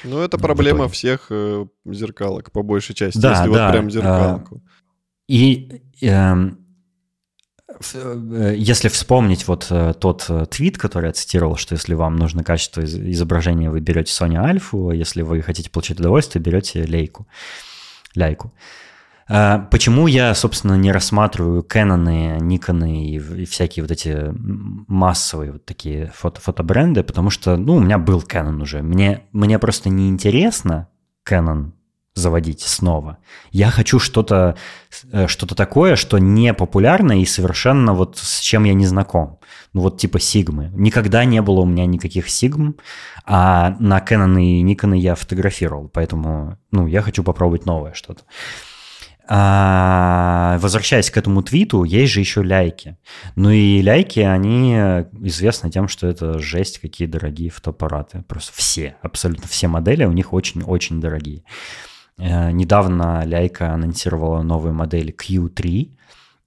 Ну, 0.05 0.21
это 0.21 0.39
проблема 0.39 0.89
всех 0.89 1.27
э, 1.31 1.67
зеркалок, 1.87 2.53
по 2.53 2.63
большей 2.63 2.95
части, 2.95 3.19
да, 3.19 3.31
если 3.31 3.55
да, 3.55 3.67
вот 3.67 3.73
прям 3.73 3.91
зеркалку. 3.91 4.63
И 5.29 5.83
э, 6.03 6.35
если 8.57 8.89
вспомнить 8.89 9.49
вот 9.49 9.67
э, 9.71 9.95
тот 9.99 10.27
э, 10.29 10.47
твит, 10.51 10.79
который 10.79 11.07
я 11.07 11.13
цитировал, 11.13 11.57
что 11.57 11.75
если 11.75 11.95
вам 11.95 12.17
нужно 12.17 12.45
качество 12.45 12.85
изображения, 12.85 13.71
вы 13.71 13.81
берете 13.81 14.13
Sony 14.13 14.37
Alpha, 14.37 14.93
а 14.93 14.95
если 14.95 15.23
вы 15.23 15.43
хотите 15.43 15.71
получить 15.71 15.99
удовольствие, 15.99 16.43
берете 16.43 16.85
лейку, 16.85 17.27
ляйку. 18.15 18.53
А, 18.53 18.84
почему 19.27 20.07
я, 20.07 20.35
собственно, 20.35 20.75
не 20.75 20.93
рассматриваю 20.93 21.63
Canon, 21.63 22.39
Nikon 22.39 22.89
и 22.89 23.45
всякие 23.47 23.83
вот 23.83 23.91
эти 23.91 24.33
массовые 24.33 25.53
вот 25.53 25.65
такие 25.65 26.13
фото 26.15 26.41
фотобренды? 26.41 27.03
Потому 27.03 27.31
что, 27.31 27.57
ну, 27.57 27.77
у 27.77 27.81
меня 27.81 27.99
был 27.99 28.21
Canon 28.21 28.61
уже. 28.63 28.83
Мне, 28.83 29.23
мне 29.33 29.59
просто 29.59 29.89
не 29.89 30.09
интересно 30.09 30.89
Canon 31.29 31.73
заводить 32.15 32.61
снова. 32.61 33.19
Я 33.51 33.71
хочу 33.71 33.99
что-то 33.99 34.57
э, 35.13 35.27
что 35.27 35.47
такое, 35.47 35.97
что 35.97 36.19
не 36.19 36.55
популярно 36.55 37.21
и 37.21 37.25
совершенно 37.25 37.93
вот 37.93 38.19
с 38.19 38.41
чем 38.41 38.65
я 38.65 38.75
не 38.75 38.87
знаком. 38.87 39.41
Ну 39.73 39.81
вот 39.81 39.99
типа 39.99 40.21
сигмы. 40.21 40.71
Никогда 40.75 41.25
не 41.25 41.43
было 41.43 41.61
у 41.61 41.67
меня 41.67 41.87
никаких 41.87 42.29
сигм, 42.29 42.77
а 43.27 43.75
на 43.81 43.99
Canon 43.99 44.41
и 44.41 44.63
Nikon 44.63 44.97
я 44.97 45.17
фотографировал, 45.17 45.89
поэтому 45.89 46.57
ну, 46.71 46.87
я 46.87 47.03
хочу 47.03 47.25
попробовать 47.25 47.67
новое 47.67 47.95
что-то. 47.95 48.23
А, 49.27 50.59
возвращаясь 50.61 51.11
к 51.11 51.17
этому 51.17 51.43
твиту, 51.43 51.85
есть 51.85 52.13
же 52.13 52.21
еще 52.21 52.43
ляйки. 52.43 52.99
Ну 53.37 53.51
и 53.51 53.81
ляйки, 53.81 54.21
они 54.21 54.75
известны 55.23 55.71
тем, 55.71 55.89
что 55.89 56.07
это 56.07 56.39
жесть, 56.39 56.79
какие 56.79 57.09
дорогие 57.09 57.51
фотоаппараты. 57.51 58.23
Просто 58.29 58.53
все, 58.55 58.97
абсолютно 59.01 59.49
все 59.49 59.69
модели 59.69 60.05
у 60.05 60.13
них 60.13 60.33
очень-очень 60.33 61.01
дорогие. 61.01 61.43
Э, 62.19 62.51
недавно 62.51 63.25
Ляйка 63.25 63.73
анонсировала 63.73 64.43
новую 64.43 64.75
модель 64.75 65.11
Q3, 65.11 65.97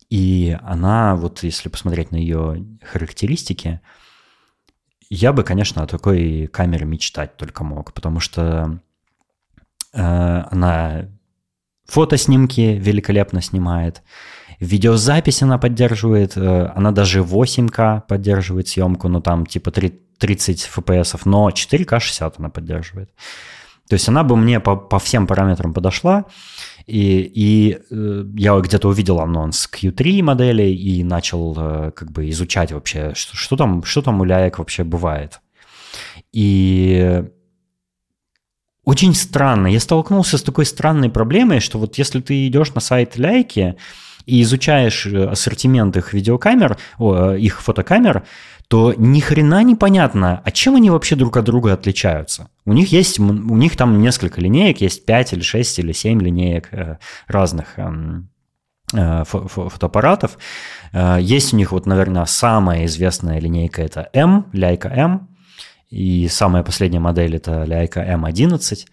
и 0.09 0.57
она, 0.61 1.15
вот 1.15 1.43
если 1.43 1.69
посмотреть 1.69 2.11
на 2.11 2.17
ее 2.17 2.65
характеристики, 2.81 3.81
я 5.09 5.33
бы, 5.33 5.43
конечно, 5.43 5.83
о 5.83 5.87
такой 5.87 6.47
камере 6.47 6.85
мечтать 6.85 7.37
только 7.37 7.63
мог, 7.63 7.93
потому 7.93 8.19
что 8.19 8.79
э, 9.93 10.43
она 10.51 11.09
фотоснимки 11.87 12.77
великолепно 12.79 13.41
снимает, 13.41 14.03
видеозапись 14.59 15.41
она 15.41 15.57
поддерживает, 15.57 16.37
э, 16.37 16.71
она 16.75 16.91
даже 16.91 17.21
8К 17.21 18.03
поддерживает 18.07 18.67
съемку, 18.67 19.07
ну 19.07 19.21
там 19.21 19.45
типа 19.45 19.71
30 19.71 20.69
FPS, 20.75 21.21
но 21.25 21.49
4К 21.49 21.99
60 21.99 22.39
она 22.39 22.49
поддерживает. 22.49 23.09
То 23.89 23.93
есть 23.93 24.09
она 24.09 24.23
бы 24.23 24.35
мне 24.35 24.59
по, 24.59 24.75
по 24.75 24.99
всем 24.99 25.27
параметрам 25.27 25.73
подошла, 25.73 26.25
и, 26.85 27.21
и 27.21 27.77
э, 27.89 28.25
я 28.35 28.57
где-то 28.59 28.89
увидел 28.89 29.19
анонс 29.19 29.69
Q3 29.71 30.23
модели 30.23 30.63
и 30.63 31.03
начал 31.03 31.55
э, 31.57 31.91
как 31.91 32.11
бы 32.11 32.29
изучать 32.29 32.71
вообще, 32.71 33.13
что, 33.13 33.35
что, 33.37 33.55
там, 33.55 33.83
что 33.83 34.01
там 34.01 34.19
у 34.19 34.25
ляек 34.25 34.59
вообще 34.59 34.83
бывает. 34.83 35.39
И 36.33 37.23
очень 38.87 39.13
странно. 39.13 39.67
Я 39.67 39.81
столкнулся 39.81 40.37
с 40.37 40.41
такой 40.41 40.65
странной 40.65 41.09
проблемой, 41.09 41.59
что 41.59 41.77
вот 41.77 41.97
если 41.97 42.21
ты 42.21 42.47
идешь 42.47 42.73
на 42.73 42.79
сайт 42.79 43.17
ляйки 43.17 43.75
и 44.25 44.41
изучаешь 44.41 45.05
э, 45.05 45.25
ассортимент 45.25 45.97
их 45.97 46.13
видеокамер, 46.13 46.77
о, 46.97 47.33
их 47.33 47.61
фотокамер, 47.61 48.23
то 48.69 48.93
ни 48.95 49.19
хрена 49.19 49.61
не 49.63 49.75
понятно, 49.75 50.41
а 50.41 50.51
чем 50.51 50.77
они 50.77 50.89
вообще 50.89 51.17
друг 51.17 51.35
от 51.35 51.43
друга 51.43 51.73
отличаются. 51.73 52.47
У 52.63 52.71
них 52.71 52.93
есть, 52.93 53.19
у 53.19 53.57
них 53.57 53.75
там 53.75 53.99
несколько 53.99 54.39
линеек, 54.39 54.79
есть 54.79 55.05
5 55.05 55.33
или 55.33 55.41
6 55.41 55.79
или 55.79 55.91
7 55.91 56.21
линеек 56.21 56.69
э, 56.71 56.97
разных 57.27 57.77
эм, 57.77 58.29
э, 58.93 59.25
фотоаппаратов. 59.25 60.37
Э, 60.93 61.17
есть 61.19 61.53
у 61.53 61.57
них 61.57 61.73
вот, 61.73 61.87
наверное, 61.87 62.23
самая 62.23 62.85
известная 62.85 63.41
линейка 63.41 63.81
это 63.81 64.09
M, 64.13 64.45
Leica 64.53 64.89
M, 64.89 65.27
и 65.89 66.27
самая 66.27 66.63
последняя 66.63 66.99
модель 66.99 67.35
это 67.35 67.63
Leica 67.63 68.05
M11. 68.05 68.85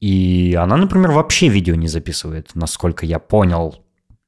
И 0.00 0.58
она, 0.60 0.76
например, 0.76 1.12
вообще 1.12 1.48
видео 1.48 1.74
не 1.76 1.88
записывает, 1.88 2.50
насколько 2.54 3.06
я 3.06 3.18
понял, 3.18 3.84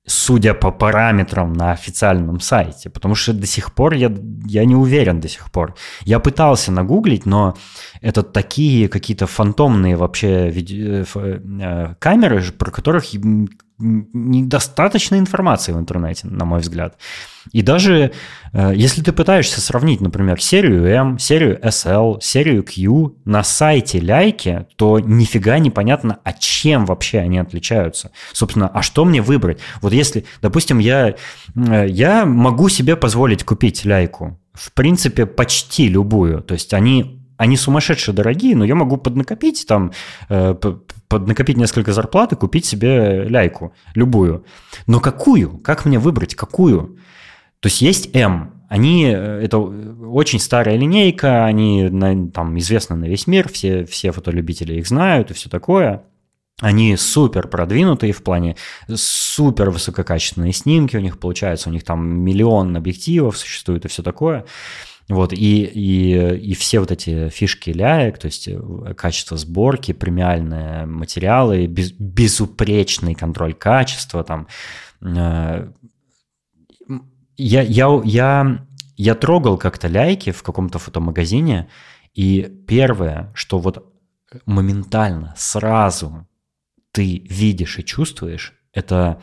судя 0.07 0.55
по 0.55 0.71
параметрам 0.71 1.53
на 1.53 1.73
официальном 1.73 2.41
сайте, 2.41 2.89
потому 2.89 3.15
что 3.15 3.33
до 3.33 3.47
сих 3.47 3.75
пор 3.75 3.95
я, 3.95 4.15
я 4.47 4.65
не 4.65 4.77
уверен 4.77 5.21
до 5.21 5.29
сих 5.29 5.51
пор. 5.51 5.75
Я 6.05 6.21
пытался 6.21 6.71
нагуглить, 6.71 7.27
но 7.27 7.57
это 8.01 8.23
такие 8.23 8.89
какие-то 8.89 9.27
фантомные 9.27 9.97
вообще 9.97 10.49
виде- 10.49 11.05
э, 11.15 11.41
э, 11.61 11.95
камеры, 11.99 12.43
про 12.53 12.71
которых 12.71 13.07
недостаточно 13.79 15.17
информации 15.17 15.73
в 15.73 15.79
интернете, 15.79 16.29
на 16.29 16.45
мой 16.45 16.61
взгляд. 16.61 16.97
И 17.53 17.63
даже 17.63 18.13
э, 18.53 18.73
если 18.75 19.03
ты 19.03 19.13
пытаешься 19.13 19.61
сравнить, 19.61 20.01
например, 20.01 20.41
серию 20.41 20.87
M, 20.87 21.19
серию 21.19 21.59
SL, 21.61 22.21
серию 22.21 22.65
Q 22.65 23.15
на 23.25 23.43
сайте 23.43 24.01
Ляйки, 24.01 24.67
то 24.77 24.99
нифига 24.99 25.59
непонятно, 25.59 26.19
а 26.25 26.33
чем 26.33 26.87
вообще 26.87 27.19
они 27.19 27.39
отличаются. 27.39 28.11
Собственно, 28.33 28.69
а 28.69 28.83
что 28.83 29.05
мне 29.05 29.23
выбрать? 29.23 29.59
Вот 29.81 29.93
если, 29.93 30.25
допустим, 30.43 30.79
я, 30.79 31.15
э, 31.55 31.87
я 31.89 32.27
могу 32.27 32.69
себе 32.69 32.97
позволить 32.97 33.45
купить 33.45 33.85
Ляйку, 33.85 34.39
в 34.53 34.73
принципе, 34.73 35.27
почти 35.27 35.89
любую. 35.89 36.43
То 36.43 36.55
есть 36.55 36.73
они 36.75 37.17
они 37.37 37.57
сумасшедшие 37.57 38.15
дорогие, 38.15 38.57
но 38.57 38.65
я 38.65 38.75
могу 38.75 38.97
поднакопить 38.97 39.67
там, 39.67 39.93
э, 40.29 40.55
поднакопить 41.09 41.57
несколько 41.57 41.93
зарплат 41.93 42.33
и 42.33 42.37
купить 42.37 42.65
себе 42.65 43.25
ляйку, 43.29 43.75
любую. 43.95 44.45
Но 44.87 45.01
какую? 45.01 45.59
Как 45.59 45.85
мне 45.85 45.99
выбрать, 45.99 46.35
какую? 46.35 46.99
То 47.61 47.67
есть 47.69 47.81
есть 47.81 48.15
М, 48.15 48.63
они, 48.69 49.07
э, 49.07 49.41
это 49.43 49.59
очень 49.59 50.41
старая 50.41 50.77
линейка, 50.77 51.45
они 51.45 51.89
там 52.33 52.59
известны 52.59 52.97
на 52.97 53.05
весь 53.05 53.27
мир, 53.27 53.49
все, 53.49 53.85
все 53.85 54.13
фотолюбители 54.13 54.75
их 54.75 54.87
знают 54.87 55.31
и 55.31 55.35
все 55.35 55.49
такое. 55.49 56.05
Они 56.61 56.97
супер 56.97 57.49
продвинутые 57.49 58.13
в 58.13 58.23
плане 58.23 58.57
супер 58.93 59.71
высококачественные 59.71 60.55
снимки 60.55 60.97
у 60.97 61.01
них 61.01 61.19
получается, 61.19 61.69
у 61.69 61.73
них 61.73 61.85
там 61.85 62.07
миллион 62.07 62.75
объективов 62.77 63.37
существует 63.37 63.85
и 63.85 63.89
все 63.89 64.03
такое. 64.03 64.47
Вот, 65.09 65.33
и, 65.33 65.63
и, 65.63 66.37
и 66.37 66.55
все 66.55 66.81
вот 66.81 66.91
эти 66.91 67.29
фишки 67.29 67.71
ляек, 67.71 68.19
то 68.19 68.27
есть 68.27 68.49
э, 68.49 68.95
качество 68.97 69.37
сборки, 69.37 69.93
премиальные 69.93 70.87
материалы, 70.87 71.67
без, 71.67 71.93
безупречный 71.93 73.15
контроль 73.15 73.55
качества, 73.55 74.25
там, 74.25 74.49
э, 75.03 75.69
я, 77.37 77.63
я, 77.63 78.01
я, 78.05 78.67
я 78.97 79.15
трогал 79.15 79.59
как-то 79.59 79.89
ляйки 79.89 80.31
в 80.31 80.43
каком-то 80.43 80.79
фотомагазине, 80.79 81.69
и 82.15 82.43
первое, 82.67 83.31
что 83.35 83.59
вот 83.59 83.93
моментально, 84.47 85.35
сразу 85.37 86.27
ты 86.93 87.19
видишь 87.29 87.79
и 87.79 87.85
чувствуешь, 87.85 88.55
это, 88.73 89.21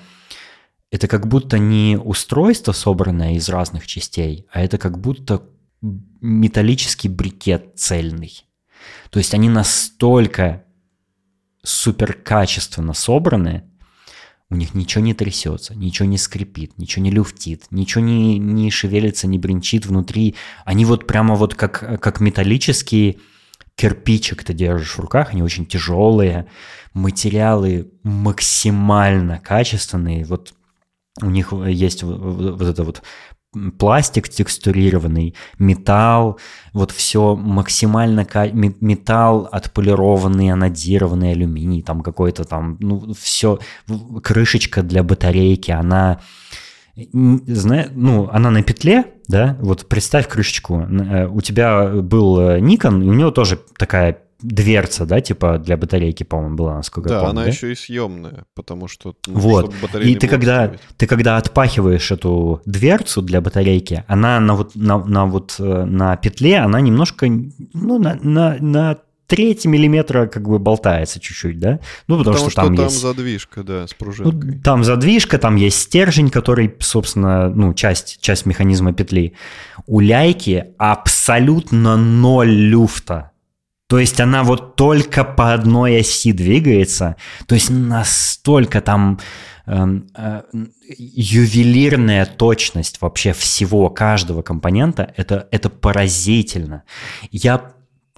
это 0.92 1.08
как 1.08 1.28
будто 1.28 1.58
не 1.58 1.98
устройство, 1.98 2.72
собранное 2.72 3.34
из 3.34 3.50
разных 3.50 3.88
частей, 3.88 4.48
а 4.52 4.62
это 4.62 4.78
как 4.78 5.00
будто 5.00 5.44
металлический 6.22 7.10
брикет 7.10 7.74
цельный. 7.76 8.46
То 9.10 9.20
есть 9.20 9.34
они 9.34 9.50
настолько 9.50 10.64
супер 11.64 12.14
качественно 12.14 12.94
собраны, 12.94 13.64
у 14.54 14.56
них 14.56 14.76
ничего 14.76 15.04
не 15.04 15.16
трясется, 15.16 15.74
ничего 15.74 16.08
не 16.08 16.20
скрипит, 16.20 16.78
ничего 16.78 17.04
не 17.04 17.10
люфтит, 17.10 17.66
ничего 17.72 18.04
не, 18.04 18.38
не 18.38 18.70
шевелится, 18.70 19.26
не 19.26 19.40
бренчит 19.40 19.88
внутри. 19.88 20.36
Они 20.64 20.86
вот 20.86 21.08
прямо 21.08 21.34
вот 21.34 21.56
как, 21.56 22.00
как 22.00 22.20
металлический 22.20 23.20
кирпичик 23.76 24.44
ты 24.44 24.54
держишь 24.54 24.96
в 24.96 25.00
руках, 25.00 25.32
они 25.32 25.42
очень 25.42 25.66
тяжелые, 25.66 26.46
материалы 26.94 27.92
максимально 28.04 29.40
качественные, 29.40 30.24
вот 30.26 30.54
у 31.20 31.32
них 31.32 31.52
есть 31.52 32.04
вот 32.04 32.62
это 32.62 32.84
вот 32.84 33.02
пластик 33.78 34.30
текстурированный, 34.30 35.36
металл, 35.60 36.40
вот 36.74 36.92
все 36.92 37.36
максимально 37.36 38.28
металл 38.54 39.48
отполированный, 39.52 40.52
анодированный 40.52 41.32
алюминий, 41.32 41.82
там 41.82 42.02
какой-то 42.02 42.44
там, 42.44 42.78
ну, 42.80 43.14
все, 43.14 43.60
крышечка 44.22 44.82
для 44.82 45.04
батарейки, 45.04 45.72
она, 45.72 46.20
знаешь, 46.96 47.90
ну, 47.94 48.30
она 48.32 48.50
на 48.50 48.64
петле, 48.64 49.06
да, 49.28 49.58
вот 49.62 49.88
представь 49.88 50.28
крышечку, 50.28 50.82
э, 50.82 51.28
у 51.28 51.42
тебя 51.42 51.88
был 51.88 52.40
Nikon, 52.40 53.04
и 53.04 53.10
у 53.10 53.14
него 53.14 53.32
тоже 53.32 53.60
такая 53.78 54.20
дверца, 54.44 55.06
да, 55.06 55.22
типа 55.22 55.58
для 55.58 55.78
батарейки, 55.78 56.24
по-моему, 56.24 56.56
была, 56.56 56.76
насколько 56.76 57.10
да, 57.10 57.16
я 57.16 57.22
помню. 57.22 57.32
Она 57.32 57.44
да, 57.44 57.50
еще 57.50 57.72
и 57.72 57.76
съемная, 57.76 58.46
потому 58.54 58.88
что... 58.88 59.16
Ну, 59.28 59.40
вот, 59.40 59.74
и 60.02 60.16
ты 60.16 60.28
когда, 60.28 60.74
ты 60.98 61.08
когда 61.08 61.38
отпахиваешь 61.38 62.12
эту 62.12 62.62
дверцу 62.66 63.22
для 63.22 63.42
батарейки, 63.42 64.04
она 64.08 64.40
на 64.40 64.56
вот 64.56 64.76
на, 64.76 65.04
на, 65.04 65.26
вот, 65.26 65.56
э, 65.60 65.86
на 65.86 66.16
петле, 66.18 66.58
она 66.58 66.82
немножко, 66.82 67.28
ну, 67.28 68.00
на, 68.00 68.16
на, 68.22 68.58
на 68.60 68.98
треть 69.28 69.66
миллиметра 69.66 70.28
как 70.28 70.48
бы 70.48 70.60
болтается 70.60 71.20
чуть-чуть, 71.20 71.60
да? 71.60 71.80
Ну, 72.08 72.20
потому, 72.20 72.36
потому 72.36 72.38
что, 72.38 72.50
что 72.52 72.62
там, 72.62 72.76
там 72.76 72.86
есть... 72.86 73.02
задвижка, 73.02 73.64
да, 73.64 73.88
с 73.88 73.94
пружинкой. 73.94 74.56
Ну, 74.56 74.62
там 74.62 74.84
задвижка, 74.84 75.38
там 75.38 75.56
есть 75.56 75.80
стержень, 75.80 76.30
который, 76.30 76.74
собственно, 76.80 77.50
ну, 77.50 77.74
часть, 77.74 78.20
часть 78.22 78.46
механизма 78.46 78.94
петли. 78.94 79.34
У 79.88 80.00
ляйки 80.02 80.66
абсолютно 80.78 81.98
ноль 81.98 82.52
люфта. 82.52 83.32
То 83.88 84.00
есть 84.00 84.20
она 84.20 84.44
вот 84.44 84.76
только 84.76 85.24
по 85.24 85.54
одной 85.54 86.00
оси 86.00 86.32
двигается. 86.32 87.16
То 87.48 87.56
есть 87.56 87.70
настолько 87.70 88.82
там 88.82 89.20
э, 89.66 89.86
э, 90.16 90.42
ювелирная 90.98 92.26
точность 92.26 93.02
вообще 93.02 93.34
всего, 93.34 93.90
каждого 93.90 94.42
компонента, 94.42 95.14
это, 95.18 95.48
это 95.52 95.70
поразительно. 95.70 96.84
Я 97.32 97.74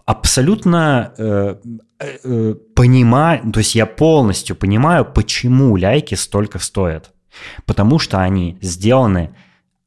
абсолютно 0.05 1.13
э, 1.17 1.55
э, 1.99 2.55
понимаю, 2.75 3.51
то 3.51 3.59
есть 3.59 3.75
я 3.75 3.85
полностью 3.85 4.55
понимаю, 4.55 5.03
почему 5.05 5.75
ляйки 5.75 6.15
столько 6.15 6.59
стоят. 6.59 7.11
Потому 7.65 7.99
что 7.99 8.21
они 8.21 8.57
сделаны 8.61 9.35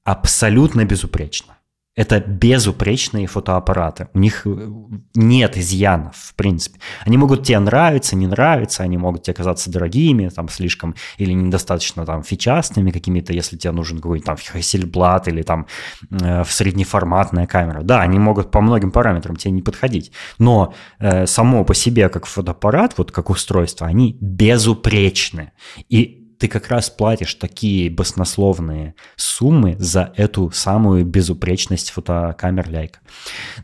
абсолютно 0.04 0.84
безупречно. 0.84 1.57
Это 1.98 2.20
безупречные 2.20 3.26
фотоаппараты. 3.26 4.06
У 4.14 4.20
них 4.20 4.46
э, 4.46 4.70
нет 5.16 5.56
изъянов, 5.56 6.14
в 6.14 6.34
принципе. 6.36 6.78
Они 7.04 7.16
могут 7.16 7.42
тебе 7.42 7.58
нравиться, 7.58 8.14
не 8.14 8.28
нравиться, 8.28 8.84
они 8.84 8.96
могут 8.96 9.24
тебе 9.24 9.34
казаться 9.34 9.68
дорогими, 9.68 10.28
там, 10.28 10.48
слишком, 10.48 10.94
или 11.16 11.32
недостаточно 11.32 12.06
там 12.06 12.22
фичастыми 12.22 12.92
какими-то, 12.92 13.32
если 13.32 13.56
тебе 13.56 13.72
нужен 13.72 13.96
какой-нибудь 13.96 14.26
там 14.26 14.36
Hasselblad 14.36 15.24
или 15.26 15.42
там 15.42 15.66
э, 16.12 16.44
среднеформатная 16.44 17.46
камера. 17.46 17.82
Да, 17.82 18.00
они 18.00 18.20
могут 18.20 18.52
по 18.52 18.60
многим 18.60 18.92
параметрам 18.92 19.34
тебе 19.34 19.50
не 19.50 19.62
подходить. 19.62 20.12
Но 20.38 20.74
э, 21.00 21.26
само 21.26 21.64
по 21.64 21.74
себе, 21.74 22.08
как 22.10 22.26
фотоаппарат, 22.26 22.94
вот 22.96 23.10
как 23.10 23.28
устройство, 23.28 23.88
они 23.88 24.16
безупречны. 24.20 25.50
И 25.88 26.17
ты 26.38 26.48
как 26.48 26.68
раз 26.68 26.88
платишь 26.88 27.34
такие 27.34 27.90
баснословные 27.90 28.94
суммы 29.16 29.76
за 29.78 30.12
эту 30.16 30.50
самую 30.50 31.04
безупречность 31.04 31.90
фотокамер 31.90 32.70
Ляйка. 32.70 33.00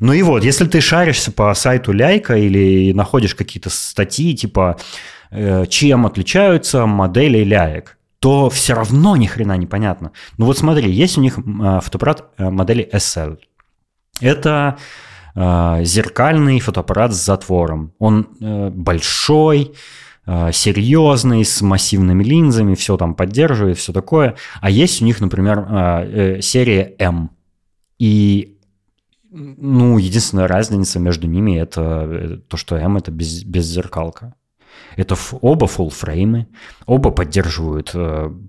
Ну 0.01 0.13
и 0.13 0.23
вот, 0.23 0.45
если 0.45 0.67
ты 0.67 0.81
шаришься 0.81 1.31
по 1.31 1.55
сайту 1.55 1.93
Ляйка 1.93 2.37
или 2.37 2.93
находишь 2.93 3.35
какие-то 3.35 3.71
статьи 3.71 4.35
типа 4.35 4.77
э, 5.31 5.67
чем 5.67 6.07
отличаются 6.07 6.87
модели 6.87 7.45
Ляек, 7.45 7.97
то 8.19 8.51
все 8.51 8.75
равно 8.75 9.17
ни 9.17 9.27
хрена 9.27 9.57
не 9.57 9.67
понятно. 9.67 10.13
Ну 10.39 10.47
вот 10.47 10.59
смотри, 10.59 10.91
есть 10.91 11.17
у 11.17 11.21
них 11.21 11.39
э, 11.39 11.81
фотоаппарат 11.81 12.25
э, 12.39 12.51
модели 12.51 12.89
SL. 12.93 13.39
Это 14.21 14.79
зеркальный 15.37 16.61
фотоаппарат 16.61 17.13
с 17.13 17.17
затвором. 17.17 17.93
Он 17.99 18.29
большой, 18.39 19.73
Э, 19.73 20.14
серьезный, 20.27 21.45
с 21.45 21.61
массивными 21.61 22.25
линзами, 22.25 22.75
все 22.75 22.97
там 22.97 23.15
поддерживает, 23.15 23.77
все 23.79 23.93
такое. 23.93 24.37
А 24.61 24.71
есть 24.71 25.03
у 25.03 25.05
них, 25.05 25.21
например, 25.21 25.67
э, 25.69 26.37
э, 26.37 26.41
серия 26.41 26.95
М. 26.99 27.31
И 27.99 28.57
ну, 29.31 29.99
единственная 29.99 30.49
разница 30.49 30.99
между 30.99 31.27
ними 31.27 31.59
это 31.59 32.41
то, 32.49 32.57
что 32.57 32.77
М 32.77 32.97
это 32.97 33.11
без, 33.11 33.45
беззеркалка. 33.45 34.35
Это 34.97 35.17
оба 35.41 35.67
full 35.67 35.91
фреймы, 35.91 36.47
оба 36.87 37.11
поддерживают 37.11 37.95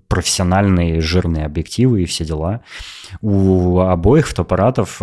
профессиональные 0.08 1.00
жирные 1.00 1.44
объективы 1.44 2.02
и 2.02 2.06
все 2.06 2.24
дела. 2.24 2.62
У 3.20 3.80
обоих 3.80 4.28
фотоаппаратов 4.28 5.00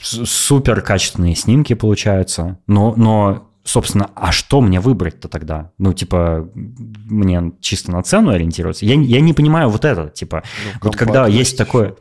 супер 0.00 0.80
качественные 0.80 1.34
снимки 1.34 1.74
получаются, 1.74 2.58
но, 2.66 2.94
но 2.96 3.47
собственно, 3.68 4.10
а 4.14 4.32
что 4.32 4.60
мне 4.60 4.80
выбрать-то 4.80 5.28
тогда? 5.28 5.72
Ну, 5.78 5.92
типа, 5.92 6.48
мне 6.54 7.52
чисто 7.60 7.92
на 7.92 8.02
цену 8.02 8.30
ориентироваться? 8.30 8.86
Я, 8.86 8.94
я 8.94 9.20
не 9.20 9.34
понимаю 9.34 9.68
вот 9.68 9.84
это, 9.84 10.08
типа, 10.08 10.42
ну, 10.64 10.70
вот 10.82 10.96
когда 10.96 11.26
есть 11.26 11.56
такое... 11.58 11.94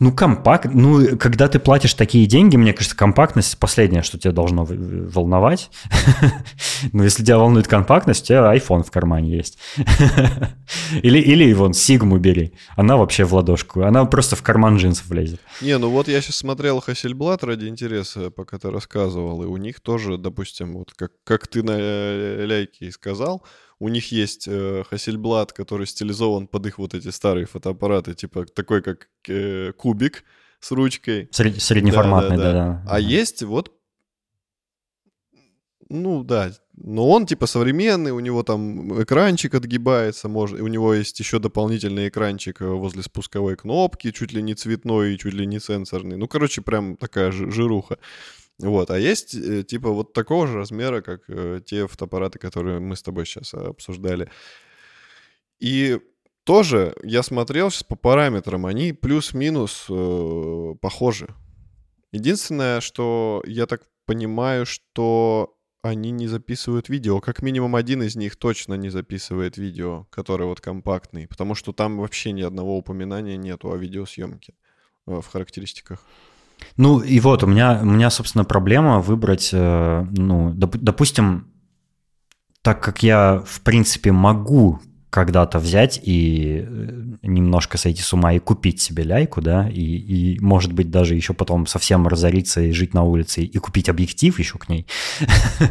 Ну, 0.00 0.12
компакт, 0.12 0.70
ну, 0.72 1.16
когда 1.16 1.48
ты 1.48 1.58
платишь 1.58 1.94
такие 1.94 2.26
деньги, 2.26 2.56
мне 2.56 2.72
кажется, 2.72 2.96
компактность 2.96 3.58
последнее, 3.58 4.02
что 4.02 4.18
тебя 4.18 4.32
должно 4.32 4.64
волновать. 4.64 5.70
ну, 6.92 7.02
если 7.02 7.24
тебя 7.24 7.38
волнует 7.38 7.66
компактность, 7.66 8.22
у 8.22 8.26
тебя 8.26 8.54
iPhone 8.54 8.84
в 8.84 8.90
кармане 8.92 9.36
есть. 9.36 9.58
или, 11.02 11.18
или 11.18 11.52
вон, 11.52 11.74
Сигму 11.74 12.18
бери. 12.18 12.52
Она 12.76 12.96
вообще 12.96 13.24
в 13.24 13.34
ладошку. 13.34 13.82
Она 13.82 14.04
просто 14.04 14.36
в 14.36 14.42
карман 14.42 14.76
джинсов 14.76 15.08
влезет. 15.08 15.40
Не, 15.60 15.76
ну 15.78 15.90
вот 15.90 16.06
я 16.06 16.20
сейчас 16.20 16.36
смотрел 16.36 16.78
Hasselblad 16.86 17.44
ради 17.44 17.66
интереса, 17.66 18.30
пока 18.30 18.58
ты 18.58 18.70
рассказывал, 18.70 19.42
и 19.42 19.46
у 19.46 19.56
них 19.56 19.80
тоже, 19.80 20.16
допустим, 20.16 20.74
вот 20.74 20.92
как, 20.94 21.10
как 21.24 21.48
ты 21.48 21.64
на 21.64 21.76
э, 21.76 22.44
ляйке 22.46 22.86
и 22.86 22.90
сказал, 22.92 23.42
у 23.80 23.88
них 23.88 24.12
есть 24.12 24.48
э, 24.48 24.82
Hasselblad, 24.90 25.52
который 25.54 25.86
стилизован 25.86 26.48
под 26.48 26.66
их 26.66 26.78
вот 26.78 26.94
эти 26.94 27.08
старые 27.08 27.46
фотоаппараты, 27.46 28.14
типа 28.14 28.46
такой 28.46 28.82
как 28.82 29.08
э, 29.28 29.72
кубик 29.72 30.24
с 30.60 30.72
ручкой. 30.72 31.28
Сред, 31.30 31.62
среднеформатный, 31.62 32.36
да-да. 32.36 32.84
А 32.88 32.98
есть 32.98 33.42
вот, 33.42 33.72
ну 35.88 36.24
да, 36.24 36.52
но 36.74 37.08
он 37.08 37.26
типа 37.26 37.46
современный, 37.46 38.12
у 38.12 38.20
него 38.20 38.42
там 38.42 39.02
экранчик 39.02 39.54
отгибается, 39.54 40.28
может, 40.28 40.60
у 40.60 40.66
него 40.66 40.94
есть 40.94 41.18
еще 41.18 41.38
дополнительный 41.38 42.08
экранчик 42.08 42.60
э, 42.60 42.66
возле 42.66 43.02
спусковой 43.02 43.56
кнопки, 43.56 44.10
чуть 44.10 44.32
ли 44.32 44.42
не 44.42 44.54
цветной 44.54 45.16
чуть 45.18 45.34
ли 45.34 45.46
не 45.46 45.60
сенсорный. 45.60 46.16
Ну, 46.16 46.28
короче, 46.28 46.62
прям 46.62 46.96
такая 46.96 47.32
жируха. 47.32 47.98
Вот, 48.58 48.90
а 48.90 48.98
есть 48.98 49.34
э, 49.34 49.62
типа 49.62 49.90
вот 49.90 50.12
такого 50.12 50.46
же 50.46 50.58
размера, 50.58 51.00
как 51.00 51.22
э, 51.28 51.60
те 51.64 51.86
фотоаппараты, 51.86 52.38
которые 52.38 52.80
мы 52.80 52.96
с 52.96 53.02
тобой 53.02 53.24
сейчас 53.24 53.54
обсуждали. 53.54 54.30
И 55.60 56.00
тоже 56.44 56.96
я 57.02 57.22
смотрел 57.22 57.70
сейчас 57.70 57.84
по 57.84 57.94
параметрам, 57.94 58.66
они 58.66 58.92
плюс-минус 58.92 59.86
э, 59.88 60.74
похожи. 60.80 61.28
Единственное, 62.10 62.80
что 62.80 63.42
я 63.46 63.66
так 63.66 63.82
понимаю, 64.06 64.64
что 64.66 65.54
они 65.82 66.10
не 66.10 66.26
записывают 66.26 66.88
видео. 66.88 67.20
Как 67.20 67.42
минимум 67.42 67.76
один 67.76 68.02
из 68.02 68.16
них 68.16 68.36
точно 68.36 68.74
не 68.74 68.88
записывает 68.88 69.58
видео, 69.58 70.06
который 70.10 70.46
вот 70.46 70.60
компактный, 70.60 71.28
потому 71.28 71.54
что 71.54 71.72
там 71.72 71.98
вообще 71.98 72.32
ни 72.32 72.42
одного 72.42 72.78
упоминания 72.78 73.36
нету 73.36 73.70
о 73.70 73.76
видеосъемке 73.76 74.54
э, 75.06 75.20
в 75.20 75.26
характеристиках. 75.26 76.04
Ну 76.76 77.00
и 77.00 77.20
вот, 77.20 77.42
у 77.42 77.46
меня, 77.46 77.80
у 77.82 77.86
меня 77.86 78.10
собственно, 78.10 78.44
проблема 78.44 79.00
выбрать, 79.00 79.50
э, 79.52 80.06
ну, 80.10 80.50
доп, 80.50 80.76
допустим, 80.76 81.48
так 82.62 82.82
как 82.82 83.02
я, 83.02 83.42
в 83.46 83.60
принципе, 83.62 84.12
могу 84.12 84.80
когда-то 85.10 85.58
взять 85.58 85.98
и 86.02 86.64
э, 86.66 87.16
немножко 87.22 87.78
сойти 87.78 88.02
с 88.02 88.12
ума 88.12 88.34
и 88.34 88.38
купить 88.38 88.80
себе 88.80 89.04
ляйку, 89.04 89.40
да, 89.40 89.68
и, 89.68 89.80
и 89.80 90.38
может 90.40 90.72
быть 90.72 90.90
даже 90.90 91.14
еще 91.14 91.32
потом 91.32 91.66
совсем 91.66 92.06
разориться 92.06 92.60
и 92.60 92.72
жить 92.72 92.92
на 92.92 93.04
улице 93.04 93.42
и 93.42 93.58
купить 93.58 93.88
объектив 93.88 94.38
еще 94.38 94.58
к 94.58 94.68
ней. 94.68 94.86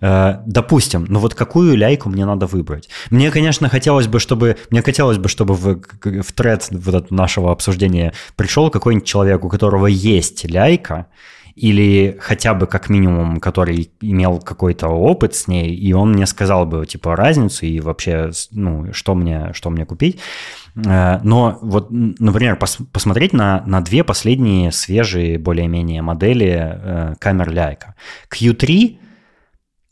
Э, 0.00 0.40
допустим, 0.46 1.04
ну 1.08 1.20
вот 1.20 1.34
какую 1.34 1.76
ляйку 1.76 2.08
мне 2.08 2.24
надо 2.24 2.46
выбрать? 2.46 2.88
Мне, 3.10 3.30
конечно, 3.30 3.68
хотелось 3.68 4.08
бы, 4.08 4.18
чтобы 4.18 4.56
мне 4.70 4.82
хотелось 4.82 5.18
бы, 5.18 5.28
чтобы 5.28 5.54
в, 5.54 5.80
в 6.02 6.32
тред 6.32 6.68
вот 6.70 7.10
нашего 7.10 7.52
обсуждения 7.52 8.12
пришел 8.34 8.70
какой-нибудь 8.70 9.06
человек, 9.06 9.44
у 9.44 9.48
которого 9.48 9.86
есть 9.86 10.44
ляйка, 10.46 11.06
или 11.56 12.16
хотя 12.20 12.54
бы 12.54 12.66
как 12.66 12.88
минимум, 12.88 13.38
который 13.38 13.90
имел 14.00 14.40
какой-то 14.40 14.88
опыт 14.88 15.34
с 15.34 15.46
ней, 15.48 15.74
и 15.74 15.92
он 15.92 16.12
мне 16.12 16.26
сказал 16.26 16.66
бы, 16.66 16.84
типа, 16.86 17.16
разницу 17.16 17.66
и 17.66 17.80
вообще, 17.80 18.30
ну, 18.50 18.92
что 18.92 19.14
мне, 19.14 19.50
что 19.52 19.70
мне 19.70 19.86
купить. 19.86 20.18
Э, 20.76 21.20
но 21.22 21.58
вот, 21.62 21.88
например, 21.90 22.56
пос, 22.56 22.78
посмотреть 22.92 23.32
на, 23.32 23.62
на 23.66 23.80
две 23.80 24.02
последние 24.02 24.72
свежие 24.72 25.38
более-менее 25.38 26.02
модели 26.02 26.56
э, 26.56 27.14
камер 27.18 27.50
Leica. 27.50 27.94
Q3 28.30 28.98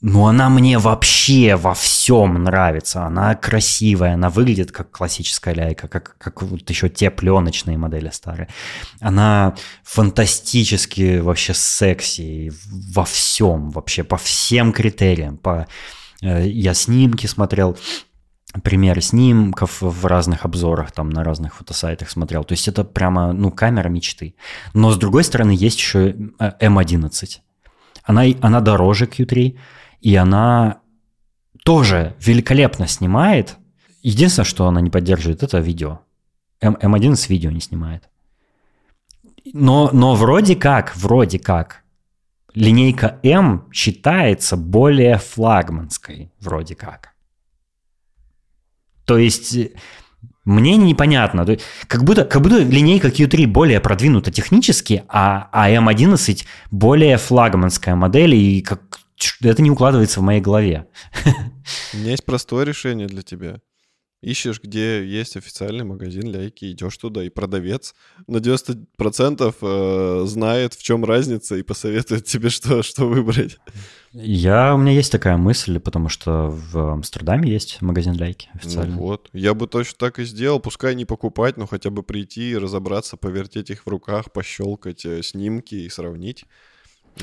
ну, 0.04 0.26
она 0.26 0.50
мне 0.50 0.78
вообще 0.78 1.54
во 1.54 1.74
всем 1.74 2.42
нравится. 2.42 3.04
Она 3.04 3.36
красивая, 3.36 4.14
она 4.14 4.30
выглядит 4.30 4.72
как 4.72 4.90
классическая 4.90 5.54
ляйка, 5.54 5.86
как, 5.86 6.16
как 6.18 6.42
вот 6.42 6.68
еще 6.68 6.88
те 6.88 7.08
пленочные 7.08 7.78
модели 7.78 8.10
старые. 8.10 8.48
Она 9.00 9.54
фантастически 9.84 11.18
вообще 11.20 11.54
секси 11.54 12.52
во 12.94 13.04
всем, 13.04 13.70
вообще 13.70 14.02
по 14.02 14.16
всем 14.16 14.72
критериям. 14.72 15.36
По... 15.36 15.68
Э, 16.20 16.48
я 16.48 16.74
снимки 16.74 17.28
смотрел, 17.28 17.78
примеры 18.64 19.02
снимков 19.02 19.82
в 19.82 20.06
разных 20.06 20.44
обзорах, 20.44 20.90
там 20.90 21.10
на 21.10 21.22
разных 21.22 21.54
фотосайтах 21.54 22.10
смотрел. 22.10 22.42
То 22.42 22.54
есть 22.54 22.66
это 22.66 22.82
прямо, 22.82 23.32
ну, 23.32 23.52
камера 23.52 23.88
мечты. 23.88 24.34
Но 24.74 24.90
с 24.90 24.98
другой 24.98 25.22
стороны 25.22 25.52
есть 25.52 25.78
еще 25.78 26.10
M11. 26.40 27.38
Она, 28.02 28.24
она 28.40 28.60
дороже 28.60 29.04
Q3, 29.04 29.56
и 30.02 30.14
она 30.16 30.80
тоже 31.64 32.14
великолепно 32.20 32.86
снимает. 32.86 33.56
Единственное, 34.02 34.44
что 34.44 34.66
она 34.66 34.80
не 34.80 34.90
поддерживает, 34.90 35.42
это 35.42 35.58
видео. 35.58 36.00
М, 36.60 36.74
М1 36.74 37.14
с 37.14 37.28
видео 37.28 37.50
не 37.50 37.60
снимает. 37.60 38.08
Но, 39.52 39.90
но 39.92 40.14
вроде 40.14 40.56
как, 40.56 40.96
вроде 40.96 41.38
как, 41.38 41.82
линейка 42.54 43.18
М 43.22 43.68
считается 43.72 44.56
более 44.56 45.18
флагманской, 45.18 46.32
вроде 46.40 46.74
как. 46.74 47.10
То 49.04 49.18
есть 49.18 49.56
мне 50.44 50.76
непонятно. 50.76 51.46
Как 51.86 52.02
будто, 52.02 52.24
как 52.24 52.42
будто 52.42 52.58
линейка 52.58 53.08
Q3 53.08 53.46
более 53.46 53.80
продвинута 53.80 54.32
технически, 54.32 55.04
а, 55.08 55.48
а 55.52 55.70
M11 55.70 56.44
более 56.70 57.18
флагманская 57.18 57.94
модель, 57.94 58.34
и 58.34 58.60
как, 58.62 59.01
это 59.42 59.62
не 59.62 59.70
укладывается 59.70 60.20
в 60.20 60.22
моей 60.22 60.40
голове. 60.40 60.88
У 61.94 61.96
меня 61.96 62.10
есть 62.12 62.24
простое 62.24 62.64
решение 62.64 63.06
для 63.06 63.22
тебя. 63.22 63.60
ищешь, 64.22 64.60
где 64.62 65.04
есть 65.04 65.36
официальный 65.36 65.84
магазин 65.84 66.30
ляйки, 66.30 66.70
идешь 66.70 66.96
туда, 66.96 67.24
и 67.24 67.28
продавец 67.28 67.94
на 68.26 68.38
90% 68.38 69.54
э, 69.60 70.26
знает, 70.26 70.74
в 70.74 70.82
чем 70.82 71.04
разница, 71.04 71.56
и 71.56 71.62
посоветует 71.62 72.24
тебе, 72.24 72.48
что, 72.48 72.82
что 72.82 73.08
выбрать. 73.08 73.58
Я, 74.12 74.74
у 74.74 74.78
меня 74.78 74.92
есть 74.92 75.10
такая 75.10 75.36
мысль, 75.36 75.80
потому 75.80 76.08
что 76.08 76.48
в 76.50 76.92
Амстердаме 76.92 77.50
есть 77.50 77.82
магазин 77.82 78.14
ляйки 78.14 78.48
официально. 78.54 78.94
Ну 78.94 79.02
вот, 79.02 79.28
я 79.32 79.54
бы 79.54 79.66
точно 79.66 79.96
так 79.98 80.18
и 80.18 80.24
сделал, 80.24 80.60
пускай 80.60 80.94
не 80.94 81.04
покупать, 81.04 81.56
но 81.56 81.66
хотя 81.66 81.90
бы 81.90 82.02
прийти, 82.02 82.56
разобраться, 82.56 83.16
повертеть 83.16 83.70
их 83.70 83.84
в 83.84 83.88
руках, 83.88 84.32
пощелкать 84.32 85.04
э, 85.04 85.22
снимки 85.22 85.74
и 85.74 85.88
сравнить. 85.88 86.44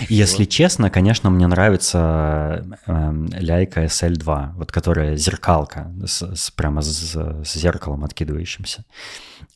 Если 0.07 0.45
честно, 0.45 0.89
конечно, 0.89 1.29
мне 1.29 1.47
нравится 1.47 2.63
э, 2.85 3.25
Ляйка 3.39 3.85
SL2, 3.85 4.53
вот 4.53 4.71
которая 4.71 5.15
зеркалка, 5.15 5.91
с, 6.05 6.35
с, 6.35 6.51
прямо 6.51 6.81
с, 6.81 7.15
с 7.15 7.53
зеркалом 7.53 8.03
откидывающимся. 8.03 8.85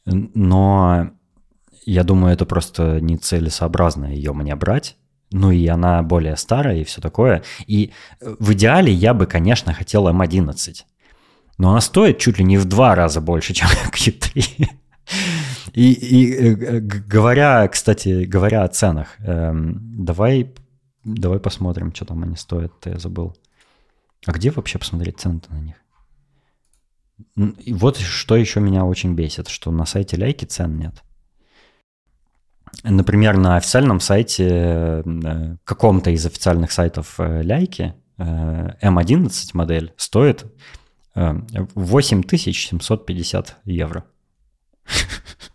Но 0.05 1.11
я 1.85 2.03
думаю, 2.03 2.33
это 2.33 2.45
просто 2.45 2.99
нецелесообразно 2.99 4.05
ее 4.05 4.33
мне 4.33 4.55
брать. 4.55 4.97
Ну 5.31 5.51
и 5.51 5.65
она 5.67 6.03
более 6.03 6.37
старая 6.37 6.77
и 6.77 6.83
все 6.83 7.01
такое. 7.01 7.43
И 7.65 7.91
в 8.21 8.53
идеале 8.53 8.93
я 8.93 9.13
бы, 9.13 9.25
конечно, 9.25 9.73
хотел 9.73 10.07
М11. 10.07 10.83
Но 11.57 11.71
она 11.71 11.81
стоит 11.81 12.19
чуть 12.19 12.37
ли 12.39 12.43
не 12.43 12.57
в 12.57 12.65
два 12.65 12.95
раза 12.95 13.21
больше, 13.21 13.53
чем 13.53 13.67
Q3. 13.91 14.67
И, 15.71 15.93
и 15.93 16.33
э, 16.33 16.79
говоря, 16.79 17.67
кстати, 17.67 18.25
говоря 18.25 18.63
о 18.63 18.67
ценах, 18.67 19.15
эм, 19.19 20.05
давай, 20.05 20.53
давай 21.03 21.39
посмотрим, 21.39 21.93
что 21.93 22.05
там 22.05 22.23
они 22.23 22.35
стоят, 22.35 22.73
я 22.85 22.97
забыл. 22.99 23.35
А 24.25 24.31
где 24.31 24.49
вообще 24.51 24.79
посмотреть 24.79 25.19
цены 25.19 25.41
на 25.49 25.59
них? 25.59 25.75
И 27.59 27.73
вот 27.73 27.97
что 27.97 28.35
еще 28.35 28.59
меня 28.59 28.85
очень 28.85 29.13
бесит, 29.15 29.47
что 29.47 29.71
на 29.71 29.85
сайте 29.85 30.17
Ляйки 30.17 30.45
цен 30.45 30.77
нет. 30.77 31.03
Например, 32.83 33.37
на 33.37 33.57
официальном 33.57 33.99
сайте, 33.99 35.03
э, 35.05 35.57
каком-то 35.63 36.09
из 36.11 36.25
официальных 36.25 36.71
сайтов 36.71 37.19
э, 37.19 37.43
Ляйки, 37.43 37.93
M11 38.19 39.49
модель 39.53 39.91
стоит 39.97 40.45
8750 41.15 43.57
евро. 43.65 44.05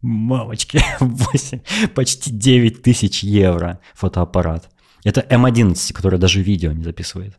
Мамочки, 0.00 0.82
8, 1.00 1.60
почти 1.94 2.30
9 2.30 2.82
тысяч 2.82 3.22
евро 3.22 3.80
фотоаппарат. 3.94 4.68
Это 5.04 5.20
M11, 5.20 5.92
который 5.92 6.18
даже 6.18 6.42
видео 6.42 6.72
не 6.72 6.82
записывает. 6.82 7.38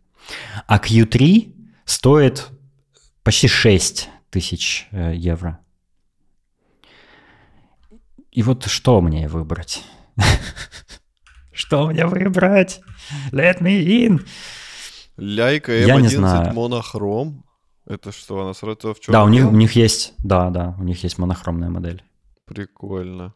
А 0.67 0.77
Q3 0.77 1.53
стоит 1.85 2.47
почти 3.23 3.47
6 3.47 4.09
тысяч 4.29 4.87
э, 4.91 5.13
евро. 5.15 5.59
И 8.31 8.41
вот 8.41 8.65
что 8.65 9.01
мне 9.01 9.27
выбрать? 9.27 9.83
Что 11.53 11.87
мне 11.87 12.05
выбрать? 12.07 12.81
Let 13.31 13.61
me 13.61 13.85
in. 13.85 14.25
Ляйка 15.17 15.71
M11 15.71 16.53
монохром. 16.53 17.45
Это 17.85 18.11
что, 18.11 18.41
она 18.41 18.53
сразу 18.53 18.93
в 18.93 18.99
чем? 18.99 19.11
Да, 19.11 19.23
у 19.23 19.29
них, 19.29 19.45
у 19.45 19.55
них 19.55 19.73
есть, 19.73 20.13
да, 20.19 20.49
да, 20.49 20.75
у 20.79 20.83
них 20.83 21.03
есть 21.03 21.17
монохромная 21.17 21.69
модель. 21.69 22.03
Прикольно. 22.45 23.33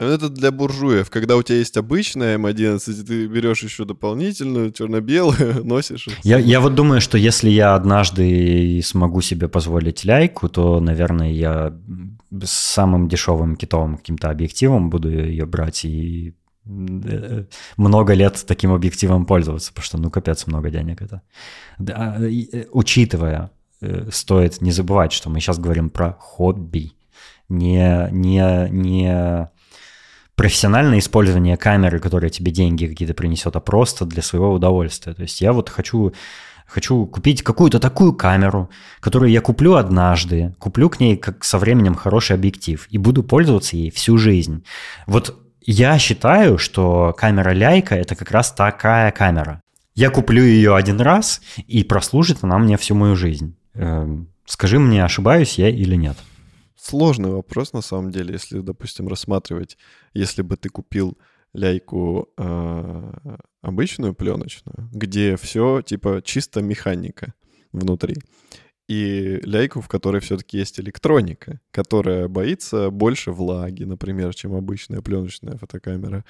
Это 0.00 0.28
для 0.28 0.50
буржуев. 0.50 1.08
Когда 1.08 1.36
у 1.36 1.42
тебя 1.42 1.58
есть 1.58 1.76
обычная 1.76 2.36
М11, 2.36 3.04
ты 3.04 3.26
берешь 3.26 3.62
еще 3.62 3.84
дополнительную, 3.84 4.72
черно-белую, 4.72 5.64
носишь. 5.64 6.08
Я, 6.24 6.38
я 6.38 6.60
вот 6.60 6.74
думаю, 6.74 7.00
что 7.00 7.16
если 7.16 7.48
я 7.48 7.74
однажды 7.74 8.80
смогу 8.84 9.20
себе 9.20 9.48
позволить 9.48 10.04
ляйку, 10.04 10.48
то, 10.48 10.80
наверное, 10.80 11.30
я 11.30 11.76
с 12.42 12.50
самым 12.50 13.08
дешевым 13.08 13.56
китовым 13.56 13.96
каким-то 13.96 14.30
объективом 14.30 14.90
буду 14.90 15.10
ее 15.10 15.46
брать 15.46 15.84
и 15.84 16.34
много 16.64 18.14
лет 18.14 18.44
таким 18.46 18.72
объективом 18.72 19.26
пользоваться, 19.26 19.70
потому 19.72 19.84
что, 19.84 19.98
ну, 19.98 20.10
капец, 20.10 20.46
много 20.46 20.70
денег 20.70 21.02
это. 21.02 21.22
Да, 21.78 22.16
э, 22.18 22.66
учитывая, 22.72 23.50
э, 23.80 24.08
стоит 24.10 24.60
не 24.62 24.72
забывать, 24.72 25.12
что 25.12 25.30
мы 25.30 25.40
сейчас 25.40 25.58
говорим 25.58 25.90
про 25.90 26.16
хобби, 26.18 26.92
не, 27.48 28.08
не, 28.10 28.68
не 28.70 29.48
профессиональное 30.36 30.98
использование 30.98 31.56
камеры, 31.56 31.98
которая 31.98 32.30
тебе 32.30 32.50
деньги 32.50 32.86
какие-то 32.86 33.14
принесет, 33.14 33.54
а 33.56 33.60
просто 33.60 34.04
для 34.06 34.22
своего 34.22 34.52
удовольствия. 34.52 35.14
То 35.14 35.22
есть 35.22 35.40
я 35.40 35.52
вот 35.52 35.68
хочу, 35.68 36.12
хочу 36.66 37.06
купить 37.06 37.42
какую-то 37.42 37.78
такую 37.78 38.14
камеру, 38.14 38.70
которую 39.00 39.30
я 39.30 39.40
куплю 39.40 39.74
однажды, 39.74 40.54
куплю 40.58 40.88
к 40.88 40.98
ней 40.98 41.16
как 41.16 41.44
со 41.44 41.58
временем 41.58 41.94
хороший 41.94 42.36
объектив 42.36 42.86
и 42.90 42.98
буду 42.98 43.22
пользоваться 43.22 43.76
ей 43.76 43.90
всю 43.90 44.16
жизнь. 44.16 44.64
Вот 45.06 45.43
я 45.66 45.98
считаю, 45.98 46.58
что 46.58 47.14
камера 47.16 47.50
Ляйка 47.50 47.94
это 47.94 48.14
как 48.14 48.30
раз 48.30 48.52
такая 48.52 49.10
камера. 49.12 49.60
Я 49.94 50.10
куплю 50.10 50.42
ее 50.42 50.74
один 50.74 51.00
раз, 51.00 51.40
и 51.56 51.84
прослужит 51.84 52.38
она 52.42 52.58
мне 52.58 52.76
всю 52.76 52.94
мою 52.94 53.14
жизнь. 53.14 53.56
Эм, 53.74 54.28
скажи 54.44 54.78
мне, 54.78 55.04
ошибаюсь 55.04 55.58
я 55.58 55.68
или 55.68 55.94
нет? 55.94 56.16
Сложный 56.76 57.30
вопрос, 57.30 57.72
на 57.72 57.80
самом 57.80 58.10
деле, 58.10 58.34
если, 58.34 58.58
допустим, 58.58 59.08
рассматривать, 59.08 59.78
если 60.12 60.42
бы 60.42 60.56
ты 60.56 60.68
купил 60.68 61.16
ляйку 61.54 62.28
э, 62.36 63.12
обычную 63.62 64.14
пленочную, 64.14 64.90
где 64.92 65.36
все 65.36 65.80
типа 65.80 66.20
чисто 66.24 66.60
механика 66.60 67.32
внутри, 67.72 68.16
и 68.88 69.40
ляйку, 69.42 69.80
в 69.80 69.88
которой 69.88 70.20
все-таки 70.20 70.58
есть 70.58 70.78
электроника, 70.78 71.60
которая 71.70 72.28
боится 72.28 72.90
больше 72.90 73.32
влаги, 73.32 73.84
например, 73.84 74.34
чем 74.34 74.54
обычная 74.54 75.00
пленочная 75.00 75.56
фотокамера 75.56 76.24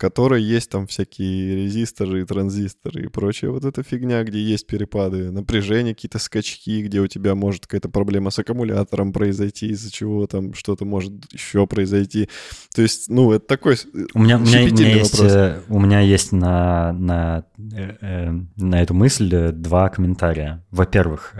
которой 0.00 0.42
есть 0.42 0.70
там 0.70 0.86
всякие 0.86 1.56
резисторы, 1.56 2.24
транзисторы 2.24 3.04
и 3.04 3.08
прочая 3.08 3.50
вот 3.50 3.66
эта 3.66 3.82
фигня, 3.82 4.24
где 4.24 4.40
есть 4.40 4.66
перепады 4.66 5.30
напряжения, 5.30 5.94
какие-то 5.94 6.18
скачки, 6.18 6.82
где 6.82 7.00
у 7.00 7.06
тебя 7.06 7.34
может 7.34 7.66
какая-то 7.66 7.90
проблема 7.90 8.30
с 8.30 8.38
аккумулятором 8.38 9.12
произойти, 9.12 9.68
из-за 9.68 9.92
чего 9.92 10.26
там 10.26 10.54
что-то 10.54 10.86
может 10.86 11.12
еще 11.34 11.66
произойти. 11.66 12.30
То 12.74 12.80
есть, 12.80 13.10
ну, 13.10 13.30
это 13.32 13.46
такой 13.46 13.76
у 14.14 14.20
меня, 14.20 14.38
у 14.38 14.40
меня, 14.40 14.62
у 14.62 14.66
меня 14.68 14.88
есть, 14.88 15.20
э, 15.20 15.60
у 15.68 15.78
меня 15.78 16.00
есть 16.00 16.32
на, 16.32 16.94
на, 16.94 17.44
э, 17.58 17.96
э, 18.00 18.30
на 18.56 18.82
эту 18.82 18.94
мысль 18.94 19.52
два 19.52 19.90
комментария. 19.90 20.64
Во-первых, 20.70 21.34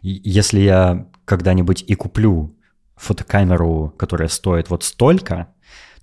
если 0.00 0.60
я 0.60 1.06
когда-нибудь 1.26 1.84
и 1.86 1.94
куплю 1.94 2.56
фотокамеру, 2.96 3.92
которая 3.98 4.28
стоит 4.28 4.70
вот 4.70 4.84
столько, 4.84 5.48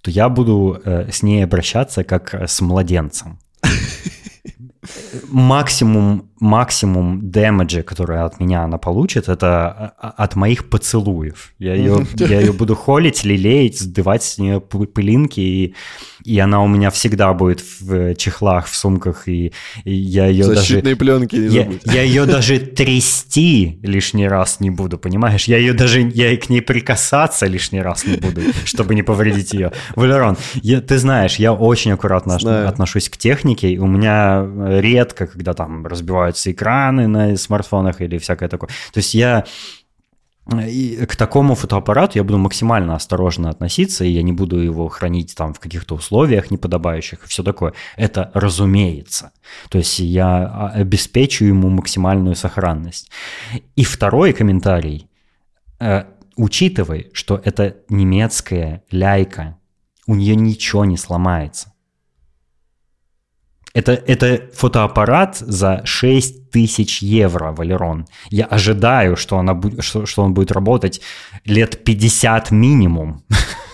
то 0.01 0.11
я 0.11 0.29
буду 0.29 0.81
э, 0.83 1.11
с 1.11 1.23
ней 1.23 1.43
обращаться 1.43 2.03
как 2.03 2.33
с 2.33 2.61
младенцем. 2.61 3.39
Максимум, 5.27 6.30
максимум 6.41 7.29
дэмэджа, 7.29 7.83
который 7.83 8.19
от 8.21 8.39
меня 8.39 8.63
она 8.63 8.79
получит, 8.79 9.29
это 9.29 9.93
а, 9.99 10.13
от 10.17 10.35
моих 10.35 10.69
поцелуев. 10.69 11.53
Я 11.59 11.75
ее, 11.75 12.05
я 12.15 12.41
ее 12.41 12.51
буду 12.51 12.75
холить, 12.75 13.23
лелеять, 13.23 13.79
сдувать 13.79 14.23
с 14.23 14.39
нее 14.39 14.59
пылинки, 14.59 15.39
и, 15.39 15.75
и 16.25 16.39
она 16.39 16.63
у 16.63 16.67
меня 16.67 16.89
всегда 16.89 17.31
будет 17.33 17.63
в 17.79 18.15
чехлах, 18.15 18.65
в 18.65 18.75
сумках, 18.75 19.27
и, 19.27 19.53
и 19.83 19.93
я 19.93 20.25
ее 20.25 20.45
Защитные 20.45 20.95
даже... 20.95 20.95
пленки 20.95 21.35
не 21.35 21.55
я, 21.55 21.71
я 21.85 22.01
ее 22.01 22.25
даже 22.25 22.57
трясти 22.57 23.79
лишний 23.83 24.27
раз 24.27 24.59
не 24.59 24.71
буду, 24.71 24.97
понимаешь? 24.97 25.45
Я 25.45 25.57
ее 25.57 25.73
даже, 25.73 26.01
я 26.01 26.35
к 26.37 26.49
ней 26.49 26.61
прикасаться 26.61 27.45
лишний 27.45 27.83
раз 27.83 28.03
не 28.03 28.17
буду, 28.17 28.41
чтобы 28.65 28.95
не 28.95 29.03
повредить 29.03 29.53
ее. 29.53 29.73
Валерон, 29.95 30.37
я, 30.55 30.81
ты 30.81 30.97
знаешь, 30.97 31.35
я 31.35 31.53
очень 31.53 31.91
аккуратно 31.91 32.39
Знаю. 32.39 32.67
отношусь 32.67 33.09
к 33.09 33.17
технике, 33.17 33.69
и 33.69 33.77
у 33.77 33.85
меня 33.85 34.43
редко, 34.79 35.27
когда 35.27 35.53
там 35.53 35.85
разбиваются 36.31 36.51
экраны 36.51 37.07
на 37.07 37.37
смартфонах 37.37 38.01
или 38.01 38.17
всякое 38.17 38.49
такое. 38.49 38.69
То 38.93 38.99
есть 38.99 39.13
я 39.13 39.45
и 40.67 41.05
к 41.05 41.15
такому 41.15 41.55
фотоаппарату 41.55 42.17
я 42.17 42.23
буду 42.23 42.39
максимально 42.39 42.95
осторожно 42.95 43.49
относиться, 43.49 44.03
и 44.03 44.09
я 44.09 44.23
не 44.23 44.33
буду 44.33 44.57
его 44.57 44.89
хранить 44.89 45.35
там 45.35 45.53
в 45.53 45.59
каких-то 45.59 45.95
условиях 45.95 46.51
неподобающих 46.51 47.23
и 47.23 47.27
все 47.27 47.43
такое. 47.43 47.73
Это 47.95 48.31
разумеется. 48.33 49.31
То 49.69 49.77
есть 49.77 49.99
я 49.99 50.71
обеспечу 50.75 51.45
ему 51.45 51.69
максимальную 51.69 52.35
сохранность. 52.35 53.11
И 53.75 53.83
второй 53.83 54.33
комментарий. 54.33 55.07
Э, 55.79 56.05
учитывай, 56.35 57.11
что 57.13 57.39
это 57.45 57.75
немецкая 57.89 58.81
ляйка, 58.91 59.57
у 60.07 60.15
нее 60.15 60.35
ничего 60.35 60.85
не 60.85 60.97
сломается. 60.97 61.70
Это, 63.73 63.93
это 63.93 64.49
фотоаппарат 64.53 65.37
за 65.37 65.81
6 65.85 66.51
тысяч 66.51 67.01
евро, 67.01 67.51
Валерон. 67.51 68.05
Я 68.29 68.45
ожидаю, 68.45 69.15
что, 69.15 69.37
она 69.37 69.59
что, 69.79 70.05
что 70.05 70.23
он 70.23 70.33
будет 70.33 70.51
работать 70.51 71.01
лет 71.45 71.83
50 71.83 72.51
минимум. 72.51 73.23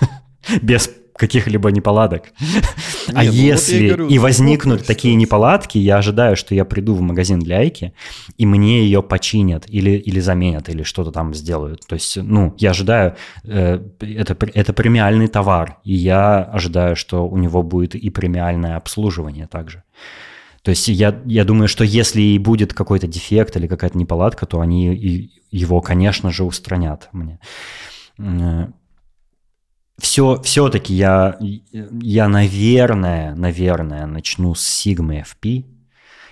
Без 0.61 0.89
каких-либо 1.17 1.71
неполадок. 1.71 2.23
а 3.07 3.23
ну 3.23 3.25
вот 3.25 3.33
если 3.33 3.87
говорю, 3.87 4.07
и 4.07 4.19
возникнут 4.19 4.79
ситуация. 4.81 4.95
такие 4.95 5.15
неполадки, 5.15 5.77
я 5.77 5.97
ожидаю, 5.97 6.35
что 6.35 6.55
я 6.55 6.65
приду 6.65 6.93
в 6.93 7.01
магазин 7.01 7.39
для 7.39 7.57
Айки, 7.57 7.93
и 8.37 8.45
мне 8.45 8.83
ее 8.83 9.01
починят 9.01 9.65
или, 9.67 9.91
или 9.91 10.19
заменят, 10.19 10.69
или 10.69 10.83
что-то 10.83 11.11
там 11.11 11.33
сделают. 11.33 11.81
То 11.87 11.95
есть, 11.95 12.17
ну, 12.17 12.53
я 12.57 12.71
ожидаю, 12.71 13.15
э, 13.43 13.79
это, 13.99 14.37
это 14.53 14.73
премиальный 14.73 15.27
товар, 15.27 15.77
и 15.83 15.93
я 15.93 16.43
ожидаю, 16.43 16.95
что 16.95 17.27
у 17.27 17.37
него 17.37 17.63
будет 17.63 17.95
и 17.95 18.09
премиальное 18.09 18.77
обслуживание 18.77 19.47
также. 19.47 19.83
То 20.67 20.71
есть 20.71 20.89
я, 20.89 21.21
я 21.25 21.45
думаю, 21.45 21.69
что 21.69 21.85
если 21.85 22.21
и 22.21 22.37
будет 22.39 22.73
какой-то 22.73 23.07
дефект 23.07 23.55
или 23.55 23.67
какая-то 23.67 23.97
неполадка, 23.97 24.45
то 24.45 24.59
они 24.59 25.31
его, 25.49 25.81
конечно 25.81 26.31
же, 26.31 26.43
устранят 26.43 27.07
мне. 27.13 27.39
Все, 29.99 30.39
все-таки 30.43 30.93
я, 30.93 31.37
я, 31.39 32.27
наверное, 32.27 33.33
наверное, 33.35 34.05
начну 34.05 34.53
с 34.53 34.85
Sigma 34.85 35.23
FP. 35.23 35.65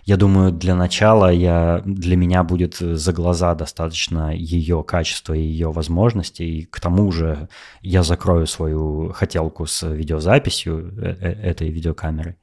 Я 0.04 0.18
думаю, 0.18 0.52
для 0.52 0.76
начала 0.76 1.32
я, 1.32 1.82
для 1.84 2.16
меня 2.16 2.44
будет 2.44 2.76
за 2.76 3.12
глаза 3.12 3.56
достаточно 3.56 4.32
ее 4.36 4.84
качества 4.84 5.34
и 5.34 5.40
ее 5.42 5.72
возможностей. 5.72 6.60
И 6.60 6.66
к 6.66 6.80
тому 6.80 7.12
же 7.12 7.50
я 7.82 8.04
закрою 8.04 8.46
свою 8.46 9.12
хотелку 9.14 9.66
с 9.66 9.82
видеозаписью 9.90 10.94
э- 11.02 11.18
э- 11.20 11.50
этой 11.50 11.70
видеокамеры. 11.72 12.38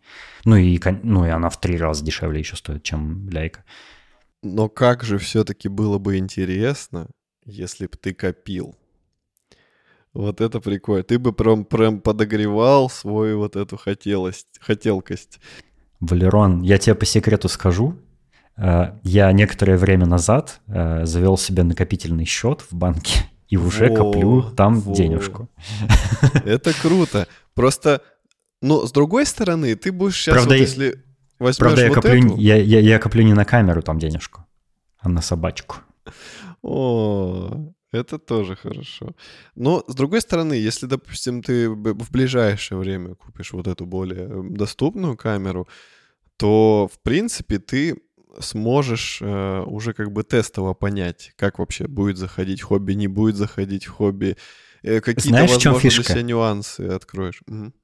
Ну 0.45 0.57
и, 0.57 0.81
ну 1.05 1.25
и 1.25 1.29
она 1.29 1.51
в 1.51 1.61
три 1.61 1.79
раза 1.79 2.05
дешевле 2.05 2.41
еще 2.41 2.57
стоит, 2.57 2.83
чем 2.83 3.29
Leica. 3.29 3.61
Но 4.43 4.69
как 4.69 5.05
же 5.05 5.19
все-таки 5.19 5.69
было 5.69 5.99
бы 5.99 6.17
интересно, 6.19 7.07
если 7.45 7.87
бы 7.87 7.97
ты 7.97 8.13
копил. 8.13 8.75
Вот 10.15 10.41
это 10.41 10.61
прикольно. 10.61 11.03
Ты 11.03 11.19
бы 11.19 11.33
прям, 11.33 11.65
прям 11.65 12.01
подогревал 12.01 12.91
свою 12.91 13.39
вот 13.39 13.57
эту 13.57 13.77
хотелость, 13.77 14.47
хотелкость. 14.61 15.41
Валерон, 16.01 16.63
я 16.63 16.79
тебе 16.79 16.95
по 16.95 17.07
секрету 17.07 17.49
скажу. 17.49 17.97
э, 18.57 18.93
Я 19.03 19.33
некоторое 19.33 19.79
время 19.79 20.05
назад 20.07 20.61
э, 20.67 21.07
завел 21.07 21.39
себе 21.39 21.63
накопительный 21.63 22.25
счет 22.27 22.61
в 22.71 22.75
банке 22.75 23.21
и 23.49 23.57
уже 23.57 23.89
Во, 23.89 23.97
коплю 23.97 24.43
там 24.43 24.81
во. 24.81 24.95
денежку. 24.95 25.49
Это 26.45 26.73
круто. 26.75 27.27
Просто, 27.55 28.03
ну, 28.61 28.87
с 28.87 28.93
другой 28.93 29.25
стороны, 29.27 29.75
ты 29.77 29.93
будешь 29.93 30.17
сейчас, 30.17 30.35
Правда, 30.35 30.55
вот, 30.55 30.61
если 30.61 31.05
возьмешь 31.39 31.59
Правда, 31.59 31.83
я 31.83 31.89
вот 31.89 31.95
коплю, 31.95 32.27
эту... 32.27 32.37
я, 32.37 32.57
я, 32.57 32.81
я 32.81 32.99
коплю 32.99 33.23
не 33.25 33.33
на 33.35 33.45
камеру 33.45 33.81
там 33.83 33.99
денежку, 33.99 34.45
а 34.99 35.09
на 35.09 35.23
собачку. 35.23 35.77
О, 36.63 37.73
это 37.93 38.19
тоже 38.19 38.57
хорошо. 38.57 39.15
Но, 39.55 39.85
с 39.87 39.95
другой 39.95 40.21
стороны, 40.21 40.55
если, 40.55 40.87
допустим, 40.87 41.43
ты 41.43 41.69
в 41.69 42.11
ближайшее 42.11 42.79
время 42.79 43.15
купишь 43.15 43.53
вот 43.53 43.67
эту 43.67 43.87
более 43.87 44.29
э, 44.29 44.43
доступную 44.51 45.17
камеру, 45.17 45.69
то, 46.37 46.89
в 46.93 46.99
принципе, 47.03 47.59
ты 47.59 47.97
сможешь 48.41 49.19
э, 49.21 49.63
уже 49.67 49.93
как 49.93 50.11
бы 50.11 50.25
тестово 50.25 50.75
понять, 50.75 51.33
как 51.37 51.59
вообще 51.59 51.87
будет 51.87 52.17
заходить 52.17 52.63
хобби, 52.63 52.95
не 52.95 53.07
будет 53.07 53.37
заходить 53.37 53.87
хобби, 53.87 54.37
э, 54.83 55.01
какие-то, 55.01 55.29
Знаешь, 55.29 55.51
возможно, 55.51 55.81
фишка? 55.81 56.03
для 56.03 56.13
себя 56.15 56.23
нюансы 56.23 56.81
откроешь. 56.81 57.43
Мгм. 57.47 57.75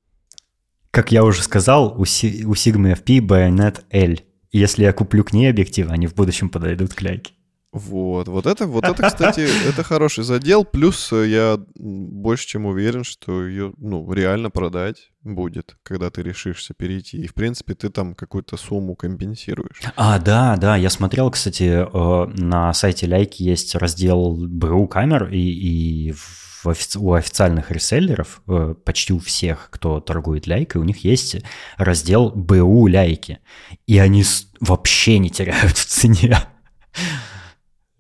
Как 0.91 1.13
я 1.13 1.23
уже 1.23 1.43
сказал, 1.43 2.01
у, 2.01 2.05
Си- 2.07 2.45
у 2.47 2.55
Sigma 2.55 2.95
FP 2.95 3.21
Bayonet 3.21 3.85
L. 3.91 4.17
Если 4.51 4.85
я 4.85 4.93
куплю 4.95 5.23
к 5.23 5.35
ней 5.35 5.51
объективы, 5.51 5.93
они 5.93 6.07
в 6.07 6.15
будущем 6.15 6.49
подойдут 6.49 6.95
к 6.95 7.03
ляйке. 7.03 7.35
Вот, 7.71 8.29
вот 8.29 8.47
это, 8.47 8.67
вот 8.67 8.85
это, 8.85 9.03
кстати, 9.03 9.41
это 9.69 9.83
хороший 9.83 10.25
задел. 10.25 10.65
Плюс 10.65 11.13
э, 11.13 11.29
я 11.29 11.59
больше 11.77 12.47
чем 12.47 12.65
уверен, 12.65 13.05
что 13.05 13.47
ее, 13.47 13.75
ну, 13.77 14.11
реально 14.11 14.51
продать 14.51 15.11
будет, 15.23 15.77
когда 15.83 16.11
ты 16.11 16.23
решишься 16.23 16.73
перейти. 16.73 17.19
И, 17.19 17.27
в 17.27 17.35
принципе, 17.35 17.75
ты 17.75 17.91
там 17.91 18.15
какую-то 18.15 18.57
сумму 18.57 18.97
компенсируешь. 18.97 19.83
А, 19.97 20.19
да, 20.19 20.57
да, 20.57 20.77
я 20.77 20.89
смотрел, 20.89 21.31
кстати, 21.31 21.87
э, 21.87 22.27
на 22.41 22.73
сайте 22.73 23.07
Ляйки 23.07 23.43
есть 23.43 23.75
раздел 23.75 24.37
БУ 24.39 24.89
камер, 24.89 25.29
и, 25.29 25.39
и 25.39 26.13
в 26.13 26.67
офи- 26.69 26.99
у 26.99 27.13
официальных 27.13 27.71
реселлеров, 27.71 28.41
э, 28.49 28.75
почти 28.83 29.13
у 29.13 29.19
всех, 29.19 29.69
кто 29.71 30.01
торгует 30.01 30.47
Ляйкой, 30.47 30.81
у 30.81 30.85
них 30.85 31.05
есть 31.05 31.37
раздел 31.77 32.31
БУ 32.31 32.87
Ляйки, 32.87 33.41
и 33.87 33.99
они 33.99 34.25
вообще 34.61 35.19
не 35.19 35.29
теряют 35.29 35.77
в 35.77 35.85
цене. 35.85 36.39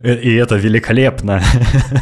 Э, 0.00 0.14
И 0.14 0.34
это 0.34 0.56
великолепно. 0.56 1.42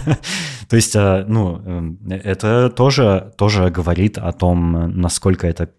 То 0.68 0.76
есть, 0.76 0.96
э, 0.96 1.24
ну, 1.26 1.96
э, 2.10 2.18
это 2.24 2.70
тоже, 2.70 3.32
тоже 3.36 3.70
говорит 3.70 4.18
о 4.18 4.32
том, 4.32 5.00
насколько 5.00 5.46
это 5.46 5.70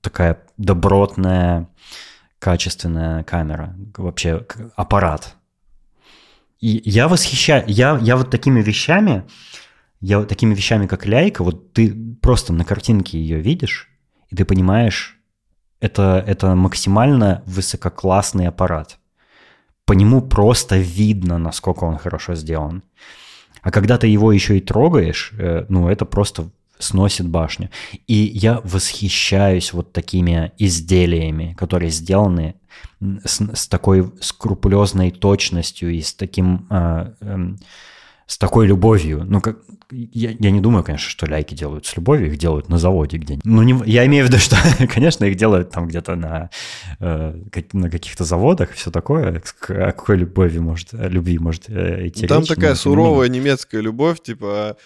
такая 0.00 0.38
добротная, 0.58 1.68
качественная 2.38 3.22
камера, 3.22 3.76
вообще 3.96 4.46
аппарат. 4.76 5.36
И 6.60 6.82
я 6.84 7.08
восхищаю, 7.08 7.64
я, 7.66 7.98
я 8.02 8.16
вот 8.16 8.30
такими 8.30 8.60
вещами, 8.60 9.24
я 10.00 10.18
вот 10.18 10.28
такими 10.28 10.54
вещами, 10.54 10.86
как 10.86 11.06
ляйка, 11.06 11.42
вот 11.42 11.72
ты 11.72 11.94
просто 12.20 12.52
на 12.52 12.64
картинке 12.64 13.18
ее 13.18 13.40
видишь, 13.40 13.88
и 14.28 14.36
ты 14.36 14.44
понимаешь, 14.44 15.18
это, 15.80 16.22
это 16.26 16.54
максимально 16.54 17.42
высококлассный 17.46 18.46
аппарат. 18.46 18.99
По 19.90 19.94
нему 19.94 20.22
просто 20.22 20.76
видно, 20.76 21.38
насколько 21.38 21.82
он 21.82 21.98
хорошо 21.98 22.36
сделан. 22.36 22.84
А 23.60 23.72
когда 23.72 23.98
ты 23.98 24.06
его 24.06 24.30
еще 24.30 24.56
и 24.56 24.60
трогаешь, 24.60 25.32
э, 25.36 25.66
ну, 25.68 25.88
это 25.88 26.04
просто 26.04 26.48
сносит 26.78 27.26
башню. 27.26 27.70
И 28.06 28.14
я 28.14 28.60
восхищаюсь 28.62 29.72
вот 29.72 29.92
такими 29.92 30.52
изделиями, 30.58 31.56
которые 31.58 31.90
сделаны 31.90 32.54
с, 33.24 33.40
с 33.52 33.66
такой 33.66 34.12
скрупулезной 34.20 35.10
точностью 35.10 35.90
и 35.90 36.02
с 36.02 36.14
таким 36.14 36.68
а, 36.70 37.12
эм, 37.20 37.58
с 38.30 38.38
такой 38.38 38.68
любовью. 38.68 39.24
Ну, 39.24 39.40
как, 39.40 39.58
я, 39.90 40.30
я 40.38 40.50
не 40.52 40.60
думаю, 40.60 40.84
конечно, 40.84 41.10
что 41.10 41.26
ляйки 41.26 41.54
делают 41.54 41.84
с 41.86 41.96
любовью, 41.96 42.28
их 42.28 42.38
делают 42.38 42.68
на 42.68 42.78
заводе 42.78 43.16
где-нибудь. 43.16 43.44
Ну, 43.44 43.62
не, 43.62 43.90
я 43.90 44.06
имею 44.06 44.24
в 44.24 44.28
виду, 44.28 44.38
что, 44.40 44.56
конечно, 44.86 45.24
их 45.24 45.34
делают 45.34 45.70
там 45.70 45.88
где-то 45.88 46.14
на, 46.14 46.50
э, 47.00 47.34
на 47.72 47.90
каких-то 47.90 48.22
заводах 48.22 48.70
и 48.70 48.74
все 48.74 48.92
такое. 48.92 49.42
О 49.68 49.92
какой 49.92 50.16
любови 50.16 50.58
может, 50.58 50.92
любви 50.92 51.40
может 51.40 51.64
э, 51.68 52.06
идти 52.06 52.28
Там 52.28 52.42
речь, 52.42 52.48
такая 52.48 52.70
не 52.70 52.76
суровая 52.76 53.28
немецкая 53.28 53.80
любовь, 53.80 54.22
типа, 54.22 54.76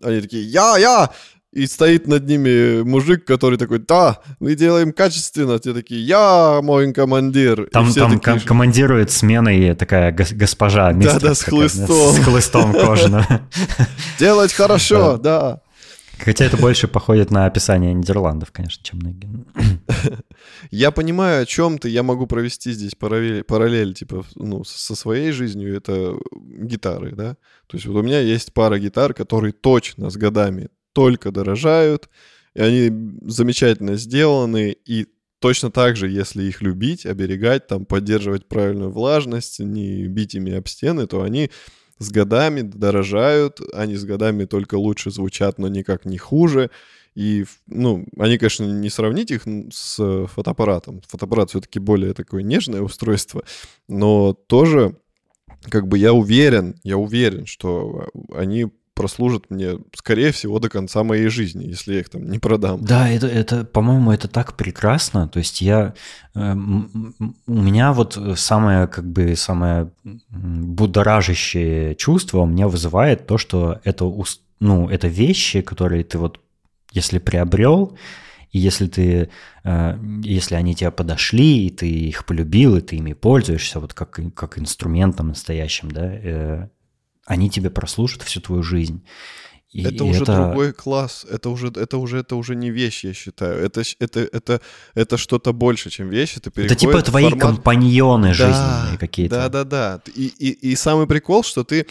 они 0.00 0.20
такие, 0.20 0.44
я, 0.44 0.76
я, 0.78 1.10
и 1.54 1.66
стоит 1.66 2.08
над 2.08 2.26
ними 2.26 2.82
мужик, 2.82 3.24
который 3.24 3.56
такой, 3.58 3.78
да, 3.78 4.18
мы 4.40 4.56
делаем 4.56 4.92
качественно. 4.92 5.58
Те 5.60 5.72
такие, 5.72 6.04
я 6.04 6.60
мой 6.62 6.92
командир. 6.92 7.68
Там, 7.72 7.92
там 7.92 8.18
такие 8.18 8.38
ком- 8.38 8.40
командирует 8.40 9.12
сменой 9.12 9.74
такая 9.76 10.12
гос- 10.12 10.34
госпожа. 10.34 10.90
мистерс 10.92 11.22
Да-да, 11.22 11.34
с 11.34 11.42
хлыстом. 11.42 11.86
С 11.86 12.18
хлыстом 12.24 12.72
кожаным. 12.72 13.24
Делать 14.18 14.52
хорошо, 14.52 15.16
да. 15.16 15.60
Хотя 16.18 16.44
это 16.44 16.56
больше 16.56 16.88
походит 16.88 17.30
на 17.30 17.46
описание 17.46 17.92
Нидерландов, 17.92 18.50
конечно, 18.50 18.82
чем 18.82 18.98
на... 19.00 19.12
Я 20.70 20.90
понимаю, 20.90 21.42
о 21.42 21.46
чем 21.46 21.78
ты. 21.78 21.88
Я 21.88 22.02
могу 22.02 22.26
провести 22.26 22.72
здесь 22.72 22.94
параллель, 22.94 23.44
параллель 23.44 23.94
типа, 23.94 24.24
ну, 24.34 24.64
со 24.64 24.96
своей 24.96 25.32
жизнью. 25.32 25.76
Это 25.76 26.14
гитары, 26.32 27.12
да. 27.12 27.36
То 27.66 27.76
есть 27.76 27.86
вот 27.86 27.96
у 27.98 28.02
меня 28.02 28.20
есть 28.20 28.52
пара 28.52 28.78
гитар, 28.78 29.14
которые 29.14 29.52
точно 29.52 30.10
с 30.10 30.16
годами 30.16 30.68
только 30.94 31.30
дорожают, 31.30 32.08
и 32.54 32.62
они 32.62 32.90
замечательно 33.26 33.96
сделаны, 33.96 34.74
и 34.86 35.06
точно 35.40 35.70
так 35.70 35.96
же, 35.96 36.08
если 36.08 36.44
их 36.44 36.62
любить, 36.62 37.04
оберегать, 37.04 37.66
там, 37.66 37.84
поддерживать 37.84 38.48
правильную 38.48 38.90
влажность, 38.90 39.60
не 39.60 40.06
бить 40.06 40.34
ими 40.34 40.54
об 40.54 40.66
стены, 40.68 41.06
то 41.06 41.20
они 41.20 41.50
с 41.98 42.10
годами 42.10 42.62
дорожают, 42.62 43.60
они 43.74 43.96
с 43.96 44.04
годами 44.04 44.46
только 44.46 44.76
лучше 44.76 45.10
звучат, 45.10 45.58
но 45.58 45.68
никак 45.68 46.06
не 46.06 46.16
хуже. 46.16 46.70
И, 47.14 47.44
ну, 47.66 48.06
они, 48.18 48.38
конечно, 48.38 48.64
не 48.64 48.90
сравнить 48.90 49.30
их 49.30 49.42
с 49.70 50.26
фотоаппаратом. 50.26 51.02
Фотоаппарат 51.06 51.50
все-таки 51.50 51.78
более 51.78 52.14
такое 52.14 52.42
нежное 52.42 52.80
устройство, 52.80 53.44
но 53.86 54.32
тоже, 54.32 54.96
как 55.68 55.86
бы 55.86 55.98
я 55.98 56.12
уверен, 56.12 56.80
я 56.82 56.96
уверен, 56.96 57.46
что 57.46 58.08
э, 58.14 58.34
они 58.34 58.72
прослужат 58.94 59.50
мне, 59.50 59.78
скорее 59.94 60.32
всего, 60.32 60.58
до 60.58 60.68
конца 60.68 61.02
моей 61.02 61.28
жизни, 61.28 61.64
если 61.64 61.94
я 61.94 62.00
их 62.00 62.08
там 62.08 62.28
не 62.30 62.38
продам. 62.38 62.84
Да, 62.84 63.08
это, 63.08 63.26
это, 63.26 63.64
по-моему, 63.64 64.12
это 64.12 64.28
так 64.28 64.56
прекрасно. 64.56 65.28
То 65.28 65.40
есть 65.40 65.60
я, 65.60 65.94
э, 66.34 66.54
у 66.54 67.52
меня 67.52 67.92
вот 67.92 68.18
самое, 68.36 68.86
как 68.86 69.04
бы, 69.06 69.34
самое 69.36 69.90
будоражащее 70.30 71.94
чувство 71.96 72.40
у 72.40 72.46
меня 72.46 72.68
вызывает 72.68 73.26
то, 73.26 73.38
что 73.38 73.80
это, 73.84 74.10
ну, 74.60 74.88
это 74.88 75.08
вещи, 75.08 75.60
которые 75.60 76.04
ты 76.04 76.18
вот, 76.18 76.40
если 76.92 77.18
приобрел, 77.18 77.96
и 78.54 78.58
если 78.60 78.86
ты, 78.86 79.30
э, 79.64 79.98
если 80.22 80.54
они 80.54 80.76
тебе 80.76 80.92
подошли, 80.92 81.66
и 81.66 81.70
ты 81.70 81.88
их 81.90 82.24
полюбил, 82.24 82.76
и 82.76 82.80
ты 82.80 82.96
ими 82.96 83.12
пользуешься, 83.12 83.80
вот 83.80 83.94
как, 83.94 84.20
как 84.34 84.58
инструментом 84.58 85.28
настоящим, 85.28 85.90
да, 85.90 86.06
э, 86.06 86.68
они 87.26 87.50
тебе 87.50 87.70
прослужат 87.70 88.22
всю 88.22 88.40
твою 88.40 88.62
жизнь. 88.62 89.04
И 89.74 89.82
это 89.82 90.04
уже 90.04 90.22
это... 90.22 90.36
другой 90.36 90.72
класс, 90.72 91.26
это 91.28 91.50
уже, 91.50 91.66
это 91.68 91.98
уже, 91.98 92.18
это 92.18 92.36
уже 92.36 92.54
не 92.54 92.70
вещь, 92.70 93.02
я 93.02 93.12
считаю. 93.12 93.58
Это, 93.58 93.82
это, 93.98 94.20
это, 94.20 94.60
это 94.94 95.16
что-то 95.16 95.52
больше, 95.52 95.90
чем 95.90 96.10
вещь. 96.10 96.36
Это, 96.36 96.52
это 96.54 96.76
типа 96.76 97.02
твои 97.02 97.24
формат... 97.24 97.40
компаньоны 97.40 98.28
да, 98.28 98.34
жизненные 98.34 98.98
какие-то. 98.98 99.34
Да, 99.34 99.48
да, 99.48 99.64
да. 99.64 100.00
И, 100.14 100.26
и, 100.26 100.70
и 100.70 100.76
самый 100.76 101.08
прикол, 101.08 101.42
что 101.42 101.64
ты 101.64 101.86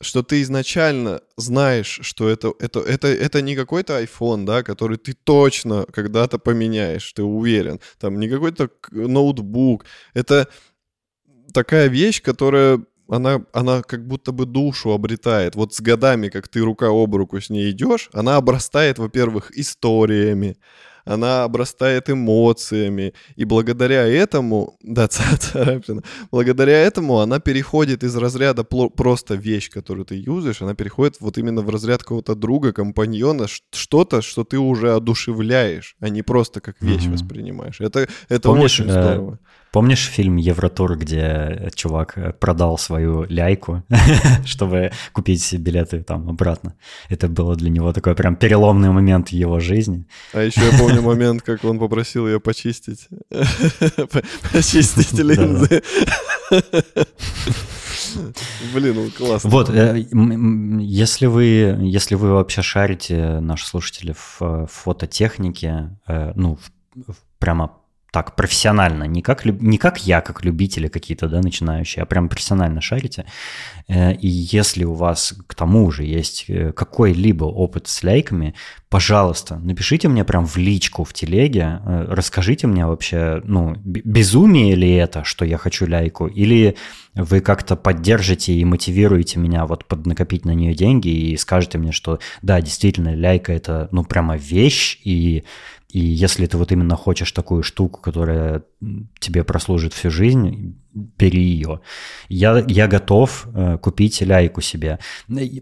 что 0.00 0.22
ты 0.22 0.42
изначально 0.42 1.20
знаешь, 1.36 2.00
что 2.02 2.28
это, 2.28 2.52
это, 2.58 2.80
это, 2.80 3.06
это 3.06 3.40
не 3.40 3.54
какой-то 3.54 4.02
iPhone, 4.02 4.44
да, 4.44 4.62
который 4.62 4.96
ты 4.96 5.12
точно 5.12 5.86
когда-то 5.92 6.38
поменяешь, 6.38 7.12
ты 7.12 7.22
уверен. 7.22 7.78
Там 7.98 8.18
не 8.18 8.28
какой-то 8.28 8.68
ноутбук. 8.90 9.84
Это 10.12 10.48
такая 11.52 11.88
вещь, 11.88 12.20
которая 12.20 12.84
она, 13.12 13.44
она 13.52 13.82
как 13.82 14.06
будто 14.06 14.32
бы 14.32 14.46
душу 14.46 14.90
обретает. 14.92 15.54
Вот 15.54 15.74
с 15.74 15.80
годами, 15.80 16.28
как 16.28 16.48
ты 16.48 16.60
рука 16.60 16.88
об 16.88 17.14
руку 17.14 17.40
с 17.40 17.50
ней 17.50 17.70
идешь, 17.70 18.08
она 18.14 18.36
обрастает, 18.36 18.98
во-первых, 18.98 19.50
историями, 19.58 20.56
она 21.04 21.44
обрастает 21.44 22.08
эмоциями, 22.08 23.12
и 23.36 23.44
благодаря 23.44 24.06
этому, 24.06 24.78
да, 24.82 25.08
царапина, 25.08 26.02
благодаря 26.30 26.80
этому 26.80 27.18
она 27.18 27.38
переходит 27.38 28.02
из 28.02 28.16
разряда 28.16 28.64
просто 28.64 29.34
вещь, 29.34 29.68
которую 29.68 30.06
ты 30.06 30.14
юзаешь, 30.14 30.62
она 30.62 30.74
переходит 30.74 31.16
вот 31.20 31.36
именно 31.36 31.60
в 31.60 31.68
разряд 31.68 32.02
какого-то 32.02 32.34
друга, 32.34 32.72
компаньона, 32.72 33.46
что-то, 33.72 34.22
что 34.22 34.44
ты 34.44 34.58
уже 34.58 34.94
одушевляешь, 34.94 35.96
а 36.00 36.08
не 36.08 36.22
просто 36.22 36.60
как 36.60 36.80
вещь 36.80 37.04
mm-hmm. 37.04 37.12
воспринимаешь. 37.12 37.80
Это, 37.80 38.08
это 38.30 38.48
Помнишь, 38.48 38.80
очень 38.80 38.88
э, 38.88 38.92
здорово. 38.92 39.38
Помнишь 39.72 40.06
фильм 40.06 40.36
«Евротур», 40.36 40.98
где 40.98 41.70
чувак 41.74 42.38
продал 42.38 42.76
свою 42.76 43.24
ляйку, 43.24 43.82
чтобы 44.44 44.92
купить 45.12 45.50
билеты 45.54 46.02
там 46.02 46.28
обратно? 46.28 46.74
Это 47.08 47.26
было 47.26 47.56
для 47.56 47.70
него 47.70 47.92
такой 47.94 48.14
прям 48.14 48.36
переломный 48.36 48.90
момент 48.90 49.30
в 49.30 49.32
его 49.32 49.60
жизни. 49.60 50.06
А 50.34 50.42
еще 50.42 50.60
я 50.60 50.78
помню 50.78 51.00
момент, 51.00 51.40
как 51.40 51.64
он 51.64 51.78
попросил 51.78 52.26
ее 52.26 52.38
почистить. 52.38 53.08
Почистить 54.52 55.12
линзы. 55.18 55.82
Блин, 58.74 58.94
ну 58.94 59.10
классно. 59.16 59.48
Вот, 59.48 59.70
э, 59.70 60.06
если 60.80 61.24
вы, 61.24 61.78
если 61.80 62.14
вы 62.14 62.32
вообще 62.32 62.60
шарите, 62.60 63.40
наши 63.40 63.66
слушатели, 63.66 64.14
в 64.14 64.66
фототехнике, 64.70 65.96
э, 66.06 66.32
ну, 66.34 66.58
прямо 67.38 67.72
так 68.12 68.36
профессионально, 68.36 69.04
не 69.04 69.22
как, 69.22 69.46
не 69.46 69.78
как 69.78 70.06
я, 70.06 70.20
как 70.20 70.44
любители 70.44 70.88
какие-то, 70.88 71.28
да, 71.28 71.40
начинающие, 71.40 72.02
а 72.02 72.06
прям 72.06 72.28
профессионально 72.28 72.82
шарите. 72.82 73.24
Э, 73.88 74.12
и 74.12 74.28
если 74.28 74.84
у 74.84 74.92
вас 74.92 75.34
к 75.46 75.54
тому 75.54 75.90
же 75.90 76.04
есть 76.04 76.44
э, 76.48 76.72
какой-либо 76.72 77.44
опыт 77.44 77.88
с 77.88 78.02
лайками, 78.04 78.54
пожалуйста, 78.90 79.56
напишите 79.56 80.08
мне 80.08 80.24
прям 80.24 80.46
в 80.46 80.58
личку 80.58 81.04
в 81.04 81.14
телеге, 81.14 81.80
э, 81.86 82.06
расскажите 82.10 82.66
мне 82.66 82.86
вообще, 82.86 83.40
ну, 83.44 83.76
безумие 83.82 84.74
ли 84.74 84.92
это, 84.92 85.24
что 85.24 85.46
я 85.46 85.56
хочу 85.56 85.86
ляйку, 85.86 86.26
или 86.26 86.76
вы 87.14 87.40
как-то 87.40 87.76
поддержите 87.76 88.52
и 88.52 88.64
мотивируете 88.66 89.38
меня 89.38 89.64
вот 89.64 89.86
поднакопить 89.86 90.44
на 90.44 90.50
нее 90.50 90.74
деньги 90.74 91.08
и 91.08 91.36
скажете 91.38 91.78
мне, 91.78 91.92
что 91.92 92.18
да, 92.42 92.60
действительно, 92.60 93.14
ляйка 93.14 93.54
это, 93.54 93.88
ну, 93.90 94.04
прямо 94.04 94.36
вещь, 94.36 95.00
и 95.02 95.44
и 95.92 96.00
если 96.00 96.46
ты 96.46 96.56
вот 96.56 96.72
именно 96.72 96.96
хочешь 96.96 97.30
такую 97.32 97.62
штуку, 97.62 98.00
которая 98.00 98.62
тебе 99.18 99.44
прослужит 99.44 99.92
всю 99.92 100.10
жизнь, 100.10 100.74
бери 100.94 101.42
ее. 101.42 101.80
Я, 102.30 102.64
я 102.66 102.88
готов 102.88 103.46
э, 103.54 103.76
купить 103.76 104.22
ляйку 104.22 104.62
себе. 104.62 104.98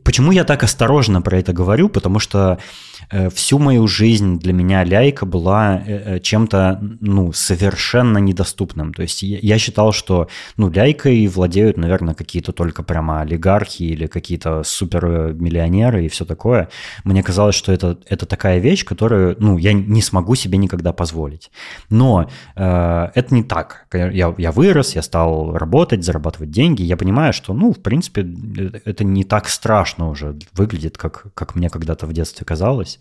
Почему 0.05 0.31
я 0.31 0.45
так 0.45 0.63
осторожно 0.63 1.21
про 1.21 1.39
это 1.39 1.53
говорю? 1.53 1.89
Потому 1.89 2.21
что 2.21 2.59
всю 3.35 3.59
мою 3.59 3.89
жизнь 3.89 4.39
для 4.39 4.53
меня 4.53 4.85
ляйка 4.85 5.27
была 5.27 5.83
э, 5.85 6.17
э 6.17 6.21
чем-то 6.21 6.79
ну, 7.01 7.33
совершенно 7.33 8.19
недоступным. 8.19 8.95
То 8.95 9.03
есть 9.03 9.23
я, 9.23 9.59
считал, 9.59 9.93
что 9.93 10.29
ну, 10.57 10.71
ляйкой 10.71 11.27
владеют, 11.27 11.77
наверное, 11.77 12.15
какие-то 12.15 12.53
только 12.53 12.83
прямо 12.83 13.21
олигархи 13.21 13.83
или 13.83 14.07
какие-то 14.07 14.63
супермиллионеры 14.63 16.05
и 16.05 16.09
все 16.09 16.25
такое. 16.25 16.69
Мне 17.03 17.23
казалось, 17.23 17.57
что 17.57 17.73
это, 17.73 17.99
это 18.07 18.27
такая 18.27 18.59
вещь, 18.59 18.85
которую 18.85 19.37
ну, 19.41 19.59
я 19.59 19.73
не 19.73 20.03
смогу 20.03 20.37
себе 20.37 20.59
никогда 20.59 20.93
позволить. 20.93 21.51
Но 21.89 22.31
э, 22.55 23.11
это 23.15 23.35
не 23.35 23.43
так. 23.43 23.87
Я, 23.93 24.35
я 24.39 24.53
вырос, 24.53 24.95
я 24.95 25.03
стал 25.03 25.57
работать, 25.57 26.05
зарабатывать 26.05 26.53
деньги, 26.53 26.83
я 26.83 26.97
понимаю, 26.97 27.33
что, 27.33 27.55
ну, 27.55 27.73
в 27.73 27.81
принципе, 27.81 28.23
это 28.85 29.03
не 29.03 29.25
так 29.25 29.49
страшно 29.49 30.09
уже 30.11 30.37
выглядит, 30.53 30.97
как, 30.97 31.27
как 31.35 31.57
мне 31.57 31.69
когда-то 31.69 32.07
в 32.07 32.13
детстве 32.13 32.47
казалось. 32.47 33.00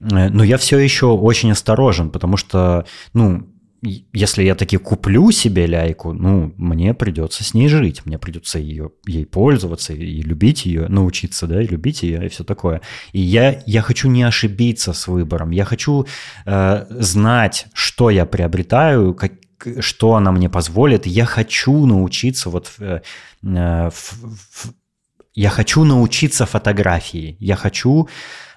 Э, 0.00 0.28
но 0.28 0.44
я 0.44 0.56
все 0.58 0.78
еще 0.78 1.06
очень 1.06 1.52
осторожен, 1.52 2.10
потому 2.10 2.36
что, 2.36 2.86
ну, 3.12 3.46
если 3.82 4.42
я 4.42 4.54
таки 4.54 4.76
куплю 4.76 5.30
себе 5.30 5.66
ляйку, 5.66 6.12
ну, 6.12 6.52
мне 6.56 6.92
придется 6.92 7.44
с 7.44 7.54
ней 7.54 7.68
жить, 7.68 8.04
мне 8.04 8.18
придется 8.18 8.58
ее, 8.58 8.90
ей 9.06 9.24
пользоваться 9.24 9.94
и 9.94 10.22
любить 10.22 10.66
ее, 10.66 10.88
научиться, 10.88 11.46
да, 11.46 11.62
и 11.62 11.66
любить 11.66 12.02
ее 12.02 12.26
и 12.26 12.28
все 12.28 12.44
такое. 12.44 12.82
И 13.12 13.20
я, 13.20 13.62
я 13.66 13.80
хочу 13.80 14.10
не 14.10 14.22
ошибиться 14.22 14.92
с 14.92 15.08
выбором, 15.08 15.50
я 15.50 15.64
хочу 15.64 16.06
э, 16.44 16.86
знать, 16.90 17.66
что 17.72 18.10
я 18.10 18.26
приобретаю, 18.26 19.14
как, 19.14 19.32
что 19.80 20.14
она 20.14 20.30
мне 20.32 20.50
позволит. 20.50 21.06
Я 21.06 21.24
хочу 21.24 21.86
научиться 21.86 22.50
вот 22.50 22.72
э, 22.78 23.00
в, 23.42 23.90
в, 23.90 24.74
я 25.34 25.48
хочу 25.48 25.84
научиться 25.84 26.44
фотографии, 26.44 27.36
я 27.40 27.56
хочу 27.56 28.08
э, 28.08 28.10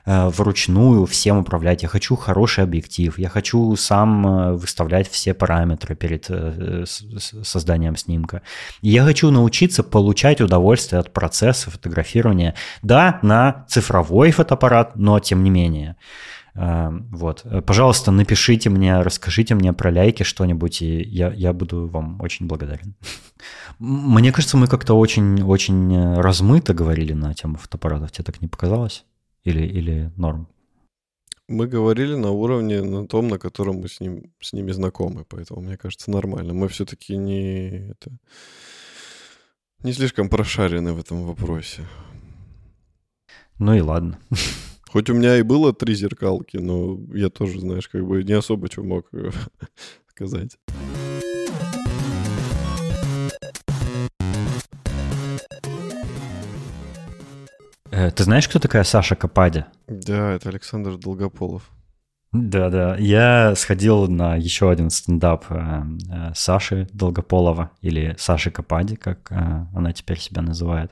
вручную 0.05 1.05
всем 1.05 1.37
управлять, 1.37 1.83
я 1.83 1.89
хочу 1.89 2.15
хороший 2.15 2.63
объектив, 2.63 3.17
я 3.17 3.29
хочу 3.29 3.75
сам 3.75 4.27
э, 4.27 4.53
выставлять 4.53 5.09
все 5.09 5.33
параметры 5.33 5.95
перед 5.95 6.29
созданием 6.87 7.95
снимка. 7.95 8.41
Я 8.81 9.03
хочу 9.03 9.31
научиться 9.31 9.83
получать 9.83 10.41
удовольствие 10.41 10.99
от 10.99 11.13
процесса 11.13 11.71
фотографирования. 11.71 12.55
Да, 12.81 13.19
на 13.21 13.65
цифровой 13.69 14.31
фотоаппарат, 14.31 14.95
но 14.95 15.19
тем 15.19 15.43
не 15.43 15.49
менее. 15.49 15.95
Вот. 16.55 17.45
Пожалуйста, 17.65 18.11
напишите 18.11 18.69
мне, 18.69 19.01
расскажите 19.01 19.55
мне 19.55 19.73
про 19.73 19.89
ляйки 19.89 20.21
что-нибудь, 20.23 20.83
и 20.83 21.01
я, 21.01 21.31
я 21.31 21.51
буду 21.51 21.87
вам 21.87 22.21
очень 22.21 22.45
благодарен. 22.45 22.95
Мне 23.79 24.31
кажется, 24.31 24.57
мы 24.57 24.67
как-то 24.67 24.93
очень-очень 24.93 26.15
размыто 26.15 26.75
говорили 26.75 27.13
на 27.13 27.33
тему 27.33 27.57
фотоаппаратов. 27.57 28.11
Тебе 28.11 28.25
так 28.25 28.41
не 28.41 28.47
показалось? 28.47 29.03
Или, 29.43 29.65
или 29.65 30.11
норм? 30.15 30.47
Мы 31.47 31.67
говорили 31.67 32.15
на 32.15 32.31
уровне, 32.31 32.81
на 32.81 33.05
том, 33.05 33.27
на 33.27 33.37
котором 33.37 33.77
мы 33.77 33.89
с, 33.89 33.99
ним, 33.99 34.31
с 34.39 34.53
ними 34.53 34.71
знакомы, 34.71 35.25
поэтому, 35.27 35.61
мне 35.61 35.77
кажется, 35.77 36.09
нормально. 36.09 36.53
Мы 36.53 36.69
все-таки 36.69 37.17
не, 37.17 37.89
это, 37.91 38.11
не 39.83 39.91
слишком 39.91 40.29
прошарены 40.29 40.93
в 40.93 40.99
этом 40.99 41.23
вопросе. 41.23 41.85
Ну 43.59 43.73
и 43.73 43.81
ладно. 43.81 44.17
Хоть 44.89 45.09
у 45.09 45.13
меня 45.13 45.37
и 45.37 45.41
было 45.41 45.73
три 45.73 45.95
зеркалки, 45.95 46.57
но 46.57 46.99
я 47.13 47.29
тоже, 47.29 47.59
знаешь, 47.59 47.89
как 47.89 48.05
бы 48.05 48.23
не 48.23 48.33
особо 48.33 48.71
что 48.71 48.83
мог 48.83 49.07
э, 49.11 49.31
сказать. 50.07 50.57
Ты 58.15 58.23
знаешь, 58.23 58.47
кто 58.47 58.59
такая 58.59 58.83
Саша 58.83 59.15
Капади? 59.15 59.65
Да, 59.87 60.33
это 60.33 60.49
Александр 60.49 60.97
Долгополов. 60.97 61.69
Да-да, 62.31 62.95
я 62.97 63.53
сходил 63.55 64.07
на 64.07 64.35
еще 64.35 64.71
один 64.71 64.89
стендап 64.89 65.45
э, 65.49 65.83
Саши 66.33 66.87
Долгополова, 66.91 67.69
или 67.81 68.15
Саши 68.17 68.49
Капади, 68.49 68.95
как 68.95 69.31
она 69.31 69.93
теперь 69.93 70.19
себя 70.19 70.41
называет. 70.41 70.91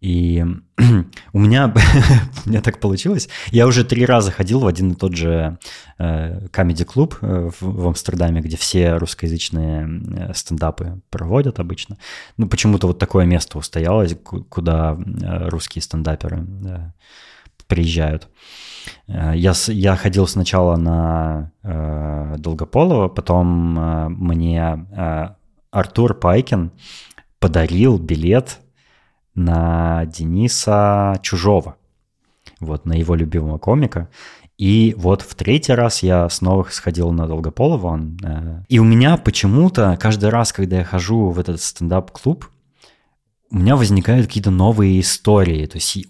И 0.00 0.44
у 1.32 1.38
меня, 1.38 1.74
у 2.46 2.48
меня 2.48 2.60
так 2.62 2.80
получилось. 2.80 3.28
Я 3.50 3.66
уже 3.66 3.84
три 3.84 4.06
раза 4.06 4.30
ходил 4.32 4.60
в 4.60 4.66
один 4.66 4.92
и 4.92 4.94
тот 4.94 5.14
же 5.14 5.58
комедий-клуб 5.98 7.18
э, 7.20 7.26
э, 7.26 7.50
в, 7.60 7.86
Амстердаме, 7.86 8.40
где 8.40 8.56
все 8.56 8.96
русскоязычные 8.96 9.86
э, 9.86 10.34
стендапы 10.34 11.00
проводят 11.10 11.58
обычно. 11.60 11.98
Ну, 12.38 12.48
почему-то 12.48 12.86
вот 12.86 12.98
такое 12.98 13.26
место 13.26 13.58
устоялось, 13.58 14.16
куда 14.24 14.96
русские 15.50 15.82
стендаперы 15.82 16.46
приезжают. 17.66 18.28
Я, 19.06 19.52
я 19.68 19.96
ходил 19.96 20.26
сначала 20.26 20.76
на 20.76 21.52
э, 21.62 22.36
Долгополова, 22.38 23.08
потом 23.08 23.78
э, 23.78 24.08
мне 24.08 24.86
э, 24.90 25.28
Артур 25.70 26.14
Пайкин 26.14 26.72
подарил 27.38 27.98
билет 27.98 28.58
на 29.34 30.04
Дениса 30.06 31.18
Чужого, 31.22 31.76
вот, 32.60 32.86
на 32.86 32.94
его 32.94 33.14
любимого 33.14 33.58
комика. 33.58 34.08
И 34.58 34.94
вот 34.98 35.22
в 35.22 35.34
третий 35.34 35.72
раз 35.72 36.02
я 36.02 36.28
снова 36.28 36.66
сходил 36.70 37.10
на 37.12 37.26
Долгополова. 37.26 37.98
Э, 38.22 38.62
и 38.68 38.78
у 38.78 38.84
меня 38.84 39.16
почему-то 39.16 39.96
каждый 39.98 40.28
раз, 40.28 40.52
когда 40.52 40.78
я 40.78 40.84
хожу 40.84 41.30
в 41.30 41.38
этот 41.38 41.62
стендап-клуб, 41.62 42.46
у 43.52 43.58
меня 43.58 43.74
возникают 43.74 44.26
какие-то 44.26 44.50
новые 44.50 45.00
истории. 45.00 45.66
То 45.66 45.76
есть 45.78 46.06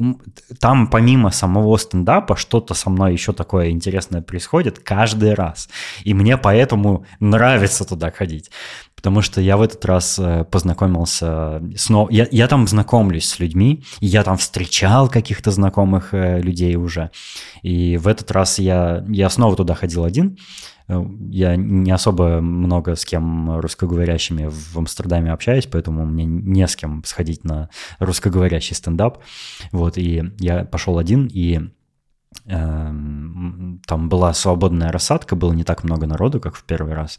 там 0.59 0.89
помимо 0.89 1.31
самого 1.31 1.77
стендапа 1.79 2.37
что-то 2.37 2.75
со 2.75 2.91
мной 2.91 3.13
еще 3.13 3.33
такое 3.33 3.71
интересное 3.71 4.21
происходит 4.21 4.79
каждый 4.81 5.35
раз. 5.35 5.69
И 6.05 6.13
мне 6.13 6.37
поэтому 6.37 7.07
нравится 7.19 7.85
туда 7.85 8.11
ходить. 8.11 8.51
Потому 9.01 9.23
что 9.23 9.41
я 9.41 9.57
в 9.57 9.63
этот 9.63 9.83
раз 9.87 10.19
э, 10.19 10.45
познакомился 10.45 11.63
снова. 11.75 12.11
Я, 12.11 12.29
я 12.31 12.49
там 12.49 12.67
знакомлюсь 12.69 13.27
с 13.27 13.39
людьми, 13.39 13.83
и 14.01 14.07
я 14.07 14.23
там 14.25 14.37
встречал 14.37 15.09
каких-то 15.09 15.51
знакомых 15.51 16.13
э, 16.13 16.43
людей 16.43 16.77
уже. 16.77 17.11
И 17.63 17.97
в 17.97 18.07
этот 18.07 18.31
раз 18.31 18.59
я, 18.59 19.03
я 19.09 19.31
снова 19.31 19.57
туда 19.57 19.75
ходил 19.75 20.05
один. 20.05 20.37
Э, 20.87 21.03
я 21.31 21.57
не 21.57 21.91
особо 21.91 22.43
много 22.43 22.95
с 22.95 23.07
кем 23.07 23.59
русскоговорящими 23.59 24.51
в 24.51 24.77
Амстердаме 24.77 25.33
общаюсь, 25.33 25.67
поэтому 25.67 26.05
мне 26.05 26.27
не 26.27 26.69
с 26.69 26.77
кем 26.77 27.03
сходить 27.07 27.43
на 27.43 27.71
русскоговорящий 28.01 28.77
стендап. 28.77 29.23
Вот, 29.73 29.97
и 29.97 30.33
я 30.39 30.65
пошел 30.65 30.99
один, 30.99 31.27
и 31.33 31.61
э, 32.45 32.93
там 33.87 34.09
была 34.11 34.35
свободная 34.35 34.93
рассадка, 34.93 35.37
было 35.37 35.55
не 35.55 35.65
так 35.65 35.85
много 35.85 36.07
народу, 36.07 36.39
как 36.39 36.55
в 36.55 36.65
первый 36.65 36.93
раз. 36.93 37.19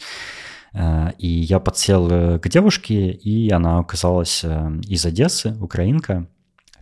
Э, 0.73 1.11
и 1.17 1.27
я 1.27 1.59
подсел 1.59 2.09
э, 2.09 2.39
к 2.39 2.49
девушке, 2.49 3.11
и 3.11 3.49
она 3.51 3.79
оказалась 3.79 4.43
из 4.43 5.05
Одессы, 5.05 5.55
украинка, 5.59 6.27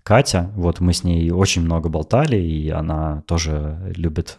Катя. 0.04 0.52
Вот 0.56 0.80
мы 0.80 0.94
с 0.94 1.04
ней 1.04 1.30
очень 1.32 1.62
много 1.62 1.90
болтали, 1.90 2.38
и 2.38 2.70
она 2.70 3.22
тоже 3.28 3.94
любит 3.96 4.38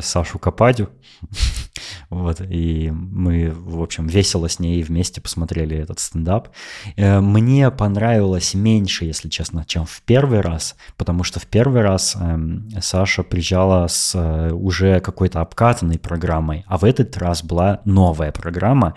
Сашу 0.00 0.38
Кападю. 0.38 0.90
вот, 2.10 2.40
и 2.40 2.90
мы, 2.90 3.50
в 3.50 3.82
общем, 3.82 4.06
весело 4.06 4.48
с 4.48 4.58
ней 4.58 4.82
вместе 4.82 5.20
посмотрели 5.20 5.76
этот 5.76 5.98
стендап. 6.00 6.48
Э, 6.96 7.20
мне 7.20 7.70
понравилось 7.70 8.54
меньше, 8.54 9.04
если 9.04 9.28
честно, 9.28 9.64
чем 9.66 9.86
в 9.86 10.02
первый 10.02 10.40
раз, 10.40 10.76
потому 10.96 11.24
что 11.24 11.40
в 11.40 11.46
первый 11.46 11.82
раз 11.82 12.16
эм, 12.16 12.68
Саша 12.80 13.22
приезжала 13.22 13.86
с 13.86 14.14
э, 14.14 14.52
уже 14.52 15.00
какой-то 15.00 15.40
обкатанной 15.40 15.98
программой, 15.98 16.64
а 16.66 16.78
в 16.78 16.84
этот 16.84 17.16
раз 17.16 17.42
была 17.42 17.80
новая 17.84 18.32
программа, 18.32 18.94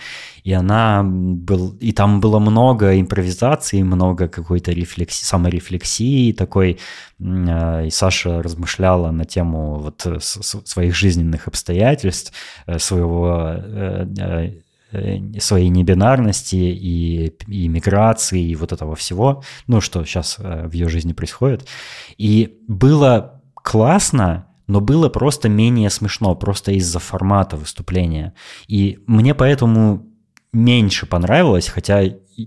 и 0.48 0.54
она 0.54 1.04
был, 1.04 1.76
и 1.82 1.92
там 1.92 2.22
было 2.22 2.40
много 2.40 2.98
импровизации, 3.02 3.82
много 3.84 4.30
какой-то 4.30 4.72
рефлекси, 4.72 5.26
саморефлексии 5.26 6.32
такой, 6.32 6.80
э, 7.20 7.88
и 7.88 7.90
Саша 7.90 8.42
размышляла 8.42 9.12
на 9.12 9.26
тему 9.26 9.76
вот 9.76 10.08
своей 10.22 10.66
своих 10.66 10.96
жизненных 10.96 11.50
обстоятельств, 11.50 12.32
э, 12.66 12.80
своего 12.80 13.56
э, 13.58 14.54
э, 14.94 15.40
своей 15.40 15.68
небинарности 15.68 16.56
и, 16.56 17.34
и 17.48 17.68
миграции, 17.68 18.42
и 18.42 18.56
вот 18.56 18.72
этого 18.72 18.96
всего, 18.96 19.44
ну, 19.68 19.82
что 19.82 20.06
сейчас 20.06 20.38
в 20.40 20.72
ее 20.72 20.88
жизни 20.88 21.12
происходит. 21.12 21.68
И 22.18 22.58
было 22.70 23.42
классно, 23.54 24.48
но 24.68 24.80
было 24.80 25.10
просто 25.10 25.50
менее 25.50 25.90
смешно, 25.90 26.36
просто 26.36 26.72
из-за 26.72 27.00
формата 27.00 27.58
выступления. 27.58 28.34
И 28.70 29.00
мне 29.08 29.36
поэтому 29.36 30.08
меньше 30.58 31.06
понравилось, 31.06 31.68
хотя 31.70 32.04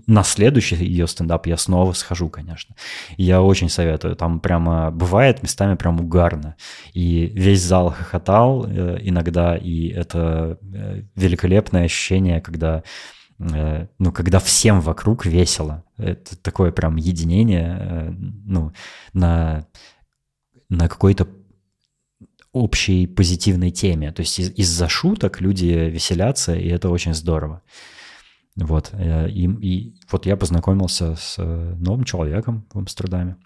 на 0.07 0.23
следующий 0.23 0.75
ее 0.75 1.07
стендап 1.07 1.47
я 1.47 1.57
снова 1.57 1.93
схожу, 1.93 2.29
конечно. 2.29 2.75
Я 3.17 3.41
очень 3.41 3.69
советую. 3.69 4.15
Там 4.15 4.39
прямо 4.39 4.91
бывает 4.91 5.43
местами 5.43 5.75
прям 5.75 5.99
угарно. 5.99 6.55
И 6.93 7.25
весь 7.25 7.61
зал 7.61 7.91
хохотал 7.91 8.65
э, 8.65 8.99
иногда, 9.01 9.57
и 9.57 9.87
это 9.87 10.57
э, 10.73 11.03
великолепное 11.15 11.85
ощущение, 11.85 12.41
когда 12.41 12.83
э, 13.39 13.87
ну, 13.99 14.11
когда 14.11 14.39
всем 14.39 14.81
вокруг 14.81 15.25
весело. 15.25 15.83
Это 15.97 16.37
такое 16.37 16.71
прям 16.71 16.95
единение, 16.95 18.15
ну, 18.45 18.71
на, 19.13 19.67
на 20.69 20.87
какой-то 20.87 21.27
общей 22.53 23.07
позитивной 23.07 23.71
теме. 23.71 24.11
То 24.11 24.21
есть 24.21 24.39
из- 24.39 24.51
из-за 24.51 24.87
шуток 24.89 25.41
люди 25.41 25.65
веселятся, 25.65 26.55
и 26.55 26.67
это 26.67 26.89
очень 26.89 27.13
здорово. 27.13 27.61
Вот, 28.55 28.89
э, 28.93 29.29
и, 29.29 29.45
и 29.45 29.95
вот 30.11 30.25
я 30.25 30.35
познакомился 30.35 31.15
с 31.15 31.35
э, 31.37 31.75
новым 31.79 32.03
человеком 32.03 32.67
в 32.73 32.79
Амстердаме. 32.79 33.37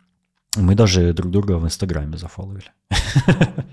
Мы 0.55 0.73
даже 0.73 1.13
друг 1.13 1.31
друга 1.31 1.57
в 1.57 1.65
Инстаграме 1.65 2.17
зафоловили. 2.17 2.71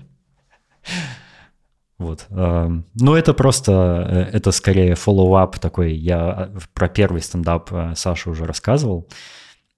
Вот. 1.99 2.25
Эм, 2.31 2.85
ну, 2.95 3.15
это 3.15 3.33
просто, 3.33 3.71
э, 4.09 4.35
это 4.35 4.51
скорее 4.51 4.93
follow-up 4.93 5.57
такой. 5.59 5.93
Я 5.93 6.51
про 6.73 6.89
первый 6.89 7.21
стендап 7.21 7.71
Саша 7.95 8.29
уже 8.29 8.45
рассказывал. 8.45 9.07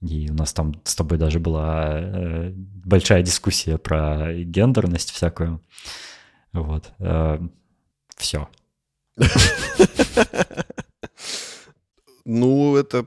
И 0.01 0.31
у 0.31 0.33
нас 0.33 0.51
там 0.51 0.73
с 0.85 0.95
тобой 0.95 1.19
даже 1.19 1.39
была 1.39 2.01
большая 2.83 3.21
дискуссия 3.21 3.77
про 3.77 4.33
гендерность 4.33 5.11
всякую. 5.11 5.61
Вот. 6.51 6.93
Все. 8.17 8.49
Ну, 12.25 12.75
это 12.75 13.05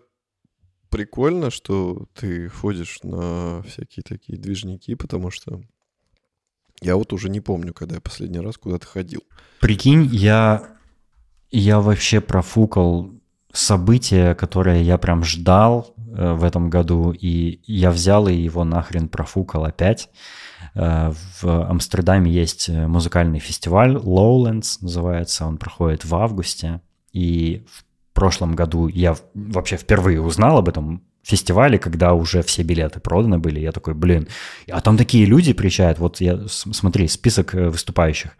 прикольно, 0.90 1.50
что 1.50 2.06
ты 2.14 2.48
ходишь 2.48 3.00
на 3.02 3.62
всякие 3.62 4.02
такие 4.02 4.38
движники, 4.38 4.94
потому 4.94 5.30
что 5.30 5.60
я 6.80 6.96
вот 6.96 7.12
уже 7.12 7.28
не 7.28 7.40
помню, 7.40 7.74
когда 7.74 7.96
я 7.96 8.00
последний 8.00 8.40
раз 8.40 8.56
куда-то 8.56 8.86
ходил. 8.86 9.22
Прикинь, 9.60 10.08
я, 10.12 10.76
я 11.50 11.80
вообще 11.80 12.20
профукал 12.20 13.12
событие, 13.52 14.34
которое 14.34 14.82
я 14.82 14.98
прям 14.98 15.24
ждал 15.24 15.94
э, 15.96 16.32
в 16.34 16.44
этом 16.44 16.70
году, 16.70 17.12
и 17.12 17.60
я 17.66 17.90
взял 17.90 18.28
и 18.28 18.34
его 18.34 18.62
нахрен 18.64 19.08
профукал 19.08 19.64
опять. 19.64 20.10
Э, 20.74 21.12
в 21.40 21.68
Амстердаме 21.68 22.30
есть 22.30 22.68
музыкальный 22.68 23.40
фестиваль 23.40 23.96
Lowlands 23.96 24.78
называется, 24.80 25.46
он 25.46 25.58
проходит 25.58 26.04
в 26.04 26.14
августе, 26.14 26.80
и 27.12 27.66
в 27.68 27.84
прошлом 28.18 28.56
году 28.56 28.88
я 28.88 29.14
вообще 29.34 29.76
впервые 29.76 30.20
узнал 30.20 30.58
об 30.58 30.68
этом 30.68 31.02
фестивале, 31.22 31.78
когда 31.78 32.14
уже 32.14 32.42
все 32.42 32.62
билеты 32.62 33.00
проданы 33.00 33.38
были. 33.38 33.60
Я 33.60 33.70
такой, 33.70 33.94
блин, 33.94 34.26
а 34.70 34.80
там 34.80 34.96
такие 34.96 35.26
люди 35.26 35.52
приезжают. 35.52 35.98
Вот 35.98 36.20
я, 36.20 36.40
смотри, 36.48 37.06
список 37.06 37.54
э, 37.54 37.68
выступающих. 37.68 38.30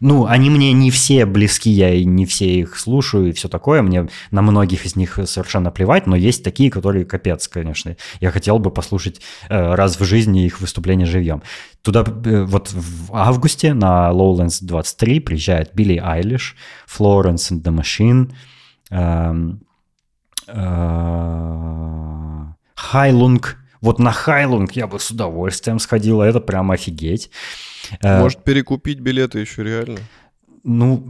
Ну, 0.00 0.24
они 0.26 0.48
мне 0.48 0.72
не 0.72 0.90
все 0.90 1.26
близки, 1.26 1.70
я 1.70 2.02
не 2.04 2.24
все 2.24 2.46
их 2.60 2.78
слушаю 2.78 3.28
и 3.28 3.32
все 3.32 3.48
такое. 3.48 3.82
Мне 3.82 4.08
на 4.30 4.40
многих 4.40 4.86
из 4.86 4.96
них 4.96 5.18
совершенно 5.26 5.70
плевать, 5.70 6.06
но 6.06 6.16
есть 6.16 6.42
такие, 6.42 6.70
которые 6.70 7.04
капец, 7.04 7.48
конечно. 7.48 7.96
Я 8.20 8.30
хотел 8.30 8.58
бы 8.58 8.70
послушать 8.70 9.20
э, 9.50 9.74
раз 9.74 10.00
в 10.00 10.04
жизни 10.04 10.46
их 10.46 10.60
выступление 10.60 11.06
живьем. 11.06 11.42
Туда 11.82 12.02
э, 12.02 12.44
вот 12.44 12.72
в 12.72 13.14
августе 13.14 13.74
на 13.74 14.10
Lowlands 14.10 14.58
23 14.62 15.20
приезжает 15.20 15.74
Билли 15.74 16.00
Айлиш, 16.02 16.56
Florence 16.88 17.52
and 17.52 17.62
the 17.62 17.78
Machine, 17.78 18.32
Хайлунг. 22.74 23.58
Вот 23.80 23.98
на 23.98 24.12
Хайлунг 24.12 24.72
я 24.72 24.86
бы 24.86 25.00
с 25.00 25.10
удовольствием 25.10 25.78
сходил, 25.78 26.20
это 26.20 26.40
прям 26.40 26.70
офигеть. 26.70 27.30
Э, 28.00 28.20
Может, 28.20 28.44
перекупить 28.44 29.00
билеты 29.00 29.40
еще 29.40 29.64
реально? 29.64 29.98
Ну, 30.62 31.04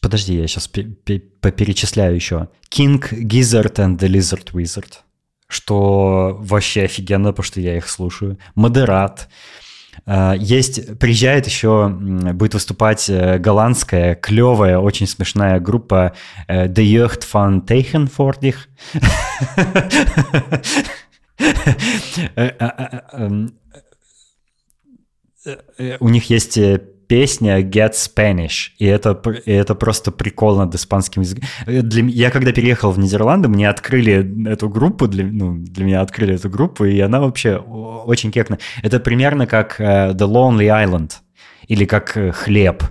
подожди, 0.00 0.36
я 0.36 0.46
сейчас 0.46 0.68
поперечисляю 0.68 2.14
еще. 2.14 2.48
King 2.70 3.00
Gizzard 3.10 3.74
and 3.76 3.98
the 3.98 4.08
Lizard 4.08 4.52
Wizard, 4.52 5.00
что 5.48 6.36
вообще 6.38 6.84
офигенно, 6.84 7.30
потому 7.30 7.44
что 7.44 7.60
я 7.60 7.76
их 7.76 7.88
слушаю. 7.88 8.38
Модерат. 8.54 9.28
А, 9.28 9.63
есть, 10.38 10.98
приезжает 10.98 11.46
еще, 11.46 11.88
будет 11.88 12.54
выступать 12.54 13.08
э, 13.08 13.38
голландская, 13.38 14.14
клевая, 14.14 14.78
очень 14.78 15.06
смешная 15.06 15.60
группа 15.60 16.14
э, 16.48 16.66
The 16.66 16.84
Jeugd 16.84 17.24
van 17.32 17.64
Tegenvoordig. 17.64 18.56
Э, 25.46 25.98
у 26.00 26.08
них 26.08 26.30
есть 26.30 26.58
песня 27.14 27.60
Get 27.60 27.92
Spanish, 27.92 28.72
и 28.76 28.86
это, 28.86 29.12
и 29.46 29.52
это 29.52 29.76
просто 29.76 30.10
прикол 30.10 30.56
над 30.56 30.74
испанским 30.74 31.22
языком. 31.22 31.44
Для, 31.64 32.02
я 32.06 32.30
когда 32.32 32.50
переехал 32.50 32.90
в 32.90 32.98
Нидерланды, 32.98 33.48
мне 33.48 33.68
открыли 33.68 34.48
эту 34.48 34.68
группу, 34.68 35.06
для, 35.06 35.24
ну, 35.24 35.56
для 35.56 35.84
меня 35.84 36.00
открыли 36.00 36.34
эту 36.34 36.50
группу, 36.50 36.84
и 36.84 36.98
она 36.98 37.20
вообще 37.20 37.58
очень 37.58 38.32
кекна. 38.32 38.58
Это 38.82 38.98
примерно 38.98 39.46
как 39.46 39.80
uh, 39.80 40.12
The 40.12 40.26
Lonely 40.26 40.66
Island, 40.66 41.12
или 41.68 41.84
как 41.84 42.16
uh, 42.16 42.32
«Хлеб», 42.32 42.82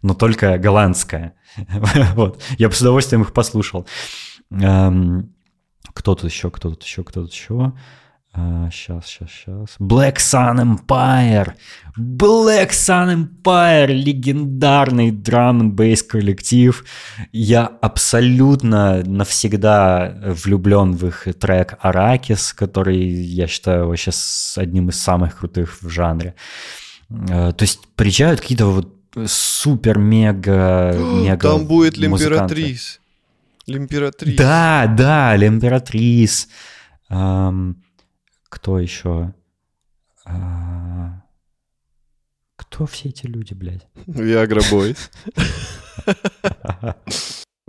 но 0.00 0.14
только 0.14 0.58
голландская. 0.58 1.32
вот. 2.14 2.40
Я 2.58 2.68
бы 2.68 2.74
с 2.74 2.80
удовольствием 2.82 3.22
их 3.22 3.32
послушал. 3.32 3.84
Um, 4.52 5.24
кто 5.92 6.14
тут 6.14 6.30
еще, 6.30 6.52
кто 6.52 6.70
тут 6.70 6.84
еще, 6.84 7.02
кто 7.02 7.22
тут 7.22 7.32
еще? 7.32 7.72
А, 8.34 8.70
сейчас, 8.70 9.06
сейчас, 9.06 9.28
сейчас. 9.30 9.76
Black 9.78 10.16
Sun 10.16 10.58
Empire. 10.62 11.52
Black 11.98 12.70
Sun 12.70 13.28
Empire. 13.28 13.88
Легендарный 13.88 15.10
драм 15.10 15.70
бейс 15.70 16.02
коллектив. 16.02 16.82
Я 17.32 17.66
абсолютно 17.66 19.02
навсегда 19.04 20.16
влюблен 20.44 20.92
в 20.92 21.08
их 21.08 21.28
трек 21.38 21.76
Аракис, 21.80 22.54
который 22.54 22.98
я 22.98 23.46
считаю 23.46 23.88
вообще 23.88 24.12
одним 24.56 24.88
из 24.88 24.98
самых 24.98 25.38
крутых 25.38 25.82
в 25.82 25.88
жанре. 25.90 26.34
А, 27.10 27.52
то 27.52 27.62
есть 27.64 27.80
приезжают 27.96 28.40
какие-то 28.40 28.66
вот 28.66 28.96
супер-мега 29.26 30.92
мега 31.22 31.50
Там 31.50 31.66
будет 31.66 31.98
Лимператрис. 31.98 32.98
Лимператрис. 33.66 34.36
Да, 34.36 34.86
да, 34.86 35.36
Лимператрис. 35.36 36.48
Кто 38.52 38.78
еще? 38.78 39.32
А... 40.26 41.22
Кто 42.56 42.84
все 42.84 43.08
эти 43.08 43.24
люди, 43.26 43.54
блядь? 43.54 43.88
Виагра 44.06 44.60
Бойс. 44.70 45.10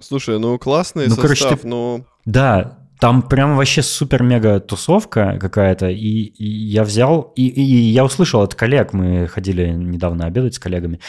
Слушай, 0.02 0.40
ну 0.40 0.60
классный 0.60 1.08
ну, 1.08 1.16
состав, 1.16 1.24
короче, 1.24 1.56
ты... 1.56 1.68
но... 1.68 2.06
Да, 2.26 2.80
там 3.00 3.22
прям 3.22 3.56
вообще 3.56 3.82
супер-мега 3.82 4.60
тусовка 4.60 5.38
какая-то, 5.40 5.88
и, 5.88 5.96
и 5.96 6.46
я 6.46 6.84
взял, 6.84 7.32
и, 7.38 7.48
и 7.48 7.62
я 7.64 8.04
услышал 8.04 8.42
от 8.42 8.54
коллег, 8.54 8.92
мы 8.92 9.28
ходили 9.28 9.70
недавно 9.70 10.26
обедать 10.26 10.56
с 10.56 10.60
коллегами, 10.60 11.00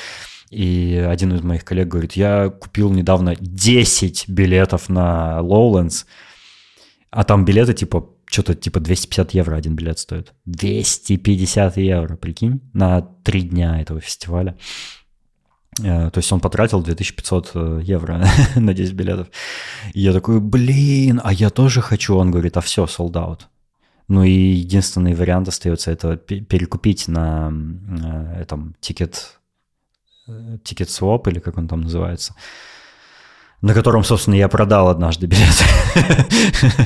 и 0.50 1.04
один 1.04 1.34
из 1.34 1.42
моих 1.42 1.64
коллег 1.64 1.88
говорит, 1.88 2.12
я 2.12 2.48
купил 2.48 2.92
недавно 2.92 3.34
10 3.40 4.28
билетов 4.28 4.88
на 4.88 5.40
Lowlands, 5.40 6.04
а 7.10 7.24
там 7.24 7.44
билеты 7.44 7.74
типа 7.74 8.13
что-то 8.26 8.54
типа 8.54 8.80
250 8.80 9.34
евро 9.34 9.56
один 9.56 9.74
билет 9.74 9.98
стоит. 9.98 10.32
250 10.46 11.76
евро, 11.76 12.16
прикинь, 12.16 12.60
на 12.72 13.02
три 13.02 13.42
дня 13.42 13.80
этого 13.80 14.00
фестиваля. 14.00 14.56
Э, 15.82 16.10
то 16.10 16.18
есть 16.18 16.32
он 16.32 16.40
потратил 16.40 16.82
2500 16.82 17.50
э, 17.54 17.80
евро 17.82 18.24
на 18.56 18.74
10 18.74 18.92
билетов. 18.94 19.28
И 19.92 20.00
я 20.00 20.12
такой, 20.12 20.40
блин, 20.40 21.20
а 21.22 21.32
я 21.32 21.50
тоже 21.50 21.80
хочу. 21.80 22.16
Он 22.16 22.30
говорит, 22.30 22.56
а 22.56 22.60
все, 22.60 22.84
sold 22.84 23.12
out. 23.12 23.40
Ну 24.06 24.22
и 24.22 24.30
единственный 24.30 25.14
вариант 25.14 25.48
остается 25.48 25.90
это 25.90 26.16
перекупить 26.16 27.08
на 27.08 27.50
э, 27.52 28.42
этом 28.42 28.76
ticket, 28.80 29.38
TicketSwap 30.62 31.28
или 31.28 31.38
как 31.38 31.58
он 31.58 31.68
там 31.68 31.82
называется 31.82 32.34
на 33.64 33.72
котором, 33.72 34.04
собственно, 34.04 34.34
я 34.34 34.48
продал 34.48 34.88
однажды 34.88 35.26
билеты. 35.26 35.64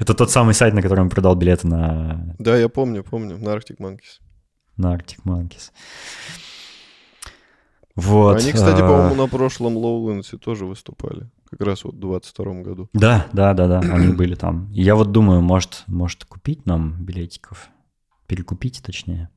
Это 0.00 0.14
тот 0.14 0.30
самый 0.30 0.54
сайт, 0.54 0.72
на 0.72 0.80
котором 0.80 1.04
я 1.04 1.10
продал 1.10 1.34
билеты 1.34 1.68
на... 1.68 2.34
Да, 2.38 2.56
я 2.56 2.70
помню, 2.70 3.04
помню, 3.04 3.36
на 3.36 3.50
Arctic 3.50 3.76
Monkeys. 3.78 4.20
На 4.78 4.94
Arctic 4.94 5.18
Monkeys. 5.26 5.72
Вот. 7.96 8.40
Они, 8.40 8.50
кстати, 8.50 8.80
а, 8.80 8.88
по-моему, 8.88 9.14
на 9.14 9.28
прошлом 9.28 9.76
Lowlands 9.76 10.38
тоже 10.38 10.64
выступали. 10.64 11.28
Как 11.50 11.60
раз 11.60 11.84
вот 11.84 11.96
в 11.96 11.98
22 11.98 12.62
году. 12.62 12.88
Да, 12.94 13.26
да, 13.34 13.52
да, 13.52 13.66
да, 13.66 13.80
они 13.92 14.14
были 14.14 14.36
там. 14.36 14.70
Я 14.72 14.94
вот 14.94 15.12
думаю, 15.12 15.42
может, 15.42 15.84
может 15.86 16.24
купить 16.24 16.64
нам 16.64 17.04
билетиков. 17.04 17.68
Перекупить, 18.26 18.82
точнее. 18.82 19.28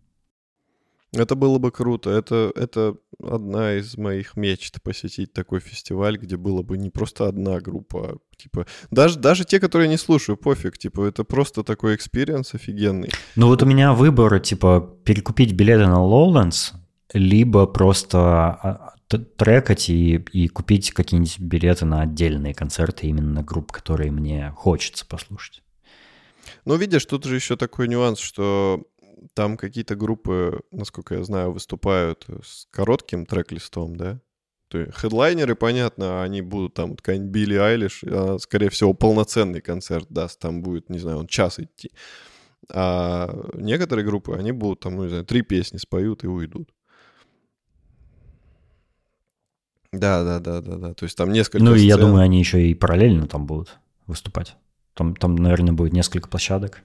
Это 1.11 1.35
было 1.35 1.57
бы 1.57 1.71
круто. 1.71 2.11
Это, 2.11 2.51
это 2.55 2.95
одна 3.21 3.73
из 3.73 3.97
моих 3.97 4.35
мечт 4.37 4.81
посетить 4.81 5.33
такой 5.33 5.59
фестиваль, 5.59 6.17
где 6.17 6.37
было 6.37 6.61
бы 6.61 6.77
не 6.77 6.89
просто 6.89 7.27
одна 7.27 7.59
группа, 7.59 8.11
а, 8.11 8.17
типа 8.37 8.67
даже 8.91 9.17
даже 9.17 9.43
те, 9.43 9.59
которые 9.59 9.87
я 9.87 9.91
не 9.91 9.97
слушаю, 9.97 10.37
пофиг, 10.37 10.77
типа 10.77 11.05
это 11.05 11.23
просто 11.23 11.63
такой 11.63 11.95
experience 11.95 12.53
офигенный. 12.53 13.09
Ну 13.35 13.47
вот 13.47 13.63
у 13.63 13.65
меня 13.65 13.93
выбор, 13.93 14.39
типа 14.39 14.97
перекупить 15.03 15.53
билеты 15.53 15.87
на 15.87 15.97
Lowlands, 15.97 16.73
либо 17.13 17.65
просто 17.65 18.19
а, 18.19 18.93
трекать 19.09 19.89
и, 19.89 20.15
и 20.15 20.47
купить 20.47 20.91
какие-нибудь 20.91 21.39
билеты 21.39 21.85
на 21.85 22.01
отдельные 22.01 22.53
концерты 22.53 23.07
именно 23.07 23.41
групп, 23.41 23.71
которые 23.71 24.11
мне 24.11 24.53
хочется 24.55 25.07
послушать. 25.07 25.63
Ну, 26.65 26.75
видишь, 26.75 27.05
тут 27.05 27.25
же 27.25 27.35
еще 27.35 27.55
такой 27.55 27.87
нюанс, 27.87 28.19
что 28.19 28.83
там 29.33 29.57
какие-то 29.57 29.95
группы, 29.95 30.61
насколько 30.71 31.15
я 31.15 31.23
знаю, 31.23 31.51
выступают 31.51 32.25
с 32.43 32.67
коротким 32.71 33.25
трек-листом, 33.25 33.95
да? 33.95 34.21
То 34.69 34.77
есть 34.77 34.93
хедлайнеры, 34.95 35.55
понятно, 35.55 36.21
они 36.21 36.41
будут 36.41 36.75
там, 36.75 36.95
какая-нибудь 36.95 37.31
Билли 37.31 37.55
Айлиш, 37.55 38.03
а, 38.03 38.37
скорее 38.39 38.69
всего, 38.69 38.93
полноценный 38.93 39.61
концерт 39.61 40.05
даст, 40.09 40.39
там 40.39 40.61
будет, 40.61 40.89
не 40.89 40.99
знаю, 40.99 41.17
он 41.17 41.27
час 41.27 41.59
идти. 41.59 41.91
А 42.71 43.33
некоторые 43.55 44.05
группы, 44.05 44.35
они 44.35 44.51
будут 44.51 44.81
там, 44.81 44.95
ну, 44.95 45.03
не 45.03 45.09
знаю, 45.09 45.25
три 45.25 45.41
песни 45.41 45.77
споют 45.77 46.23
и 46.23 46.27
уйдут. 46.27 46.69
Да, 49.91 50.23
да, 50.23 50.39
да, 50.39 50.61
да, 50.61 50.75
да. 50.75 50.93
То 50.93 51.05
есть 51.05 51.17
там 51.17 51.31
несколько. 51.31 51.63
Ну, 51.63 51.73
и 51.73 51.81
я 51.81 51.97
думаю, 51.97 52.21
они 52.21 52.37
еще 52.37 52.61
и 52.61 52.75
параллельно 52.75 53.27
там 53.27 53.47
будут 53.47 53.79
выступать. 54.05 54.55
Там, 54.93 55.15
там, 55.15 55.35
наверное, 55.35 55.73
будет 55.73 55.93
несколько 55.93 56.29
площадок. 56.29 56.83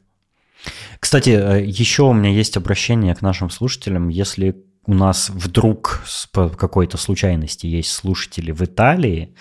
Кстати, 1.00 1.30
э, 1.30 1.64
еще 1.64 2.04
у 2.04 2.12
меня 2.12 2.30
есть 2.30 2.56
обращение 2.56 3.14
к 3.14 3.22
нашим 3.22 3.50
слушателям. 3.50 4.08
Если 4.08 4.56
у 4.86 4.94
нас 4.94 5.30
вдруг 5.30 6.02
по 6.32 6.48
какой-то 6.48 6.96
случайности 6.96 7.66
есть 7.66 7.90
слушатели 7.90 8.52
в 8.52 8.62
Италии, 8.62 9.34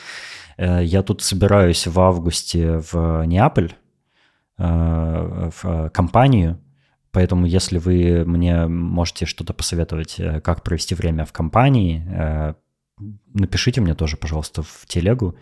э, 0.58 0.84
я 0.84 1.04
тут 1.04 1.22
собираюсь 1.22 1.88
в 1.88 2.00
августе 2.00 2.82
в 2.92 3.24
Неаполь, 3.26 3.74
э, 4.58 5.50
в 5.62 5.90
компанию, 5.90 6.60
Поэтому, 7.12 7.46
если 7.46 7.78
вы 7.78 8.26
мне 8.26 8.66
можете 8.66 9.28
что-то 9.28 9.54
посоветовать, 9.54 10.20
как 10.44 10.64
провести 10.64 10.96
время 10.96 11.26
в 11.26 11.32
компании, 11.32 12.56
напишите 13.36 13.82
мне 13.82 13.94
тоже, 13.94 14.18
пожалуйста, 14.18 14.64
в 14.64 14.88
телегу. 14.88 15.36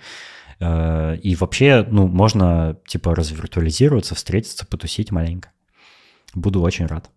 И 0.60 1.38
вообще, 1.40 1.88
ну, 1.90 2.08
можно, 2.10 2.78
типа, 2.86 3.16
развиртуализироваться, 3.16 4.16
встретиться, 4.16 4.66
потусить 4.66 5.12
маленько. 5.12 5.52
Буду 6.36 6.62
очень 6.62 6.86
рад. 6.86 7.10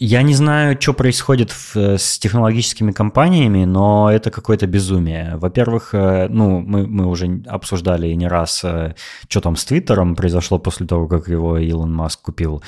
Я 0.00 0.22
не 0.22 0.32
знаю, 0.34 0.80
что 0.80 0.94
происходит 0.94 1.50
в, 1.50 1.76
с 1.76 2.20
технологическими 2.20 2.92
компаниями, 2.92 3.64
но 3.64 4.08
это 4.12 4.30
какое-то 4.30 4.68
безумие. 4.68 5.36
Во-первых, 5.36 5.92
э, 5.92 6.28
ну, 6.28 6.60
мы, 6.60 6.86
мы 6.86 7.06
уже 7.06 7.42
обсуждали 7.48 8.12
не 8.12 8.28
раз, 8.28 8.62
э, 8.62 8.94
что 9.28 9.40
там 9.40 9.56
с 9.56 9.64
Твиттером 9.64 10.14
произошло 10.14 10.60
после 10.60 10.86
того, 10.86 11.08
как 11.08 11.26
его 11.26 11.58
Илон 11.58 11.92
Маск 11.92 12.22
купил. 12.22 12.62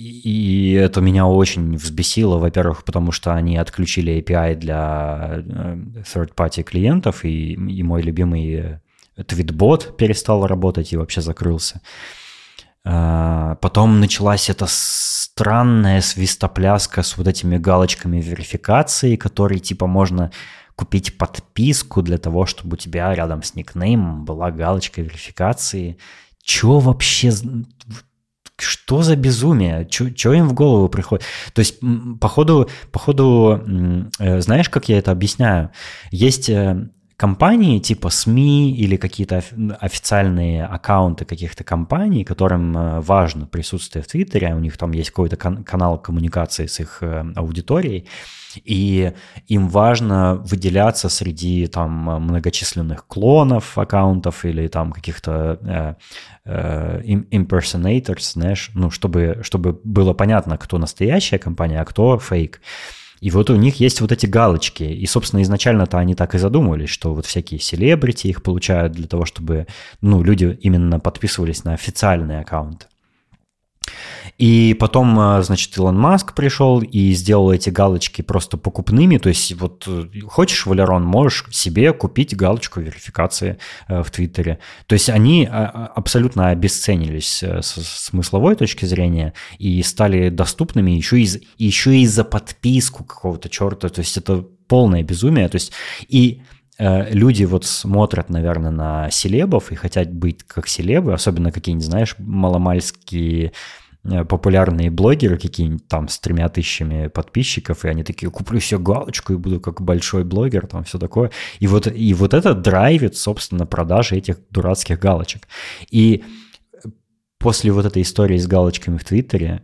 И 0.00 0.72
это 0.72 1.00
меня 1.00 1.26
очень 1.26 1.76
взбесило, 1.76 2.38
во-первых, 2.38 2.84
потому 2.84 3.12
что 3.12 3.34
они 3.34 3.56
отключили 3.56 4.22
API 4.22 4.54
для 4.54 5.42
э, 5.44 5.76
third-party 6.02 6.62
клиентов, 6.62 7.24
и, 7.24 7.54
и 7.54 7.82
мой 7.82 8.02
любимый 8.02 8.80
твитбот 9.26 9.96
перестал 9.96 10.46
работать 10.46 10.92
и 10.92 10.96
вообще 10.96 11.20
закрылся. 11.20 11.80
А, 12.84 13.56
потом 13.56 14.00
началась 14.00 14.48
эта 14.48 14.66
странная 14.68 16.00
свистопляска 16.00 17.02
с 17.02 17.16
вот 17.16 17.28
этими 17.28 17.58
галочками 17.58 18.20
верификации, 18.20 19.16
которые 19.16 19.58
типа 19.58 19.86
можно 19.86 20.30
купить 20.74 21.18
подписку 21.18 22.02
для 22.02 22.18
того, 22.18 22.46
чтобы 22.46 22.74
у 22.74 22.76
тебя 22.76 23.12
рядом 23.14 23.42
с 23.42 23.54
никнеймом 23.54 24.24
была 24.24 24.50
галочка 24.50 25.02
верификации. 25.02 25.98
Чё 26.42 26.78
вообще 26.78 27.32
что 28.60 29.02
за 29.02 29.16
безумие? 29.16 29.86
Что 29.90 30.32
им 30.32 30.48
в 30.48 30.52
голову 30.52 30.88
приходит? 30.88 31.24
То 31.52 31.60
есть, 31.60 31.80
походу, 32.20 32.68
походу, 32.90 33.62
э, 34.18 34.40
знаешь, 34.40 34.68
как 34.68 34.88
я 34.88 34.98
это 34.98 35.12
объясняю? 35.12 35.70
Есть 36.10 36.48
э, 36.48 36.88
компании 37.18 37.78
типа 37.80 38.08
СМИ 38.08 38.70
или 38.70 38.96
какие-то 38.96 39.42
официальные 39.80 40.64
аккаунты 40.64 41.26
каких-то 41.26 41.64
компаний, 41.64 42.24
которым 42.24 42.74
э, 42.76 43.00
важно 43.00 43.46
присутствие 43.46 44.02
в 44.02 44.06
Твиттере, 44.06 44.54
у 44.54 44.60
них 44.60 44.78
там 44.78 44.92
есть 44.92 45.10
какой-то 45.10 45.36
канал 45.36 45.98
коммуникации 45.98 46.66
с 46.66 46.80
их 46.80 47.02
аудиторией, 47.36 48.06
и 48.64 49.12
им 49.46 49.68
важно 49.68 50.36
выделяться 50.36 51.08
среди 51.08 51.66
там 51.66 51.90
многочисленных 52.22 53.06
клонов 53.06 53.76
аккаунтов 53.76 54.44
или 54.44 54.68
там 54.68 54.92
каких-то 54.92 55.58
э, 55.62 55.94
э, 56.44 57.00
impersonators, 57.30 58.32
знаешь, 58.32 58.70
ну, 58.74 58.90
чтобы, 58.90 59.40
чтобы 59.42 59.78
было 59.84 60.14
понятно, 60.14 60.56
кто 60.56 60.78
настоящая 60.78 61.38
компания, 61.38 61.80
а 61.80 61.84
кто 61.84 62.18
фейк. 62.18 62.60
И 63.20 63.30
вот 63.30 63.50
у 63.50 63.56
них 63.56 63.80
есть 63.80 64.00
вот 64.00 64.12
эти 64.12 64.26
галочки. 64.26 64.84
И, 64.84 65.06
собственно, 65.06 65.42
изначально-то 65.42 65.98
они 65.98 66.14
так 66.14 66.34
и 66.34 66.38
задумывались, 66.38 66.90
что 66.90 67.14
вот 67.14 67.26
всякие 67.26 67.60
селебрити 67.60 68.28
их 68.28 68.42
получают 68.42 68.92
для 68.92 69.06
того, 69.06 69.24
чтобы, 69.24 69.66
ну, 70.00 70.22
люди 70.22 70.58
именно 70.62 71.00
подписывались 71.00 71.64
на 71.64 71.74
официальные 71.74 72.40
аккаунты. 72.40 72.86
И 74.38 74.74
потом, 74.78 75.18
э, 75.18 75.42
значит, 75.42 75.76
Илон 75.76 75.98
Маск 75.98 76.34
пришел 76.34 76.80
и 76.80 77.12
сделал 77.12 77.50
эти 77.50 77.70
галочки 77.70 78.22
просто 78.22 78.56
покупными. 78.56 79.18
То 79.18 79.28
есть 79.28 79.52
вот 79.54 79.84
э, 79.88 80.06
хочешь 80.28 80.64
Валерон, 80.64 81.04
можешь 81.04 81.44
себе 81.50 81.92
купить 81.92 82.36
галочку 82.36 82.80
верификации 82.80 83.58
э, 83.88 84.02
в 84.02 84.10
Твиттере. 84.10 84.60
То 84.86 84.94
есть 84.94 85.10
они 85.10 85.48
абсолютно 85.50 86.50
обесценились 86.50 87.42
с 87.42 87.74
смысловой 87.84 88.54
точки 88.54 88.84
зрения 88.84 89.34
и 89.58 89.82
стали 89.82 90.28
доступными 90.28 90.92
еще 90.92 91.20
и, 91.20 91.28
еще 91.58 91.96
и 91.96 92.06
за 92.06 92.24
подписку 92.24 93.04
какого-то 93.04 93.48
черта. 93.48 93.88
То 93.88 94.00
есть 94.00 94.16
это 94.16 94.44
полное 94.68 95.02
безумие. 95.02 95.48
То 95.48 95.56
есть 95.56 95.72
и 96.08 96.42
люди 96.78 97.44
вот 97.44 97.64
смотрят, 97.64 98.30
наверное, 98.30 98.70
на 98.70 99.10
селебов 99.10 99.72
и 99.72 99.74
хотят 99.74 100.12
быть 100.12 100.44
как 100.44 100.68
селебы, 100.68 101.12
особенно 101.12 101.50
какие-нибудь, 101.50 101.86
знаешь, 101.86 102.14
маломальские 102.18 103.52
Э, 104.04 104.24
популярные 104.24 104.90
блогеры 104.90 105.38
какие-нибудь 105.38 105.86
там 105.88 106.08
с 106.08 106.18
тремя 106.18 106.48
тысячами 106.48 107.08
подписчиков, 107.08 107.84
и 107.84 107.88
они 107.88 108.04
такие, 108.04 108.30
куплю 108.30 108.60
себе 108.60 108.80
галочку 108.80 109.32
и 109.32 109.36
буду 109.36 109.60
как 109.60 109.80
большой 109.80 110.24
блогер, 110.24 110.66
там 110.66 110.84
все 110.84 110.98
такое. 110.98 111.30
И 111.58 111.66
вот, 111.66 111.86
и 111.86 112.14
вот 112.14 112.32
это 112.32 112.54
драйвит, 112.54 113.16
собственно, 113.16 113.66
продажи 113.66 114.16
этих 114.16 114.38
дурацких 114.50 114.98
галочек. 114.98 115.48
И 115.90 116.24
после 117.38 117.70
вот 117.72 117.86
этой 117.86 118.02
истории 118.02 118.38
с 118.38 118.46
галочками 118.46 118.98
в 118.98 119.04
Твиттере 119.04 119.62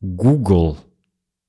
Google 0.00 0.78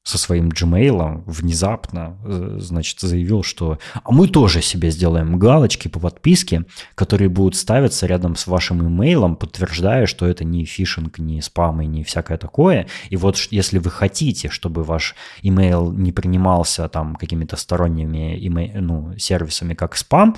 со 0.06 0.20
своим 0.20 0.50
Gmail 0.50 1.24
внезапно, 1.26 2.18
э, 2.24 2.58
значит, 2.60 3.00
заявил, 3.00 3.42
что 3.42 3.80
а 4.04 4.12
мы 4.12 4.28
тоже 4.28 4.62
себе 4.62 4.92
сделаем 4.92 5.40
галочки 5.40 5.88
по 5.88 6.00
подписке, 6.00 6.66
которые 6.94 7.28
будут 7.28 7.56
ставиться 7.56 8.06
рядом 8.06 8.36
с 8.36 8.46
вашим 8.46 8.88
имейлом, 8.88 9.36
подтверждая, 9.36 10.06
что 10.06 10.28
это 10.28 10.44
не 10.44 10.64
фишинг, 10.64 11.18
не 11.18 11.42
спам 11.42 11.82
и 11.82 11.88
не 11.88 12.04
всякое 12.04 12.38
такое. 12.38 12.86
И 13.10 13.18
вот 13.18 13.36
если 13.50 13.80
вы 13.80 13.90
хотите, 13.90 14.50
чтобы 14.50 14.84
ваш 14.84 15.16
имейл 15.42 15.92
не 15.92 16.12
принимался 16.12 16.88
там 16.88 17.16
какими-то 17.16 17.58
сторонними 17.58 18.38
имей... 18.48 18.74
ну, 18.76 19.18
сервисами, 19.18 19.74
как 19.74 19.96
спам, 19.96 20.36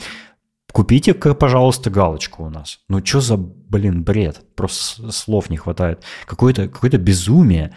купите, 0.71 1.13
пожалуйста, 1.13 1.89
галочку 1.89 2.45
у 2.45 2.49
нас. 2.49 2.79
Ну, 2.87 3.05
что 3.05 3.19
за, 3.19 3.35
блин, 3.35 4.05
бред? 4.05 4.45
Просто 4.55 5.11
слов 5.11 5.49
не 5.49 5.57
хватает. 5.57 6.03
Какое-то 6.25 6.69
какое 6.69 6.91
безумие. 6.91 7.73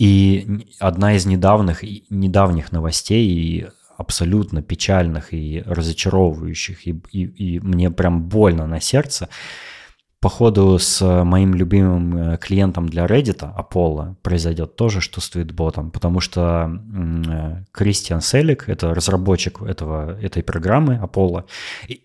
И 0.00 0.66
одна 0.78 1.12
из 1.12 1.26
недавних, 1.26 1.82
недавних 2.08 2.72
новостей, 2.72 3.66
абсолютно 3.98 4.62
печальных 4.62 5.34
и 5.34 5.62
разочаровывающих, 5.66 6.86
и, 6.86 7.02
и, 7.12 7.24
и 7.24 7.60
мне 7.60 7.90
прям 7.90 8.22
больно 8.22 8.66
на 8.66 8.80
сердце, 8.80 9.28
походу 10.20 10.78
с 10.78 11.24
моим 11.24 11.54
любимым 11.54 12.16
э, 12.16 12.38
клиентом 12.38 12.88
для 12.88 13.04
Reddit, 13.04 13.46
Apollo, 13.54 14.14
произойдет 14.22 14.74
тоже, 14.74 15.02
что 15.02 15.20
с 15.20 15.28
твитботом, 15.28 15.90
потому 15.90 16.20
что 16.20 16.70
э, 16.70 17.64
Кристиан 17.70 18.22
Селик, 18.22 18.70
это 18.70 18.94
разработчик 18.94 19.60
этого, 19.60 20.18
этой 20.18 20.42
программы 20.42 20.98
Apollo, 21.02 21.44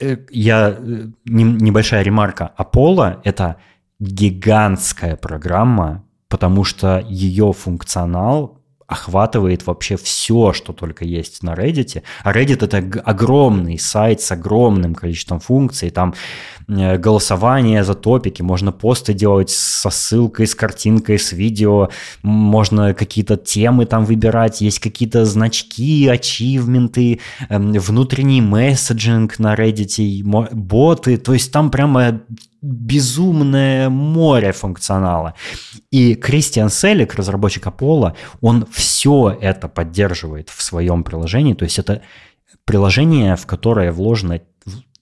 э, 0.02 0.18
я, 0.32 0.78
небольшая 1.24 2.04
ремарка, 2.04 2.52
Apollo— 2.58 3.22
это 3.24 3.56
гигантская 4.00 5.16
программа, 5.16 6.05
потому 6.30 6.64
что 6.64 7.04
ее 7.08 7.54
функционал 7.54 8.62
охватывает 8.88 9.66
вообще 9.66 9.98
все, 9.98 10.54
что 10.54 10.72
только 10.72 11.06
есть 11.06 11.42
на 11.42 11.56
Reddit. 11.56 12.04
А 12.24 12.32
Reddit 12.32 12.64
это 12.64 13.02
огромный 13.04 13.80
сайт 13.80 14.22
с 14.22 14.32
огромным 14.32 14.94
количеством 14.94 15.40
функций. 15.40 15.90
Там 15.90 16.14
э, 16.68 16.98
голосование 16.98 17.84
за 17.84 17.96
топики, 17.96 18.44
можно 18.44 18.72
посты 18.72 19.14
делать 19.14 19.50
со 19.50 19.90
ссылкой, 19.90 20.46
с 20.46 20.54
картинкой, 20.54 21.18
с 21.18 21.32
видео, 21.32 21.90
можно 22.22 22.94
какие-то 22.94 23.38
темы 23.38 23.88
там 23.88 24.06
выбирать, 24.06 24.62
есть 24.62 24.80
какие-то 24.80 25.26
значки, 25.26 26.08
ачивменты, 26.08 27.22
эм, 27.50 27.72
внутренний 27.74 28.42
месседжинг 28.42 29.40
на 29.40 29.56
Reddit, 29.56 30.24
боты. 30.54 31.18
То 31.18 31.34
есть 31.34 31.52
там 31.52 31.72
прямо 31.72 32.22
безумное 32.66 33.90
море 33.90 34.52
функционала. 34.52 35.36
И 35.92 36.16
Кристиан 36.16 36.70
Селик, 36.70 37.16
разработчик 37.16 37.68
Apollo, 37.68 38.16
он 38.42 38.66
все 38.72 39.38
это 39.40 39.68
поддерживает 39.68 40.50
в 40.50 40.62
своем 40.62 41.04
приложении. 41.04 41.54
То 41.54 41.66
есть 41.66 41.80
это 41.80 42.02
приложение, 42.66 43.36
в 43.36 43.46
которое 43.46 43.92
вложено 43.92 44.42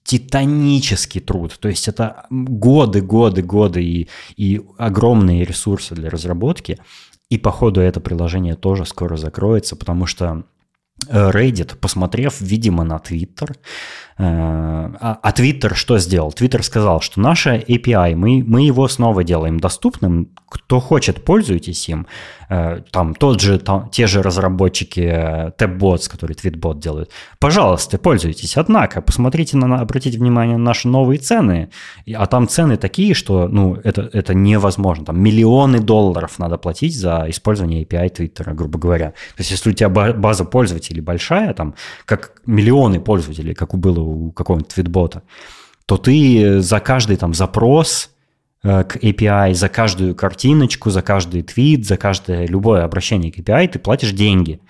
титанический 0.04 1.20
труд. 1.20 1.56
То 1.58 1.68
есть 1.68 1.88
это 1.88 2.26
годы, 2.30 3.00
годы, 3.00 3.42
годы 3.42 3.82
и, 3.82 4.08
и 4.36 4.60
огромные 4.76 5.44
ресурсы 5.44 5.94
для 5.94 6.10
разработки. 6.10 6.78
И 7.30 7.38
походу 7.38 7.80
это 7.80 8.00
приложение 8.00 8.54
тоже 8.54 8.84
скоро 8.84 9.16
закроется, 9.16 9.76
потому 9.76 10.04
что 10.04 10.44
э, 11.08 11.30
Reddit, 11.30 11.76
посмотрев, 11.76 12.40
видимо, 12.40 12.84
на 12.84 12.96
Twitter, 12.96 13.56
а, 14.16 15.18
а 15.22 15.30
Twitter 15.32 15.74
что 15.74 15.98
сделал? 15.98 16.30
Twitter 16.30 16.62
сказал, 16.62 17.00
что 17.00 17.20
наше 17.20 17.64
API, 17.66 18.14
мы, 18.14 18.44
мы 18.46 18.62
его 18.62 18.86
снова 18.88 19.24
делаем 19.24 19.58
доступным. 19.58 20.28
Кто 20.48 20.78
хочет, 20.78 21.24
пользуйтесь 21.24 21.88
им. 21.88 22.06
Э, 22.48 22.80
там 22.90 23.14
тот 23.14 23.40
же, 23.40 23.58
там, 23.58 23.88
те 23.90 24.06
же 24.06 24.22
разработчики 24.22 25.00
TabBots, 25.58 26.08
которые 26.08 26.36
TweetBot 26.36 26.78
делают. 26.78 27.10
Пожалуйста, 27.40 27.98
пользуйтесь. 27.98 28.56
Однако, 28.56 29.02
посмотрите, 29.02 29.56
на, 29.56 29.80
обратите 29.80 30.18
внимание 30.18 30.56
на 30.56 30.64
наши 30.64 30.86
новые 30.86 31.18
цены. 31.18 31.70
А 32.14 32.26
там 32.26 32.46
цены 32.46 32.76
такие, 32.76 33.14
что 33.14 33.48
ну, 33.48 33.78
это, 33.82 34.08
это 34.12 34.34
невозможно. 34.34 35.04
Там 35.06 35.20
миллионы 35.20 35.80
долларов 35.80 36.38
надо 36.38 36.56
платить 36.56 36.96
за 36.96 37.26
использование 37.28 37.84
API 37.84 38.14
Twitter, 38.14 38.54
грубо 38.54 38.78
говоря. 38.78 39.10
То 39.10 39.40
есть, 39.40 39.50
если 39.50 39.70
у 39.70 39.72
тебя 39.72 39.88
база 39.88 40.44
пользователей 40.44 41.00
большая, 41.00 41.52
там, 41.54 41.74
как 42.04 42.32
миллионы 42.46 43.00
пользователей, 43.00 43.54
как 43.54 43.74
у 43.74 43.76
было 43.76 44.03
у 44.04 44.32
какого-нибудь 44.32 44.72
твитбота, 44.72 45.22
то 45.86 45.96
ты 45.96 46.60
за 46.60 46.80
каждый 46.80 47.16
там 47.16 47.34
запрос 47.34 48.10
э, 48.62 48.84
к 48.84 48.96
API, 48.96 49.54
за 49.54 49.68
каждую 49.68 50.14
картиночку, 50.14 50.90
за 50.90 51.02
каждый 51.02 51.42
твит, 51.42 51.86
за 51.86 51.96
каждое 51.96 52.46
любое 52.46 52.84
обращение 52.84 53.32
к 53.32 53.38
API 53.38 53.68
ты 53.68 53.78
платишь 53.78 54.12
деньги. 54.12 54.60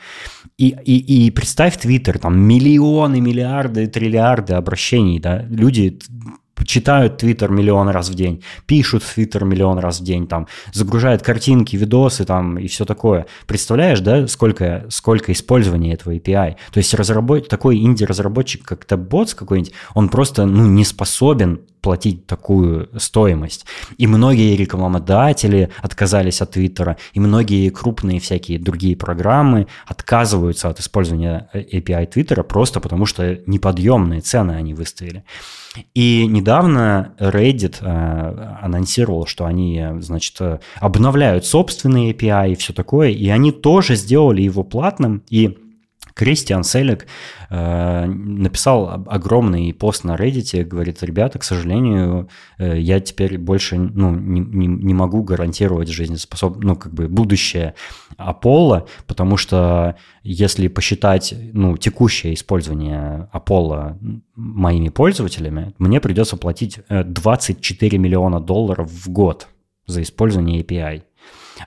И, 0.57 0.69
и, 0.85 1.27
и 1.27 1.31
представь 1.31 1.77
Твиттер, 1.79 2.19
там 2.19 2.39
миллионы, 2.39 3.21
миллиарды, 3.21 3.89
триллиарды 3.89 4.55
обращений, 4.55 5.19
да, 5.19 5.43
люди 5.43 5.99
читают 6.65 7.19
Твиттер 7.19 7.51
миллион 7.51 7.89
раз 7.89 8.09
в 8.09 8.15
день, 8.15 8.43
пишут 8.67 9.03
Твиттер 9.05 9.45
миллион 9.45 9.79
раз 9.79 10.01
в 10.01 10.05
день, 10.05 10.27
там, 10.27 10.47
загружают 10.73 11.23
картинки, 11.23 11.77
видосы 11.77 12.25
там 12.25 12.59
и 12.59 12.69
все 12.69 12.85
такое. 12.85 13.27
Представляешь, 13.47 14.01
да, 14.01 14.27
сколько, 14.27 14.87
сколько 14.89 15.33
использования 15.33 15.95
этого 15.95 16.13
API? 16.13 16.57
То 16.73 16.79
есть 16.79 16.95
разработ... 16.95 17.49
такой 17.49 17.79
инди-разработчик, 17.79 18.65
как 18.65 18.85
TabBots 18.85 19.35
какой-нибудь, 19.35 19.73
он 19.95 20.09
просто 20.09 20.47
ну, 20.47 20.67
не 20.67 20.85
способен 20.85 21.61
платить 21.85 22.27
такую 22.27 22.89
стоимость. 22.97 23.67
И 23.99 24.07
многие 24.07 24.57
рекламодатели 24.57 25.69
отказались 25.83 26.41
от 26.41 26.53
Твиттера, 26.53 26.97
и 27.13 27.21
многие 27.21 27.69
крупные 27.69 28.21
всякие 28.21 28.59
другие 28.59 28.97
программы 28.97 29.67
отказываются 29.87 30.71
от 30.71 30.81
использования 30.81 31.51
API 31.53 32.07
Твиттера 32.07 32.43
просто 32.43 32.81
потому, 32.81 33.05
что 33.05 33.39
неподъемные 33.47 34.23
цены 34.23 34.53
они 34.53 34.73
выставили. 34.73 35.25
И 35.95 36.27
недавно 36.27 37.15
Reddit 37.19 37.79
э, 37.81 38.57
анонсировал, 38.63 39.27
что 39.27 39.45
они, 39.47 39.83
значит, 40.01 40.39
обновляют 40.77 41.45
собственные 41.45 42.13
API 42.13 42.53
и 42.53 42.57
все 42.57 42.73
такое, 42.73 43.11
и 43.11 43.29
они 43.29 43.53
тоже 43.53 43.97
сделали 43.97 44.43
его 44.43 44.63
платным, 44.63 45.23
и 45.31 45.59
Кристиан 46.15 46.63
Селик 46.63 47.07
э, 47.51 48.07
написал 48.07 49.05
огромный 49.07 49.75
пост 49.75 50.05
на 50.05 50.15
Reddit, 50.15 50.65
говорит, 50.65 51.03
ребята, 51.03 51.39
к 51.41 51.45
сожалению, 51.45 52.29
э, 52.59 52.79
я 52.79 53.01
теперь 53.01 53.37
больше 53.37 53.77
ну, 53.77 54.13
не, 54.13 54.41
не, 54.41 54.67
не 54.69 54.95
могу 54.95 55.25
гарантировать 55.25 55.89
жизнеспособность, 55.89 56.65
ну, 56.65 56.77
как 56.77 56.95
бы 56.95 57.09
будущее 57.09 57.75
Apollo, 58.17 58.87
потому 59.07 59.37
что 59.37 59.97
если 60.23 60.69
посчитать 60.69 61.35
ну, 61.53 61.77
текущее 61.77 62.35
использование 62.35 63.29
Apollo 63.33 63.99
моими 64.37 64.91
пользователями, 64.91 65.75
мне 65.79 66.01
придется 66.01 66.37
платить 66.37 66.79
24 66.89 67.97
э, 67.97 68.01
миллиона 68.01 68.41
долларов 68.41 68.89
в 68.89 69.11
год 69.11 69.49
за 69.87 70.03
использование 70.03 70.63
API. 70.63 71.03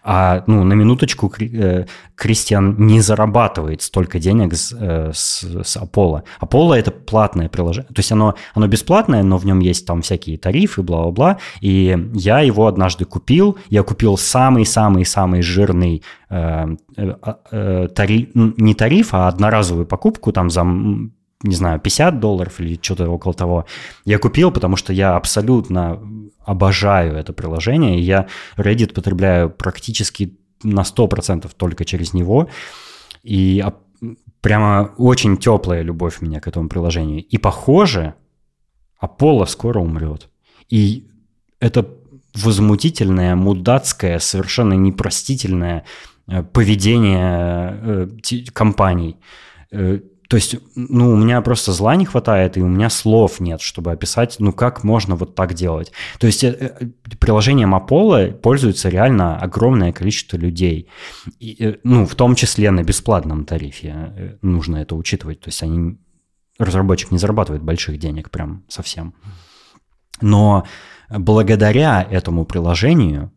А 0.03 0.43
ну, 0.47 0.63
на 0.63 0.73
минуточку 0.73 1.31
э, 1.39 1.85
Кристиан 2.15 2.75
не 2.77 3.01
зарабатывает 3.01 3.81
столько 3.81 4.19
денег 4.19 4.53
с, 4.55 4.75
э, 4.77 5.11
с, 5.13 5.43
с 5.43 5.77
Apollo. 5.77 6.23
Apollo 6.41 6.75
это 6.75 6.91
платное 6.91 7.49
приложение. 7.49 7.89
То 7.89 7.99
есть 7.99 8.11
оно, 8.11 8.35
оно 8.53 8.67
бесплатное, 8.67 9.23
но 9.23 9.37
в 9.37 9.45
нем 9.45 9.59
есть 9.59 9.85
там 9.85 10.01
всякие 10.01 10.37
тарифы, 10.37 10.81
бла-бла-бла. 10.81 11.37
И 11.61 11.97
я 12.13 12.39
его 12.39 12.67
однажды 12.67 13.05
купил. 13.05 13.57
Я 13.69 13.83
купил 13.83 14.17
самый-самый-самый 14.17 15.41
жирный 15.41 16.03
э, 16.29 16.67
э, 16.97 17.15
э, 17.51 17.87
тариф, 17.93 18.29
не 18.33 18.73
тариф, 18.73 19.13
а 19.13 19.27
одноразовую 19.27 19.85
покупку 19.85 20.31
там 20.31 20.49
за 20.49 20.63
не 21.43 21.55
знаю, 21.55 21.79
50 21.79 22.19
долларов 22.19 22.59
или 22.59 22.79
что-то 22.81 23.09
около 23.09 23.33
того. 23.33 23.65
Я 24.05 24.17
купил, 24.17 24.51
потому 24.51 24.75
что 24.75 24.91
я 24.91 25.15
абсолютно 25.15 25.99
обожаю 26.47 27.15
это 27.15 27.33
приложение. 27.33 27.99
Я 27.99 28.27
Reddit 28.55 28.93
потребляю 28.93 29.49
практически 29.49 30.37
на 30.63 30.81
100% 30.81 31.51
только 31.55 31.85
через 31.85 32.13
него. 32.13 32.49
И 33.21 33.63
прямо 34.41 34.93
очень 34.97 35.37
теплая 35.37 35.81
любовь 35.81 36.21
у 36.21 36.25
меня 36.25 36.39
к 36.39 36.47
этому 36.47 36.69
приложению. 36.69 37.23
И 37.23 37.37
похоже, 37.37 38.13
Аполло 38.97 39.45
скоро 39.45 39.79
умрет. 39.79 40.29
И 40.69 41.07
это 41.59 41.85
возмутительное, 42.33 43.35
мудацкое, 43.35 44.19
совершенно 44.19 44.73
непростительное 44.73 45.83
э, 46.27 46.43
поведение 46.43 47.79
э, 47.81 48.45
компаний. 48.53 49.17
Э, 50.27 50.29
то 50.29 50.35
есть, 50.37 50.55
ну, 50.75 51.11
у 51.11 51.15
меня 51.15 51.41
просто 51.41 51.71
зла 51.71 51.95
не 51.95 52.05
хватает, 52.05 52.57
и 52.57 52.61
у 52.61 52.67
меня 52.67 52.89
слов 52.89 53.39
нет, 53.39 53.61
чтобы 53.61 53.91
описать, 53.91 54.35
ну, 54.39 54.51
как 54.51 54.83
можно 54.83 55.15
вот 55.15 55.35
так 55.35 55.53
делать. 55.53 55.91
То 56.19 56.27
есть, 56.27 56.45
приложением 57.19 57.75
Apollo 57.75 58.33
пользуется 58.33 58.89
реально 58.89 59.39
огромное 59.39 59.91
количество 59.91 60.37
людей. 60.37 60.89
И, 61.39 61.79
ну, 61.83 62.05
в 62.05 62.15
том 62.15 62.35
числе 62.35 62.71
на 62.71 62.83
бесплатном 62.83 63.45
тарифе 63.45 64.37
нужно 64.41 64.77
это 64.77 64.95
учитывать. 64.95 65.39
То 65.39 65.49
есть, 65.49 65.63
они, 65.63 65.97
разработчик 66.59 67.11
не 67.11 67.17
зарабатывает 67.17 67.63
больших 67.63 67.97
денег 67.97 68.29
прям 68.29 68.63
совсем. 68.67 69.13
Но 70.21 70.65
благодаря 71.09 72.05
этому 72.09 72.45
приложению 72.45 73.31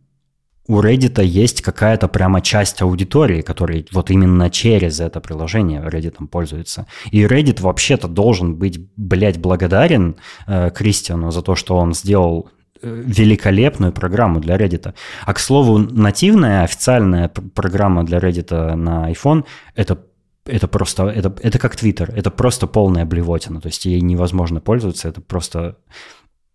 у 0.66 0.80
Reddit 0.80 1.22
есть 1.24 1.62
какая-то 1.62 2.08
прямо 2.08 2.40
часть 2.40 2.82
аудитории, 2.82 3.42
которая 3.42 3.84
вот 3.92 4.10
именно 4.10 4.50
через 4.50 5.00
это 5.00 5.20
приложение 5.20 5.80
Reddit 5.80 6.26
пользуется. 6.28 6.86
И 7.10 7.22
Reddit 7.24 7.60
вообще-то 7.60 8.08
должен 8.08 8.54
быть, 8.54 8.78
блядь, 8.96 9.38
благодарен 9.38 10.16
э, 10.46 10.70
Кристиану 10.70 11.30
за 11.30 11.42
то, 11.42 11.56
что 11.56 11.76
он 11.76 11.94
сделал 11.94 12.50
э, 12.82 13.02
великолепную 13.06 13.92
программу 13.92 14.40
для 14.40 14.56
Reddit. 14.56 14.94
А, 15.24 15.34
к 15.34 15.40
слову, 15.40 15.78
нативная 15.78 16.62
официальная 16.62 17.28
программа 17.28 18.04
для 18.04 18.18
Reddit 18.18 18.74
на 18.74 19.10
iPhone— 19.10 19.44
это 19.74 19.98
это 20.46 20.68
просто, 20.68 21.06
это, 21.06 21.34
это 21.42 21.58
как 21.58 21.74
Twitter, 21.76 22.12
это 22.14 22.30
просто 22.30 22.66
полная 22.66 23.04
блевотина, 23.04 23.60
то 23.60 23.68
есть 23.68 23.84
ей 23.84 24.00
невозможно 24.00 24.60
пользоваться, 24.60 25.08
это 25.08 25.20
просто 25.20 25.76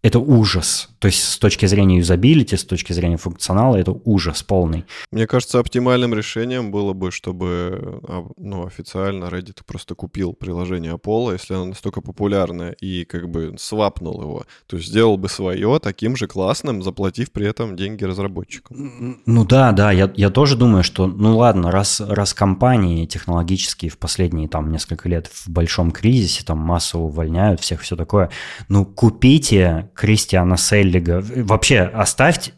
это 0.06 0.20
ужас. 0.20 0.90
То 1.00 1.08
есть 1.08 1.24
с 1.24 1.40
точки 1.40 1.66
зрения 1.66 1.98
юзабилити, 1.98 2.58
с 2.58 2.64
точки 2.64 2.94
зрения 2.94 3.18
функционала, 3.18 3.76
это 3.76 3.92
ужас 3.92 4.44
полный. 4.44 4.86
Мне 5.12 5.26
кажется, 5.26 5.60
оптимальным 5.60 6.14
решением 6.14 6.70
было 6.70 6.94
бы, 6.94 7.10
чтобы 7.10 8.02
а, 8.08 8.28
ну, 8.38 8.68
официально 8.68 9.26
Reddit 9.26 9.62
просто 9.66 9.96
купил 9.96 10.34
приложение 10.34 10.94
Apollo, 10.94 11.34
если 11.34 11.56
оно 11.56 11.66
настолько 11.66 12.02
популярное, 12.02 12.74
и 12.74 13.04
как 13.04 13.30
бы 13.30 13.56
свапнул 13.58 14.22
его. 14.22 14.46
То 14.68 14.78
есть 14.78 14.90
сделал 14.90 15.18
бы 15.18 15.28
свое 15.28 15.80
таким 15.80 16.16
же 16.16 16.28
классным, 16.28 16.84
заплатив 16.84 17.32
при 17.32 17.48
этом 17.48 17.76
деньги 17.76 18.04
разработчикам. 18.04 19.22
Ну 19.26 19.44
да, 19.44 19.72
да, 19.72 19.92
я, 19.92 20.12
я 20.16 20.30
тоже 20.30 20.56
думаю, 20.56 20.84
что, 20.84 21.08
ну 21.08 21.36
ладно, 21.36 21.72
раз, 21.72 22.00
раз 22.00 22.36
компании 22.36 23.08
технологические 23.08 23.90
в 23.90 23.98
последние 23.98 24.50
там 24.50 24.72
несколько 24.72 25.10
лет 25.10 25.32
в 25.34 25.50
большом 25.50 25.90
кризисе, 25.90 26.44
там 26.44 26.60
массово 26.60 27.06
увольняют 27.06 27.60
всех, 27.60 27.82
все 27.82 27.96
такое, 27.96 28.30
ну 28.70 28.86
купите 28.86 29.90
Кристиана 29.96 30.58
Селлига. 30.58 31.24
Вообще, 31.38 31.82
оставьте, 31.82 32.54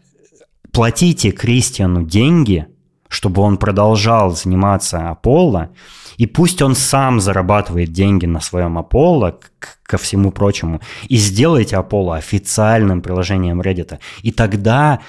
платите 0.72 1.32
Кристиану 1.32 2.04
деньги, 2.04 2.68
чтобы 3.08 3.42
он 3.42 3.58
продолжал 3.58 4.32
заниматься 4.32 5.10
Аполло, 5.10 5.70
и 6.18 6.26
пусть 6.26 6.62
он 6.62 6.76
сам 6.76 7.20
зарабатывает 7.20 7.92
деньги 7.92 8.26
на 8.26 8.42
своем 8.42 8.78
Аполло, 8.78 9.40
ко 9.84 9.98
всему 9.98 10.32
прочему, 10.32 10.82
и 11.08 11.16
сделайте 11.16 11.78
Аполло 11.78 12.16
официальным 12.16 13.02
приложением 13.02 13.62
Reddit. 13.62 14.00
И 14.24 14.32
тогда 14.32 15.00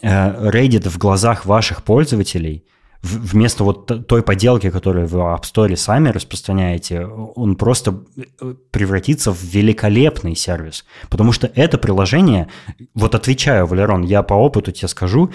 э, 0.00 0.50
Reddit 0.50 0.88
в 0.88 0.98
глазах 0.98 1.44
ваших 1.44 1.82
пользователей 1.82 2.64
вместо 3.02 3.64
вот 3.64 4.06
той 4.06 4.22
поделки, 4.22 4.70
которую 4.70 5.06
вы 5.06 5.18
в 5.18 5.22
App 5.22 5.42
Store 5.42 5.74
сами 5.76 6.08
распространяете, 6.10 7.04
он 7.04 7.56
просто 7.56 8.04
э, 8.16 8.54
превратится 8.70 9.32
в 9.32 9.42
великолепный 9.42 10.36
сервис. 10.36 10.84
Потому 11.10 11.32
что 11.32 11.50
это 11.54 11.78
приложение, 11.78 12.48
вот 12.94 13.14
отвечаю, 13.14 13.66
Валерон, 13.66 14.02
я 14.02 14.22
по 14.22 14.34
опыту 14.34 14.70
тебе 14.72 14.88
скажу, 14.88 15.32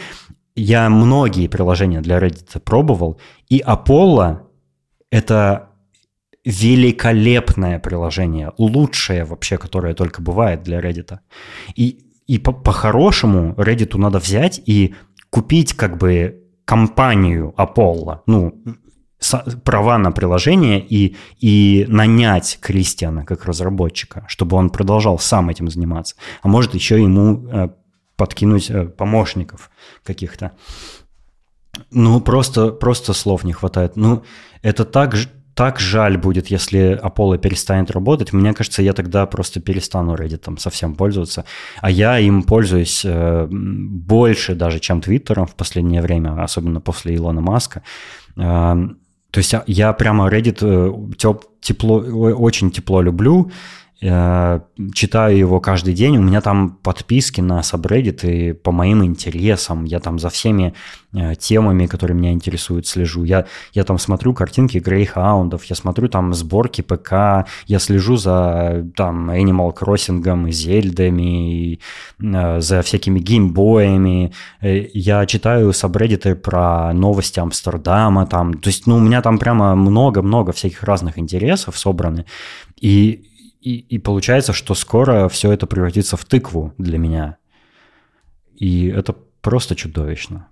я 0.56 0.90
многие 0.90 1.48
приложения 1.48 2.02
для 2.02 2.20
Reddit 2.20 2.60
пробовал, 2.62 3.20
и 3.50 3.60
Apollo— 3.60 4.40
это 5.12 5.70
великолепное 6.46 7.80
приложение, 7.80 8.54
лучшее 8.58 9.26
вообще, 9.26 9.58
которое 9.58 9.94
только 9.94 10.22
бывает 10.22 10.64
для 10.64 10.80
Reddit. 10.80 11.20
И, 11.76 12.00
и 12.28 12.40
по- 12.40 12.54
по-хорошему 12.54 13.54
Reddit 13.58 13.98
надо 13.98 14.20
взять 14.20 14.62
и 14.66 14.96
купить 15.30 15.74
как 15.74 15.98
бы 15.98 16.47
компанию 16.68 17.54
Apollo, 17.58 18.20
ну, 18.26 18.62
права 19.64 19.98
на 19.98 20.12
приложение 20.12 20.86
и, 20.86 21.16
и 21.40 21.86
нанять 21.88 22.60
Кристиана 22.62 23.26
как 23.26 23.46
разработчика, 23.46 24.26
чтобы 24.28 24.58
он 24.58 24.70
продолжал 24.70 25.18
сам 25.18 25.50
этим 25.50 25.70
заниматься. 25.70 26.16
А 26.42 26.50
может 26.50 26.74
еще 26.76 27.02
ему 27.02 27.48
э, 27.48 27.70
подкинуть 28.18 28.70
э, 28.70 28.86
помощников 28.86 29.72
каких-то. 30.04 30.52
Ну, 31.92 32.20
просто, 32.20 32.72
просто 32.72 33.14
слов 33.14 33.46
не 33.46 33.54
хватает. 33.54 33.96
Ну, 33.96 34.24
это 34.62 34.84
так, 34.84 35.16
так 35.58 35.80
жаль 35.80 36.18
будет, 36.18 36.52
если 36.52 37.00
Apollo 37.04 37.40
перестанет 37.40 37.90
работать. 37.90 38.32
Мне 38.32 38.54
кажется, 38.54 38.84
я 38.84 38.94
тогда 38.94 39.26
просто 39.26 39.60
перестану 39.60 40.14
Reddit 40.14 40.38
там 40.38 40.60
совсем 40.60 40.94
пользоваться. 40.94 41.46
А 41.82 41.90
я 41.90 42.20
им 42.20 42.44
пользуюсь 42.44 43.02
э, 43.04 43.48
больше 43.50 44.54
даже, 44.54 44.80
чем 44.80 45.02
Твиттером 45.02 45.48
в 45.48 45.56
последнее 45.56 46.04
время, 46.04 46.44
особенно 46.44 46.80
после 46.80 47.16
Илона 47.16 47.42
Маска. 47.42 47.82
Э, 48.36 48.76
то 49.32 49.38
есть 49.40 49.56
я 49.66 49.94
прямо 49.94 50.30
Reddit 50.30 50.60
э, 50.62 51.16
теп, 51.18 51.42
тепло, 51.60 51.96
очень 52.36 52.70
тепло 52.70 53.02
люблю. 53.02 53.52
Я 54.00 54.62
читаю 54.94 55.36
его 55.36 55.60
каждый 55.60 55.96
день, 55.96 56.18
у 56.18 56.22
меня 56.22 56.40
там 56.40 56.70
подписки 56.70 57.42
на 57.42 57.62
subreddit 57.62 58.54
по 58.54 58.72
моим 58.72 59.04
интересам, 59.04 59.86
я 59.86 60.00
там 60.00 60.20
за 60.20 60.30
всеми 60.30 60.76
э, 61.14 61.34
темами, 61.34 61.88
которые 61.88 62.16
меня 62.16 62.32
интересуют, 62.32 62.86
слежу. 62.86 63.24
Я, 63.24 63.48
я 63.74 63.84
там 63.84 63.98
смотрю 63.98 64.36
картинки 64.36 64.78
грейхаундов, 64.78 65.64
я 65.64 65.76
смотрю 65.76 66.10
там 66.10 66.36
сборки 66.36 66.82
ПК, 66.82 67.48
я 67.66 67.80
слежу 67.80 68.18
за 68.18 68.86
там 68.96 69.32
Animal 69.32 69.76
Crossing 69.76 70.52
Зельдами, 70.52 71.80
э, 72.22 72.62
за 72.62 72.84
всякими 72.84 73.20
геймбоями, 73.20 74.32
э, 74.62 74.90
я 74.94 75.26
читаю 75.26 75.72
subreddit 75.72 76.36
про 76.36 76.94
новости 76.94 77.40
Амстердама, 77.40 78.28
там, 78.28 78.54
то 78.54 78.68
есть, 78.68 78.86
ну, 78.86 78.98
у 78.98 79.00
меня 79.00 79.24
там 79.24 79.40
прямо 79.40 79.74
много-много 79.74 80.52
всяких 80.52 80.84
разных 80.84 81.18
интересов 81.18 81.80
собраны, 81.80 82.26
и 82.80 83.27
и, 83.62 83.78
и 83.78 83.98
получается, 84.00 84.54
что 84.54 84.76
скоро 84.76 85.28
все 85.30 85.52
это 85.52 85.68
превратится 85.68 86.18
в 86.18 86.26
тыкву 86.26 86.74
для 86.78 86.98
меня. 86.98 87.38
И 88.56 88.88
это 88.88 89.14
просто 89.42 89.76
чудовищно. 89.76 90.50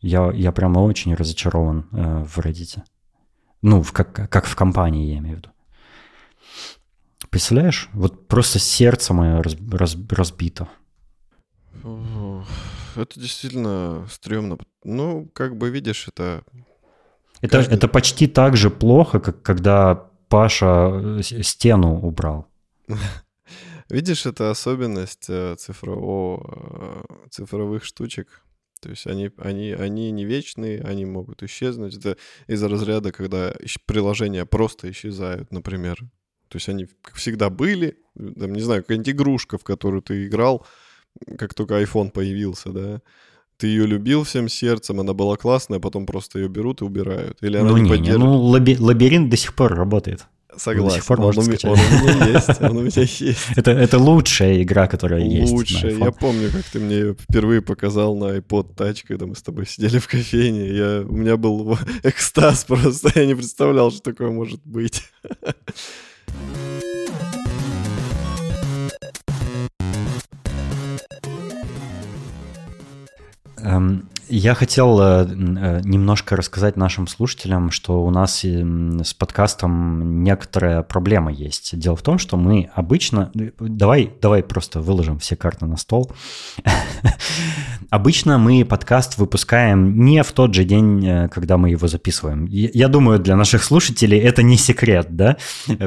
Я, 0.00 0.30
я 0.32 0.52
прямо 0.52 0.80
очень 0.80 1.14
разочарован 1.14 1.88
э, 1.92 2.24
в 2.24 2.38
Reddit. 2.38 2.82
Ну, 3.62 3.82
в, 3.82 3.92
как, 3.92 4.30
как 4.30 4.46
в 4.46 4.54
компании, 4.54 5.12
я 5.12 5.18
имею 5.18 5.36
в 5.36 5.38
виду. 5.38 5.50
Представляешь? 7.30 7.88
Вот 7.92 8.28
просто 8.28 8.58
сердце 8.58 9.14
мое 9.14 9.42
раз, 9.42 9.56
раз, 9.72 9.96
разбито. 10.10 10.68
Это 12.94 13.20
действительно 13.20 14.06
стрёмно. 14.10 14.58
Ну, 14.84 15.28
как 15.32 15.56
бы 15.56 15.70
видишь, 15.70 16.08
это... 16.08 16.42
Это, 17.40 17.58
каждый... 17.58 17.74
это 17.74 17.88
почти 17.88 18.26
так 18.26 18.56
же 18.56 18.70
плохо, 18.70 19.20
как 19.20 19.42
когда 19.42 20.10
Паша 20.28 21.18
э, 21.18 21.22
стену 21.22 22.00
убрал. 22.00 22.48
Видишь, 23.88 24.26
это 24.26 24.50
особенность 24.50 25.26
э, 25.28 25.54
цифрового, 25.56 27.04
э, 27.04 27.28
цифровых 27.30 27.84
штучек. 27.84 28.42
То 28.80 28.90
есть 28.90 29.06
они, 29.06 29.30
они, 29.38 29.72
они 29.72 30.10
не 30.10 30.24
вечные, 30.24 30.82
они 30.82 31.04
могут 31.04 31.42
исчезнуть. 31.42 31.96
Это 31.96 32.16
из-за 32.46 32.68
разряда, 32.68 33.12
когда 33.12 33.54
приложения 33.86 34.44
просто 34.44 34.90
исчезают, 34.90 35.52
например. 35.52 35.98
То 36.48 36.56
есть 36.56 36.68
они 36.68 36.86
всегда 37.14 37.50
были, 37.50 37.98
там, 38.14 38.52
не 38.52 38.60
знаю, 38.60 38.82
какая-нибудь 38.82 39.08
игрушка, 39.08 39.58
в 39.58 39.64
которую 39.64 40.02
ты 40.02 40.26
играл, 40.26 40.66
как 41.38 41.54
только 41.54 41.82
iPhone 41.82 42.10
появился, 42.10 42.70
да, 42.70 43.02
ты 43.58 43.68
ее 43.68 43.86
любил 43.86 44.24
всем 44.24 44.48
сердцем, 44.48 45.00
она 45.00 45.12
была 45.12 45.36
классная, 45.36 45.78
потом 45.78 46.06
просто 46.06 46.38
ее 46.38 46.48
берут 46.48 46.80
и 46.80 46.84
убирают. 46.84 47.38
Или 47.40 47.56
она 47.56 47.70
ну, 47.70 47.76
не, 47.78 47.98
не, 47.98 48.16
ну 48.16 48.42
лаби- 48.42 48.78
лабиринт 48.78 49.30
до 49.30 49.36
сих 49.36 49.54
пор 49.54 49.74
работает. 49.74 50.26
Согласен. 50.56 50.88
До 50.88 50.94
сих 50.94 51.06
пор 51.06 51.20
он, 51.20 51.38
он, 51.38 51.38
у 51.38 51.42
меня 51.42 52.26
есть, 52.28 52.62
он 52.62 52.76
у 52.76 52.80
меня 52.80 52.90
есть. 52.96 53.48
Это, 53.56 53.72
это 53.72 53.98
лучшая 53.98 54.62
игра, 54.62 54.86
которая 54.86 55.20
есть. 55.20 55.52
Лучшая. 55.52 55.92
Я 55.92 56.12
помню, 56.12 56.50
как 56.50 56.64
ты 56.64 56.80
мне 56.80 56.96
ее 56.96 57.14
впервые 57.14 57.60
показал 57.60 58.16
на 58.16 58.38
iPod 58.38 58.74
Touch, 58.74 59.04
когда 59.06 59.26
мы 59.26 59.34
с 59.34 59.42
тобой 59.42 59.66
сидели 59.66 59.98
в 59.98 60.08
кофейне. 60.08 60.68
Я, 60.68 61.04
у 61.06 61.14
меня 61.14 61.36
был 61.36 61.78
экстаз 62.02 62.64
просто. 62.64 63.12
Я 63.14 63.26
не 63.26 63.34
представлял, 63.34 63.90
что 63.90 64.00
такое 64.00 64.30
может 64.30 64.60
быть. 64.64 65.02
Я 74.28 74.54
хотел 74.54 75.00
э, 75.00 75.24
э, 75.24 75.80
немножко 75.84 76.34
рассказать 76.34 76.76
нашим 76.76 77.06
слушателям, 77.06 77.70
что 77.70 78.04
у 78.04 78.10
нас 78.10 78.44
с 78.44 79.14
подкастом 79.14 80.24
некоторая 80.24 80.82
проблема 80.82 81.30
есть. 81.30 81.78
Дело 81.78 81.94
в 81.94 82.02
том, 82.02 82.18
что 82.18 82.36
мы 82.36 82.70
обычно... 82.74 83.30
Давай, 83.60 84.12
давай 84.20 84.42
просто 84.42 84.80
выложим 84.80 85.20
все 85.20 85.36
карты 85.36 85.66
на 85.66 85.76
стол. 85.76 86.10
Обычно 87.90 88.38
мы 88.38 88.64
подкаст 88.64 89.16
выпускаем 89.16 90.04
не 90.04 90.24
в 90.24 90.32
тот 90.32 90.54
же 90.54 90.64
день, 90.64 91.06
э, 91.06 91.28
когда 91.28 91.56
мы 91.56 91.70
его 91.70 91.86
записываем. 91.86 92.46
Я 92.46 92.88
думаю, 92.88 93.20
для 93.20 93.36
наших 93.36 93.62
слушателей 93.62 94.18
это 94.18 94.42
не 94.42 94.56
секрет, 94.56 95.06
да? 95.10 95.36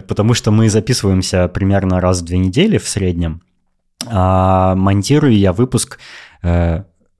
Потому 0.08 0.34
что 0.34 0.52
мы 0.52 0.70
записываемся 0.70 1.50
примерно 1.50 2.00
раз 2.00 2.22
в 2.22 2.26
две 2.26 2.38
недели 2.38 2.78
в 2.78 2.88
среднем. 2.88 3.42
А 4.08 4.76
монтирую 4.76 5.38
я 5.38 5.52
выпуск 5.52 6.00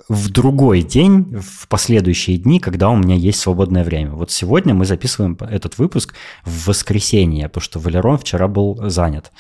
в 0.10 0.32
другой 0.32 0.82
день, 0.82 1.38
в 1.40 1.68
последующие 1.68 2.38
дни, 2.38 2.60
когда 2.60 2.90
у 2.90 2.98
меня 2.98 3.16
есть 3.16 3.40
свободное 3.40 3.84
время. 3.84 4.12
Вот 4.12 4.32
сегодня 4.32 4.74
мы 4.74 4.86
записываем 4.86 5.38
этот 5.40 5.78
выпуск 5.78 6.16
в 6.44 6.68
воскресенье, 6.68 7.48
потому 7.48 7.64
что 7.64 7.80
Валерон 7.80 8.18
вчера 8.18 8.48
был 8.48 8.90
занят. 8.90 9.32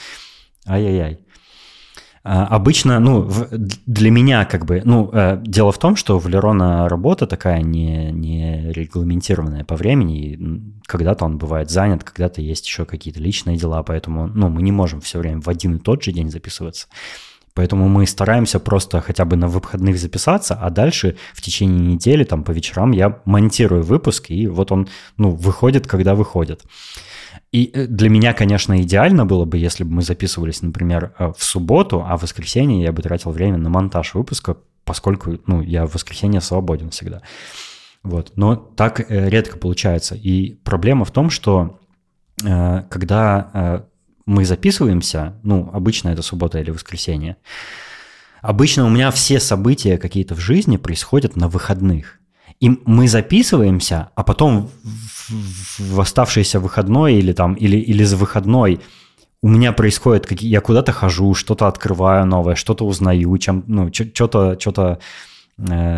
Ай-яй-яй. 0.67 1.19
А, 2.23 2.45
обычно, 2.45 2.99
ну, 2.99 3.27
для 3.85 4.11
меня 4.11 4.45
как 4.45 4.65
бы, 4.65 4.81
ну, 4.85 5.09
э, 5.11 5.41
дело 5.41 5.71
в 5.71 5.79
том, 5.79 5.95
что 5.95 6.17
у 6.17 6.19
Валерона 6.19 6.87
работа 6.87 7.25
такая 7.25 7.61
не, 7.61 8.11
не 8.11 8.71
регламентированная 8.71 9.63
по 9.63 9.75
времени, 9.75 10.19
и 10.19 10.39
когда-то 10.85 11.25
он 11.25 11.37
бывает 11.37 11.71
занят, 11.71 12.03
когда-то 12.03 12.41
есть 12.41 12.67
еще 12.67 12.85
какие-то 12.85 13.19
личные 13.21 13.57
дела, 13.57 13.81
поэтому, 13.83 14.27
ну, 14.27 14.49
мы 14.49 14.61
не 14.61 14.71
можем 14.71 15.01
все 15.01 15.17
время 15.19 15.41
в 15.41 15.47
один 15.47 15.77
и 15.77 15.79
тот 15.79 16.03
же 16.03 16.11
день 16.11 16.29
записываться. 16.29 16.87
Поэтому 17.53 17.87
мы 17.89 18.05
стараемся 18.05 18.59
просто 18.59 19.01
хотя 19.01 19.25
бы 19.25 19.35
на 19.35 19.47
выходных 19.47 19.97
записаться, 19.97 20.55
а 20.55 20.69
дальше 20.69 21.17
в 21.33 21.41
течение 21.41 21.93
недели, 21.93 22.23
там 22.23 22.43
по 22.43 22.51
вечерам 22.51 22.91
я 22.91 23.19
монтирую 23.25 23.83
выпуск, 23.83 24.29
и 24.29 24.47
вот 24.47 24.71
он, 24.71 24.87
ну, 25.17 25.31
выходит, 25.31 25.87
когда 25.87 26.15
выходит. 26.15 26.63
И 27.51 27.71
э, 27.73 27.87
для 27.87 28.09
меня, 28.09 28.33
конечно, 28.33 28.81
идеально 28.81 29.25
было 29.25 29.45
бы, 29.45 29.57
если 29.57 29.83
бы 29.83 29.91
мы 29.91 30.01
записывались, 30.01 30.61
например, 30.61 31.13
э, 31.17 31.31
в 31.35 31.43
субботу, 31.43 32.05
а 32.07 32.17
в 32.17 32.21
воскресенье 32.21 32.83
я 32.83 32.91
бы 32.91 33.01
тратил 33.01 33.31
время 33.31 33.57
на 33.57 33.69
монтаж 33.69 34.13
выпуска, 34.13 34.57
поскольку, 34.83 35.39
ну, 35.47 35.61
я 35.61 35.85
в 35.85 35.93
воскресенье 35.93 36.41
свободен 36.41 36.89
всегда. 36.91 37.21
Вот. 38.03 38.33
Но 38.35 38.55
так 38.55 38.99
э, 38.99 39.29
редко 39.29 39.57
получается. 39.57 40.15
И 40.15 40.55
проблема 40.63 41.05
в 41.05 41.11
том, 41.11 41.29
что 41.29 41.79
когда 42.41 43.88
мы 44.29 44.45
записываемся, 44.45 45.33
ну, 45.41 45.71
обычно 45.73 46.09
это 46.09 46.21
суббота 46.21 46.59
или 46.59 46.69
воскресенье, 46.69 47.37
обычно 48.43 48.85
у 48.85 48.89
меня 48.89 49.09
все 49.09 49.39
события 49.39 49.97
какие-то 49.97 50.35
в 50.35 50.39
жизни 50.39 50.77
происходят 50.77 51.35
на 51.35 51.47
выходных. 51.47 52.19
И 52.59 52.69
мы 52.85 53.07
записываемся, 53.07 54.11
а 54.15 54.23
потом 54.23 54.69
в, 55.79 55.99
оставшийся 55.99 56.59
выходной 56.59 57.15
или 57.15 57.33
там, 57.33 57.55
или, 57.55 57.77
или 57.77 58.03
за 58.03 58.17
выходной 58.17 58.81
у 59.41 59.47
меня 59.47 59.71
происходит, 59.71 60.29
я 60.41 60.61
куда-то 60.61 60.91
хожу, 60.91 61.33
что-то 61.33 61.67
открываю 61.67 62.25
новое, 62.27 62.53
что-то 62.53 62.85
узнаю, 62.85 63.35
чем, 63.39 63.63
ну, 63.65 63.91
что-то, 63.91 64.59
что-то 64.59 64.99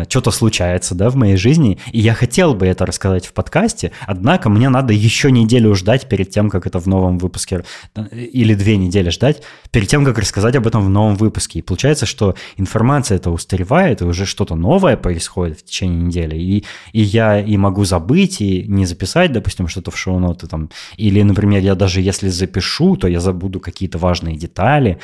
что-то 0.08 0.30
случается, 0.30 0.94
да, 0.94 1.10
в 1.10 1.16
моей 1.16 1.36
жизни, 1.36 1.78
и 1.92 2.00
я 2.00 2.14
хотел 2.14 2.54
бы 2.54 2.66
это 2.66 2.84
рассказать 2.86 3.26
в 3.26 3.32
подкасте, 3.32 3.92
однако 4.06 4.48
мне 4.48 4.68
надо 4.68 4.92
еще 4.92 5.30
неделю 5.30 5.74
ждать 5.74 6.08
перед 6.08 6.30
тем, 6.30 6.50
как 6.50 6.66
это 6.66 6.78
в 6.78 6.86
новом 6.86 7.18
выпуске, 7.18 7.64
э, 7.94 8.02
или 8.16 8.54
две 8.54 8.76
недели 8.76 9.10
ждать, 9.10 9.42
перед 9.70 9.88
тем, 9.88 10.04
как 10.04 10.18
рассказать 10.18 10.56
об 10.56 10.66
этом 10.66 10.84
в 10.84 10.88
новом 10.88 11.16
выпуске. 11.16 11.58
И 11.58 11.62
получается, 11.62 12.06
что 12.06 12.34
информация 12.56 13.16
это 13.16 13.30
устаревает, 13.30 14.00
и 14.00 14.04
уже 14.04 14.26
что-то 14.26 14.54
новое 14.54 14.96
происходит 14.96 15.60
в 15.60 15.64
течение 15.64 16.02
недели, 16.02 16.36
и, 16.36 16.64
и 16.92 17.02
я 17.02 17.40
и 17.40 17.56
могу 17.56 17.84
забыть, 17.84 18.40
и 18.40 18.64
не 18.68 18.86
записать, 18.86 19.32
допустим, 19.32 19.68
что-то 19.68 19.90
в 19.90 19.98
шоу-ноты 19.98 20.46
там, 20.46 20.70
или, 20.96 21.22
например, 21.22 21.62
я 21.62 21.74
даже 21.74 22.00
если 22.00 22.28
запишу, 22.28 22.96
то 22.96 23.08
я 23.08 23.20
забуду 23.20 23.60
какие-то 23.60 23.98
важные 23.98 24.36
детали, 24.36 24.98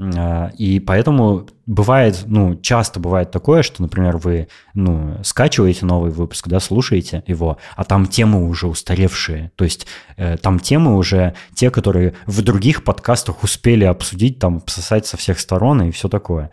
и 0.00 0.80
поэтому 0.86 1.48
бывает, 1.66 2.22
ну, 2.26 2.54
часто 2.56 3.00
бывает 3.00 3.32
такое, 3.32 3.62
что, 3.62 3.82
например, 3.82 4.16
вы, 4.18 4.46
ну, 4.72 5.18
скачиваете 5.24 5.86
новый 5.86 6.12
выпуск, 6.12 6.46
да, 6.46 6.60
слушаете 6.60 7.24
его, 7.26 7.58
а 7.74 7.84
там 7.84 8.06
темы 8.06 8.48
уже 8.48 8.68
устаревшие. 8.68 9.50
То 9.56 9.64
есть 9.64 9.88
э, 10.16 10.36
там 10.36 10.60
темы 10.60 10.96
уже 10.96 11.34
те, 11.54 11.70
которые 11.70 12.14
в 12.26 12.42
других 12.42 12.84
подкастах 12.84 13.42
успели 13.42 13.84
обсудить, 13.84 14.38
там, 14.38 14.60
пососать 14.60 15.06
со 15.06 15.16
всех 15.16 15.40
сторон 15.40 15.82
и 15.82 15.90
все 15.90 16.08
такое. 16.08 16.52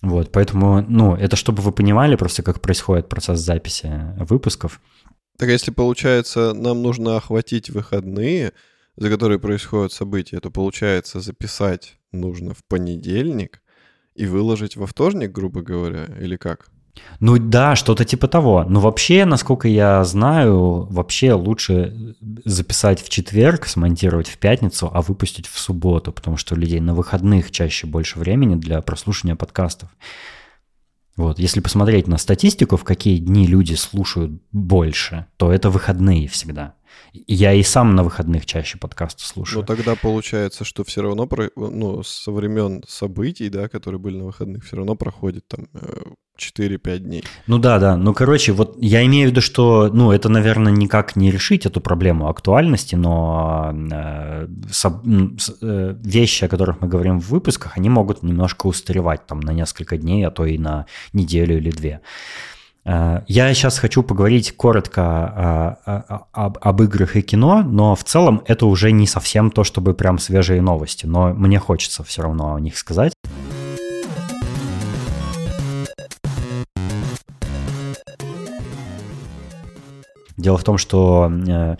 Вот, 0.00 0.32
поэтому, 0.32 0.82
ну, 0.88 1.14
это 1.14 1.36
чтобы 1.36 1.60
вы 1.62 1.72
понимали 1.72 2.16
просто, 2.16 2.42
как 2.42 2.62
происходит 2.62 3.08
процесс 3.08 3.40
записи 3.40 3.92
выпусков. 4.18 4.80
Так 5.38 5.50
если, 5.50 5.70
получается, 5.70 6.52
нам 6.54 6.82
нужно 6.82 7.16
охватить 7.16 7.68
выходные, 7.70 8.52
за 8.98 9.10
которые 9.10 9.38
происходят 9.38 9.92
события, 9.92 10.40
то, 10.40 10.50
получается, 10.50 11.20
записать 11.20 11.98
нужно 12.12 12.54
в 12.54 12.64
понедельник 12.64 13.62
и 14.14 14.26
выложить 14.26 14.76
во 14.76 14.86
вторник, 14.86 15.30
грубо 15.30 15.62
говоря, 15.62 16.06
или 16.20 16.36
как? 16.36 16.70
Ну 17.20 17.38
да, 17.38 17.76
что-то 17.76 18.04
типа 18.04 18.26
того. 18.26 18.64
Но 18.68 18.80
вообще, 18.80 19.24
насколько 19.24 19.68
я 19.68 20.02
знаю, 20.02 20.88
вообще 20.90 21.32
лучше 21.32 22.16
записать 22.44 23.00
в 23.00 23.08
четверг, 23.08 23.66
смонтировать 23.66 24.28
в 24.28 24.38
пятницу, 24.38 24.90
а 24.92 25.00
выпустить 25.00 25.46
в 25.46 25.58
субботу, 25.60 26.12
потому 26.12 26.36
что 26.36 26.54
у 26.54 26.58
людей 26.58 26.80
на 26.80 26.94
выходных 26.94 27.52
чаще 27.52 27.86
больше 27.86 28.18
времени 28.18 28.56
для 28.56 28.82
прослушивания 28.82 29.36
подкастов. 29.36 29.90
Вот, 31.18 31.40
если 31.40 31.58
посмотреть 31.58 32.06
на 32.06 32.16
статистику, 32.16 32.76
в 32.76 32.84
какие 32.84 33.18
дни 33.18 33.44
люди 33.44 33.74
слушают 33.74 34.40
больше, 34.52 35.26
то 35.36 35.52
это 35.52 35.68
выходные 35.68 36.28
всегда. 36.28 36.76
Я 37.12 37.52
и 37.52 37.64
сам 37.64 37.96
на 37.96 38.04
выходных 38.04 38.46
чаще 38.46 38.78
подкасты 38.78 39.24
слушаю. 39.24 39.60
Ну 39.60 39.66
тогда 39.66 39.96
получается, 39.96 40.64
что 40.64 40.84
все 40.84 41.02
равно, 41.02 41.28
ну, 41.56 42.04
со 42.04 42.30
времен 42.30 42.84
событий, 42.86 43.48
да, 43.48 43.68
которые 43.68 43.98
были 43.98 44.16
на 44.16 44.26
выходных, 44.26 44.64
все 44.64 44.76
равно 44.76 44.94
проходит 44.94 45.48
там 45.48 45.66
4-5 46.38 46.78
э, 46.84 46.98
дней. 46.98 47.24
Ну 47.46 47.58
да, 47.58 47.78
да. 47.78 47.96
Ну, 47.96 48.14
короче, 48.14 48.52
вот 48.52 48.76
я 48.80 49.04
имею 49.04 49.28
в 49.28 49.30
виду, 49.32 49.40
что, 49.40 49.90
ну, 49.92 50.12
это, 50.12 50.28
наверное, 50.28 50.72
никак 50.72 51.16
не 51.16 51.30
решить 51.30 51.66
эту 51.66 51.80
проблему 51.80 52.28
актуальности, 52.28 52.94
но 52.94 53.72
э, 53.92 54.48
со, 54.70 55.02
э, 55.62 55.94
вещи, 56.02 56.44
о 56.44 56.48
которых 56.48 56.80
мы 56.80 56.88
говорим 56.88 57.20
в 57.20 57.28
выпусках, 57.28 57.76
они 57.76 57.90
могут 57.90 58.22
немножко 58.22 58.66
устаревать 58.66 59.26
там 59.26 59.40
на 59.40 59.52
несколько 59.52 59.96
дней, 59.96 60.26
а 60.26 60.30
то 60.30 60.46
и 60.46 60.58
на 60.58 60.86
неделю 61.12 61.58
или 61.58 61.70
две. 61.70 62.00
Э, 62.84 63.22
я 63.26 63.52
сейчас 63.54 63.78
хочу 63.78 64.02
поговорить 64.02 64.56
коротко 64.56 65.78
э, 65.86 66.18
об 66.32 66.82
играх 66.82 67.16
и 67.16 67.22
кино, 67.22 67.62
но 67.62 67.94
в 67.94 68.04
целом 68.04 68.42
это 68.46 68.66
уже 68.66 68.92
не 68.92 69.06
совсем 69.06 69.50
то, 69.50 69.64
чтобы 69.64 69.94
прям 69.94 70.18
свежие 70.18 70.62
новости, 70.62 71.06
но 71.06 71.34
мне 71.34 71.58
хочется 71.58 72.02
все 72.04 72.22
равно 72.22 72.54
о 72.54 72.60
них 72.60 72.78
сказать. 72.78 73.12
Дело 80.38 80.56
в 80.56 80.62
том, 80.62 80.78
что 80.78 81.30
э, 81.48 81.76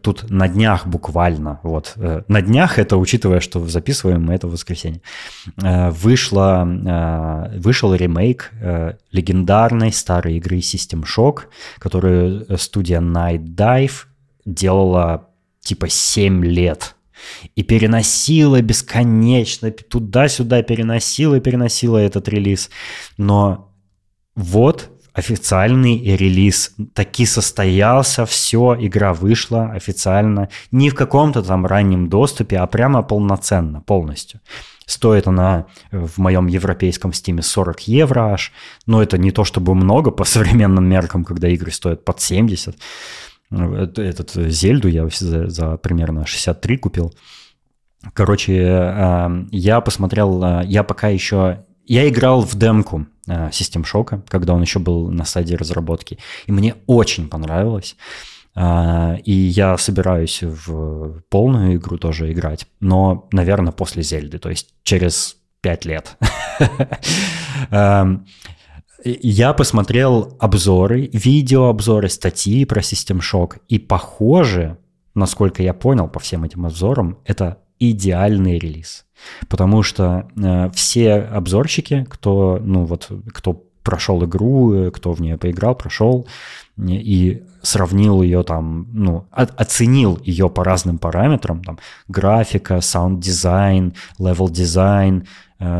тут 0.00 0.30
на 0.30 0.46
днях 0.46 0.86
буквально, 0.86 1.58
вот, 1.64 1.94
э, 1.96 2.22
на 2.28 2.40
днях, 2.40 2.78
это 2.78 2.96
учитывая, 2.96 3.40
что 3.40 3.66
записываем 3.66 4.24
мы 4.24 4.34
это 4.34 4.46
в 4.46 4.52
воскресенье, 4.52 5.02
э, 5.60 5.90
вышло, 5.90 6.64
э, 6.64 7.58
вышел 7.58 7.92
ремейк 7.92 8.52
э, 8.62 8.94
легендарной 9.10 9.92
старой 9.92 10.36
игры 10.36 10.58
System 10.58 11.02
Shock, 11.04 11.46
которую 11.78 12.46
студия 12.58 13.00
Night 13.00 13.44
Dive 13.44 14.04
делала 14.44 15.28
типа 15.60 15.88
7 15.88 16.44
лет 16.44 16.94
и 17.56 17.64
переносила 17.64 18.62
бесконечно, 18.62 19.72
туда-сюда 19.72 20.62
переносила 20.62 21.34
и 21.34 21.40
переносила 21.40 21.98
этот 21.98 22.28
релиз. 22.28 22.70
Но 23.16 23.72
вот 24.36 24.90
официальный 25.16 25.98
релиз 26.16 26.74
таки 26.92 27.24
состоялся, 27.24 28.26
все, 28.26 28.76
игра 28.78 29.14
вышла 29.14 29.70
официально, 29.72 30.50
не 30.70 30.90
в 30.90 30.94
каком-то 30.94 31.42
там 31.42 31.64
раннем 31.64 32.08
доступе, 32.08 32.58
а 32.58 32.66
прямо 32.66 33.02
полноценно, 33.02 33.80
полностью. 33.80 34.40
Стоит 34.84 35.26
она 35.26 35.66
в 35.90 36.18
моем 36.18 36.46
европейском 36.48 37.14
стиме 37.14 37.42
40 37.42 37.88
евро 37.88 38.32
аж, 38.34 38.52
но 38.86 39.02
это 39.02 39.16
не 39.16 39.32
то 39.32 39.44
чтобы 39.44 39.74
много 39.74 40.10
по 40.10 40.24
современным 40.34 40.84
меркам, 40.84 41.24
когда 41.24 41.48
игры 41.48 41.70
стоят 41.70 42.04
под 42.04 42.20
70. 42.20 42.76
Этот 43.50 44.32
Зельду 44.34 44.88
я 44.88 45.08
за, 45.08 45.48
за 45.48 45.76
примерно 45.78 46.26
63 46.26 46.76
купил. 46.76 47.14
Короче, 48.12 48.54
э, 48.54 49.44
я 49.50 49.80
посмотрел, 49.80 50.44
э, 50.44 50.62
я 50.66 50.82
пока 50.82 51.08
еще... 51.08 51.64
Я 51.86 52.08
играл 52.08 52.42
в 52.42 52.54
демку 52.56 53.06
System 53.26 53.84
Shock, 53.84 54.22
когда 54.28 54.54
он 54.54 54.62
еще 54.62 54.78
был 54.78 55.10
на 55.10 55.24
стадии 55.24 55.54
разработки. 55.54 56.18
И 56.46 56.52
мне 56.52 56.76
очень 56.86 57.28
понравилось. 57.28 57.96
Э, 58.56 59.18
и 59.24 59.32
я 59.32 59.76
собираюсь 59.78 60.42
в 60.42 61.20
полную 61.28 61.76
игру 61.76 61.98
тоже 61.98 62.32
играть, 62.32 62.66
но, 62.80 63.28
наверное, 63.30 63.72
после 63.72 64.02
Зельды, 64.02 64.38
то 64.38 64.48
есть 64.48 64.74
через 64.82 65.36
пять 65.60 65.84
лет. 65.84 66.16
Эм, 67.70 68.26
я 69.04 69.52
посмотрел 69.52 70.36
обзоры, 70.40 71.10
видеообзоры, 71.12 72.08
статьи 72.08 72.64
про 72.64 72.80
System 72.80 73.20
Shock, 73.20 73.60
и 73.68 73.78
похоже, 73.78 74.78
насколько 75.14 75.62
я 75.62 75.74
понял 75.74 76.08
по 76.08 76.18
всем 76.18 76.44
этим 76.44 76.66
обзорам, 76.66 77.18
это 77.24 77.58
идеальный 77.78 78.58
релиз. 78.58 79.04
Потому 79.48 79.82
что 79.82 80.28
э, 80.36 80.70
все 80.74 81.14
обзорщики, 81.14 82.06
кто, 82.08 82.60
ну 82.62 82.84
вот, 82.84 83.10
кто 83.32 83.64
прошел 83.82 84.24
игру, 84.24 84.90
кто 84.90 85.12
в 85.12 85.20
нее 85.20 85.38
поиграл, 85.38 85.76
прошел 85.76 86.26
и 86.76 87.44
сравнил 87.62 88.22
ее 88.22 88.42
там, 88.42 88.88
ну, 88.92 89.26
оценил 89.30 90.18
ее 90.22 90.48
по 90.48 90.64
разным 90.64 90.98
параметрам, 90.98 91.62
там, 91.62 91.78
графика, 92.08 92.80
саунд-дизайн, 92.80 93.94
level-дизайн, 94.18 95.22
э, 95.22 95.26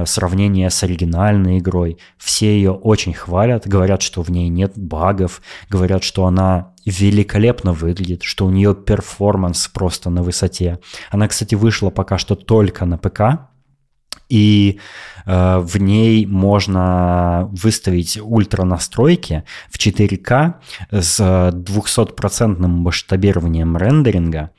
сравнение 0.04 0.70
с 0.70 0.82
оригинальной 0.82 1.58
игрой. 1.58 1.98
Все 2.16 2.56
ее 2.56 2.72
очень 2.72 3.12
хвалят, 3.12 3.66
говорят, 3.66 4.02
что 4.02 4.22
в 4.22 4.30
ней 4.30 4.48
нет 4.48 4.72
багов, 4.76 5.42
говорят, 5.68 6.02
что 6.02 6.26
она 6.26 6.72
великолепно 6.86 7.72
выглядит, 7.72 8.22
что 8.22 8.46
у 8.46 8.50
нее 8.50 8.74
performance 8.74 9.68
просто 9.68 10.08
на 10.08 10.22
высоте. 10.22 10.78
Она, 11.10 11.28
кстати, 11.28 11.54
вышла 11.54 11.90
пока 11.90 12.16
что 12.16 12.36
только 12.36 12.84
на 12.86 12.96
ПК, 12.96 13.48
и 14.28 14.80
э, 15.24 15.58
в 15.58 15.76
ней 15.76 16.26
можно 16.26 17.48
выставить 17.52 18.18
ультра 18.20 18.64
настройки 18.64 19.44
в 19.70 19.78
4К 19.78 20.54
с 20.90 21.20
200% 21.20 22.66
масштабированием 22.66 23.76
рендеринга, 23.76 24.50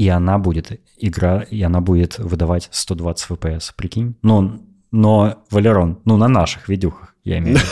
и 0.00 0.08
она 0.08 0.38
будет 0.38 0.80
игра, 0.96 1.42
и 1.42 1.60
она 1.60 1.82
будет 1.82 2.18
выдавать 2.18 2.70
120 2.70 3.32
FPS, 3.32 3.72
прикинь? 3.76 4.16
Но, 4.22 4.58
но 4.90 5.44
Валерон, 5.50 5.98
ну 6.06 6.16
на 6.16 6.26
наших 6.26 6.70
видюхах 6.70 7.14
я 7.22 7.36
имею 7.36 7.58
в 7.58 7.60
виду. 7.60 7.70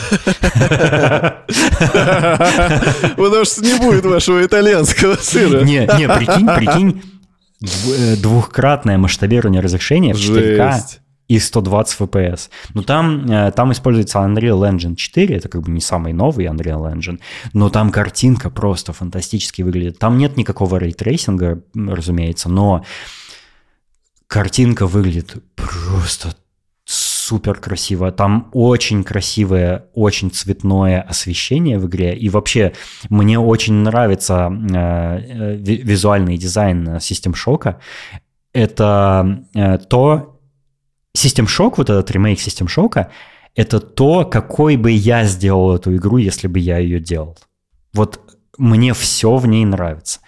Потому 3.17 3.45
что 3.45 3.63
не 3.63 3.79
будет 3.79 4.05
вашего 4.05 4.45
итальянского 4.45 5.15
сыра. 5.15 5.63
Не, 5.63 5.89
не, 5.97 6.07
прикинь, 6.07 6.47
прикинь, 6.55 7.01
э, 7.63 8.15
двухкратное 8.17 8.99
масштабирование 8.99 9.61
разрешения 9.61 10.13
в 10.13 10.17
4К 10.17 10.99
и 11.29 11.39
120 11.39 11.99
FPS. 12.01 12.49
Но 12.73 12.81
там, 12.81 13.25
э, 13.31 13.51
там 13.51 13.71
используется 13.71 14.19
Unreal 14.19 14.69
Engine 14.69 14.95
4, 14.95 15.35
это 15.35 15.47
как 15.47 15.61
бы 15.61 15.71
не 15.71 15.79
самый 15.79 16.11
новый 16.11 16.47
Unreal 16.47 16.91
Engine, 16.93 17.19
но 17.53 17.69
там 17.69 17.91
картинка 17.91 18.49
просто 18.49 18.91
фантастически 18.91 19.61
выглядит. 19.61 19.99
Там 19.99 20.17
нет 20.17 20.37
никакого 20.37 20.77
ray 20.77 20.98
tracing 20.98 21.47
а, 21.47 21.61
разумеется, 21.75 22.49
но 22.49 22.83
картинка 24.27 24.87
выглядит 24.87 25.35
просто 25.55 26.35
супер 26.85 27.59
красиво. 27.59 28.11
Там 28.11 28.49
очень 28.53 29.03
красивое, 29.03 29.85
очень 29.93 30.31
цветное 30.31 30.99
освещение 31.01 31.77
в 31.77 31.85
игре. 31.85 32.15
И 32.15 32.27
вообще 32.29 32.73
мне 33.09 33.37
очень 33.39 33.75
нравится 33.75 34.51
э, 34.51 34.75
э 34.75 35.55
визуальный 35.57 36.37
дизайн 36.37 36.97
System 36.97 37.35
Shock. 37.35 37.75
Это 38.51 39.45
э, 39.53 39.77
то, 39.77 40.38
System 41.17 41.45
Shock, 41.45 41.75
вот 41.77 41.89
этот 41.89 42.11
ремейк 42.11 42.39
System 42.39 42.67
Shock, 42.67 43.07
это 43.55 43.79
то, 43.79 44.25
какой 44.25 44.77
бы 44.77 44.91
я 44.91 45.25
сделал 45.25 45.75
эту 45.75 45.95
игру, 45.95 46.17
если 46.17 46.47
бы 46.47 46.59
я 46.59 46.77
ее 46.77 46.99
делал. 46.99 47.37
Вот 47.93 48.19
мне 48.57 48.93
все 48.93 49.35
в 49.37 49.47
ней 49.47 49.65
нравится. 49.65 50.19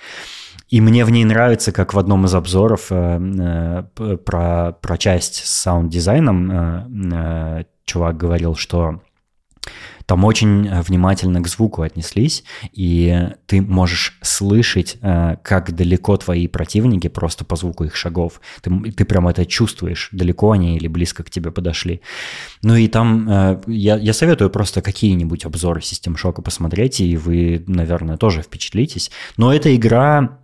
И 0.70 0.80
мне 0.80 1.04
в 1.04 1.10
ней 1.10 1.26
нравится, 1.26 1.72
как 1.72 1.94
в 1.94 2.00
одном 2.00 2.26
из 2.26 2.34
обзоров 2.34 2.88
э, 2.92 3.84
э, 3.98 4.18
про, 4.18 4.72
про 4.72 4.98
часть 4.98 5.46
с 5.46 5.50
саунд-дизайном 5.50 6.52
э, 6.52 6.86
э, 7.14 7.64
чувак 7.84 8.16
говорил, 8.16 8.56
что 8.56 9.02
там 10.06 10.24
очень 10.24 10.68
э, 10.68 10.82
внимательно 10.82 11.42
к 11.42 11.48
звуку 11.48 11.82
отнеслись, 11.82 12.44
и 12.72 13.30
ты 13.46 13.62
можешь 13.62 14.18
слышать, 14.22 14.98
э, 15.02 15.36
как 15.44 15.76
далеко 15.76 16.18
твои 16.18 16.48
противники 16.48 17.08
просто 17.08 17.46
по 17.46 17.56
звуку 17.56 17.84
их 17.84 17.96
шагов. 17.96 18.42
Ты, 18.62 18.92
ты 18.92 19.06
прям 19.06 19.28
это 19.28 19.46
чувствуешь, 19.46 20.10
далеко 20.12 20.52
они 20.52 20.78
или 20.78 20.88
близко 20.88 21.24
к 21.24 21.30
тебе 21.30 21.52
подошли. 21.52 22.02
Ну 22.62 22.76
и 22.76 22.88
там 22.88 23.30
э, 23.30 23.62
я, 23.68 23.98
я 23.98 24.14
советую 24.14 24.50
просто 24.50 24.82
какие-нибудь 24.82 25.46
обзоры 25.46 25.82
System 25.82 26.16
Shock 26.16 26.42
посмотреть, 26.42 27.02
и 27.02 27.18
вы, 27.18 27.64
наверное, 27.68 28.18
тоже 28.18 28.42
впечатлитесь. 28.42 29.12
Но 29.38 29.54
эта 29.54 29.76
игра 29.76 30.41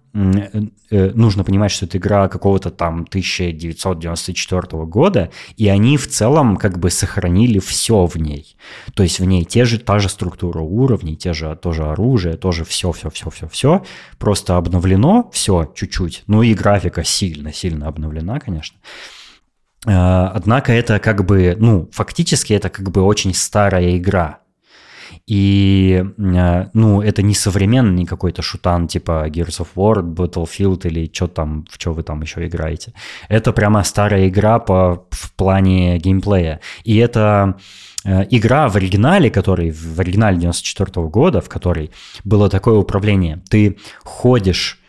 нужно 0.89 1.44
понимать, 1.44 1.72
что 1.72 1.85
это 1.85 1.98
игра 1.98 2.27
какого-то 2.27 2.72
там 2.72 3.06
1994 3.07 4.85
года, 4.85 5.31
и 5.56 5.68
они 5.68 5.98
в 5.98 6.07
целом 6.07 6.57
как 6.57 6.80
бы 6.80 6.89
сохранили 6.89 7.60
все 7.60 8.06
в 8.06 8.15
ней. 8.15 8.57
То 8.94 9.03
есть 9.03 9.19
в 9.19 9.26
ней 9.26 9.45
те 9.45 9.65
же, 9.65 9.80
та 9.80 9.99
же 9.99 10.10
структура 10.10 10.60
уровней, 10.60 11.15
те 11.15 11.34
же 11.34 11.56
тоже 11.56 11.84
оружие, 11.85 12.35
тоже 12.35 12.64
все, 12.65 12.91
все, 12.91 13.10
все, 13.10 13.30
все, 13.30 13.48
все. 13.48 13.84
Просто 14.18 14.57
обновлено 14.57 15.30
все 15.31 15.72
чуть-чуть. 15.76 16.23
Ну 16.27 16.41
и 16.41 16.53
графика 16.53 17.03
сильно-сильно 17.03 17.88
обновлена, 17.88 18.39
конечно. 18.39 18.77
Э, 19.85 20.31
однако 20.34 20.73
это 20.73 20.99
как 20.99 21.26
бы, 21.26 21.56
ну, 21.60 21.89
фактически 21.91 22.53
это 22.53 22.69
как 22.69 22.91
бы 22.91 23.02
очень 23.02 23.34
старая 23.34 23.98
игра. 23.98 24.39
И, 25.25 26.03
э, 26.17 26.65
ну, 26.73 27.01
это 27.01 27.21
не 27.21 27.34
современный 27.34 28.05
какой-то 28.05 28.41
шутан 28.41 28.88
типа 28.88 29.27
Gears 29.29 29.59
of 29.61 29.67
War, 29.75 30.01
Battlefield 30.01 30.88
или 30.88 31.09
что 31.13 31.27
там, 31.27 31.65
в 31.69 31.75
что 31.75 31.93
вы 31.93 32.03
там 32.03 32.21
еще 32.21 32.45
играете. 32.45 32.93
Это 33.29 33.51
прямо 33.51 33.84
старая 33.84 34.27
игра 34.27 34.59
по, 34.59 35.05
в 35.11 35.34
плане 35.34 35.97
геймплея. 35.97 36.59
И 36.84 36.97
это 36.97 37.57
э, 38.05 38.25
игра 38.29 38.67
в 38.67 38.75
оригинале, 38.75 39.29
который 39.29 39.71
в 39.71 39.99
оригинале 39.99 40.38
94 40.38 40.91
-го 40.91 41.09
года, 41.09 41.41
в 41.41 41.49
которой 41.49 41.91
было 42.23 42.49
такое 42.49 42.75
управление. 42.75 43.41
Ты 43.49 43.77
ходишь 44.03 44.79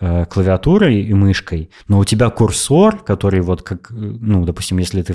э, 0.00 0.26
клавиатурой 0.26 1.02
и 1.02 1.14
мышкой, 1.14 1.70
но 1.88 1.98
у 1.98 2.04
тебя 2.04 2.30
курсор, 2.30 2.98
который 3.04 3.40
вот 3.40 3.62
как, 3.62 3.90
ну, 3.90 4.44
допустим, 4.44 4.78
если 4.78 5.02
ты 5.02 5.14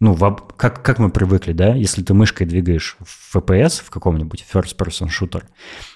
ну, 0.00 0.16
как, 0.56 0.82
как 0.82 0.98
мы 0.98 1.10
привыкли, 1.10 1.52
да, 1.52 1.74
если 1.74 2.02
ты 2.02 2.12
мышкой 2.12 2.46
двигаешь 2.46 2.96
в 3.00 3.36
FPS, 3.36 3.82
в 3.82 3.90
каком-нибудь 3.90 4.44
first-person 4.52 5.08
shooter, 5.08 5.44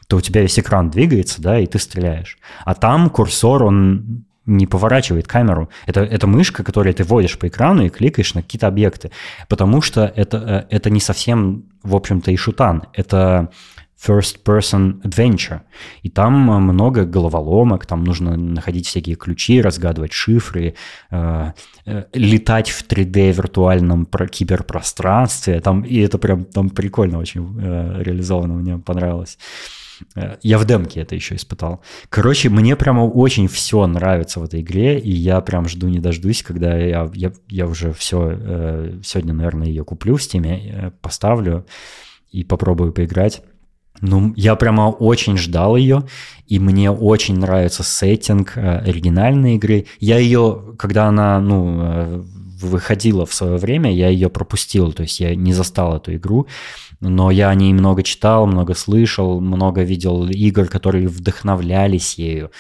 то 0.09 0.17
у 0.17 0.21
тебя 0.21 0.41
весь 0.43 0.59
экран 0.59 0.91
двигается, 0.91 1.43
да, 1.43 1.59
и 1.59 1.67
ты 1.67 1.79
стреляешь. 1.79 2.39
А 2.65 2.75
там 2.75 3.11
курсор, 3.11 3.63
он 3.63 4.25
не 4.47 4.67
поворачивает 4.67 5.29
камеру. 5.29 5.69
Это, 5.87 6.01
это 6.01 6.27
мышка, 6.27 6.65
которую 6.65 6.95
ты 6.95 7.05
вводишь 7.05 7.39
по 7.39 7.47
экрану 7.47 7.85
и 7.85 7.91
кликаешь 7.91 8.35
на 8.35 8.43
какие-то 8.43 8.67
объекты. 8.67 9.11
Потому 9.49 9.83
что 9.83 10.13
это, 10.17 10.67
э, 10.71 10.77
это 10.77 10.91
не 10.91 11.01
совсем, 11.01 11.65
в 11.83 11.95
общем-то, 11.95 12.31
и 12.31 12.37
шутан. 12.37 12.85
Это 12.95 13.51
first-person 14.01 15.03
adventure. 15.03 15.61
И 16.03 16.09
там 16.09 16.51
э, 16.51 16.59
много 16.59 17.05
головоломок, 17.05 17.87
там 17.87 18.05
нужно 18.05 18.37
находить 18.37 18.87
всякие 18.87 19.17
ключи, 19.17 19.61
разгадывать 19.61 20.13
шифры, 20.13 20.75
э, 21.11 21.53
э, 21.87 22.05
летать 22.15 22.71
в 22.71 22.87
3D 22.87 23.33
виртуальном 23.33 24.07
про 24.07 24.27
киберпространстве. 24.27 25.61
Там, 25.61 25.83
и 25.83 25.99
это 25.99 26.19
прям 26.19 26.45
там 26.45 26.71
прикольно 26.71 27.19
очень 27.19 27.59
э, 27.61 28.03
реализовано, 28.03 28.55
мне 28.55 28.79
понравилось. 28.79 29.39
Э, 30.15 30.37
я 30.43 30.59
в 30.59 30.65
демке 30.65 31.01
это 31.01 31.15
еще 31.15 31.35
испытал. 31.35 31.83
Короче, 32.09 32.49
мне 32.49 32.77
прямо 32.77 33.03
очень 33.03 33.49
все 33.49 33.87
нравится 33.87 34.41
в 34.41 34.45
этой 34.45 34.61
игре, 34.61 34.99
и 34.99 35.11
я 35.11 35.41
прям 35.41 35.69
жду 35.69 35.89
не 35.89 35.99
дождусь, 35.99 36.43
когда 36.43 36.77
я, 36.77 37.11
я, 37.15 37.33
я 37.49 37.67
уже 37.67 37.93
все, 37.93 38.31
э, 38.33 39.01
сегодня, 39.03 39.35
наверное, 39.35 39.67
ее 39.67 39.85
куплю 39.85 40.17
в 40.17 40.23
стиме, 40.23 40.73
э, 40.73 40.91
поставлю 41.01 41.67
и 42.31 42.45
попробую 42.45 42.93
поиграть. 42.93 43.43
Ну, 44.01 44.33
я 44.37 44.57
прямо 44.57 44.91
очень 44.91 45.37
ждал 45.37 45.77
ее, 45.77 46.05
и 46.47 46.59
мне 46.59 46.91
очень 46.91 47.39
нравится 47.39 47.83
сеттинг 47.83 48.57
э, 48.57 48.79
оригинальной 48.79 49.57
игры. 49.57 49.87
Я 49.99 50.19
ее, 50.19 50.75
когда 50.79 51.07
она, 51.07 51.41
ну, 51.41 51.79
э, 51.81 52.23
выходила 52.61 53.27
в 53.27 53.35
свое 53.35 53.57
время, 53.57 53.93
я 53.93 54.09
ее 54.09 54.29
пропустил, 54.29 54.93
то 54.93 55.03
есть 55.03 55.21
я 55.21 55.35
не 55.35 55.53
застал 55.53 55.97
эту 55.97 56.15
игру, 56.15 56.47
но 57.01 57.31
я 57.31 57.49
о 57.49 57.55
ней 57.55 57.73
много 57.73 58.03
читал, 58.03 58.47
много 58.47 58.75
слышал, 58.75 59.41
много 59.41 59.83
видел 59.83 60.29
игр, 60.29 60.67
которые 60.67 61.09
вдохновлялись 61.09 62.15
ею. 62.15 62.51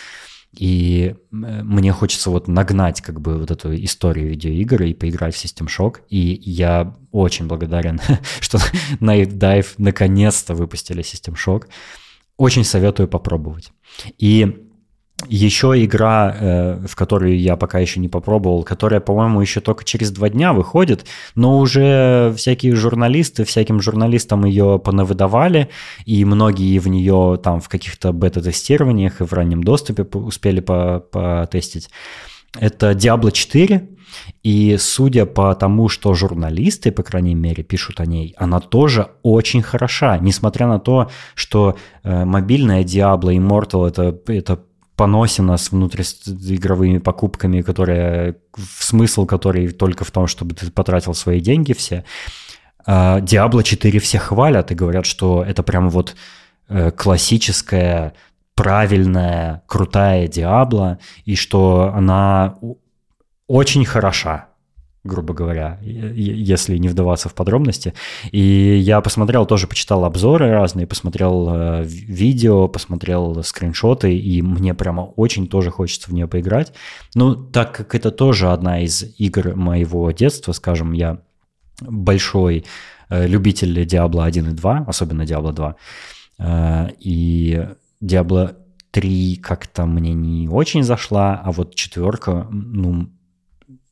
И 0.53 1.15
э, 1.15 1.17
мне 1.31 1.93
хочется 1.93 2.31
вот 2.31 2.49
нагнать 2.49 3.01
как 3.01 3.21
бы 3.21 3.39
вот 3.39 3.51
эту 3.51 3.75
историю 3.85 4.29
видеоигр 4.29 4.83
и 4.83 4.95
поиграть 4.95 5.35
в 5.35 5.45
System 5.45 5.67
Shock. 5.67 6.01
И 6.09 6.41
я 6.45 6.95
очень 7.13 7.47
благодарен, 7.47 8.01
что 8.41 8.59
Night 9.01 9.39
Dive 9.39 9.67
наконец-то 9.79 10.55
выпустили 10.55 11.03
System 11.03 11.35
Shock. 11.35 11.67
Очень 12.37 12.65
советую 12.65 13.09
попробовать. 13.09 13.73
И 14.19 14.70
еще 15.29 15.85
игра, 15.85 16.37
э, 16.39 16.87
в 16.87 16.97
которую 16.97 17.39
я 17.39 17.57
пока 17.57 17.79
еще 17.79 18.01
не 18.01 18.09
попробовал, 18.09 18.63
которая, 18.63 19.01
по-моему, 19.01 19.41
еще 19.41 19.61
только 19.61 19.85
через 19.85 20.11
два 20.11 20.29
дня 20.29 20.53
выходит, 20.53 21.07
но 21.35 21.59
уже 21.59 22.33
всякие 22.37 22.75
журналисты, 22.75 23.45
всяким 23.45 23.81
журналистам 23.81 24.45
ее 24.45 24.81
понавыдавали, 24.83 25.69
и 26.05 26.25
многие 26.25 26.79
в 26.79 26.89
нее 26.89 27.39
там 27.43 27.61
в 27.61 27.69
каких-то 27.69 28.13
бета-тестированиях 28.13 29.21
и 29.21 29.25
в 29.25 29.33
раннем 29.33 29.63
доступе 29.63 30.03
успели 30.03 30.61
потестить. 30.61 31.91
Это 32.59 32.93
Diablo 32.93 33.31
4, 33.31 33.89
и 34.43 34.77
судя 34.79 35.27
по 35.27 35.55
тому, 35.55 35.89
что 35.89 36.15
журналисты, 36.15 36.91
по 36.91 37.03
крайней 37.03 37.35
мере, 37.35 37.63
пишут 37.63 38.01
о 38.01 38.07
ней, 38.07 38.35
она 38.37 38.61
тоже 38.61 39.11
очень 39.23 39.63
хороша, 39.63 40.19
несмотря 40.19 40.67
на 40.67 40.79
то, 40.79 41.11
что 41.35 41.77
э, 42.03 42.25
мобильная 42.25 42.83
Diablo 42.83 43.35
Immortal 43.37 43.89
это, 43.89 44.19
это 44.27 44.61
поносина 45.01 45.57
с 45.57 45.73
внутриигровыми 45.73 46.99
покупками, 46.99 47.63
которые, 47.63 48.37
смысл 48.81 49.25
который 49.25 49.69
только 49.73 50.05
в 50.05 50.11
том, 50.11 50.27
чтобы 50.27 50.55
ты 50.55 50.71
потратил 50.71 51.15
свои 51.15 51.41
деньги 51.41 51.73
все. 51.73 52.05
А 52.85 53.21
Diablo 53.21 53.63
4 53.63 53.99
все 53.99 54.19
хвалят 54.19 54.71
и 54.73 54.75
говорят, 54.75 55.07
что 55.07 55.43
это 55.43 55.63
прям 55.63 55.89
вот 55.89 56.17
э, 56.69 56.91
классическая, 56.91 58.13
правильная, 58.55 59.63
крутая 59.67 60.29
Diablo, 60.29 60.99
и 61.25 61.35
что 61.35 61.95
она 61.97 62.57
очень 63.47 63.87
хороша, 63.87 64.49
грубо 65.03 65.33
говоря, 65.33 65.79
если 65.83 66.77
не 66.77 66.89
вдаваться 66.89 67.29
в 67.29 67.35
подробности. 67.35 67.95
И 68.33 68.41
я 68.41 69.01
посмотрел, 69.01 69.47
тоже 69.47 69.67
почитал 69.67 70.05
обзоры 70.05 70.51
разные, 70.51 70.87
посмотрел 70.87 71.49
э, 71.51 71.85
видео, 71.85 72.69
посмотрел 72.69 73.43
скриншоты, 73.43 74.17
и 74.17 74.43
мне 74.43 74.75
прямо 74.75 75.01
очень 75.01 75.49
тоже 75.49 75.71
хочется 75.71 76.11
в 76.11 76.13
нее 76.13 76.29
поиграть. 76.29 76.75
Ну, 77.15 77.35
так 77.35 77.75
как 77.75 77.95
это 77.95 78.11
тоже 78.11 78.53
одна 78.53 78.81
из 78.81 79.03
игр 79.19 79.57
моего 79.57 80.11
детства, 80.11 80.53
скажем, 80.53 80.93
я 80.93 81.19
большой 81.81 82.67
э, 83.09 83.27
любитель 83.27 83.83
Diablo 83.85 84.25
1 84.25 84.51
и 84.51 84.53
2, 84.53 84.85
особенно 84.87 85.23
Diablo 85.23 85.53
2, 85.53 85.77
э, 86.39 86.89
и 86.99 87.69
Diablo 88.03 88.55
3 88.91 89.37
как-то 89.37 89.87
мне 89.87 90.13
не 90.13 90.49
очень 90.49 90.83
зашла, 90.83 91.41
а 91.43 91.53
вот 91.53 91.75
четверка, 91.75 92.47
ну, 92.51 93.09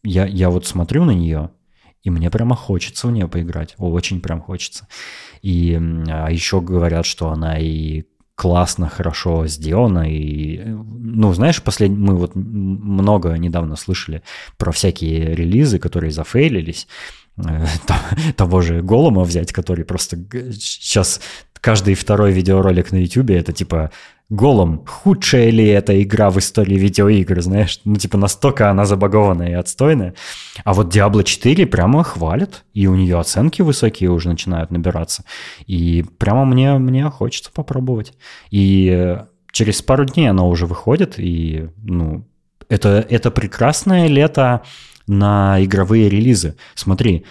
я, 0.08 0.26
я 0.26 0.50
вот 0.50 0.66
смотрю 0.66 1.04
на 1.04 1.12
нее, 1.12 1.50
и 2.02 2.10
мне 2.10 2.30
прямо 2.30 2.56
хочется 2.56 3.06
в 3.06 3.12
нее 3.12 3.28
поиграть. 3.28 3.74
Очень 3.78 4.20
прям 4.20 4.40
хочется. 4.40 4.88
И 5.42 5.78
а 6.08 6.28
еще 6.30 6.60
говорят, 6.60 7.06
что 7.06 7.30
она 7.30 7.58
и 7.58 8.04
классно, 8.34 8.88
хорошо 8.88 9.46
сделана. 9.46 10.10
И, 10.10 10.62
ну, 10.64 11.32
знаешь, 11.34 11.62
послед... 11.62 11.90
мы 11.90 12.16
вот 12.16 12.34
много 12.34 13.36
недавно 13.36 13.76
слышали 13.76 14.22
про 14.56 14.70
всякие 14.70 15.34
релизы, 15.34 15.78
которые 15.78 16.12
зафейлились. 16.12 16.86
Э, 17.36 17.66
того 18.36 18.60
же 18.60 18.80
Голома 18.80 19.24
взять, 19.24 19.52
который 19.52 19.84
просто 19.84 20.16
сейчас 20.52 21.20
каждый 21.60 21.94
второй 21.94 22.32
видеоролик 22.32 22.92
на 22.92 22.96
YouTube 22.96 23.30
это 23.30 23.52
типа 23.52 23.90
Голом, 24.30 24.84
худшая 24.86 25.48
ли 25.48 25.66
эта 25.66 26.02
игра 26.02 26.28
в 26.28 26.38
истории 26.38 26.76
видеоигр, 26.76 27.40
знаешь? 27.40 27.80
Ну, 27.84 27.96
типа, 27.96 28.18
настолько 28.18 28.70
она 28.70 28.84
забагованная 28.84 29.50
и 29.50 29.54
отстойная. 29.54 30.14
А 30.64 30.74
вот 30.74 30.94
Diablo 30.94 31.24
4 31.24 31.66
прямо 31.66 32.04
хвалят, 32.04 32.64
и 32.74 32.86
у 32.88 32.94
нее 32.94 33.18
оценки 33.18 33.62
высокие 33.62 34.10
уже 34.10 34.28
начинают 34.28 34.70
набираться. 34.70 35.24
И 35.66 36.04
прямо 36.18 36.44
мне, 36.44 36.74
мне 36.74 37.04
хочется 37.08 37.50
попробовать. 37.50 38.12
И 38.50 39.16
через 39.50 39.80
пару 39.80 40.04
дней 40.04 40.28
она 40.28 40.44
уже 40.44 40.66
выходит, 40.66 41.14
и, 41.18 41.70
ну, 41.82 42.26
это, 42.68 43.06
это 43.08 43.30
прекрасное 43.30 44.08
лето 44.08 44.62
на 45.06 45.56
игровые 45.64 46.10
релизы. 46.10 46.54
Смотри, 46.74 47.24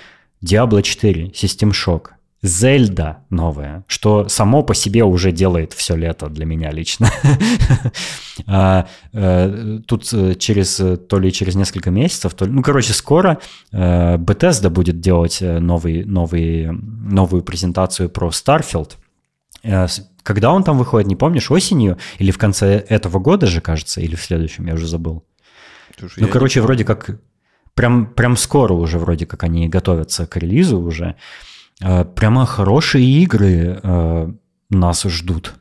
Diablo 0.44 0.82
4, 0.82 1.28
System 1.28 1.72
Shock, 1.72 2.17
Зельда 2.48 3.20
новая, 3.30 3.84
что 3.88 4.28
само 4.28 4.64
по 4.64 4.74
себе 4.74 5.04
уже 5.04 5.32
делает 5.32 5.74
все 5.74 5.96
лето 5.96 6.30
для 6.30 6.46
меня 6.46 6.72
лично. 6.72 7.10
А, 8.46 8.88
э, 9.14 9.80
тут 9.88 10.14
э, 10.14 10.36
через 10.36 10.80
то 11.10 11.20
ли 11.20 11.34
через 11.34 11.56
несколько 11.56 11.90
месяцев, 11.90 12.36
то 12.36 12.46
ли, 12.46 12.52
ну, 12.52 12.62
короче, 12.62 12.94
скоро 12.94 13.40
э, 13.72 14.18
Bethesda 14.18 14.70
будет 14.70 15.00
делать 15.00 15.40
новый, 15.42 16.06
новый, 16.06 16.70
новую 16.72 17.42
презентацию 17.42 18.10
про 18.10 18.30
Starfield. 18.30 18.92
Когда 20.22 20.54
он 20.54 20.64
там 20.64 20.78
выходит, 20.78 21.08
не 21.08 21.16
помнишь, 21.16 21.50
осенью 21.50 21.98
или 22.20 22.30
в 22.30 22.38
конце 22.38 22.76
этого 22.78 23.18
года 23.18 23.48
же, 23.48 23.60
кажется, 23.60 24.02
или 24.02 24.16
в 24.16 24.22
следующем, 24.22 24.68
я 24.68 24.76
уже 24.76 24.88
забыл. 24.88 25.26
Слушай, 25.98 26.20
ну, 26.22 26.28
короче, 26.28 26.62
вроде 26.62 26.86
как 26.86 27.20
прям, 27.78 28.08
прям 28.08 28.36
скоро 28.36 28.74
уже 28.74 29.00
вроде 29.00 29.26
как 29.26 29.44
они 29.44 29.70
готовятся 29.70 30.28
к 30.28 30.36
релизу 30.38 30.80
уже. 30.80 31.16
Э, 31.82 32.06
прямо 32.06 32.46
хорошие 32.46 33.06
игры 33.06 33.80
э, 33.82 34.32
нас 34.70 35.04
ждут, 35.04 35.56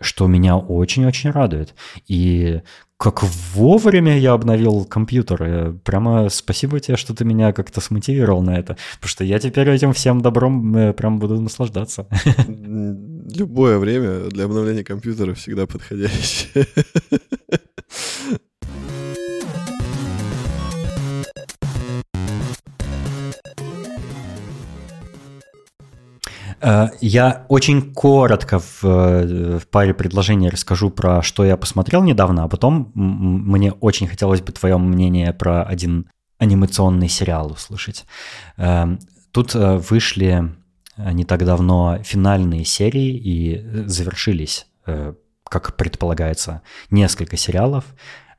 что 0.00 0.26
меня 0.26 0.56
очень-очень 0.56 1.30
радует. 1.30 1.74
И 2.06 2.60
как 2.96 3.22
вовремя 3.54 4.18
я 4.18 4.32
обновил 4.32 4.84
компьютер. 4.84 5.42
Э, 5.42 5.72
прямо 5.72 6.28
спасибо 6.28 6.80
тебе, 6.80 6.96
что 6.96 7.14
ты 7.14 7.24
меня 7.24 7.52
как-то 7.52 7.80
смотивировал 7.80 8.42
на 8.42 8.58
это. 8.58 8.76
Потому 8.96 9.08
что 9.08 9.24
я 9.24 9.38
теперь 9.38 9.68
этим 9.70 9.92
всем 9.92 10.20
добром 10.20 10.94
прям 10.94 11.18
буду 11.18 11.40
наслаждаться. 11.40 12.06
Любое 12.46 13.78
время 13.78 14.28
для 14.28 14.44
обновления 14.44 14.84
компьютера 14.84 15.34
всегда 15.34 15.66
подходящее. 15.66 16.66
Я 27.00 27.44
очень 27.48 27.92
коротко 27.92 28.58
в, 28.58 28.84
э, 28.84 29.58
в 29.58 29.66
паре 29.68 29.92
предложений 29.92 30.50
расскажу 30.50 30.90
про 30.90 31.22
что 31.22 31.44
я 31.44 31.56
посмотрел 31.56 32.02
недавно, 32.02 32.44
а 32.44 32.48
потом 32.48 32.90
мне 32.94 33.72
очень 33.72 34.06
хотелось 34.06 34.40
бы 34.40 34.52
твое 34.52 34.78
мнение 34.78 35.32
про 35.32 35.62
один 35.62 36.08
анимационный 36.38 37.08
сериал 37.08 37.52
услышать. 37.52 38.06
Эм, 38.56 38.98
тут 39.30 39.54
э, 39.54 39.76
вышли 39.76 40.54
не 40.96 41.24
так 41.24 41.44
давно 41.44 41.98
финальные 42.04 42.64
серии 42.64 43.16
и 43.16 43.84
завершились, 43.88 44.68
как 45.42 45.76
предполагается, 45.76 46.62
несколько 46.88 47.36
сериалов, 47.36 47.84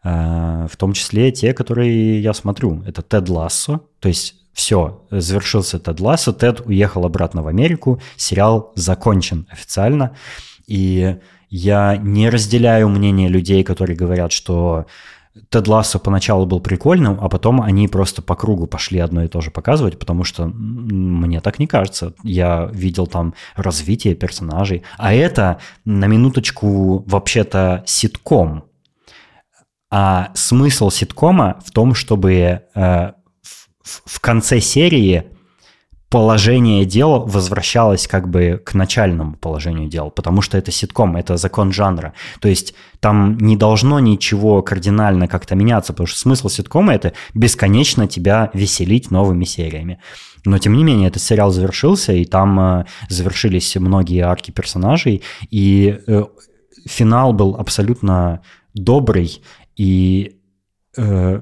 в 0.04 0.72
том 0.78 0.94
числе 0.94 1.34
те, 1.34 1.54
которые 1.54 2.22
я 2.22 2.34
смотрю. 2.34 2.82
Это 2.84 3.02
«Тед 3.02 3.28
Лассо», 3.28 3.90
то 4.00 4.08
есть 4.08 4.45
все, 4.56 5.06
завершился 5.12 5.80
Тед 5.80 6.00
Лассо, 6.00 6.32
Тед 6.32 6.62
уехал 6.62 7.06
обратно 7.06 7.44
в 7.44 7.48
Америку, 7.48 8.02
сериал 8.16 8.72
закончен 8.76 9.48
официально, 9.52 10.16
и 10.66 11.18
я 11.50 11.98
не 11.98 12.30
разделяю 12.30 12.88
мнение 12.88 13.28
людей, 13.28 13.64
которые 13.66 13.98
говорят, 13.98 14.32
что 14.32 14.86
Тед 15.50 15.68
Лассо 15.68 16.00
поначалу 16.00 16.46
был 16.46 16.62
прикольным, 16.62 17.20
а 17.22 17.28
потом 17.28 17.62
они 17.62 17.90
просто 17.90 18.22
по 18.22 18.36
кругу 18.36 18.66
пошли 18.66 19.00
одно 19.00 19.26
и 19.26 19.28
то 19.28 19.42
же 19.42 19.52
показывать, 19.52 20.00
потому 20.00 20.24
что 20.24 20.46
мне 20.48 21.42
так 21.42 21.60
не 21.60 21.68
кажется. 21.68 22.14
Я 22.24 22.70
видел 22.72 23.08
там 23.08 23.34
развитие 23.58 24.16
персонажей. 24.16 24.84
А 24.98 25.14
это, 25.14 25.60
на 25.84 26.08
минуточку, 26.08 27.04
вообще-то 27.06 27.84
ситком. 27.86 28.64
А 29.92 30.32
смысл 30.34 30.90
ситкома 30.90 31.60
в 31.66 31.72
том, 31.72 31.94
чтобы 31.94 32.62
э, 32.74 33.12
в 33.86 34.20
конце 34.20 34.60
серии 34.60 35.24
положение 36.10 36.86
дел 36.86 37.26
возвращалось 37.26 38.08
как 38.08 38.30
бы 38.30 38.62
к 38.64 38.74
начальному 38.74 39.36
положению 39.36 39.90
дел, 39.90 40.12
потому 40.12 40.42
что 40.42 40.58
это 40.58 40.72
ситком, 40.72 41.18
это 41.18 41.36
закон 41.38 41.74
жанра. 41.74 42.14
То 42.40 42.48
есть 42.48 42.74
там 43.00 43.38
не 43.38 43.58
должно 43.58 44.00
ничего 44.00 44.62
кардинально 44.62 45.28
как-то 45.28 45.56
меняться, 45.56 45.94
потому 45.94 46.08
что 46.08 46.20
смысл 46.20 46.50
ситкома– 46.50 46.94
это 46.96 47.14
бесконечно 47.34 48.08
тебя 48.08 48.50
веселить 48.54 49.12
новыми 49.12 49.46
сериями. 49.46 50.00
Но, 50.46 50.58
тем 50.58 50.78
не 50.78 50.84
менее, 50.84 51.10
этот 51.10 51.22
сериал 51.22 51.52
завершился, 51.52 52.14
и 52.14 52.24
там 52.24 52.60
э, 52.60 52.86
завершились 53.10 53.76
многие 53.76 54.22
арки 54.22 54.52
персонажей, 54.52 55.24
и 55.50 56.00
э, 56.08 56.24
финал 56.86 57.34
был 57.34 57.56
абсолютно 57.56 58.42
добрый, 58.76 59.42
и 59.76 60.38
э, 60.98 61.42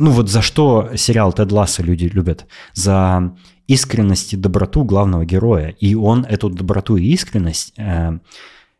ну 0.00 0.10
вот 0.12 0.30
за 0.30 0.40
что 0.40 0.90
сериал 0.96 1.32
Тед 1.32 1.52
Ласса 1.52 1.82
люди 1.82 2.06
любят? 2.06 2.46
За 2.72 3.36
искренность 3.66 4.32
и 4.32 4.36
доброту 4.36 4.82
главного 4.82 5.24
героя. 5.24 5.68
И 5.68 5.94
он 5.94 6.24
эту 6.24 6.48
доброту 6.48 6.96
и 6.96 7.06
искренность 7.12 7.74
э, 7.76 8.18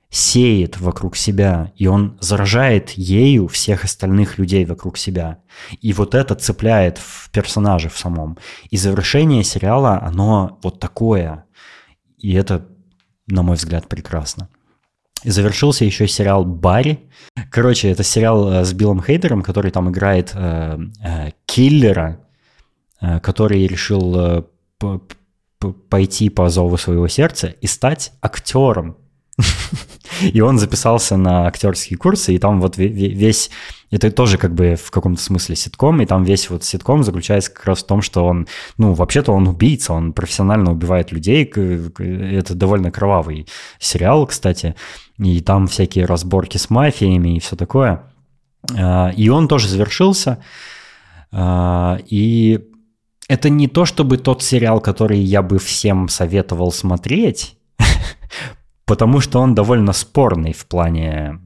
сеет 0.09 0.81
вокруг 0.81 1.17
себя, 1.17 1.73
и 1.77 1.87
он 1.87 2.17
заражает 2.21 2.91
ею 2.93 3.49
всех 3.49 3.85
остальных 3.85 4.39
людей 4.39 4.65
вокруг 4.65 4.97
себя. 4.97 5.39
И 5.83 5.93
вот 5.93 6.15
это 6.15 6.35
цепляет 6.35 6.99
в 6.99 7.31
персонаже 7.31 7.91
в 7.91 7.99
самом. 7.99 8.39
И 8.71 8.79
завершение 8.79 9.45
сериала, 9.45 10.01
оно 10.03 10.59
вот 10.63 10.81
такое. 10.81 11.45
И 12.19 12.33
это, 12.33 12.67
на 13.27 13.43
мой 13.43 13.57
взгляд, 13.57 13.89
прекрасно. 13.89 14.49
И 15.25 15.31
завершился 15.31 15.85
еще 15.85 16.09
сериал 16.09 16.45
«Барри». 16.45 16.99
Короче, 17.51 17.91
это 17.91 18.03
сериал 18.03 18.53
э, 18.53 18.65
с 18.65 18.73
Биллом 18.73 19.03
Хейдером, 19.03 19.43
который 19.43 19.71
там 19.71 19.91
играет 19.91 20.33
э, 20.35 20.79
э, 21.05 21.31
киллера, 21.47 22.21
э, 23.01 23.21
который 23.21 23.67
решил 23.67 24.45
э, 24.81 24.99
пойти 25.89 26.31
по 26.31 26.49
зову 26.49 26.77
своего 26.77 27.09
сердца 27.09 27.49
и 27.49 27.67
стать 27.67 28.13
актером. 28.23 28.97
И 30.33 30.41
он 30.41 30.59
записался 30.59 31.17
на 31.17 31.47
актерские 31.47 31.99
курсы, 31.99 32.35
и 32.35 32.39
там 32.39 32.61
вот 32.61 32.77
весь... 32.77 33.51
Это 33.91 34.11
тоже 34.13 34.39
как 34.39 34.55
бы 34.55 34.77
в 34.77 34.93
каком-то 34.93 35.21
смысле 35.21 35.57
ситком, 35.57 36.01
и 36.01 36.07
там 36.07 36.23
весь 36.23 36.49
вот 36.49 36.63
ситком 36.63 37.03
заключается 37.03 37.51
как 37.51 37.65
раз 37.65 37.83
в 37.83 37.87
том, 37.87 38.03
что 38.03 38.25
он, 38.25 38.47
ну, 38.79 38.93
вообще-то 38.93 39.33
он 39.33 39.49
убийца, 39.49 39.93
он 39.93 40.13
профессионально 40.13 40.71
убивает 40.71 41.11
людей. 41.11 41.45
Это 41.45 42.55
довольно 42.55 42.93
кровавый 42.93 43.49
сериал, 43.81 44.27
кстати. 44.27 44.77
И 45.19 45.41
там 45.41 45.67
всякие 45.67 46.05
разборки 46.05 46.57
с 46.57 46.71
мафиями 46.71 47.37
и 47.37 47.41
все 47.41 47.57
такое. 47.57 48.05
А, 48.77 49.11
и 49.17 49.29
он 49.29 49.49
тоже 49.49 49.69
завершился. 49.69 50.39
А, 51.33 51.99
и 52.07 52.61
это 53.29 53.49
не 53.49 53.69
то, 53.69 53.85
чтобы 53.85 54.19
тот 54.19 54.43
сериал, 54.43 54.81
который 54.81 55.19
я 55.19 55.43
бы 55.43 55.59
всем 55.59 56.09
советовал 56.09 56.73
смотреть, 56.73 57.57
потому 58.91 59.21
что 59.21 59.39
он 59.39 59.55
довольно 59.55 59.93
спорный 59.93 60.53
в 60.53 60.67
плане... 60.67 61.39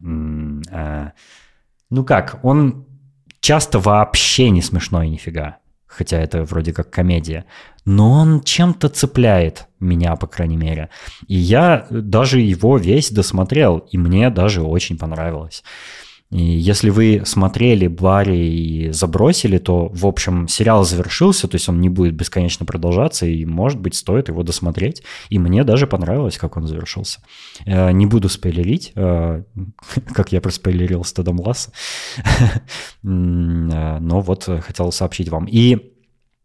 Э, 0.70 1.10
ну 1.90 2.02
как, 2.02 2.40
он 2.42 2.86
часто 3.40 3.78
вообще 3.78 4.48
не 4.48 4.62
смешной 4.62 5.10
нифига, 5.10 5.58
хотя 5.84 6.16
это 6.16 6.44
вроде 6.44 6.72
как 6.72 6.88
комедия, 6.88 7.44
но 7.84 8.12
он 8.12 8.42
чем-то 8.42 8.88
цепляет 8.88 9.66
меня, 9.78 10.16
по 10.16 10.26
крайней 10.26 10.56
мере. 10.56 10.88
И 11.28 11.34
я 11.34 11.86
даже 11.90 12.40
его 12.40 12.78
весь 12.78 13.10
досмотрел, 13.10 13.86
и 13.92 13.98
мне 13.98 14.30
даже 14.30 14.62
очень 14.62 14.96
понравилось. 14.96 15.62
И 16.30 16.42
если 16.42 16.90
вы 16.90 17.22
смотрели 17.24 17.86
Барри 17.86 18.36
и 18.36 18.90
забросили, 18.90 19.58
то, 19.58 19.88
в 19.88 20.06
общем, 20.06 20.48
сериал 20.48 20.84
завершился, 20.84 21.46
то 21.46 21.54
есть 21.54 21.68
он 21.68 21.80
не 21.80 21.88
будет 21.88 22.14
бесконечно 22.14 22.66
продолжаться, 22.66 23.26
и, 23.26 23.44
может 23.44 23.78
быть, 23.78 23.94
стоит 23.94 24.28
его 24.28 24.42
досмотреть. 24.42 25.02
И 25.28 25.38
мне 25.38 25.64
даже 25.64 25.86
понравилось, 25.86 26.38
как 26.38 26.56
он 26.56 26.66
завершился. 26.66 27.20
Э, 27.66 27.92
не 27.92 28.06
буду 28.06 28.28
спойлерить, 28.28 28.92
э, 28.96 29.42
как 30.14 30.32
я 30.32 30.40
проспойлерил 30.40 31.04
Стадом 31.04 31.38
Ласса, 31.40 31.70
э, 32.16 32.58
но 33.02 34.20
вот 34.20 34.44
хотел 34.44 34.90
сообщить 34.92 35.28
вам. 35.28 35.46
И 35.46 35.92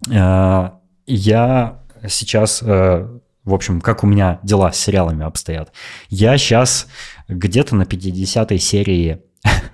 я 0.07 1.83
сейчас 2.07 2.63
в 3.49 3.53
общем, 3.53 3.81
как 3.81 4.03
у 4.03 4.07
меня 4.07 4.39
дела 4.43 4.71
с 4.71 4.79
сериалами 4.79 5.25
обстоят. 5.25 5.73
Я 6.09 6.37
сейчас 6.37 6.87
где-то 7.27 7.75
на 7.75 7.83
50-й 7.83 8.59
серии 8.59 9.21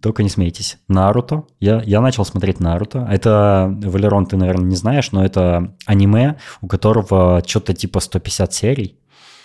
только 0.00 0.22
не 0.22 0.28
смейтесь. 0.28 0.78
Наруто. 0.88 1.44
Я, 1.60 1.82
я 1.82 2.00
начал 2.00 2.24
смотреть 2.24 2.60
Наруто. 2.60 3.06
Это, 3.10 3.74
Валерон, 3.82 4.26
ты, 4.26 4.36
наверное, 4.36 4.66
не 4.66 4.76
знаешь, 4.76 5.12
но 5.12 5.24
это 5.24 5.74
аниме, 5.86 6.36
у 6.60 6.68
которого 6.68 7.42
что-то 7.46 7.74
типа 7.74 8.00
150 8.00 8.52
серий. 8.52 8.98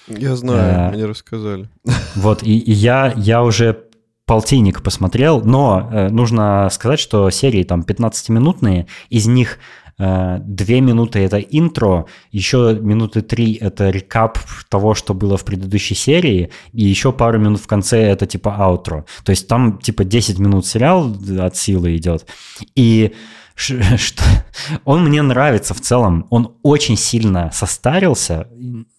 Я 0.07 0.35
знаю, 0.35 0.91
э, 0.91 0.95
мне 0.95 1.05
рассказали. 1.05 1.69
Вот, 2.15 2.43
и, 2.43 2.57
и 2.57 2.71
я, 2.71 3.13
я 3.15 3.43
уже 3.43 3.87
полтинник 4.25 4.83
посмотрел, 4.83 5.41
но 5.41 5.89
э, 5.91 6.09
нужно 6.09 6.69
сказать, 6.71 6.99
что 6.99 7.29
серии 7.29 7.63
там 7.63 7.81
15-минутные, 7.81 8.87
из 9.09 9.27
них 9.27 9.57
две 9.97 10.81
минуты 10.81 11.19
это 11.19 11.39
интро, 11.39 12.05
еще 12.31 12.77
минуты 12.79 13.21
три 13.21 13.53
это 13.53 13.89
рекап 13.89 14.37
того, 14.69 14.93
что 14.93 15.13
было 15.13 15.37
в 15.37 15.45
предыдущей 15.45 15.95
серии, 15.95 16.51
и 16.71 16.83
еще 16.83 17.11
пару 17.11 17.39
минут 17.39 17.61
в 17.61 17.67
конце 17.67 18.01
это 18.03 18.27
типа 18.27 18.55
аутро. 18.55 19.05
То 19.23 19.31
есть 19.31 19.47
там 19.47 19.79
типа 19.79 20.03
10 20.03 20.39
минут 20.39 20.65
сериал 20.67 21.15
от 21.39 21.55
силы 21.55 21.95
идет. 21.95 22.27
И 22.75 23.13
что 23.57 24.23
он 24.85 25.03
мне 25.03 25.21
нравится 25.23 25.73
в 25.73 25.81
целом. 25.81 26.27
Он 26.29 26.55
очень 26.61 26.95
сильно 26.95 27.49
состарился, 27.51 28.47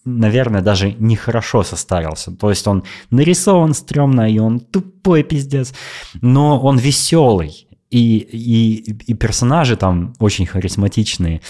наверное, 0.03 0.61
даже 0.61 0.91
нехорошо 0.99 1.63
состарился. 1.63 2.31
То 2.31 2.49
есть 2.49 2.67
он 2.67 2.83
нарисован 3.09 3.73
стрёмно, 3.73 4.29
и 4.29 4.37
он 4.39 4.59
тупой 4.59 5.23
пиздец, 5.23 5.73
но 6.21 6.59
он 6.59 6.77
веселый 6.77 7.68
и, 7.89 8.17
и, 8.17 8.91
и 8.91 9.13
персонажи 9.13 9.75
там 9.75 10.13
очень 10.19 10.45
харизматичные. 10.45 11.41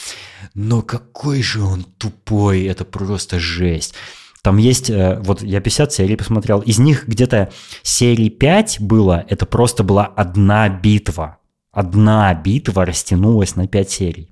Но 0.53 0.81
какой 0.81 1.41
же 1.41 1.61
он 1.61 1.83
тупой, 1.97 2.63
это 2.63 2.85
просто 2.85 3.39
жесть. 3.39 3.95
Там 4.41 4.57
есть, 4.57 4.89
э, 4.89 5.19
вот 5.21 5.41
я 5.41 5.59
50 5.59 5.91
серий 5.91 6.15
посмотрел, 6.15 6.61
из 6.61 6.79
них 6.79 7.07
где-то 7.07 7.51
серии 7.83 8.29
5 8.29 8.77
было, 8.79 9.25
это 9.27 9.45
просто 9.45 9.83
была 9.83 10.05
одна 10.05 10.69
битва. 10.69 11.37
Одна 11.71 12.33
битва 12.33 12.85
растянулась 12.85 13.55
на 13.55 13.67
5 13.67 13.89
серий. 13.89 14.29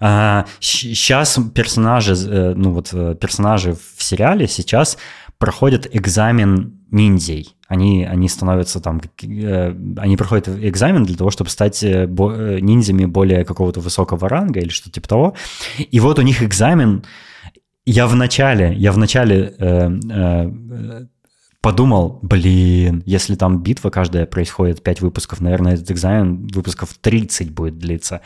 А, 0.00 0.44
сейчас 0.60 1.38
персонажи, 1.54 2.14
э, 2.14 2.54
ну 2.54 2.72
вот 2.72 2.90
э, 2.92 3.16
персонажи 3.18 3.74
в 3.96 4.02
сериале 4.02 4.46
сейчас 4.46 4.98
проходят 5.38 5.88
экзамен 5.94 6.75
ниндзей. 6.96 7.54
Они, 7.68 8.04
они 8.04 8.28
становятся 8.28 8.80
там, 8.80 9.00
э, 9.22 9.74
они 9.98 10.16
проходят 10.16 10.48
экзамен 10.48 11.04
для 11.04 11.16
того, 11.16 11.30
чтобы 11.30 11.50
стать 11.50 11.82
э, 11.82 12.06
э, 12.06 12.58
ниндзями 12.60 13.04
более 13.04 13.44
какого-то 13.44 13.80
высокого 13.80 14.28
ранга 14.28 14.60
или 14.60 14.68
что-то 14.68 14.94
типа 14.94 15.08
того. 15.08 15.34
И 15.78 16.00
вот 16.00 16.18
у 16.18 16.22
них 16.22 16.42
экзамен. 16.42 17.04
Я 17.84 18.06
в 18.08 18.16
начале, 18.16 18.74
я 18.74 18.90
в 18.90 18.98
начале 18.98 19.54
подумал, 21.60 22.20
блин, 22.22 23.02
если 23.06 23.34
там 23.34 23.62
битва 23.62 23.90
каждая 23.90 24.26
происходит 24.26 24.82
5 24.82 25.00
выпусков, 25.00 25.40
наверное, 25.40 25.74
этот 25.74 25.90
экзамен 25.90 26.46
выпусков 26.52 26.94
30 26.94 27.50
будет 27.50 27.78
длиться. 27.78 28.20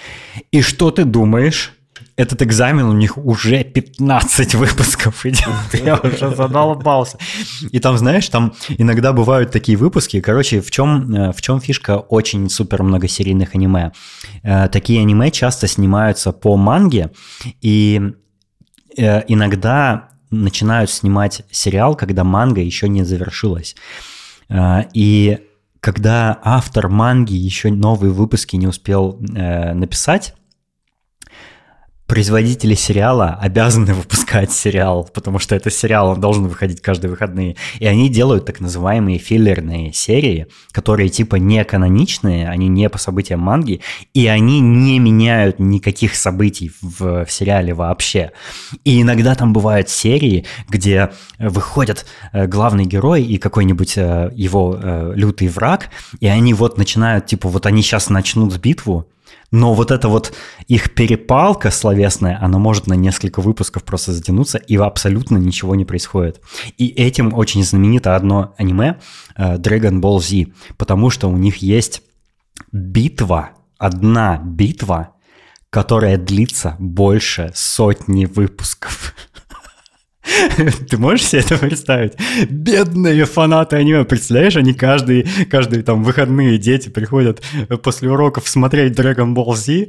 И 0.51 0.61
что 0.61 0.91
ты 0.91 1.05
думаешь? 1.05 1.80
Этот 2.21 2.43
экзамен 2.43 2.85
у 2.85 2.93
них 2.93 3.17
уже 3.17 3.65
15 3.65 4.55
выпусков 4.55 5.25
идет. 5.25 5.49
Я 5.73 5.97
уже 5.97 6.35
задолбался. 6.35 7.19
И 7.71 7.79
там, 7.81 7.97
знаешь, 7.97 8.29
там 8.29 8.53
иногда 8.69 9.15
бывают 9.15 9.51
такие 9.51 9.79
выпуски. 9.79 10.21
Короче, 10.21 10.61
в 10.61 10.71
чем, 10.71 11.15
э, 11.15 11.33
в 11.33 11.41
чем 11.41 11.61
фишка 11.61 11.99
очень 11.99 12.51
супер 12.51 12.83
многосерийных 12.83 13.55
аниме? 13.55 13.93
Э, 14.43 14.69
такие 14.69 15.01
аниме 15.01 15.31
часто 15.31 15.67
снимаются 15.67 16.33
по 16.33 16.57
манге, 16.57 17.11
и 17.63 18.13
э, 18.99 19.23
иногда 19.27 20.11
начинают 20.31 20.91
снимать 20.91 21.43
сериал, 21.51 21.97
когда 21.97 22.23
манга 22.23 22.61
еще 22.61 22.89
не 22.89 23.03
завершилась. 23.03 23.75
И 24.95 25.39
когда 25.81 26.39
автор 26.45 26.89
манги 26.89 27.35
еще 27.35 27.71
новые 27.73 28.13
выпуски 28.13 28.55
не 28.55 28.69
успел 28.69 29.19
написать, 29.21 30.35
производители 32.11 32.75
сериала 32.75 33.39
обязаны 33.41 33.95
выпускать 34.01 34.51
сериал, 34.51 35.09
потому 35.15 35.39
что 35.39 35.55
это 35.55 35.71
сериал, 35.71 36.09
он 36.09 36.21
должен 36.21 36.49
выходить 36.49 36.83
каждые 36.83 37.09
выходные. 37.09 37.55
И 37.79 37.87
они 37.87 38.09
делают 38.09 38.47
так 38.47 38.59
называемые 38.59 39.19
филлерные 39.19 39.93
серии, 39.93 40.49
которые 40.73 41.09
типа 41.09 41.37
не 41.37 41.65
каноничные, 41.65 42.49
они 42.49 42.67
не 42.67 42.89
по 42.89 42.99
событиям 42.99 43.39
манги, 43.39 43.81
и 44.13 44.27
они 44.27 44.59
не 44.59 44.99
меняют 44.99 45.61
никаких 45.61 46.17
событий 46.17 46.73
в, 46.83 47.25
в 47.25 47.31
сериале 47.31 47.75
вообще. 47.75 48.33
И 48.85 49.03
иногда 49.03 49.37
там 49.37 49.53
бывают 49.53 49.89
серии, 49.89 50.47
где 50.69 51.11
выходят 51.39 52.07
э, 52.33 52.49
главный 52.49 52.87
герой 52.87 53.23
и 53.23 53.39
какой-нибудь 53.39 53.97
э, 53.97 54.33
его 54.35 54.77
э, 54.83 55.13
лютый 55.15 55.47
враг, 55.47 55.91
и 56.19 56.27
они 56.27 56.55
вот 56.55 56.77
начинают, 56.77 57.27
типа, 57.27 57.49
вот 57.49 57.67
они 57.67 57.83
сейчас 57.83 58.11
начнут 58.11 58.57
битву, 58.59 59.07
но 59.51 59.75
вот 59.75 59.91
эта 59.91 60.09
вот 60.09 60.33
их 60.69 60.95
перепалка 60.95 61.71
словесная, 61.71 62.39
она 62.41 62.59
может 62.59 62.87
на 62.87 62.95
несколько 62.95 63.41
выпусков 63.41 63.83
просто 63.85 64.13
затянуться, 64.13 64.59
и 64.59 64.77
абсолютно 64.77 65.39
ничего 65.39 65.75
не 65.75 65.85
происходит. 65.85 66.41
И 66.79 66.89
этим 66.89 67.35
очень 67.35 67.65
знаменито 67.65 68.15
одно 68.15 68.55
аниме 68.59 69.01
э, 69.37 69.57
Dragon 69.57 70.01
Ball 70.01 70.21
Z, 70.21 70.53
потому 70.77 71.11
что 71.11 71.29
у 71.29 71.37
них 71.37 71.57
есть 71.57 72.03
битва, 72.71 73.51
одна 73.79 74.39
битва, 74.39 75.15
которая 75.71 76.17
длится 76.17 76.77
больше 76.79 77.53
сотни 77.55 78.27
выпусков. 78.27 79.15
Ты 80.89 80.99
можешь 80.99 81.27
себе 81.27 81.43
это 81.43 81.59
представить? 81.59 82.13
Бедные 82.49 83.25
фанаты 83.25 83.77
аниме, 83.77 84.05
представляешь, 84.05 84.57
они 84.57 84.75
каждый, 84.75 85.27
каждые 85.51 85.83
там 85.83 86.05
выходные 86.05 86.59
дети 86.59 86.89
приходят 86.89 87.43
после 87.83 88.11
уроков 88.11 88.49
смотреть 88.49 88.99
Dragon 88.99 89.35
Ball 89.35 89.55
Z, 89.57 89.89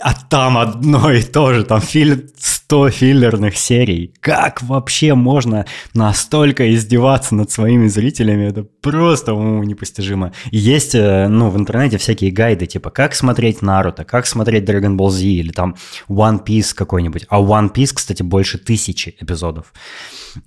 а 0.00 0.14
там 0.28 0.58
одно 0.58 1.10
и 1.10 1.22
то 1.22 1.52
же, 1.52 1.64
там 1.64 1.80
фильм 1.80 2.22
100 2.36 2.90
филлерных 2.90 3.56
серий. 3.56 4.14
Как 4.20 4.62
вообще 4.62 5.14
можно 5.14 5.66
настолько 5.92 6.74
издеваться 6.74 7.34
над 7.34 7.50
своими 7.50 7.88
зрителями? 7.88 8.46
Это 8.46 8.62
просто 8.62 9.34
уму 9.34 9.62
непостижимо. 9.64 10.32
Есть, 10.50 10.94
э, 10.94 11.28
ну, 11.28 11.50
в 11.50 11.58
интернете 11.58 11.98
всякие 11.98 12.30
гайды, 12.30 12.66
типа, 12.66 12.90
как 12.90 13.14
смотреть 13.14 13.60
Наруто, 13.60 14.04
как 14.04 14.26
смотреть 14.26 14.64
Dragon 14.64 14.96
Ball 14.96 15.10
Z, 15.10 15.24
или 15.26 15.52
там 15.52 15.76
One 16.08 16.42
Piece 16.44 16.74
какой-нибудь. 16.74 17.26
А 17.28 17.40
One 17.40 17.70
Piece, 17.70 17.92
кстати, 17.94 18.22
больше 18.22 18.58
тысячи 18.58 19.14
эпизодов. 19.20 19.73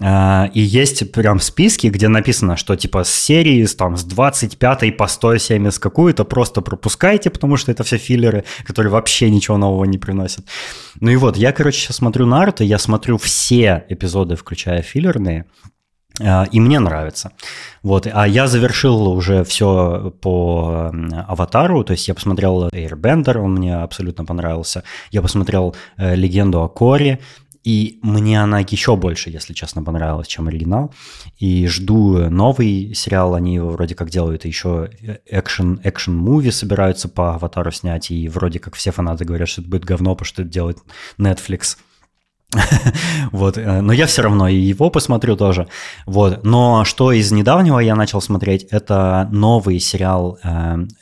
А, 0.01 0.49
и 0.53 0.59
есть 0.59 1.11
прям 1.11 1.39
списки, 1.39 1.87
где 1.87 2.07
написано, 2.07 2.57
что 2.57 2.75
типа 2.75 3.03
с 3.03 3.09
серии 3.09 3.65
там, 3.65 3.97
с 3.97 4.03
25 4.03 4.97
по 4.97 5.07
170 5.07 5.79
какую-то 5.79 6.25
просто 6.25 6.61
пропускайте, 6.61 7.29
потому 7.29 7.57
что 7.57 7.71
это 7.71 7.83
все 7.83 7.97
филлеры, 7.97 8.43
которые 8.65 8.91
вообще 8.91 9.29
ничего 9.29 9.57
нового 9.57 9.85
не 9.85 9.97
приносят. 9.97 10.45
Ну 10.99 11.11
и 11.11 11.15
вот, 11.15 11.37
я, 11.37 11.51
короче, 11.51 11.79
сейчас 11.79 11.97
смотрю 11.97 12.25
Наруто, 12.25 12.63
я 12.63 12.79
смотрю 12.79 13.17
все 13.17 13.85
эпизоды, 13.89 14.35
включая 14.35 14.81
филлерные, 14.81 15.45
Э, 16.19 16.45
и 16.51 16.59
мне 16.59 16.79
нравится. 16.79 17.31
Вот. 17.83 18.07
А 18.11 18.27
я 18.27 18.47
завершил 18.47 19.07
уже 19.07 19.43
все 19.43 20.13
по 20.21 20.91
Аватару, 21.27 21.83
то 21.83 21.93
есть 21.93 22.07
я 22.07 22.13
посмотрел 22.13 22.67
Airbender, 22.69 23.37
он 23.37 23.55
мне 23.55 23.75
абсолютно 23.75 24.25
понравился. 24.25 24.83
Я 25.11 25.21
посмотрел 25.21 25.75
э, 25.97 26.15
Легенду 26.15 26.61
о 26.61 26.69
Коре, 26.69 27.19
и 27.67 27.99
мне 28.01 28.41
она 28.41 28.59
еще 28.59 28.95
больше, 28.95 29.29
если 29.29 29.51
честно, 29.51 29.83
понравилась, 29.83 30.27
чем 30.27 30.47
оригинал. 30.47 30.93
И 31.37 31.67
жду 31.67 32.29
новый 32.29 32.93
сериал, 32.93 33.35
они 33.35 33.55
его 33.55 33.71
вроде 33.71 33.93
как 33.93 34.09
делают, 34.09 34.45
и 34.45 34.47
еще 34.47 34.89
экшен, 35.25 35.81
экшен-муви 35.83 36.51
собираются 36.51 37.09
по 37.09 37.35
Аватару 37.35 37.73
снять, 37.73 38.09
и 38.09 38.29
вроде 38.29 38.59
как 38.59 38.75
все 38.75 38.91
фанаты 38.91 39.25
говорят, 39.25 39.49
что 39.49 39.59
это 39.59 39.69
будет 39.69 39.83
говно, 39.83 40.15
потому 40.15 40.25
что 40.25 40.43
это 40.43 40.51
делает 40.51 40.77
Netflix. 41.19 41.75
вот, 43.33 43.57
э, 43.57 43.81
но 43.81 43.91
я 43.91 44.05
все 44.05 44.21
равно 44.21 44.47
и 44.47 44.55
его 44.55 44.89
посмотрю 44.89 45.35
тоже. 45.35 45.67
Вот, 46.05 46.45
но 46.45 46.85
что 46.85 47.11
из 47.11 47.33
недавнего 47.33 47.79
я 47.79 47.95
начал 47.97 48.21
смотреть, 48.21 48.63
это 48.71 49.27
новый 49.33 49.81
сериал 49.81 50.39
э, 50.41 50.47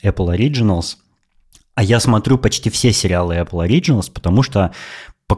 Apple 0.02 0.36
Originals. 0.36 0.96
А 1.76 1.84
я 1.84 2.00
смотрю 2.00 2.38
почти 2.38 2.70
все 2.70 2.92
сериалы 2.92 3.36
Apple 3.36 3.68
Originals, 3.68 4.10
потому 4.12 4.42
что 4.42 4.72
по 5.28 5.36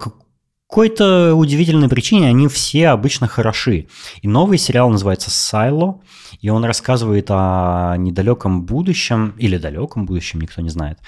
какой-то 0.68 1.34
удивительной 1.34 1.88
причине 1.88 2.28
они 2.28 2.46
все 2.46 2.88
обычно 2.88 3.26
хороши. 3.26 3.88
И 4.20 4.28
новый 4.28 4.58
сериал 4.58 4.90
называется 4.90 5.30
«Сайло», 5.30 6.00
и 6.40 6.50
он 6.50 6.64
рассказывает 6.64 7.26
о 7.30 7.96
недалеком 7.96 8.64
будущем, 8.64 9.34
или 9.38 9.56
далеком 9.56 10.04
будущем, 10.04 10.40
никто 10.40 10.60
не 10.60 10.68
знает, 10.68 10.98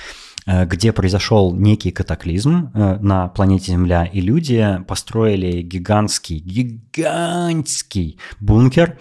Э, 0.46 0.64
где 0.64 0.92
произошел 0.92 1.54
некий 1.54 1.90
катаклизм 1.90 2.70
э, 2.72 2.98
на 3.00 3.28
планете 3.28 3.72
Земля, 3.72 4.04
и 4.04 4.20
люди 4.20 4.80
построили 4.88 5.60
гигантский, 5.60 6.38
гигантский 6.38 8.18
бункер 8.40 8.98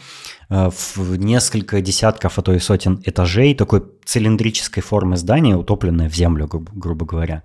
в 0.50 1.16
несколько 1.16 1.80
десятков, 1.82 2.40
а 2.40 2.42
то 2.42 2.53
и 2.53 2.60
сотен 2.60 3.02
этажей, 3.06 3.53
такой 3.53 3.84
цилиндрической 4.03 4.82
формы 4.82 5.16
здания, 5.16 5.56
утопленное 5.56 6.10
в 6.10 6.16
землю, 6.16 6.48
гру- 6.48 6.66
грубо 6.74 7.06
говоря. 7.06 7.44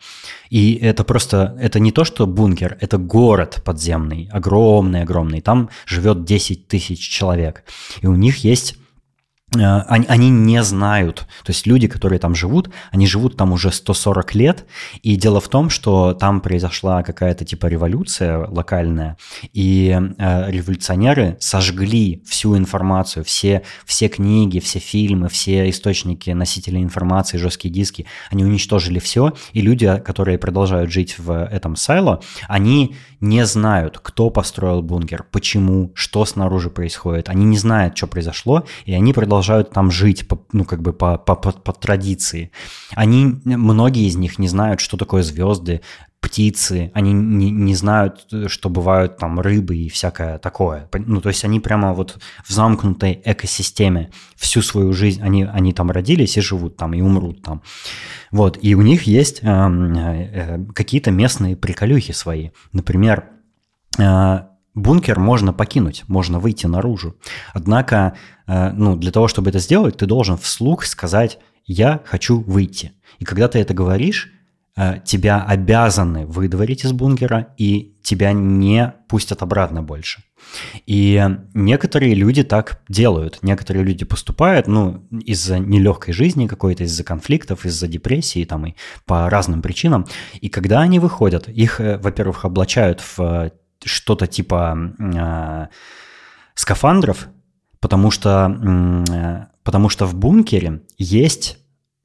И 0.49 0.75
это 0.75 1.05
просто, 1.05 1.57
это 1.61 1.81
не 1.81 1.93
то, 1.93 2.05
что 2.05 2.27
бункер, 2.27 2.79
это 2.81 2.97
город 2.97 3.61
подземный, 3.65 4.31
огромный-огромный. 4.33 5.43
Там 5.43 5.69
живет 5.85 6.25
10 6.25 6.67
тысяч 6.67 7.01
человек. 7.01 7.65
И 8.01 8.07
у 8.07 8.15
них 8.15 8.39
есть 8.39 8.77
Э, 8.77 8.84
они, 9.55 10.07
они 10.07 10.31
не 10.31 10.63
знают, 10.63 11.27
то 11.45 11.51
есть 11.51 11.67
люди, 11.67 11.87
которые 11.87 12.19
там 12.19 12.35
живут, 12.35 12.71
они 12.91 13.07
живут 13.07 13.37
там 13.37 13.53
уже 13.53 13.73
140 13.73 14.35
лет, 14.35 14.67
и 15.03 15.17
дело 15.17 15.41
в 15.41 15.49
том, 15.49 15.71
что 15.71 16.13
там 16.15 16.41
произошла 16.41 17.03
какая-то 17.03 17.45
типа 17.45 17.67
революция 17.67 18.47
локальная, 18.47 19.17
и 19.53 19.99
э, 20.19 20.51
революционеры 20.51 21.37
сожгли 21.41 22.23
всю 22.27 22.57
информацию, 22.57 23.25
все, 23.25 23.63
все 23.85 24.09
книги, 24.09 24.59
все 24.59 24.79
фильмы, 24.79 25.29
все 25.29 25.69
источники, 25.71 26.31
носители 26.31 26.79
информации, 26.79 27.39
жесткие 27.39 27.73
диски, 27.73 28.07
они 28.31 28.45
уничтожили 28.45 28.99
все, 28.99 29.35
и 29.53 29.61
люди, 29.61 30.01
которые 30.05 30.39
продолжают 30.39 30.91
жить 30.91 31.19
в 31.19 31.45
этом 31.45 31.77
сайло, 31.77 32.21
они 32.49 32.97
не 33.25 33.47
знают, 33.47 33.99
кто 34.03 34.31
построил 34.31 34.83
бункер, 34.83 35.25
почему, 35.31 35.91
что 35.95 36.25
снаружи 36.25 36.71
происходит, 36.71 37.29
они 37.29 37.45
не 37.45 37.57
знают, 37.57 37.97
что 37.97 38.07
произошло, 38.07 38.65
и 38.85 38.93
они 38.93 39.13
продолжают 39.13 39.71
там 39.71 39.91
жить, 39.91 40.27
ну, 40.53 40.65
как 40.65 40.83
бы 40.83 40.93
по, 40.93 41.17
по, 41.17 41.35
по, 41.35 41.53
по 41.53 41.73
традиции. 41.73 42.51
Они, 42.95 43.41
многие 43.45 44.07
из 44.07 44.17
них 44.17 44.39
не 44.39 44.49
знают, 44.49 44.81
что 44.81 44.97
такое 44.97 45.23
звезды, 45.23 45.81
птицы, 46.25 46.91
они 46.95 47.13
не, 47.13 47.51
не 47.51 47.75
знают, 47.75 48.27
что 48.47 48.71
бывают 48.71 49.19
там 49.19 49.41
рыбы 49.41 49.77
и 49.77 49.91
всякое 49.91 50.39
такое. 50.39 50.89
Ну, 50.95 51.21
то 51.21 51.29
есть 51.29 51.45
они 51.45 51.61
прямо 51.61 51.93
вот 51.93 52.19
в 52.45 52.51
замкнутой 52.51 53.21
экосистеме 53.25 54.11
всю 54.35 54.63
свою 54.63 54.95
жизнь, 54.95 55.23
они, 55.23 55.45
они 55.45 55.75
там 55.75 55.91
родились 55.91 56.39
и 56.39 56.41
живут 56.41 56.79
там, 56.79 56.95
и 56.95 57.03
умрут 57.03 57.43
там. 57.43 57.63
Вот, 58.31 58.59
и 58.63 58.75
у 58.75 58.81
них 58.81 59.03
есть 59.03 59.41
э, 59.43 59.47
э, 59.47 60.65
какие-то 60.75 61.11
местные 61.11 61.57
приколюхи 61.57 62.13
свои. 62.13 62.51
Например, 62.73 63.25
э, 63.99 64.39
Бункер 64.75 65.21
можно 65.21 65.53
покинуть, 65.53 66.05
можно 66.09 66.39
выйти 66.41 66.67
наружу. 66.67 67.17
Однако, 67.53 68.15
э, 68.47 68.71
ну, 68.73 68.97
для 68.97 69.13
того, 69.13 69.29
чтобы 69.29 69.51
это 69.51 69.59
сделать, 69.59 69.99
ты 69.99 70.07
должен 70.07 70.39
вслух 70.39 70.87
сказать 70.87 71.39
«я 71.67 72.01
хочу 72.07 72.41
выйти». 72.41 72.93
И 73.19 73.25
когда 73.25 73.47
ты 73.49 73.59
это 73.59 73.75
говоришь, 73.75 74.34
тебя 75.05 75.43
обязаны 75.43 76.27
выдворить 76.27 76.85
из 76.85 76.93
бункера, 76.93 77.55
и 77.57 77.97
тебя 78.03 78.33
не 78.33 78.93
пустят 79.09 79.43
обратно 79.43 79.83
больше. 79.83 80.23
И 80.87 81.23
некоторые 81.55 82.15
люди 82.15 82.43
так 82.43 82.83
делают. 82.89 83.39
Некоторые 83.43 83.85
люди 83.85 84.05
поступают, 84.05 84.67
ну, 84.67 85.07
из-за 85.11 85.59
нелегкой 85.59 86.15
жизни 86.15 86.47
какой-то, 86.47 86.85
из-за 86.85 87.05
конфликтов, 87.05 87.65
из-за 87.65 87.89
депрессии 87.89 88.45
там 88.45 88.67
и 88.67 88.75
по 89.07 89.29
разным 89.31 89.63
причинам. 89.63 90.07
И 90.41 90.49
когда 90.49 90.81
они 90.81 90.99
выходят, 90.99 91.49
их, 91.49 91.81
э, 91.81 91.99
во-первых, 91.99 92.45
облачают 92.45 93.03
в 93.17 93.51
что-то 93.85 94.27
типа 94.27 94.79
э, 94.99 95.67
скафандров, 96.55 97.29
потому 97.81 98.11
что, 98.11 98.51
э, 99.09 99.47
потому 99.63 99.89
что 99.89 100.07
в 100.07 100.15
бункере 100.15 100.83
есть 100.99 101.59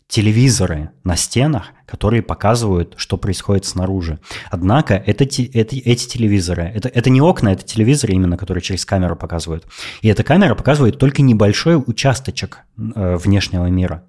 телевизоры 0.10 0.90
на 1.04 1.16
стенах, 1.16 1.68
которые 1.86 2.24
показывают, 2.24 2.96
что 2.98 3.16
происходит 3.16 3.66
снаружи. 3.66 4.20
Однако 4.50 4.96
это, 4.96 5.24
это, 5.24 5.76
эти 5.76 6.08
телевизоры, 6.08 6.64
это, 6.64 6.90
это 6.90 7.12
не 7.12 7.22
окна, 7.22 7.50
это 7.50 7.64
телевизоры 7.64 8.14
именно, 8.14 8.36
которые 8.36 8.64
через 8.64 8.86
камеру 8.86 9.16
показывают. 9.16 9.68
И 10.02 10.08
эта 10.08 10.24
камера 10.24 10.56
показывает 10.56 10.98
только 10.98 11.22
небольшой 11.22 11.78
участочек 11.78 12.62
э, 12.76 13.18
внешнего 13.18 13.68
мира. 13.68 14.04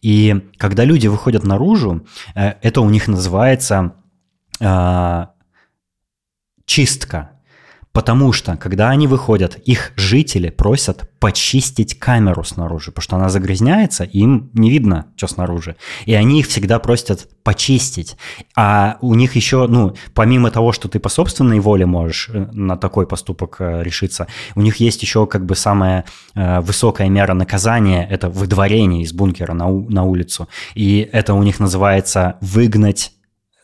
И 0.00 0.50
когда 0.56 0.84
люди 0.84 1.06
выходят 1.06 1.44
наружу, 1.44 2.06
э, 2.34 2.54
это 2.62 2.80
у 2.80 2.88
них 2.88 3.06
называется 3.06 3.92
э, 4.58 5.26
чистка. 6.64 7.35
Потому 7.96 8.30
что, 8.34 8.58
когда 8.58 8.90
они 8.90 9.06
выходят, 9.06 9.56
их 9.64 9.92
жители 9.96 10.50
просят 10.50 11.08
почистить 11.18 11.98
камеру 11.98 12.44
снаружи, 12.44 12.90
потому 12.90 13.02
что 13.02 13.16
она 13.16 13.30
загрязняется, 13.30 14.04
им 14.04 14.50
не 14.52 14.68
видно, 14.68 15.06
что 15.16 15.28
снаружи. 15.28 15.76
И 16.04 16.12
они 16.12 16.40
их 16.40 16.46
всегда 16.46 16.78
просят 16.78 17.26
почистить. 17.42 18.18
А 18.54 18.98
у 19.00 19.14
них 19.14 19.34
еще, 19.34 19.66
ну, 19.66 19.94
помимо 20.12 20.50
того, 20.50 20.72
что 20.72 20.88
ты 20.88 20.98
по 20.98 21.08
собственной 21.08 21.58
воле 21.58 21.86
можешь 21.86 22.28
э, 22.30 22.46
на 22.52 22.76
такой 22.76 23.06
поступок 23.06 23.56
э, 23.60 23.82
решиться, 23.82 24.26
у 24.54 24.60
них 24.60 24.76
есть 24.76 25.00
еще 25.00 25.26
как 25.26 25.46
бы 25.46 25.54
самая 25.54 26.04
э, 26.34 26.60
высокая 26.60 27.08
мера 27.08 27.32
наказания– 27.32 28.06
это 28.10 28.28
выдворение 28.28 29.04
из 29.04 29.14
бункера 29.14 29.54
на, 29.54 29.70
на 29.70 30.02
улицу. 30.02 30.48
И 30.74 31.08
это 31.12 31.32
у 31.32 31.42
них 31.42 31.60
называется 31.60 32.36
выгнать 32.42 33.12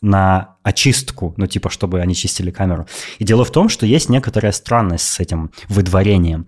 на 0.03 0.57
очистку, 0.63 1.33
ну 1.37 1.47
типа, 1.47 1.69
чтобы 1.69 2.01
они 2.01 2.13
чистили 2.13 2.51
камеру. 2.51 2.85
И 3.19 3.23
дело 3.23 3.45
в 3.45 3.51
том, 3.51 3.69
что 3.69 3.85
есть 3.85 4.09
некоторая 4.09 4.51
странность 4.51 5.07
с 5.07 5.19
этим 5.19 5.51
выдворением. 5.69 6.45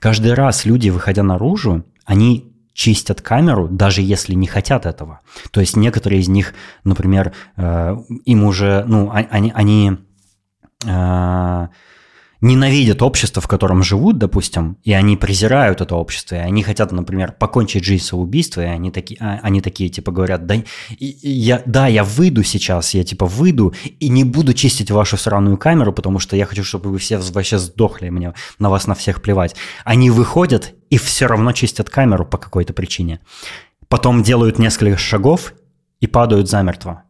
Каждый 0.00 0.34
раз 0.34 0.64
люди, 0.64 0.90
выходя 0.90 1.22
наружу, 1.22 1.84
они 2.04 2.52
чистят 2.72 3.22
камеру, 3.22 3.68
даже 3.68 4.02
если 4.02 4.34
не 4.34 4.46
хотят 4.46 4.84
этого. 4.84 5.20
То 5.50 5.60
есть 5.60 5.76
некоторые 5.76 6.20
из 6.20 6.28
них, 6.28 6.52
например, 6.84 7.32
э, 7.56 7.96
им 8.26 8.44
уже, 8.44 8.84
ну, 8.86 9.10
а, 9.10 9.26
они, 9.30 9.50
они 9.54 9.96
э, 10.84 11.68
ненавидят 12.40 13.02
общество, 13.02 13.40
в 13.40 13.48
котором 13.48 13.82
живут, 13.82 14.18
допустим, 14.18 14.76
и 14.84 14.92
они 14.92 15.16
презирают 15.16 15.80
это 15.80 15.96
общество, 15.96 16.36
и 16.36 16.38
они 16.38 16.62
хотят, 16.62 16.92
например, 16.92 17.32
покончить 17.32 17.84
жизнь 17.84 18.04
самоубийством, 18.04 18.64
и 18.64 18.66
они 18.66 18.90
такие, 18.90 19.18
а, 19.20 19.40
они 19.42 19.60
такие 19.60 19.88
типа 19.90 20.12
говорят, 20.12 20.46
да, 20.46 20.56
я, 20.98 21.62
да, 21.66 21.86
я 21.86 22.04
выйду 22.04 22.42
сейчас, 22.42 22.94
я 22.94 23.04
типа 23.04 23.26
выйду 23.26 23.74
и 24.00 24.08
не 24.08 24.24
буду 24.24 24.52
чистить 24.54 24.90
вашу 24.90 25.16
сраную 25.16 25.56
камеру, 25.56 25.92
потому 25.92 26.18
что 26.18 26.36
я 26.36 26.46
хочу, 26.46 26.64
чтобы 26.64 26.90
вы 26.90 26.98
все 26.98 27.18
вообще 27.18 27.58
сдохли, 27.58 28.10
мне 28.10 28.34
на 28.58 28.70
вас 28.70 28.86
на 28.86 28.94
всех 28.94 29.22
плевать. 29.22 29.56
Они 29.84 30.10
выходят 30.10 30.74
и 30.90 30.98
все 30.98 31.26
равно 31.26 31.52
чистят 31.52 31.90
камеру 31.90 32.26
по 32.26 32.38
какой-то 32.38 32.72
причине. 32.72 33.20
Потом 33.88 34.22
делают 34.22 34.58
несколько 34.58 34.98
шагов 34.98 35.54
и 36.00 36.06
падают 36.06 36.48
замертво 36.48 37.05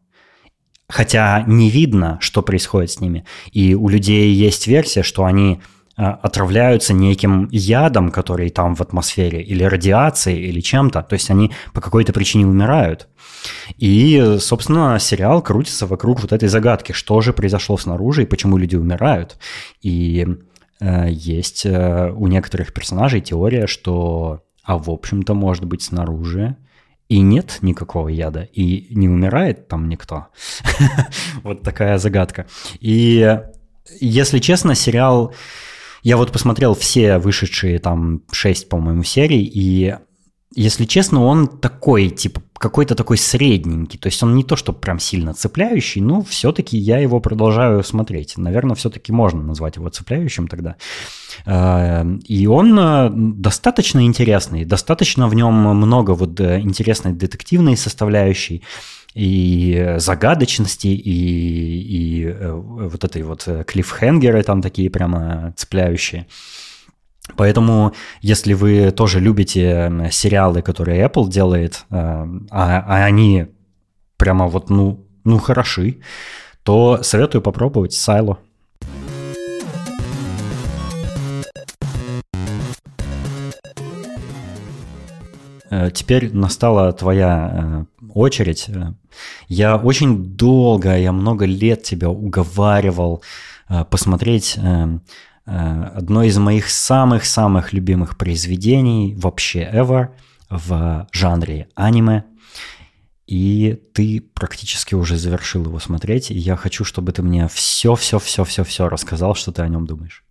хотя 0.89 1.43
не 1.47 1.71
видно, 1.71 2.19
что 2.21 2.43
происходит 2.43 2.91
с 2.91 3.01
ними. 3.01 3.25
И 3.53 3.75
у 3.75 3.89
людей 3.89 4.33
есть 4.33 4.67
версия, 4.67 5.03
что 5.03 5.25
они 5.25 5.61
э, 5.97 6.03
отравляются 6.03 6.93
неким 6.93 7.49
ядом, 7.51 8.11
который 8.11 8.51
там 8.51 8.75
в 8.75 8.81
атмосфере, 8.81 9.43
или 9.43 9.65
радиацией, 9.65 10.49
или 10.49 10.61
чем-то. 10.61 11.03
То 11.03 11.15
есть 11.15 11.31
они 11.31 11.53
по 11.73 11.81
какой-то 11.81 12.13
причине 12.13 12.47
умирают. 12.47 13.09
И, 13.79 14.37
собственно, 14.41 14.99
сериал 14.99 15.43
крутится 15.43 15.87
вокруг 15.87 16.21
вот 16.21 16.33
этой 16.33 16.49
загадки, 16.49 16.93
что 16.93 17.21
же 17.21 17.33
произошло 17.33 17.77
снаружи 17.77 18.23
и 18.23 18.27
почему 18.27 18.57
люди 18.57 18.77
умирают. 18.77 19.39
И 19.83 20.27
э, 20.81 21.09
есть 21.11 21.67
э, 21.67 22.13
у 22.15 22.29
некоторых 22.29 22.73
персонажей 22.73 23.21
теория, 23.21 23.67
что, 23.67 24.45
а 24.63 24.79
в 24.79 24.89
общем-то, 24.89 25.35
может 25.35 25.65
быть, 25.65 25.83
снаружи 25.83 26.57
и 27.09 27.21
нет 27.21 27.59
никакого 27.63 28.09
яда, 28.09 28.43
и 28.43 28.95
не 28.95 29.09
умирает 29.09 29.69
там 29.69 29.89
никто. 29.89 30.27
вот 31.43 31.63
такая 31.63 31.99
загадка. 31.99 32.47
И, 32.81 33.39
если 34.01 34.39
честно, 34.39 34.75
сериал... 34.75 35.35
Я 36.03 36.17
вот 36.17 36.31
посмотрел 36.31 36.75
все 36.77 37.19
вышедшие 37.19 37.81
там 37.81 38.23
шесть, 38.31 38.69
по-моему, 38.69 39.03
серий, 39.03 39.43
и 39.43 39.97
если 40.55 40.85
честно, 40.85 41.25
он 41.25 41.49
такой, 41.49 42.11
типа, 42.11 42.43
какой-то 42.59 42.95
такой 42.95 43.19
средненький. 43.19 43.99
То 43.99 44.07
есть 44.07 44.23
он 44.23 44.35
не 44.35 44.45
то, 44.45 44.57
что 44.57 44.73
прям 44.73 44.99
сильно 44.99 45.35
цепляющий, 45.35 46.01
но 46.01 46.23
все-таки 46.23 46.77
я 46.77 46.99
его 46.99 47.21
продолжаю 47.21 47.83
смотреть. 47.83 48.39
Наверное, 48.39 48.77
все-таки 48.77 49.13
можно 49.13 49.43
назвать 49.43 49.77
его 49.77 49.89
цепляющим 49.89 50.49
тогда. 50.49 50.77
Э, 51.45 52.05
и 52.27 52.47
он 52.47 52.79
э, 52.79 53.11
достаточно 53.11 54.05
интересный, 54.05 54.65
достаточно 54.65 55.29
в 55.29 55.35
нем 55.35 55.55
много 55.55 56.13
вот 56.13 56.41
э, 56.41 56.61
интересной 56.61 57.13
детективной 57.13 57.77
составляющей 57.77 58.63
и 59.15 59.95
загадочности, 59.97 60.89
и, 60.89 62.29
и 62.29 62.37
вот 62.51 63.03
этой 63.03 63.23
вот 63.23 63.49
клиффхенгеры 63.67 64.43
там 64.43 64.61
такие 64.61 64.91
прямо 64.91 65.55
цепляющие. 65.57 66.27
Поэтому, 67.35 67.93
если 68.21 68.53
вы 68.55 68.93
тоже 68.93 69.19
любите 69.21 70.09
сериалы, 70.13 70.63
которые 70.63 71.05
Apple 71.05 71.29
делает, 71.29 71.85
а, 71.91 72.29
а 72.51 73.05
они 73.05 73.47
прямо 74.17 74.47
вот, 74.47 74.71
ну, 74.71 75.05
ну, 75.25 75.39
хороши, 75.39 75.99
то 76.63 77.03
советую 77.03 77.43
попробовать 77.43 77.93
Silo. 77.93 78.39
Э, 85.71 85.91
теперь 85.93 86.33
настала 86.33 86.93
твоя 86.93 87.87
э, 88.01 88.07
очередь. 88.15 88.71
Я 89.49 89.77
очень 89.77 90.37
долго, 90.37 90.97
я 90.97 91.13
много 91.13 91.45
лет 91.45 91.83
тебя 91.83 92.09
уговаривал 92.09 93.23
э, 93.69 93.85
посмотреть 93.85 94.59
одно 95.47 96.25
из 96.25 96.37
моих 96.39 96.69
самых-самых 96.69 97.73
любимых 97.73 98.19
произведений 98.19 99.15
вообще 99.17 99.63
ever 99.63 100.09
в 100.51 101.09
жанре 101.13 101.69
аниме. 101.75 102.25
И 103.27 103.81
ты 103.93 104.21
практически 104.21 104.95
уже 104.95 105.17
завершил 105.17 105.65
его 105.65 105.81
смотреть, 105.81 106.31
и 106.31 106.35
я 106.35 106.57
хочу, 106.57 106.85
чтобы 106.85 107.13
ты 107.13 107.23
мне 107.23 107.49
все-все-все-все-все 107.49 108.89
рассказал, 108.89 109.35
что 109.35 109.51
ты 109.51 109.63
о 109.63 109.69
нем 109.69 109.87
думаешь. 109.87 110.25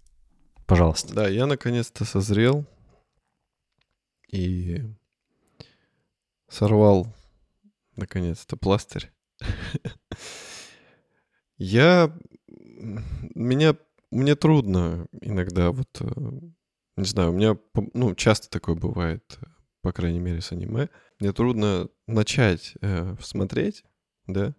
Пожалуйста. 0.66 1.14
Да, 1.14 1.28
я 1.28 1.46
наконец-то 1.46 2.06
созрел 2.06 2.66
и 4.32 4.84
сорвал 6.50 7.14
наконец-то 7.96 8.58
пластырь. 8.58 9.12
Я... 11.58 12.12
Меня... 12.48 13.76
Мне 14.16 14.36
трудно 14.36 15.08
иногда 15.20 15.72
вот... 15.72 15.90
Э, 16.00 16.06
не 16.96 17.04
знаю, 17.04 17.32
у 17.32 17.34
меня, 17.34 17.58
ну, 17.94 18.16
часто 18.16 18.50
такое 18.50 18.74
бывает, 18.74 19.38
по 19.82 19.92
крайней 19.92 20.22
мере, 20.22 20.40
с 20.40 20.54
аниме. 20.54 20.88
Мне 21.20 21.34
трудно 21.34 21.90
начать 22.08 22.76
э, 22.80 23.18
смотреть, 23.20 23.84
да, 24.26 24.56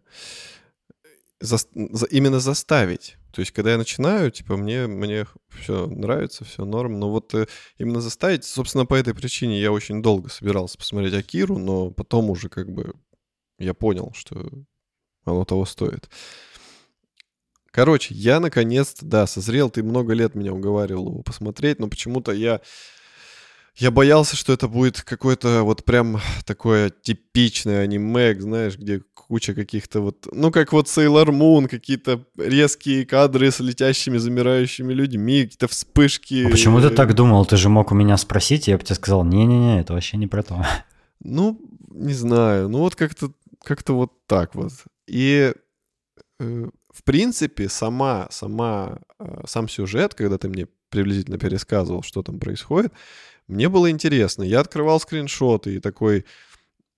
за, 1.41 1.57
за, 1.75 2.05
именно 2.07 2.39
заставить. 2.39 3.17
То 3.33 3.41
есть, 3.41 3.53
когда 3.53 3.73
я 3.73 3.79
начинаю, 3.79 4.31
типа, 4.31 4.59
мне, 4.59 4.87
мне 4.87 5.25
все 5.49 5.87
нравится, 5.87 6.45
все 6.45 6.67
норм, 6.67 7.01
но 7.01 7.11
вот 7.11 7.33
э, 7.35 7.47
именно 7.79 8.03
заставить, 8.03 8.45
собственно, 8.45 8.85
по 8.85 8.95
этой 8.95 9.15
причине 9.15 9.59
я 9.59 9.73
очень 9.73 10.03
долго 10.03 10.29
собирался 10.29 10.77
посмотреть 10.77 11.15
Акиру, 11.15 11.57
но 11.57 11.91
потом 11.91 12.29
уже 12.29 12.51
как 12.51 12.71
бы 12.71 12.93
я 13.59 13.73
понял, 13.73 14.13
что 14.15 14.51
оно 15.25 15.47
того 15.47 15.65
стоит. 15.65 16.11
Короче, 17.77 18.15
я 18.15 18.41
наконец-то, 18.41 19.05
да, 19.05 19.27
созрел, 19.27 19.69
ты 19.69 19.83
много 19.83 20.15
лет 20.15 20.35
меня 20.35 20.55
уговаривал 20.55 21.09
его 21.09 21.23
посмотреть, 21.23 21.79
но 21.79 21.89
почему-то 21.89 22.33
я 22.33 22.63
я 23.77 23.91
боялся, 23.91 24.35
что 24.35 24.55
это 24.55 24.67
будет 24.67 25.03
какое-то 25.03 25.63
вот 25.63 25.85
прям 25.85 26.19
такое 26.47 26.89
типичное 26.89 27.83
аниме, 27.83 28.35
знаешь, 28.41 28.79
где 28.79 29.03
куча 29.13 29.53
каких-то 29.53 30.01
вот, 30.01 30.27
ну 30.33 30.51
как 30.51 30.73
вот 30.73 30.87
Sailor 30.87 31.27
Moon, 31.27 31.69
какие-то 31.69 32.25
резкие 32.39 33.05
кадры 33.05 33.51
с 33.51 33.61
летящими, 33.61 34.17
замирающими 34.17 34.95
людьми, 34.95 35.43
какие-то 35.43 35.69
вспышки. 35.69 36.47
А 36.47 36.51
почему 36.51 36.81
ты 36.81 36.89
так 36.89 37.15
думал? 37.15 37.45
Ты 37.45 37.59
же 37.59 37.69
мог 37.69 37.93
у 37.93 37.95
меня 37.95 38.17
спросить, 38.17 38.69
я 38.69 38.79
бы 38.79 38.85
тебе 38.85 38.95
сказал, 38.95 39.23
не-не-не, 39.23 39.83
это 39.83 39.93
вообще 39.93 40.17
не 40.17 40.29
про 40.29 40.43
то. 40.43 40.65
Ну, 41.21 41.61
не 41.91 42.15
знаю, 42.15 42.71
ну 42.71 42.79
вот 42.79 42.95
как-то 42.95 43.33
как 43.63 43.87
вот 43.89 44.13
так 44.27 44.55
вот. 44.55 44.73
И 45.07 45.53
э, 46.41 46.71
в 46.97 47.03
принципе, 47.05 47.69
сама, 47.69 48.27
сама, 48.31 48.99
э, 49.19 49.43
сам 49.47 49.69
сюжет, 49.69 50.15
когда 50.15 50.39
ты 50.39 50.49
мне 50.49 50.67
приблизительно 50.89 51.39
пересказывал, 51.39 52.03
что 52.03 52.23
там 52.23 52.39
происходит, 52.39 52.93
мне 53.49 53.69
было 53.69 53.91
интересно. 53.91 54.45
Я 54.45 54.61
открывал 54.61 54.99
скриншоты 54.99 55.75
и 55.75 55.81
такой... 55.81 56.25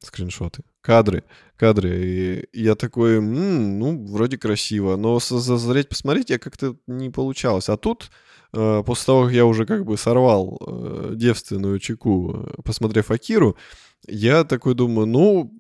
Скриншоты. 0.00 0.62
Кадры. 0.80 1.24
Кадры. 1.56 2.46
И 2.52 2.62
я 2.62 2.76
такой, 2.76 3.16
м-м, 3.16 3.80
ну, 3.80 4.06
вроде 4.06 4.38
красиво. 4.38 4.94
Но 4.94 5.18
зазреть, 5.18 5.88
посмотреть 5.88 6.30
я 6.30 6.38
как-то 6.38 6.76
не 6.86 7.10
получалось. 7.10 7.68
А 7.68 7.76
тут, 7.76 8.12
э, 8.52 8.82
после 8.86 9.06
того, 9.06 9.24
как 9.24 9.32
я 9.32 9.44
уже 9.46 9.66
как 9.66 9.84
бы 9.84 9.96
сорвал 9.96 10.60
э, 10.64 11.14
девственную 11.16 11.80
чеку, 11.80 12.48
посмотрев 12.64 13.10
Акиру, 13.10 13.56
я 14.06 14.44
такой 14.44 14.74
думаю, 14.74 15.06
ну, 15.08 15.52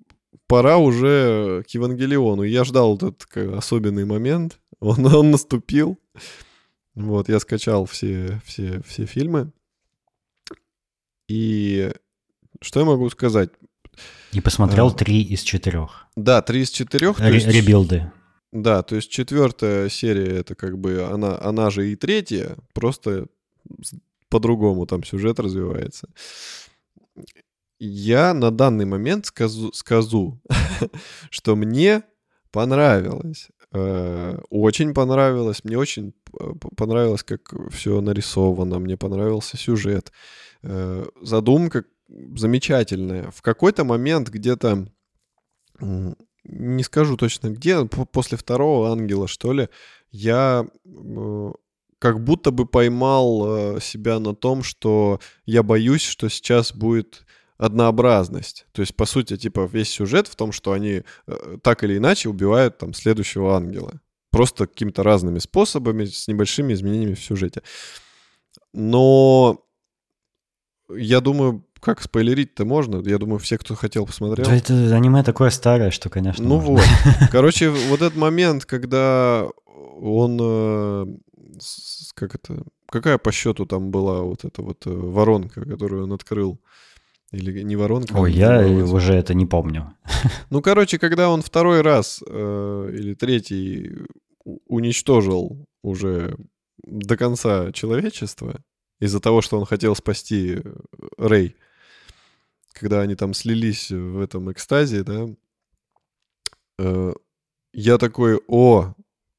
пора 0.48 0.78
уже 0.78 1.62
к 1.62 1.70
Евангелиону. 1.70 2.42
Я 2.42 2.64
ждал 2.64 2.96
этот 2.96 3.24
особенный 3.36 4.04
момент. 4.04 4.58
Он, 4.80 5.04
он 5.06 5.32
наступил. 5.32 5.98
Вот, 6.94 7.28
я 7.28 7.40
скачал 7.40 7.84
все, 7.84 8.40
все, 8.44 8.80
все 8.86 9.06
фильмы. 9.06 9.50
И 11.28 11.90
что 12.60 12.80
я 12.80 12.86
могу 12.86 13.10
сказать? 13.10 13.50
И 14.32 14.40
посмотрел 14.40 14.86
а, 14.88 14.94
три 14.94 15.22
из 15.22 15.42
четырех. 15.42 16.06
Да, 16.14 16.42
три 16.42 16.62
из 16.62 16.70
четырех. 16.70 17.18
Ре- 17.18 17.34
есть, 17.34 17.48
ребилды. 17.48 18.12
Да, 18.52 18.84
то 18.84 18.94
есть 18.94 19.10
четвертая 19.10 19.88
серия 19.88 20.38
это 20.38 20.54
как 20.54 20.78
бы 20.78 21.02
она, 21.02 21.38
она 21.40 21.70
же 21.70 21.90
и 21.90 21.96
третья, 21.96 22.56
просто 22.72 23.26
по-другому 24.28 24.86
там 24.86 25.04
сюжет 25.04 25.40
развивается. 25.40 26.08
Я 27.78 28.34
на 28.34 28.50
данный 28.50 28.84
момент 28.84 29.26
скажу, 29.26 29.72
скажу 29.72 30.40
что 31.30 31.56
мне 31.56 32.02
понравилось. 32.50 33.48
Э, 33.72 34.38
очень 34.50 34.94
понравилось. 34.94 35.64
Мне 35.64 35.78
очень 35.78 36.14
понравилось, 36.76 37.22
как 37.22 37.54
все 37.70 38.00
нарисовано. 38.00 38.78
Мне 38.78 38.96
понравился 38.96 39.56
сюжет. 39.56 40.12
Э, 40.62 41.06
задумка 41.22 41.84
замечательная. 42.08 43.30
В 43.30 43.42
какой-то 43.42 43.84
момент 43.84 44.30
где-то, 44.30 44.88
не 46.44 46.82
скажу 46.82 47.16
точно 47.16 47.50
где, 47.50 47.84
после 47.84 48.38
второго 48.38 48.90
ангела, 48.90 49.28
что 49.28 49.52
ли, 49.52 49.68
я 50.10 50.66
как 51.98 52.22
будто 52.24 52.50
бы 52.50 52.64
поймал 52.64 53.76
э, 53.76 53.80
себя 53.80 54.20
на 54.20 54.34
том, 54.34 54.62
что 54.62 55.20
я 55.46 55.62
боюсь, 55.62 56.02
что 56.02 56.28
сейчас 56.28 56.72
будет 56.72 57.26
однообразность. 57.58 58.66
То 58.72 58.80
есть, 58.80 58.94
по 58.94 59.04
сути, 59.04 59.36
типа, 59.36 59.68
весь 59.70 59.90
сюжет 59.90 60.28
в 60.28 60.36
том, 60.36 60.52
что 60.52 60.72
они 60.72 61.02
так 61.62 61.84
или 61.84 61.96
иначе 61.98 62.28
убивают 62.28 62.78
там 62.78 62.94
следующего 62.94 63.56
ангела. 63.56 64.00
Просто 64.30 64.66
какими-то 64.66 65.02
разными 65.02 65.38
способами, 65.38 66.04
с 66.04 66.28
небольшими 66.28 66.72
изменениями 66.72 67.14
в 67.14 67.24
сюжете. 67.24 67.62
Но 68.72 69.64
я 70.94 71.20
думаю, 71.20 71.64
как 71.80 72.02
спойлерить-то 72.02 72.64
можно? 72.64 73.02
Я 73.08 73.18
думаю, 73.18 73.38
все, 73.38 73.58
кто 73.58 73.74
хотел, 73.74 74.06
посмотрел. 74.06 74.46
Да 74.46 74.56
это 74.56 74.72
аниме 74.94 75.22
такое 75.22 75.50
старое, 75.50 75.90
что, 75.90 76.10
конечно, 76.10 76.44
Ну 76.44 76.60
можно. 76.60 76.72
вот. 76.72 76.84
Короче, 77.32 77.70
вот 77.70 78.02
этот 78.02 78.16
момент, 78.16 78.64
когда 78.64 79.46
он... 79.66 80.38
Э, 80.40 81.06
как 82.14 82.34
это... 82.34 82.64
Какая 82.90 83.18
по 83.18 83.32
счету 83.32 83.66
там 83.66 83.90
была 83.90 84.22
вот 84.22 84.44
эта 84.44 84.62
вот 84.62 84.86
э, 84.86 84.90
воронка, 84.90 85.64
которую 85.64 86.04
он 86.04 86.12
открыл? 86.12 86.60
Или 87.32 87.62
не 87.62 87.76
воронка? 87.76 88.16
Ой, 88.16 88.32
я 88.32 88.66
уже 88.66 89.14
это 89.14 89.34
не 89.34 89.46
помню. 89.46 89.94
Ну, 90.50 90.62
короче, 90.62 90.98
когда 90.98 91.28
он 91.28 91.42
второй 91.42 91.82
раз 91.82 92.22
э, 92.26 92.90
или 92.94 93.14
третий 93.14 94.06
уничтожил 94.66 95.66
уже 95.82 96.36
до 96.82 97.16
конца 97.16 97.70
человечества, 97.72 98.60
из-за 99.00 99.20
того, 99.20 99.42
что 99.42 99.58
он 99.58 99.66
хотел 99.66 99.94
спасти 99.94 100.56
э, 100.56 100.74
Рэй, 101.18 101.56
когда 102.72 103.02
они 103.02 103.14
там 103.14 103.34
слились 103.34 103.90
в 103.90 104.20
этом 104.20 104.50
экстазе, 104.50 105.04
да, 105.04 105.26
э, 106.78 107.12
я 107.74 107.98
такой, 107.98 108.40
о, 108.48 108.94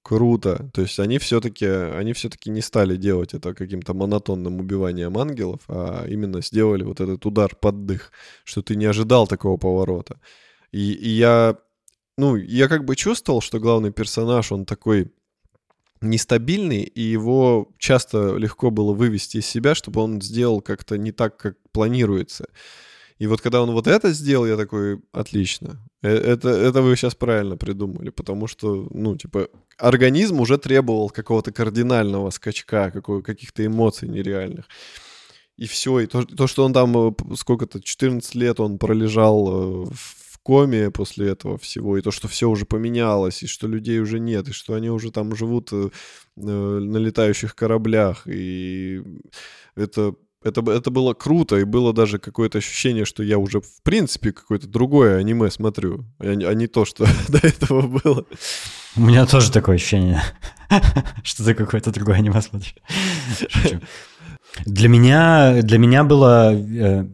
круто. 0.09 0.71
То 0.73 0.81
есть 0.81 0.99
они 0.99 1.19
все-таки, 1.19 1.67
они 1.67 2.13
все-таки 2.13 2.49
не 2.49 2.61
стали 2.61 2.95
делать 2.97 3.35
это 3.35 3.53
каким-то 3.53 3.93
монотонным 3.93 4.59
убиванием 4.59 5.15
ангелов, 5.19 5.61
а 5.67 6.07
именно 6.07 6.41
сделали 6.41 6.83
вот 6.83 6.99
этот 6.99 7.23
удар 7.27 7.55
под 7.55 7.85
дых, 7.85 8.11
что 8.43 8.63
ты 8.63 8.75
не 8.75 8.85
ожидал 8.85 9.27
такого 9.27 9.57
поворота. 9.57 10.19
И, 10.71 10.93
и 10.93 11.09
я, 11.09 11.57
ну, 12.17 12.35
я 12.35 12.67
как 12.67 12.85
бы 12.85 12.95
чувствовал, 12.95 13.39
что 13.39 13.59
главный 13.59 13.91
персонаж, 13.91 14.51
он 14.51 14.65
такой 14.65 15.11
нестабильный, 16.01 16.81
и 16.81 17.01
его 17.01 17.67
часто 17.77 18.35
легко 18.35 18.71
было 18.71 18.93
вывести 18.93 19.37
из 19.37 19.45
себя, 19.45 19.75
чтобы 19.75 20.01
он 20.01 20.21
сделал 20.23 20.61
как-то 20.61 20.97
не 20.97 21.11
так, 21.11 21.37
как 21.37 21.55
планируется. 21.71 22.47
И 23.19 23.27
вот 23.27 23.41
когда 23.41 23.61
он 23.61 23.71
вот 23.71 23.87
это 23.87 24.13
сделал, 24.13 24.47
я 24.47 24.55
такой, 24.55 25.01
отлично. 25.11 25.77
Э, 26.01 26.09
это, 26.09 26.49
это 26.49 26.81
вы 26.81 26.95
сейчас 26.95 27.15
правильно 27.15 27.57
придумали, 27.57 28.11
потому 28.11 28.47
что, 28.47 28.87
ну, 28.91 29.17
типа, 29.17 29.49
организм 29.77 30.39
уже 30.39 30.57
требовал 30.57 31.09
какого-то 31.09 31.51
кардинального 31.51 32.29
скачка, 32.29 32.91
какого, 32.91 33.21
каких-то 33.21 33.65
эмоций 33.65 34.07
нереальных. 34.07 34.65
И 35.57 35.67
все, 35.67 35.99
и 35.99 36.05
то, 36.07 36.23
то, 36.23 36.47
что 36.47 36.63
он 36.63 36.71
там 36.71 37.09
э, 37.09 37.11
сколько-то, 37.35 37.81
14 37.81 38.35
лет 38.35 38.61
он 38.61 38.77
пролежал 38.79 39.83
э, 39.83 39.85
в 39.93 40.39
коме 40.41 40.89
после 40.89 41.31
этого 41.31 41.57
всего, 41.57 41.97
и 41.97 42.01
то, 42.01 42.11
что 42.11 42.29
все 42.29 42.49
уже 42.49 42.65
поменялось, 42.65 43.43
и 43.43 43.47
что 43.47 43.67
людей 43.67 43.99
уже 43.99 44.19
нет, 44.19 44.47
и 44.47 44.53
что 44.53 44.75
они 44.75 44.89
уже 44.89 45.11
там 45.11 45.35
живут 45.35 45.71
на 46.37 46.97
летающих 46.97 47.53
кораблях, 47.53 48.25
и 48.25 49.03
это 49.75 50.15
это, 50.43 50.61
это 50.71 50.89
было 50.89 51.13
круто, 51.13 51.57
и 51.57 51.63
было 51.63 51.93
даже 51.93 52.17
какое-то 52.17 52.59
ощущение, 52.59 53.05
что 53.05 53.23
я 53.23 53.37
уже, 53.37 53.59
в 53.59 53.81
принципе, 53.83 54.31
какое-то 54.31 54.67
другое 54.67 55.17
аниме 55.17 55.51
смотрю, 55.51 56.05
а, 56.19 56.27
а 56.27 56.53
не 56.53 56.67
то, 56.67 56.85
что 56.85 57.05
до 57.27 57.39
этого 57.39 57.87
было. 57.87 58.25
У 58.95 59.01
меня 59.01 59.25
тоже 59.25 59.51
такое 59.51 59.75
ощущение, 59.75 60.21
что 61.23 61.43
ты 61.43 61.53
какое-то 61.53 61.91
другое 61.91 62.17
аниме 62.17 62.41
смотришь. 62.41 62.75
Для 64.65 64.89
меня, 64.89 65.61
для 65.61 65.77
меня 65.77 66.03
было 66.03 66.53
э, 66.53 67.05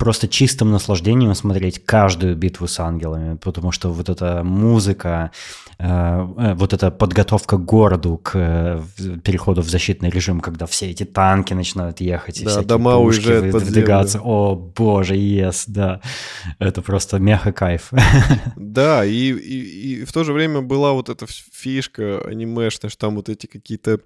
просто 0.00 0.28
чистым 0.28 0.70
наслаждением 0.70 1.34
смотреть 1.34 1.84
каждую 1.84 2.34
битву 2.34 2.66
с 2.66 2.80
ангелами, 2.80 3.36
потому 3.36 3.70
что 3.70 3.92
вот 3.92 4.08
эта 4.08 4.42
музыка, 4.42 5.30
э, 5.78 5.84
э, 5.84 6.54
вот 6.54 6.72
эта 6.72 6.90
подготовка 6.90 7.58
к 7.58 7.64
городу, 7.66 8.16
к 8.16 8.32
э, 8.34 8.82
переходу 9.22 9.60
в 9.60 9.68
защитный 9.68 10.08
режим, 10.08 10.40
когда 10.40 10.64
все 10.64 10.90
эти 10.90 11.04
танки 11.04 11.52
начинают 11.52 12.00
ехать, 12.00 12.40
и 12.40 12.46
да, 12.46 12.62
дома 12.62 12.96
уезжают 12.96 13.52
выдвигаться. 13.52 14.20
О, 14.22 14.54
боже, 14.54 15.16
yes, 15.16 15.64
да. 15.66 16.00
Это 16.58 16.80
просто 16.80 17.18
меха 17.18 17.52
кайф. 17.52 17.90
Да, 18.56 19.04
и, 19.04 19.32
и, 19.32 20.00
и 20.00 20.04
в 20.04 20.12
то 20.12 20.24
же 20.24 20.32
время 20.32 20.60
была 20.62 20.92
вот 20.92 21.08
эта 21.08 21.26
фишка 21.28 22.22
анимешная, 22.24 22.88
что 22.88 22.98
там 23.00 23.16
вот 23.16 23.28
эти 23.28 23.46
какие-то 23.46 24.00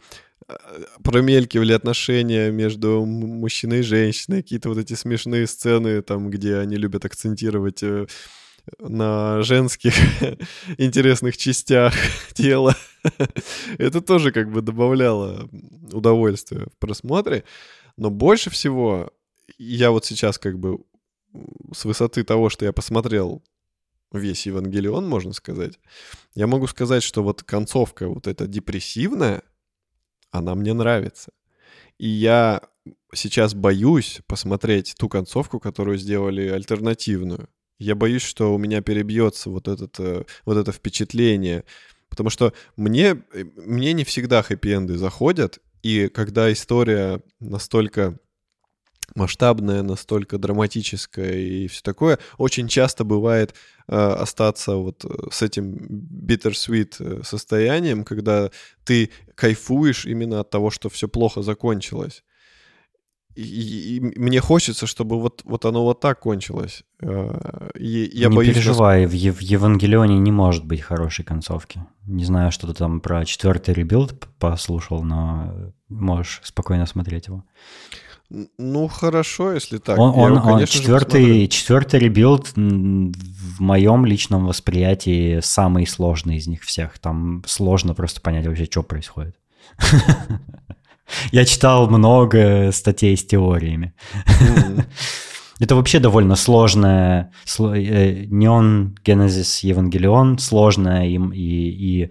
промелькивали 1.03 1.73
отношения 1.73 2.51
между 2.51 3.05
мужчиной 3.05 3.81
и 3.81 3.83
женщиной, 3.83 4.43
какие-то 4.43 4.69
вот 4.69 4.79
эти 4.79 4.95
смешные 4.95 5.47
сцены, 5.47 6.03
там, 6.03 6.31
где 6.31 6.59
они 6.59 6.77
любят 6.77 7.05
акцентировать 7.05 7.83
э, 7.83 8.07
на 8.79 9.43
женских 9.43 9.95
интересных 10.79 11.37
частях 11.37 11.95
тела. 12.35 12.77
Это 13.79 14.01
тоже 14.01 14.33
как 14.33 14.51
бы 14.51 14.61
добавляло 14.61 15.49
удовольствия 15.93 16.67
в 16.75 16.79
просмотре. 16.79 17.45
Но 17.97 18.11
больше 18.11 18.51
всего 18.51 19.13
я 19.59 19.91
вот 19.91 20.05
сейчас 20.05 20.39
как 20.39 20.59
бы 20.59 20.79
с 21.75 21.85
высоты 21.85 22.23
того, 22.23 22.51
что 22.51 22.65
я 22.65 22.73
посмотрел 22.73 23.43
весь 24.13 24.47
Евангелион, 24.47 25.09
можно 25.09 25.33
сказать, 25.33 25.81
я 26.35 26.47
могу 26.47 26.69
сказать, 26.69 27.03
что 27.03 27.23
вот 27.23 27.43
концовка 27.43 28.09
вот 28.09 28.29
эта 28.29 28.47
депрессивная— 28.47 29.43
она 30.35 30.55
мне 30.57 30.73
нравится. 30.73 31.31
И 31.97 32.09
я 32.09 32.61
сейчас 33.15 33.55
боюсь 33.55 34.21
посмотреть 34.27 34.95
ту 34.99 35.09
концовку, 35.09 35.61
которую 35.61 35.97
сделали 35.97 36.49
альтернативную. 36.49 37.49
Я 37.79 37.95
боюсь, 37.95 38.23
что 38.23 38.53
у 38.53 38.59
меня 38.59 38.83
перебьется 38.83 39.49
вот, 39.49 39.69
этот, 39.69 39.99
э, 40.01 40.25
вот 40.45 40.57
это 40.57 40.73
впечатление, 40.73 41.65
потому 42.09 42.31
что 42.31 42.53
мне, 42.77 43.23
э, 43.33 43.45
мне 43.57 43.93
не 43.93 44.05
всегда 44.05 44.43
хэппи-энды 44.43 44.97
заходят, 44.99 45.61
и 45.83 46.09
когда 46.09 46.53
история 46.53 47.21
настолько 47.39 48.19
масштабная, 49.15 49.83
настолько 49.83 50.39
драматическая 50.39 51.35
и 51.35 51.69
все 51.69 51.83
такое, 51.83 52.19
очень 52.39 52.69
часто 52.69 53.05
бывает 53.05 53.55
э, 53.87 53.97
остаться 53.97 54.77
вот 54.77 55.05
э, 55.05 55.09
с 55.31 55.43
этим 55.43 55.75
bittersweet 56.27 56.97
э, 56.99 57.23
состоянием, 57.23 58.05
когда 58.05 58.51
ты 58.85 59.11
кайфуешь 59.35 60.07
именно 60.07 60.41
от 60.41 60.51
того, 60.51 60.71
что 60.71 60.89
все 60.89 61.09
плохо 61.09 61.43
закончилось. 61.43 62.25
И, 63.35 63.43
и, 63.43 63.97
и 63.97 64.01
мне 64.01 64.41
хочется, 64.41 64.87
чтобы 64.87 65.21
вот, 65.21 65.43
вот 65.45 65.65
оно 65.65 65.83
вот 65.85 66.01
так 66.01 66.21
кончилось. 66.21 66.85
Э, 67.01 67.71
и 67.75 68.11
я 68.13 68.29
не 68.29 68.37
боюсь, 68.37 68.55
переживай, 68.55 69.07
в, 69.07 69.11
в 69.11 69.41
Евангелионе 69.41 70.19
не 70.19 70.33
может 70.33 70.65
быть 70.65 70.81
хорошей 70.81 71.25
концовки. 71.25 71.85
Не 72.07 72.25
знаю, 72.25 72.53
что 72.53 72.67
ты 72.67 72.75
там 72.75 73.01
про 73.01 73.25
четвертый 73.25 73.75
rebuild 73.75 74.29
послушал, 74.39 75.03
но 75.03 75.73
можешь 75.89 76.41
спокойно 76.45 76.87
смотреть 76.87 77.27
его. 77.27 77.45
Ну, 78.31 78.89
хорошо, 78.89 79.53
если 79.53 79.79
так. 79.79 79.99
Он, 79.99 80.11
он, 80.15 80.37
его, 80.37 80.53
он 80.53 80.67
четвертый, 80.67 81.47
четвертый 81.49 82.01
rebuild 82.01 82.53
в 82.57 83.61
моем 83.61 84.07
личном 84.07 84.47
восприятии 84.47 85.41
самый 85.41 85.87
сложный 85.87 86.37
из 86.37 86.47
них 86.47 86.63
всех. 86.63 86.99
Там 86.99 87.43
сложно 87.47 87.95
просто 87.95 88.21
понять 88.21 88.47
вообще, 88.47 88.65
что 88.65 88.83
происходит. 88.83 89.37
Я 91.33 91.45
читал 91.45 91.89
много 91.89 92.71
статей 92.73 93.17
с 93.17 93.25
теориями. 93.25 93.95
Это 95.61 95.77
вообще 95.77 96.01
довольно 96.01 96.35
сложная, 96.35 97.33
Неон 97.59 98.97
Генезис 99.05 99.61
Евангелион, 99.61 100.39
сложная 100.39 101.07
и, 101.07 101.17
и, 101.17 102.03
и 102.03 102.11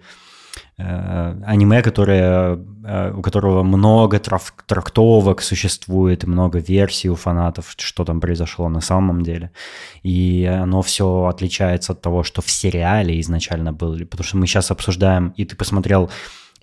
аниме, 0.76 1.82
которое, 1.82 2.58
э, 2.84 3.12
у 3.16 3.22
которого 3.22 3.62
много 3.62 4.18
трактовок 4.18 5.40
существует, 5.42 6.24
много 6.24 6.58
версий 6.58 7.10
у 7.10 7.14
фанатов, 7.14 7.74
что 7.76 8.04
там 8.04 8.20
произошло 8.20 8.68
на 8.68 8.80
самом 8.80 9.22
деле. 9.22 9.52
И 10.02 10.44
оно 10.44 10.82
все 10.82 11.26
отличается 11.26 11.92
от 11.92 12.00
того, 12.00 12.24
что 12.24 12.42
в 12.42 12.50
сериале 12.50 13.20
изначально 13.20 13.72
было. 13.72 13.96
Потому 14.04 14.24
что 14.24 14.36
мы 14.36 14.46
сейчас 14.46 14.70
обсуждаем, 14.70 15.32
и 15.36 15.44
ты 15.44 15.56
посмотрел 15.56 16.10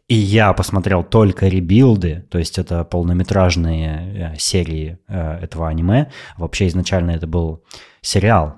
и 0.07 0.15
я 0.15 0.51
посмотрел 0.51 1.03
только 1.03 1.47
ребилды, 1.47 2.25
то 2.29 2.37
есть 2.37 2.57
это 2.59 2.83
полнометражные 2.83 4.33
э, 4.33 4.37
серии 4.37 4.97
этого 5.07 5.69
аниме. 5.69 6.11
Вообще 6.37 6.67
изначально 6.67 7.11
это 7.11 7.27
был 7.27 7.63
сериал, 8.01 8.57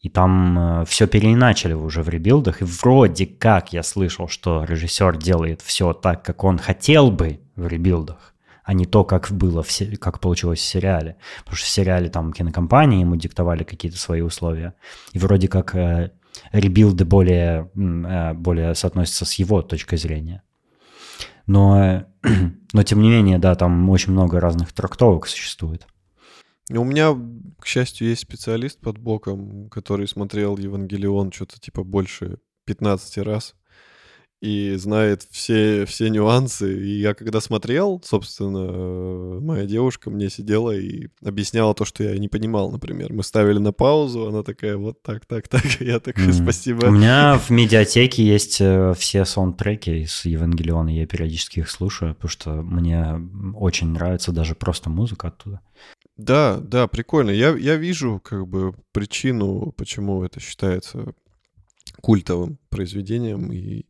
и 0.00 0.08
там 0.08 0.58
э, 0.58 0.84
все 0.86 1.06
переиначили 1.06 1.74
уже 1.74 2.02
в 2.02 2.08
ребилдах, 2.08 2.62
и 2.62 2.64
вроде 2.64 3.26
как 3.26 3.72
я 3.72 3.82
слышал, 3.82 4.28
что 4.28 4.64
режиссер 4.64 5.18
делает 5.18 5.60
все 5.60 5.92
так, 5.92 6.24
как 6.24 6.42
он 6.42 6.58
хотел 6.58 7.10
бы 7.10 7.40
в 7.54 7.66
ребилдах, 7.66 8.34
а 8.64 8.72
не 8.72 8.86
то, 8.86 9.04
как 9.04 9.30
было, 9.30 9.62
в, 9.62 9.68
как 9.98 10.20
получилось 10.20 10.60
в 10.60 10.64
сериале. 10.64 11.16
Потому 11.40 11.56
что 11.56 11.66
в 11.66 11.70
сериале 11.70 12.08
там 12.08 12.32
кинокомпании 12.32 13.00
ему 13.00 13.16
диктовали 13.16 13.62
какие-то 13.62 13.98
свои 13.98 14.22
условия. 14.22 14.72
И 15.12 15.18
вроде 15.18 15.48
как 15.48 15.74
э, 15.74 16.12
ребилды 16.52 17.04
более, 17.04 17.70
э, 17.74 18.32
более 18.32 18.74
соотносятся 18.74 19.26
с 19.26 19.34
его 19.34 19.60
точкой 19.60 19.98
зрения. 19.98 20.42
Но, 21.46 22.06
но 22.72 22.82
тем 22.84 23.02
не 23.02 23.10
менее, 23.10 23.38
да, 23.38 23.54
там 23.54 23.90
очень 23.90 24.12
много 24.12 24.40
разных 24.40 24.72
трактовок 24.72 25.26
существует. 25.26 25.86
У 26.78 26.84
меня, 26.84 27.16
к 27.58 27.66
счастью, 27.66 28.08
есть 28.08 28.22
специалист 28.22 28.78
под 28.80 28.98
боком, 28.98 29.68
который 29.70 30.06
смотрел 30.06 30.56
Евангелион 30.56 31.32
что-то 31.32 31.58
типа 31.58 31.84
больше 31.84 32.38
15 32.66 33.18
раз 33.18 33.54
и 34.40 34.74
знает 34.76 35.26
все, 35.30 35.84
все 35.84 36.08
нюансы. 36.08 36.82
И 36.82 37.00
я 37.00 37.14
когда 37.14 37.40
смотрел, 37.40 38.00
собственно, 38.04 38.68
э, 38.70 39.38
моя 39.40 39.66
девушка 39.66 40.10
мне 40.10 40.30
сидела 40.30 40.70
и 40.70 41.08
объясняла 41.22 41.74
то, 41.74 41.84
что 41.84 42.04
я 42.04 42.16
не 42.18 42.28
понимал, 42.28 42.70
например. 42.70 43.12
Мы 43.12 43.22
ставили 43.22 43.58
на 43.58 43.72
паузу, 43.72 44.28
она 44.28 44.42
такая, 44.42 44.76
вот 44.78 45.02
так, 45.02 45.26
так, 45.26 45.48
так. 45.48 45.62
Я 45.80 46.00
такой, 46.00 46.28
mm. 46.28 46.42
спасибо. 46.42 46.86
У 46.86 46.90
меня 46.90 47.38
в 47.38 47.50
медиатеке 47.50 48.24
есть 48.24 48.60
э, 48.60 48.94
все 48.96 49.26
саундтреки 49.26 50.02
из 50.02 50.24
Евангелиона, 50.24 50.88
я 50.88 51.06
периодически 51.06 51.60
их 51.60 51.70
слушаю, 51.70 52.14
потому 52.14 52.30
что 52.30 52.50
мне 52.62 53.20
очень 53.54 53.88
нравится 53.88 54.32
даже 54.32 54.54
просто 54.54 54.88
музыка 54.88 55.28
оттуда. 55.28 55.60
Да, 56.20 56.58
да, 56.60 56.86
прикольно. 56.86 57.30
Я, 57.30 57.56
я 57.56 57.76
вижу 57.76 58.20
как 58.22 58.46
бы 58.46 58.74
причину, 58.92 59.72
почему 59.72 60.22
это 60.22 60.38
считается 60.38 61.14
культовым 62.02 62.58
произведением, 62.68 63.50
и 63.50 63.86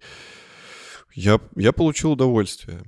я, 1.12 1.41
я 1.57 1.73
получил 1.73 2.12
удовольствие. 2.12 2.84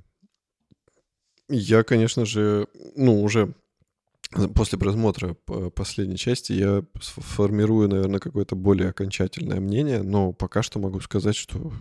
Я, 1.49 1.83
конечно 1.83 2.25
же, 2.25 2.69
ну, 2.95 3.21
уже 3.21 3.53
после 4.55 4.79
просмотра 4.79 5.35
последней 5.75 6.19
части 6.19 6.53
я 6.53 6.85
формирую, 7.01 7.89
наверное, 7.89 8.21
какое-то 8.21 8.55
более 8.55 8.91
окончательное 8.91 9.59
мнение, 9.59 10.05
но 10.05 10.33
пока 10.33 10.63
что 10.63 10.79
могу 10.79 11.01
сказать, 11.01 11.35
что 11.35 11.73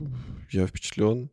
я 0.50 0.66
впечатлен, 0.66 1.30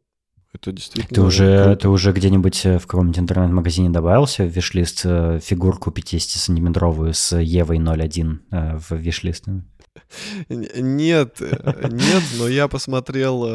это 0.60 0.72
действительно... 0.72 1.14
Ты 1.14 1.20
уже, 1.22 1.76
ты 1.76 1.88
уже 1.88 2.12
где-нибудь 2.12 2.66
э, 2.66 2.78
в 2.78 2.86
каком-нибудь 2.86 3.18
интернет-магазине 3.18 3.90
добавился 3.90 4.44
в 4.44 4.48
вишлист 4.48 5.02
э, 5.04 5.40
фигурку 5.42 5.90
50-сантиметровую 5.90 7.12
с 7.12 7.36
Евой 7.36 7.78
01 7.78 8.42
э, 8.50 8.78
в 8.78 8.92
вишлист? 8.92 9.46
Нет, 10.48 11.40
нет, 11.40 12.22
но 12.38 12.48
я 12.48 12.68
посмотрел 12.68 13.46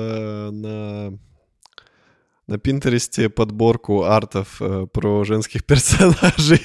на 0.52 1.18
на 2.46 2.58
Пинтересте 2.58 3.30
подборку 3.30 4.04
артов 4.04 4.62
про 4.92 5.24
женских 5.24 5.64
персонажей. 5.66 6.62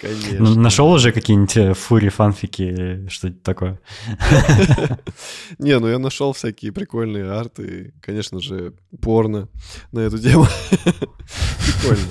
Конечно. 0.00 0.54
Нашел 0.54 0.90
уже 0.90 1.12
какие-нибудь 1.12 1.56
э, 1.56 1.74
фури 1.74 2.08
фанфики, 2.08 3.08
что-нибудь 3.08 3.42
такое? 3.42 3.80
Не, 5.58 5.78
ну 5.78 5.88
я 5.88 5.98
нашел 5.98 6.32
всякие 6.32 6.72
прикольные 6.72 7.30
арты, 7.30 7.94
конечно 8.00 8.40
же, 8.40 8.74
порно 9.00 9.48
на 9.92 10.00
эту 10.00 10.18
тему. 10.18 10.46
Прикольно. 10.80 12.04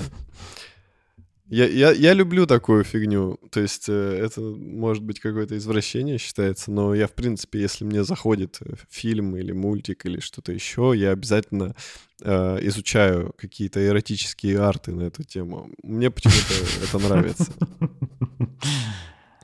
Я, 1.48 1.66
я, 1.66 1.92
я 1.92 2.12
люблю 2.12 2.46
такую 2.46 2.82
фигню. 2.82 3.38
То 3.50 3.60
есть 3.60 3.88
э, 3.88 4.20
это 4.24 4.40
может 4.40 5.04
быть 5.04 5.20
какое-то 5.20 5.56
извращение 5.56 6.18
считается, 6.18 6.72
но 6.72 6.92
я, 6.94 7.06
в 7.06 7.12
принципе, 7.12 7.60
если 7.60 7.84
мне 7.84 8.02
заходит 8.02 8.58
э, 8.60 8.74
фильм 8.90 9.36
или 9.36 9.52
мультик 9.52 10.06
или 10.06 10.18
что-то 10.18 10.52
еще, 10.52 10.92
я 10.96 11.12
обязательно 11.12 11.76
э, 12.20 12.58
изучаю 12.62 13.32
какие-то 13.36 13.84
эротические 13.86 14.60
арты 14.60 14.90
на 14.92 15.02
эту 15.02 15.22
тему. 15.22 15.70
Мне 15.84 16.10
почему-то 16.10 16.54
это 16.84 16.98
нравится. 16.98 17.52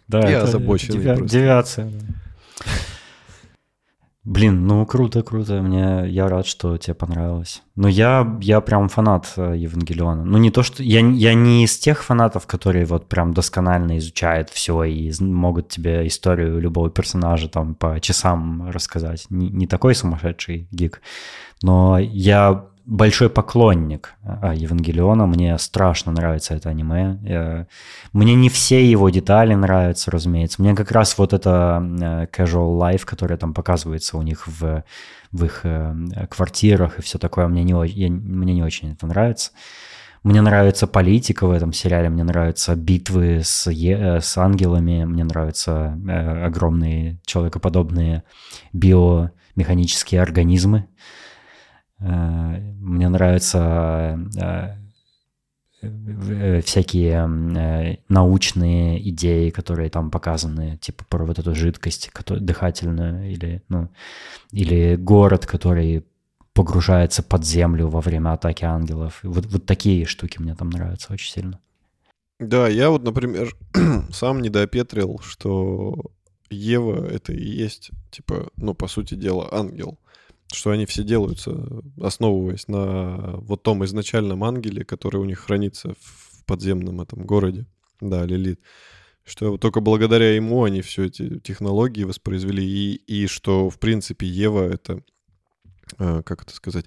Да, 0.08 0.28
я 0.28 0.42
озабоченный 0.42 1.16
просто. 1.16 1.38
Девиация. 1.38 1.92
Блин, 4.24 4.68
ну 4.68 4.86
круто, 4.86 5.22
круто. 5.24 5.60
Мне 5.62 6.08
я 6.08 6.28
рад, 6.28 6.46
что 6.46 6.78
тебе 6.78 6.94
понравилось. 6.94 7.62
Но 7.74 7.88
я, 7.88 8.38
я 8.40 8.60
прям 8.60 8.88
фанат 8.88 9.32
э, 9.36 9.54
Евангелиона. 9.56 10.24
Ну, 10.24 10.38
не 10.38 10.52
то, 10.52 10.62
что... 10.62 10.84
Я, 10.84 11.00
я 11.00 11.34
не 11.34 11.64
из 11.64 11.76
тех 11.76 12.04
фанатов, 12.04 12.46
которые 12.46 12.84
вот 12.84 13.08
прям 13.08 13.34
досконально 13.34 13.98
изучают 13.98 14.48
все 14.50 14.84
и 14.84 15.10
могут 15.20 15.70
тебе 15.70 16.06
историю 16.06 16.60
любого 16.60 16.88
персонажа 16.88 17.48
там 17.48 17.74
по 17.74 17.98
часам 18.00 18.70
рассказать. 18.70 19.26
Не, 19.28 19.48
не 19.50 19.66
такой 19.66 19.96
сумасшедший 19.96 20.68
гик. 20.70 21.02
Но 21.60 21.98
я 21.98 22.66
большой 22.84 23.30
поклонник 23.30 24.14
а, 24.24 24.54
Евангелиона. 24.54 25.26
Мне 25.26 25.56
страшно 25.58 26.12
нравится 26.12 26.54
это 26.54 26.68
аниме. 26.68 27.66
Мне 28.12 28.34
не 28.34 28.48
все 28.48 28.84
его 28.84 29.10
детали 29.10 29.54
нравятся, 29.54 30.10
разумеется. 30.10 30.62
Мне 30.62 30.74
как 30.74 30.90
раз 30.90 31.16
вот 31.18 31.32
это 31.32 31.82
э, 31.82 32.26
casual 32.26 32.78
life, 32.78 33.04
которое 33.04 33.36
там 33.36 33.54
показывается 33.54 34.16
у 34.16 34.22
них 34.22 34.46
в, 34.46 34.84
в 35.30 35.44
их 35.44 35.60
э, 35.64 36.26
квартирах 36.28 36.98
и 36.98 37.02
все 37.02 37.18
такое, 37.18 37.48
мне 37.48 37.62
не, 37.64 37.72
я, 37.88 38.10
мне 38.10 38.54
не 38.54 38.62
очень 38.62 38.92
это 38.92 39.06
нравится. 39.06 39.52
Мне 40.22 40.40
нравится 40.40 40.86
политика 40.86 41.48
в 41.48 41.50
этом 41.50 41.72
сериале, 41.72 42.08
мне 42.08 42.22
нравятся 42.22 42.76
битвы 42.76 43.40
с, 43.42 43.68
е, 43.70 44.20
с 44.20 44.38
ангелами, 44.38 45.04
мне 45.04 45.24
нравятся 45.24 45.98
э, 46.08 46.44
огромные 46.44 47.20
человекоподобные 47.24 48.22
биомеханические 48.72 50.22
организмы, 50.22 50.86
Э, 50.86 51.21
мне 52.02 53.08
нравятся 53.08 54.18
э, 54.36 55.86
э, 55.86 56.60
всякие 56.62 57.98
научные 58.08 59.08
идеи, 59.10 59.50
которые 59.50 59.88
там 59.88 60.10
показаны, 60.10 60.78
типа 60.78 61.04
про 61.08 61.24
вот 61.24 61.38
эту 61.38 61.54
жидкость 61.54 62.10
дыхательную, 62.26 63.30
или, 63.30 63.62
ну, 63.68 63.88
или 64.50 64.96
город, 64.96 65.46
который 65.46 66.04
погружается 66.54 67.22
под 67.22 67.44
землю 67.44 67.88
во 67.88 68.00
время 68.00 68.32
атаки 68.32 68.64
ангелов. 68.64 69.20
Вот, 69.22 69.46
вот 69.46 69.64
такие 69.64 70.04
штуки 70.04 70.38
мне 70.38 70.54
там 70.54 70.70
нравятся 70.70 71.12
очень 71.12 71.32
сильно. 71.32 71.60
Да, 72.40 72.68
я 72.68 72.90
вот, 72.90 73.04
например, 73.04 73.56
сам 74.10 74.42
недопетрил, 74.42 75.20
что 75.22 76.10
Ева— 76.50 77.06
это 77.10 77.32
и 77.32 77.44
есть, 77.44 77.90
типа, 78.10 78.48
ну, 78.56 78.74
по 78.74 78.88
сути 78.88 79.14
дела, 79.14 79.48
ангел 79.52 79.98
что 80.54 80.70
они 80.70 80.86
все 80.86 81.02
делаются, 81.02 81.54
основываясь 82.00 82.68
на 82.68 83.36
вот 83.38 83.62
том 83.62 83.84
изначальном 83.84 84.44
ангеле, 84.44 84.84
который 84.84 85.18
у 85.18 85.24
них 85.24 85.40
хранится 85.40 85.94
в 86.00 86.44
подземном 86.44 87.00
этом 87.00 87.24
городе, 87.24 87.66
да, 88.00 88.24
Лилит. 88.24 88.60
Что 89.24 89.56
только 89.56 89.80
благодаря 89.80 90.34
ему 90.34 90.64
они 90.64 90.82
все 90.82 91.04
эти 91.04 91.38
технологии 91.38 92.04
воспроизвели, 92.04 92.64
и, 92.64 92.94
и 92.94 93.26
что, 93.26 93.70
в 93.70 93.78
принципе, 93.78 94.26
Ева— 94.26 94.68
это, 94.72 95.02
э, 95.98 96.22
как 96.24 96.42
это 96.42 96.54
сказать, 96.54 96.86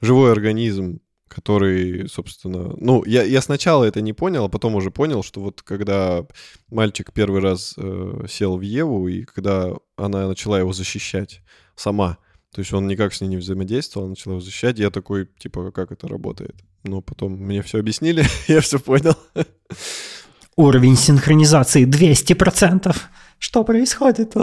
живой 0.00 0.32
организм, 0.32 1.00
который, 1.26 2.06
собственно... 2.08 2.74
Ну, 2.76 3.02
я, 3.06 3.22
я 3.22 3.40
сначала 3.40 3.84
это 3.84 4.02
не 4.02 4.12
понял, 4.12 4.44
а 4.44 4.48
потом 4.48 4.74
уже 4.74 4.90
понял, 4.90 5.22
что 5.22 5.40
вот 5.40 5.62
когда 5.62 6.26
мальчик 6.68 7.12
первый 7.14 7.40
раз 7.40 7.74
э, 7.78 8.24
сел 8.28 8.58
в 8.58 8.60
Еву, 8.60 9.08
и 9.08 9.24
когда 9.24 9.72
она 9.96 10.28
начала 10.28 10.58
его 10.58 10.72
защищать 10.72 11.40
сама— 11.76 12.18
то 12.54 12.60
есть 12.60 12.72
он 12.72 12.88
никак 12.88 13.14
с 13.14 13.20
ней 13.20 13.28
не 13.28 13.36
взаимодействовал, 13.36 14.08
начал 14.08 14.32
его 14.32 14.40
защищать. 14.40 14.78
Я 14.78 14.90
такой, 14.90 15.28
типа, 15.38 15.70
как 15.70 15.92
это 15.92 16.08
работает? 16.08 16.56
Но 16.82 17.00
потом 17.00 17.32
мне 17.32 17.62
все 17.62 17.78
объяснили, 17.78 18.24
я 18.48 18.60
все 18.60 18.78
понял. 18.78 19.16
Уровень 20.56 20.96
синхронизации 20.96 21.86
200%. 21.86 22.96
Что 23.38 23.64
происходит? 23.64 24.34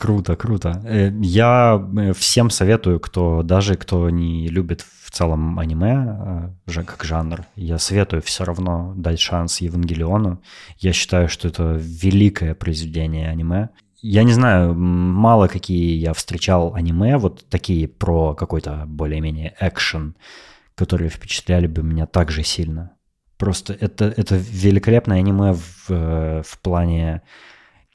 Круто, 0.00 0.34
круто. 0.34 0.80
Э, 0.86 1.12
я 1.20 1.78
э, 1.98 2.14
всем 2.14 2.48
советую, 2.48 3.00
кто 3.00 3.42
даже 3.42 3.76
кто 3.76 4.08
не 4.08 4.48
любит 4.48 4.80
в 4.80 5.10
целом 5.10 5.58
аниме 5.58 6.54
э, 6.66 6.84
как 6.84 7.04
жанр, 7.04 7.44
я 7.54 7.78
советую 7.78 8.22
все 8.22 8.44
равно 8.44 8.94
дать 8.96 9.20
шанс 9.20 9.60
Евангелиону. 9.60 10.40
Я 10.78 10.94
считаю, 10.94 11.28
что 11.28 11.48
это 11.48 11.76
великое 11.78 12.54
произведение 12.54 13.28
аниме 13.28 13.68
я 14.02 14.24
не 14.24 14.32
знаю, 14.32 14.74
мало 14.74 15.48
какие 15.48 15.96
я 15.98 16.12
встречал 16.12 16.74
аниме, 16.74 17.18
вот 17.18 17.44
такие 17.48 17.88
про 17.88 18.34
какой-то 18.34 18.84
более-менее 18.86 19.54
экшен, 19.60 20.16
которые 20.74 21.10
впечатляли 21.10 21.66
бы 21.66 21.82
меня 21.82 22.06
так 22.06 22.30
же 22.30 22.42
сильно. 22.42 22.92
Просто 23.36 23.72
это, 23.72 24.06
это 24.16 24.36
великолепное 24.36 25.18
аниме 25.18 25.54
в, 25.54 26.42
в 26.42 26.58
плане 26.62 27.22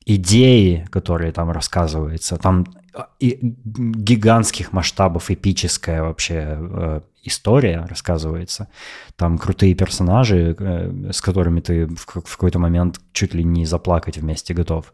идеи, 0.06 0.88
которые 0.92 1.32
там 1.32 1.52
рассказываются. 1.52 2.38
Там 2.38 2.66
а, 2.94 3.10
и 3.20 3.40
гигантских 3.42 4.72
масштабов 4.72 5.32
эпическая 5.32 6.02
вообще 6.04 6.58
э, 6.58 7.02
история 7.24 7.86
рассказывается. 7.90 8.68
Там 9.16 9.38
крутые 9.38 9.74
персонажи, 9.74 10.56
э, 10.58 11.12
с 11.12 11.22
которыми 11.22 11.60
ты 11.60 11.88
в, 11.88 12.06
в 12.06 12.38
какой-то 12.38 12.60
момент 12.60 13.02
чуть 13.14 13.34
ли 13.34 13.44
не 13.44 13.66
заплакать 13.66 14.18
вместе 14.18 14.54
готов. 14.54 14.94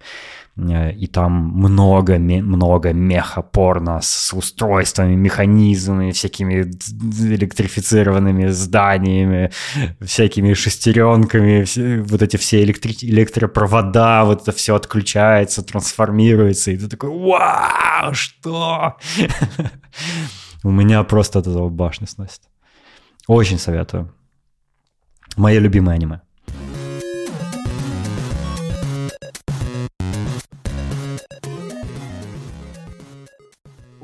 Э, 0.70 0.92
и 0.92 1.08
там 1.08 1.32
много, 1.32 2.18
много 2.20 2.94
меха 2.94 3.42
порно 3.42 4.00
с 4.02 4.34
устройствами, 4.34 5.16
механизмами, 5.16 6.12
всякими 6.12 6.72
электрифицированными 7.34 8.48
зданиями, 8.48 9.52
всякими 10.02 10.54
шестеренками, 10.54 11.66
вот 12.04 12.22
эти 12.22 12.38
все 12.38 12.64
электри- 12.64 13.10
электропровода, 13.10 14.24
вот 14.26 14.42
это 14.44 14.52
все 14.52 14.76
отключается, 14.76 15.64
трансформируется, 15.64 16.72
и 16.72 16.78
ты 16.78 16.88
такой, 16.88 17.10
вау, 17.10 18.14
что? 18.14 18.98
У 20.64 20.72
меня 20.72 21.04
просто 21.04 21.40
от 21.40 21.48
этого 21.48 21.70
башня 21.70 22.08
сносит. 22.08 22.42
Очень 23.28 23.60
советую. 23.60 24.14
Мое 25.38 25.60
любимое 25.60 25.96
аниме. 25.96 26.22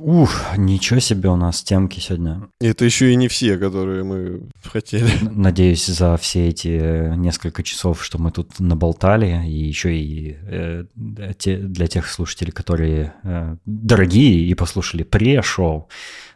Ух, 0.08 0.56
ничего 0.56 1.02
себе 1.02 1.28
у 1.28 1.36
нас 1.36 1.62
темки 1.62 2.00
сегодня. 2.00 2.48
Это 2.62 2.86
еще 2.86 3.12
и 3.12 3.16
не 3.18 3.28
все, 3.28 3.58
которые 3.58 4.06
мы 4.06 4.50
хотели. 4.64 5.12
Надеюсь, 5.22 5.86
за 5.86 6.16
все 6.16 6.48
эти 6.48 7.14
несколько 7.18 7.62
часов, 7.62 8.02
что 8.02 8.18
мы 8.18 8.32
тут 8.32 8.58
наболтали, 8.62 9.46
и 9.46 9.68
еще 9.68 9.94
и 9.94 10.38
э, 10.44 10.86
для 10.96 11.88
тех 11.88 12.08
слушателей, 12.08 12.54
которые 12.54 13.16
э, 13.24 13.58
дорогие 13.66 14.46
и 14.46 14.54
послушали 14.54 15.04
пре-шоу, 15.04 15.90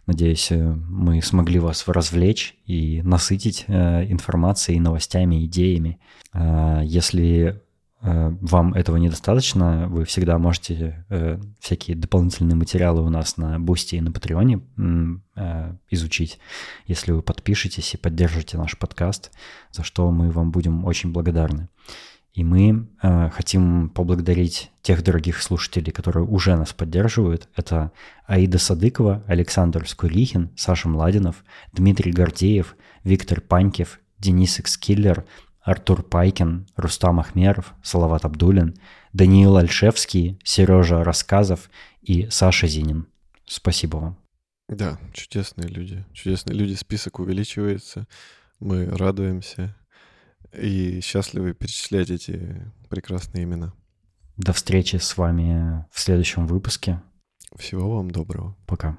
надеюсь, 0.06 0.52
э, 0.52 0.62
мы 0.62 1.22
смогли 1.22 1.60
вас 1.60 1.88
развлечь 1.88 2.58
и 2.66 3.02
насытить 3.06 3.64
э, 3.70 4.04
информацией, 4.12 4.82
новостями, 4.82 5.46
идеями. 5.46 5.98
Э, 6.34 6.82
если 6.84 7.32
Э, 7.54 7.71
вам 8.02 8.74
этого 8.74 8.98
недостаточно, 8.98 9.88
вы 9.88 10.06
всегда 10.06 10.40
можете 10.40 11.06
э, 11.10 11.40
всякие 11.60 11.96
дополнительные 11.96 12.56
материалы 12.56 13.04
у 13.04 13.10
нас 13.10 13.38
на 13.38 13.60
Бусти 13.60 13.96
и 13.96 14.02
на 14.02 14.12
Патреоне 14.12 14.62
э, 15.36 15.76
изучить, 15.92 16.40
если 16.88 17.12
вы 17.12 17.22
подпишетесь 17.22 17.94
и 17.94 17.98
поддержите 17.98 18.58
наш 18.58 18.78
подкаст, 18.78 19.32
за 19.72 19.84
что 19.84 20.10
мы 20.12 20.32
вам 20.32 20.52
будем 20.52 20.84
очень 20.86 21.12
благодарны. 21.12 21.70
И 22.34 22.44
мы 22.44 22.88
э, 23.04 23.30
хотим 23.30 23.90
поблагодарить 23.90 24.72
тех 24.82 25.04
дорогих 25.04 25.42
слушателей, 25.42 25.92
которые 25.92 26.26
уже 26.26 26.56
нас 26.56 26.74
поддерживают. 26.74 27.50
Это 27.56 27.92
Аида 28.26 28.58
Садыкова, 28.58 29.24
Александр 29.28 29.88
Скурихин, 29.88 30.50
Саша 30.56 30.88
Младинов, 30.88 31.44
Дмитрий 31.74 32.14
Гордеев, 32.14 32.78
Виктор 33.04 33.42
Панькев, 33.42 34.00
Денис 34.18 34.60
Экскиллер, 34.60 35.26
Артур 35.62 36.04
Пайкин, 36.04 36.68
Рустам 36.76 37.20
Ахмеров, 37.20 37.74
Салават 37.84 38.26
Абдулин, 38.26 38.76
Даниил 39.14 39.58
Альшевский, 39.58 40.40
Сережа 40.44 41.04
Рассказов 41.04 41.70
и 42.02 42.30
Саша 42.30 42.68
Зинин. 42.68 43.08
Спасибо 43.46 43.98
вам. 43.98 44.18
Да, 44.68 44.98
чудесные 45.14 45.68
люди. 45.68 46.06
Чудесные 46.14 46.56
люди. 46.56 46.74
Список 46.74 47.20
увеличивается. 47.20 48.08
Мы 48.60 48.86
радуемся 48.86 49.76
и 50.54 51.02
счастливы 51.02 51.54
перечислять 51.54 52.10
эти 52.10 52.72
прекрасные 52.90 53.44
имена. 53.44 53.74
До 54.38 54.54
встречи 54.54 54.96
с 54.96 55.18
вами 55.18 55.86
в 55.92 56.00
следующем 56.00 56.48
выпуске. 56.48 57.02
Всего 57.58 57.98
вам 57.98 58.10
доброго. 58.10 58.56
Пока. 58.66 58.98